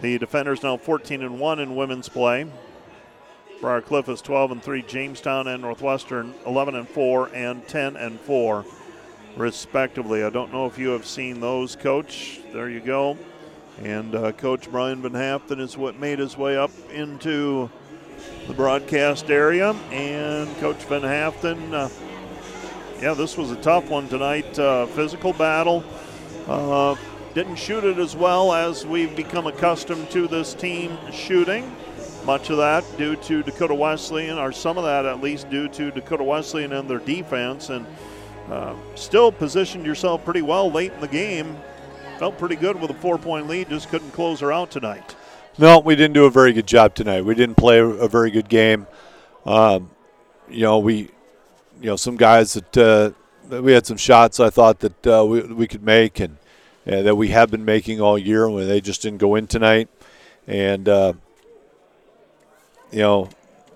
The 0.00 0.18
defenders 0.18 0.62
now 0.62 0.76
14 0.76 1.22
and 1.22 1.40
1 1.40 1.58
in 1.58 1.74
women's 1.74 2.08
play. 2.08 2.46
Briarcliff 3.60 4.08
is 4.08 4.20
12 4.20 4.52
and 4.52 4.62
3. 4.62 4.82
Jamestown 4.82 5.48
and 5.48 5.62
Northwestern 5.62 6.34
11 6.46 6.76
and 6.76 6.88
4 6.88 7.30
and 7.34 7.66
10 7.66 7.96
and 7.96 8.20
4, 8.20 8.64
respectively. 9.36 10.22
I 10.22 10.30
don't 10.30 10.52
know 10.52 10.66
if 10.66 10.78
you 10.78 10.90
have 10.90 11.06
seen 11.06 11.40
those, 11.40 11.74
Coach. 11.74 12.40
There 12.52 12.68
you 12.68 12.80
go. 12.80 13.16
And 13.82 14.14
uh, 14.14 14.32
Coach 14.32 14.70
Brian 14.70 15.02
Van 15.02 15.12
Haften 15.12 15.58
is 15.58 15.76
what 15.76 15.98
made 15.98 16.18
his 16.18 16.36
way 16.36 16.56
up 16.56 16.70
into 16.92 17.70
the 18.46 18.54
broadcast 18.54 19.30
area. 19.30 19.70
And 19.90 20.54
Coach 20.58 20.82
Van 20.84 21.02
Haften, 21.02 21.72
uh, 21.72 21.88
yeah, 23.00 23.14
this 23.14 23.36
was 23.36 23.50
a 23.50 23.56
tough 23.56 23.88
one 23.90 24.08
tonight. 24.08 24.58
Uh, 24.58 24.86
physical 24.86 25.32
battle. 25.32 25.84
Uh, 26.46 26.96
didn't 27.34 27.56
shoot 27.56 27.84
it 27.84 27.98
as 27.98 28.16
well 28.16 28.52
as 28.52 28.86
we've 28.86 29.14
become 29.14 29.46
accustomed 29.46 30.10
to 30.10 30.26
this 30.26 30.54
team 30.54 30.96
shooting. 31.12 31.70
Much 32.24 32.50
of 32.50 32.56
that 32.56 32.84
due 32.96 33.14
to 33.16 33.42
Dakota 33.42 33.74
Wesleyan, 33.74 34.38
or 34.38 34.50
some 34.50 34.78
of 34.78 34.84
that 34.84 35.04
at 35.04 35.20
least 35.20 35.50
due 35.50 35.68
to 35.68 35.90
Dakota 35.90 36.24
Wesleyan 36.24 36.72
and 36.72 36.88
their 36.88 36.98
defense. 36.98 37.68
And 37.68 37.86
uh, 38.50 38.74
still 38.94 39.30
positioned 39.30 39.84
yourself 39.84 40.24
pretty 40.24 40.42
well 40.42 40.70
late 40.70 40.92
in 40.92 41.00
the 41.00 41.08
game. 41.08 41.56
Felt 42.18 42.38
pretty 42.38 42.56
good 42.56 42.80
with 42.80 42.90
a 42.90 42.94
four 42.94 43.18
point 43.18 43.46
lead, 43.48 43.68
just 43.68 43.90
couldn't 43.90 44.12
close 44.12 44.40
her 44.40 44.50
out 44.50 44.70
tonight. 44.70 45.14
No, 45.58 45.78
we 45.78 45.94
didn't 45.96 46.14
do 46.14 46.24
a 46.24 46.30
very 46.30 46.52
good 46.52 46.66
job 46.66 46.94
tonight. 46.94 47.24
We 47.24 47.34
didn't 47.34 47.56
play 47.56 47.78
a 47.78 48.08
very 48.08 48.30
good 48.30 48.48
game. 48.48 48.86
Um, 49.44 49.90
you 50.48 50.62
know, 50.62 50.78
we, 50.78 51.10
you 51.80 51.86
know, 51.86 51.96
some 51.96 52.16
guys 52.16 52.54
that 52.54 52.76
uh, 52.76 53.10
we 53.60 53.72
had 53.72 53.86
some 53.86 53.96
shots 53.96 54.40
I 54.40 54.50
thought 54.50 54.80
that 54.80 55.06
uh, 55.06 55.24
we, 55.24 55.40
we 55.42 55.66
could 55.66 55.82
make 55.82 56.20
and, 56.20 56.36
and, 56.84 57.06
that 57.06 57.16
we 57.16 57.28
have 57.28 57.50
been 57.50 57.64
making 57.64 58.00
all 58.00 58.18
year, 58.18 58.46
and 58.46 58.68
they 58.68 58.80
just 58.80 59.02
didn't 59.02 59.18
go 59.18 59.34
in 59.34 59.46
tonight. 59.46 59.88
And 60.46 60.88
uh, 60.88 61.12
you 62.90 63.00
know, 63.00 63.28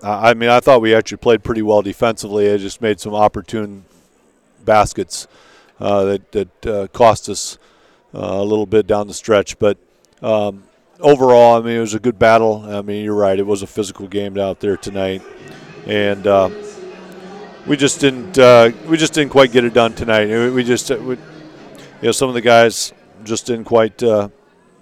I 0.03 0.35
mean, 0.35 0.51
I 0.51 0.61
thought 0.61 0.81
we 0.81 0.95
actually 0.95 1.19
played 1.19 1.43
pretty 1.43 1.63
well 1.63 1.83
defensively. 1.83 2.51
I 2.51 2.57
just 2.57 2.81
made 2.81 3.01
some 3.01 3.15
opportune 3.15 3.85
baskets 4.65 5.27
uh, 5.79 6.05
that 6.05 6.33
that 6.33 6.67
uh, 6.67 6.87
cost 6.89 7.29
us 7.29 7.59
uh, 8.15 8.19
a 8.19 8.45
little 8.45 8.67
bit 8.67 8.87
down 8.87 9.07
the 9.07 9.15
stretch, 9.15 9.59
but. 9.59 9.79
Um, 10.23 10.65
overall, 10.99 11.57
I 11.57 11.65
mean, 11.65 11.79
it 11.79 11.81
was 11.81 11.95
a 11.95 11.99
good 11.99 12.19
battle. 12.19 12.63
I 12.69 12.83
mean, 12.83 13.03
you're 13.03 13.15
right; 13.15 13.39
it 13.39 13.47
was 13.47 13.63
a 13.63 13.67
physical 13.67 14.07
game 14.07 14.37
out 14.37 14.61
there 14.61 14.77
tonight, 14.77 15.23
and 15.87 16.27
uh, 16.27 16.51
we 17.71 17.77
just 17.77 18.01
didn't 18.01 18.37
uh, 18.37 18.73
we 18.89 18.97
just 18.97 19.15
didn't 19.15 19.31
quite 19.31 19.53
get 19.53 19.65
it 19.65 19.73
done 19.73 19.93
tonight. 19.93 20.27
We 20.27 20.65
just, 20.65 20.91
we, 20.91 21.15
you 21.15 21.19
know, 22.03 22.11
some 22.11 22.29
of 22.29 22.35
the 22.35 22.41
guys 22.41 22.93
just 23.23 23.47
didn't 23.47 23.67
quite 23.67 24.03
uh, 24.03 24.29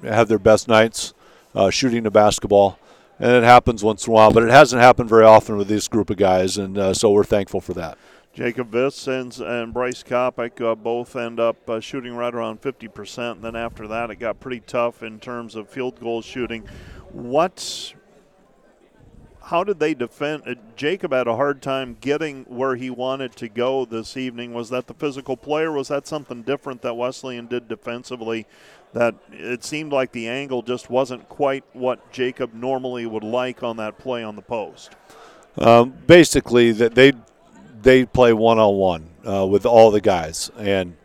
have 0.03 0.29
their 0.29 0.39
best 0.39 0.69
nights 0.69 1.13
uh, 1.55 1.69
shooting 1.69 2.03
the 2.03 2.11
basketball, 2.11 2.79
and 3.19 3.31
it 3.33 3.45
happens 3.45 3.85
once 3.85 4.07
in 4.07 4.11
a 4.11 4.15
while. 4.15 4.33
But 4.33 4.45
it 4.45 4.49
hasn't 4.49 4.81
happened 4.81 5.11
very 5.11 5.27
often 5.27 5.59
with 5.59 5.69
this 5.69 5.87
group 5.87 6.09
of 6.09 6.17
guys, 6.17 6.57
and 6.57 6.79
uh, 6.79 6.95
so 6.95 7.11
we're 7.11 7.25
thankful 7.25 7.61
for 7.61 7.75
that. 7.75 7.99
Jacob 8.33 8.71
Viss 8.71 9.07
and, 9.07 9.39
and 9.39 9.75
Bryce 9.75 10.03
Kopic 10.03 10.59
uh, 10.65 10.75
both 10.75 11.15
end 11.15 11.39
up 11.39 11.69
uh, 11.69 11.81
shooting 11.81 12.15
right 12.15 12.33
around 12.33 12.63
50%. 12.63 13.33
And 13.33 13.43
then 13.43 13.57
after 13.57 13.89
that, 13.89 14.11
it 14.11 14.17
got 14.17 14.39
pretty 14.39 14.61
tough 14.61 15.03
in 15.03 15.19
terms 15.19 15.57
of 15.57 15.69
field 15.69 15.99
goal 15.99 16.23
shooting. 16.23 16.63
What, 17.11 17.95
how 19.49 19.65
did 19.65 19.81
they 19.81 19.95
defend? 19.95 20.43
Uh, 20.47 20.55
Jacob 20.77 21.13
had 21.13 21.27
a 21.27 21.37
hard 21.37 21.63
time 21.63 21.97
getting 22.01 22.45
where 22.45 22.77
he 22.77 22.91
wanted 22.91 23.35
to 23.37 23.49
go 23.49 23.87
this 23.87 24.17
evening. 24.17 24.53
Was 24.53 24.69
that 24.71 24.87
the 24.87 24.95
physical 24.95 25.39
player? 25.39 25.73
Was 25.73 25.89
that 25.89 26.07
something 26.07 26.43
different 26.43 26.83
that 26.83 26.95
Wesleyan 26.95 27.47
did 27.47 27.67
defensively? 27.67 28.47
That 28.93 29.15
it 29.33 29.65
seemed 29.65 29.91
like 29.91 30.13
the 30.13 30.29
angle 30.29 30.63
just 30.63 30.91
wasn't 30.91 31.29
quite 31.29 31.65
what 31.73 32.13
Jacob 32.13 32.53
normally 32.53 33.07
would 33.07 33.25
like 33.25 33.63
on 33.63 33.79
that 33.79 33.99
play 33.99 34.23
on 34.23 34.37
the 34.37 34.43
post. 34.43 34.95
Um, 35.57 35.95
basically, 36.07 36.73
that 36.73 36.95
they 36.95 37.13
they 37.81 38.05
play 38.05 38.33
one 38.33 38.59
on 38.59 38.77
one 38.77 39.09
with 39.51 39.67
all 39.67 39.91
the 39.91 40.01
guys, 40.01 40.51
and 40.59 40.97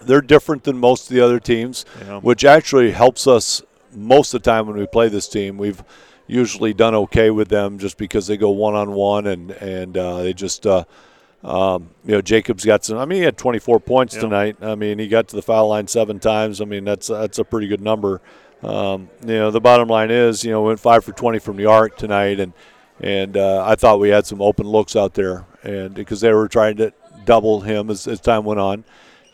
they're 0.00 0.20
different 0.20 0.64
than 0.64 0.78
most 0.78 1.10
of 1.10 1.14
the 1.14 1.20
other 1.20 1.38
teams, 1.40 1.84
yeah. 2.00 2.18
which 2.18 2.44
actually 2.44 2.90
helps 2.90 3.26
us 3.26 3.62
most 3.94 4.34
of 4.34 4.42
the 4.42 4.50
time 4.50 4.66
when 4.66 4.76
we 4.76 4.86
play 4.86 5.08
this 5.08 5.28
team. 5.28 5.58
We've 5.58 5.82
usually 6.32 6.72
done 6.72 6.94
okay 6.94 7.30
with 7.30 7.48
them 7.48 7.78
just 7.78 7.98
because 7.98 8.26
they 8.26 8.36
go 8.36 8.50
one 8.50 8.74
on 8.74 8.92
one 8.92 9.26
and 9.26 9.50
and 9.52 9.96
uh, 9.96 10.22
they 10.22 10.32
just. 10.32 10.66
Uh, 10.66 10.84
um, 11.44 11.90
you 12.04 12.12
know, 12.12 12.22
Jacob's 12.22 12.64
got 12.64 12.84
some. 12.84 12.98
I 12.98 13.04
mean, 13.04 13.18
he 13.18 13.24
had 13.24 13.36
24 13.36 13.80
points 13.80 14.14
yeah. 14.14 14.20
tonight. 14.20 14.56
I 14.62 14.76
mean, 14.76 15.00
he 15.00 15.08
got 15.08 15.26
to 15.26 15.34
the 15.34 15.42
foul 15.42 15.66
line 15.66 15.88
seven 15.88 16.20
times. 16.20 16.60
I 16.60 16.66
mean, 16.66 16.84
that's 16.84 17.08
that's 17.08 17.40
a 17.40 17.44
pretty 17.44 17.66
good 17.66 17.80
number. 17.80 18.20
Um, 18.62 19.10
you 19.26 19.34
know, 19.34 19.50
the 19.50 19.60
bottom 19.60 19.88
line 19.88 20.12
is, 20.12 20.44
you 20.44 20.52
know, 20.52 20.62
went 20.62 20.78
five 20.78 21.04
for 21.04 21.10
20 21.10 21.40
from 21.40 21.56
the 21.56 21.66
arc 21.66 21.96
tonight, 21.96 22.38
and 22.38 22.52
and 23.00 23.36
uh, 23.36 23.64
I 23.66 23.74
thought 23.74 23.98
we 23.98 24.10
had 24.10 24.24
some 24.24 24.40
open 24.40 24.68
looks 24.68 24.94
out 24.94 25.14
there, 25.14 25.44
and 25.64 25.94
because 25.94 26.20
they 26.20 26.32
were 26.32 26.46
trying 26.46 26.76
to 26.76 26.92
double 27.24 27.62
him 27.62 27.90
as, 27.90 28.06
as 28.06 28.20
time 28.20 28.44
went 28.44 28.60
on, 28.60 28.84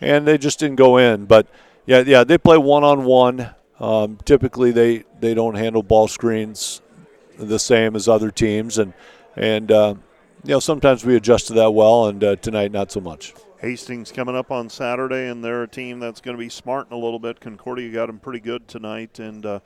and 0.01 0.27
they 0.27 0.39
just 0.39 0.59
didn't 0.59 0.77
go 0.77 0.97
in. 0.97 1.27
But 1.27 1.47
yeah, 1.85 2.05
yeah, 2.07 2.25
they 2.25 2.39
play 2.39 2.57
one 2.57 2.85
on 2.85 3.05
one. 3.05 3.55
Typically, 4.25 4.71
they 4.71 5.05
they 5.21 5.35
don't 5.35 5.57
handle 5.57 5.83
ball 5.83 6.09
screens 6.09 6.81
the 7.39 7.59
same 7.59 7.97
as 7.97 8.09
other 8.09 8.31
teams, 8.31 8.79
and 8.79 8.93
and 9.37 9.71
uh, 9.73 9.95
you 10.45 10.51
know 10.51 10.61
sometimes 10.61 11.05
we 11.05 11.17
adjust 11.17 11.47
to 11.49 11.53
that 11.55 11.71
well, 11.71 12.07
and 12.07 12.23
uh, 12.23 12.37
tonight 12.37 12.73
not 12.73 12.93
so 12.93 13.01
much. 13.01 13.35
Hastings 13.61 14.13
coming 14.13 14.37
up 14.37 14.53
on 14.53 14.69
Saturday, 14.69 15.29
and 15.29 15.43
they're 15.43 15.65
a 15.65 15.69
team 15.69 15.99
that's 15.99 16.21
going 16.21 16.37
to 16.37 16.39
be 16.39 16.49
smarting 16.49 16.93
a 16.93 16.99
little 16.99 17.19
bit. 17.19 17.41
Concordia 17.41 17.91
got 17.91 18.07
them 18.07 18.21
pretty 18.21 18.39
good 18.39 18.69
tonight, 18.69 19.19
and 19.19 19.45
uh, 19.45 19.59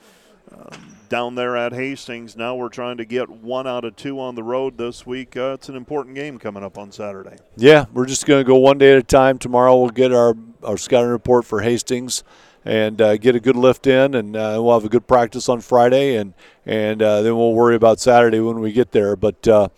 down 1.09 1.35
there 1.35 1.57
at 1.57 1.73
Hastings. 1.73 2.37
Now 2.37 2.55
we're 2.55 2.71
trying 2.71 2.97
to 2.97 3.05
get 3.05 3.29
one 3.29 3.67
out 3.67 3.85
of 3.85 3.97
two 3.97 4.19
on 4.19 4.35
the 4.35 4.43
road 4.43 4.79
this 4.79 5.07
week. 5.07 5.37
Uh, 5.37 5.53
it's 5.55 5.69
an 5.69 5.77
important 5.77 6.15
game 6.15 6.39
coming 6.39 6.65
up 6.65 6.79
on 6.79 6.91
Saturday. 6.91 7.37
Yeah, 7.57 7.85
we're 7.93 8.07
just 8.07 8.27
going 8.27 8.43
to 8.43 8.49
go 8.49 8.57
one 8.57 8.79
day 8.79 8.93
at 8.93 8.99
a 8.99 9.03
time. 9.03 9.39
Tomorrow 9.39 9.79
we'll 9.79 9.91
get 9.91 10.13
our, 10.13 10.35
our 10.63 10.79
scouting 10.79 11.11
report 11.11 11.45
for 11.45 11.61
Hastings 11.61 12.25
and 12.65 13.01
uh, 13.01 13.17
get 13.17 13.35
a 13.35 13.41
good 13.41 13.57
lift 13.57 13.87
in, 13.87 14.15
and 14.15 14.37
uh, 14.37 14.59
we'll 14.63 14.75
have 14.75 14.85
a 14.85 14.89
good 14.89 15.07
practice 15.07 15.49
on 15.49 15.61
Friday, 15.61 16.17
and 16.17 16.35
and 16.65 17.03
uh, 17.03 17.23
then 17.23 17.37
we'll 17.37 17.55
worry 17.55 17.75
about 17.75 18.01
Saturday 18.01 18.41
when 18.41 18.61
we 18.61 18.73
get 18.73 18.93
there. 18.93 19.17
But 19.17 19.47
uh, 19.49 19.69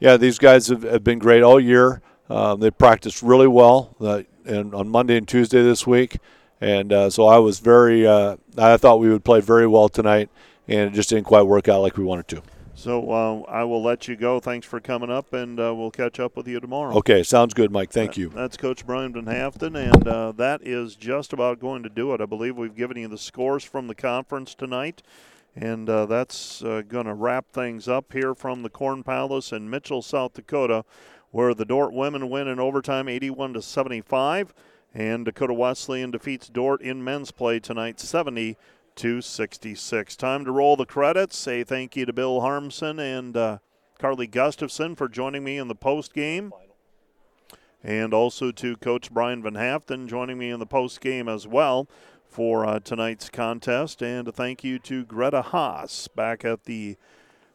yeah, 0.00 0.16
these 0.16 0.38
guys 0.38 0.68
have, 0.68 0.82
have, 0.82 1.04
been 1.04 1.18
great 1.18 1.42
all 1.42 1.60
year. 1.60 2.02
Um, 2.28 2.60
they 2.60 2.70
practiced 2.70 3.22
really 3.22 3.46
well 3.46 3.94
uh, 4.00 4.22
and 4.44 4.74
on 4.74 4.88
Monday 4.88 5.16
and 5.16 5.28
Tuesday 5.28 5.62
this 5.62 5.86
week. 5.86 6.18
And 6.60 7.12
so 7.12 7.26
I 7.26 7.36
was 7.38 7.58
very, 7.58 8.08
I 8.08 8.76
thought 8.78 8.98
we 8.98 9.10
would 9.10 9.22
play 9.22 9.40
very 9.40 9.66
well 9.66 9.90
tonight, 9.90 10.30
and 10.66 10.90
it 10.90 10.94
just 10.94 11.10
didn't 11.10 11.24
quite 11.24 11.42
work 11.42 11.68
out 11.68 11.82
like 11.82 11.98
we 11.98 12.04
wanted 12.04 12.26
to. 12.28 12.42
So 12.84 13.10
uh, 13.10 13.50
I 13.50 13.64
will 13.64 13.82
let 13.82 14.08
you 14.08 14.14
go. 14.14 14.40
Thanks 14.40 14.66
for 14.66 14.78
coming 14.78 15.10
up, 15.10 15.32
and 15.32 15.58
uh, 15.58 15.74
we'll 15.74 15.90
catch 15.90 16.20
up 16.20 16.36
with 16.36 16.46
you 16.46 16.60
tomorrow. 16.60 16.94
Okay, 16.98 17.22
sounds 17.22 17.54
good, 17.54 17.72
Mike. 17.72 17.90
Thank 17.90 18.18
you. 18.18 18.28
That's 18.28 18.58
Coach 18.58 18.84
Brian 18.84 19.14
Van 19.14 19.24
Haften, 19.24 19.74
and 19.74 20.06
uh, 20.06 20.32
that 20.32 20.60
is 20.62 20.94
just 20.94 21.32
about 21.32 21.60
going 21.60 21.82
to 21.82 21.88
do 21.88 22.12
it. 22.12 22.20
I 22.20 22.26
believe 22.26 22.58
we've 22.58 22.76
given 22.76 22.98
you 22.98 23.08
the 23.08 23.16
scores 23.16 23.64
from 23.64 23.86
the 23.86 23.94
conference 23.94 24.54
tonight, 24.54 25.00
and 25.56 25.88
uh, 25.88 26.04
that's 26.04 26.60
going 26.60 27.06
to 27.06 27.14
wrap 27.14 27.50
things 27.50 27.88
up 27.88 28.12
here 28.12 28.34
from 28.34 28.62
the 28.62 28.68
Corn 28.68 29.02
Palace 29.02 29.50
in 29.50 29.70
Mitchell, 29.70 30.02
South 30.02 30.34
Dakota, 30.34 30.84
where 31.30 31.54
the 31.54 31.64
Dordt 31.64 31.94
women 31.94 32.28
win 32.28 32.48
in 32.48 32.60
overtime, 32.60 33.08
81 33.08 33.54
to 33.54 33.62
75 33.62 34.52
And 34.92 35.24
Dakota 35.24 35.54
Wesleyan 35.54 36.10
defeats 36.10 36.50
Dordt 36.50 36.82
in 36.82 37.02
men's 37.02 37.30
play 37.30 37.60
tonight, 37.60 37.98
70 37.98 38.58
to 38.96 39.20
66. 39.20 40.16
Time 40.16 40.44
to 40.44 40.50
roll 40.50 40.76
the 40.76 40.86
credits. 40.86 41.36
Say 41.36 41.64
thank 41.64 41.96
you 41.96 42.06
to 42.06 42.12
Bill 42.12 42.40
Harmson 42.40 42.98
and 42.98 43.36
uh, 43.36 43.58
Carly 43.98 44.26
Gustafson 44.26 44.94
for 44.94 45.08
joining 45.08 45.44
me 45.44 45.58
in 45.58 45.68
the 45.68 45.74
post 45.74 46.14
game. 46.14 46.52
And 47.82 48.14
also 48.14 48.50
to 48.50 48.76
Coach 48.76 49.10
Brian 49.12 49.42
Van 49.42 49.54
Haften 49.54 50.08
joining 50.08 50.38
me 50.38 50.50
in 50.50 50.58
the 50.58 50.66
post 50.66 51.00
game 51.00 51.28
as 51.28 51.46
well 51.46 51.88
for 52.26 52.66
uh, 52.66 52.80
tonight's 52.80 53.28
contest. 53.28 54.02
And 54.02 54.26
a 54.26 54.32
thank 54.32 54.64
you 54.64 54.78
to 54.80 55.04
Greta 55.04 55.42
Haas 55.42 56.08
back 56.08 56.44
at 56.44 56.64
the 56.64 56.96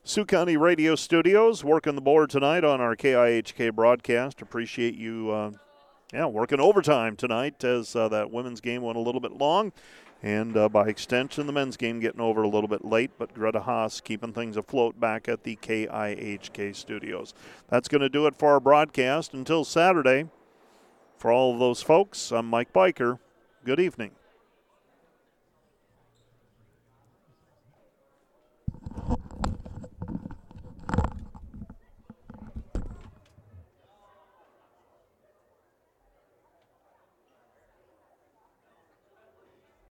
Sioux 0.04 0.26
County 0.26 0.56
Radio 0.56 0.96
Studios 0.96 1.64
working 1.64 1.96
the 1.96 2.02
board 2.02 2.30
tonight 2.30 2.64
on 2.64 2.80
our 2.80 2.96
KIHK 2.96 3.74
broadcast. 3.76 4.42
Appreciate 4.42 4.96
you. 4.96 5.32
Uh, 5.32 5.52
yeah, 6.14 6.26
working 6.26 6.60
overtime 6.60 7.16
tonight 7.16 7.64
as 7.64 7.96
uh, 7.96 8.08
that 8.10 8.32
women's 8.32 8.62
game 8.62 8.82
went 8.82 8.98
a 8.98 9.02
little 9.02 9.22
bit 9.22 9.34
long 9.34 9.72
and 10.22 10.58
uh, 10.58 10.68
by 10.68 10.88
extension, 10.88 11.48
the 11.48 11.54
men's 11.54 11.78
game 11.78 12.00
getting 12.00 12.20
over 12.20 12.44
a 12.44 12.48
little 12.48 12.68
bit 12.68 12.84
late, 12.84 13.12
but 13.18 13.34
Greta 13.34 13.62
Haas 13.62 14.02
keeping 14.02 14.34
things 14.34 14.58
afloat 14.58 15.00
back 15.00 15.30
at 15.30 15.44
the 15.44 15.56
KIHK 15.56 16.76
studios. 16.76 17.34
That's 17.70 17.88
going 17.88 18.02
to 18.02 18.10
do 18.10 18.28
it 18.28 18.36
for 18.36 18.50
our 18.50 18.60
broadcast 18.60 19.34
until 19.34 19.64
Saturday. 19.64 20.26
For 21.18 21.32
all 21.32 21.54
of 21.54 21.60
those 21.60 21.82
folks, 21.82 22.32
I'm 22.32 22.48
Mike 22.48 22.74
Biker. 22.74 23.20
Good 23.64 23.80
evening. 23.80 24.12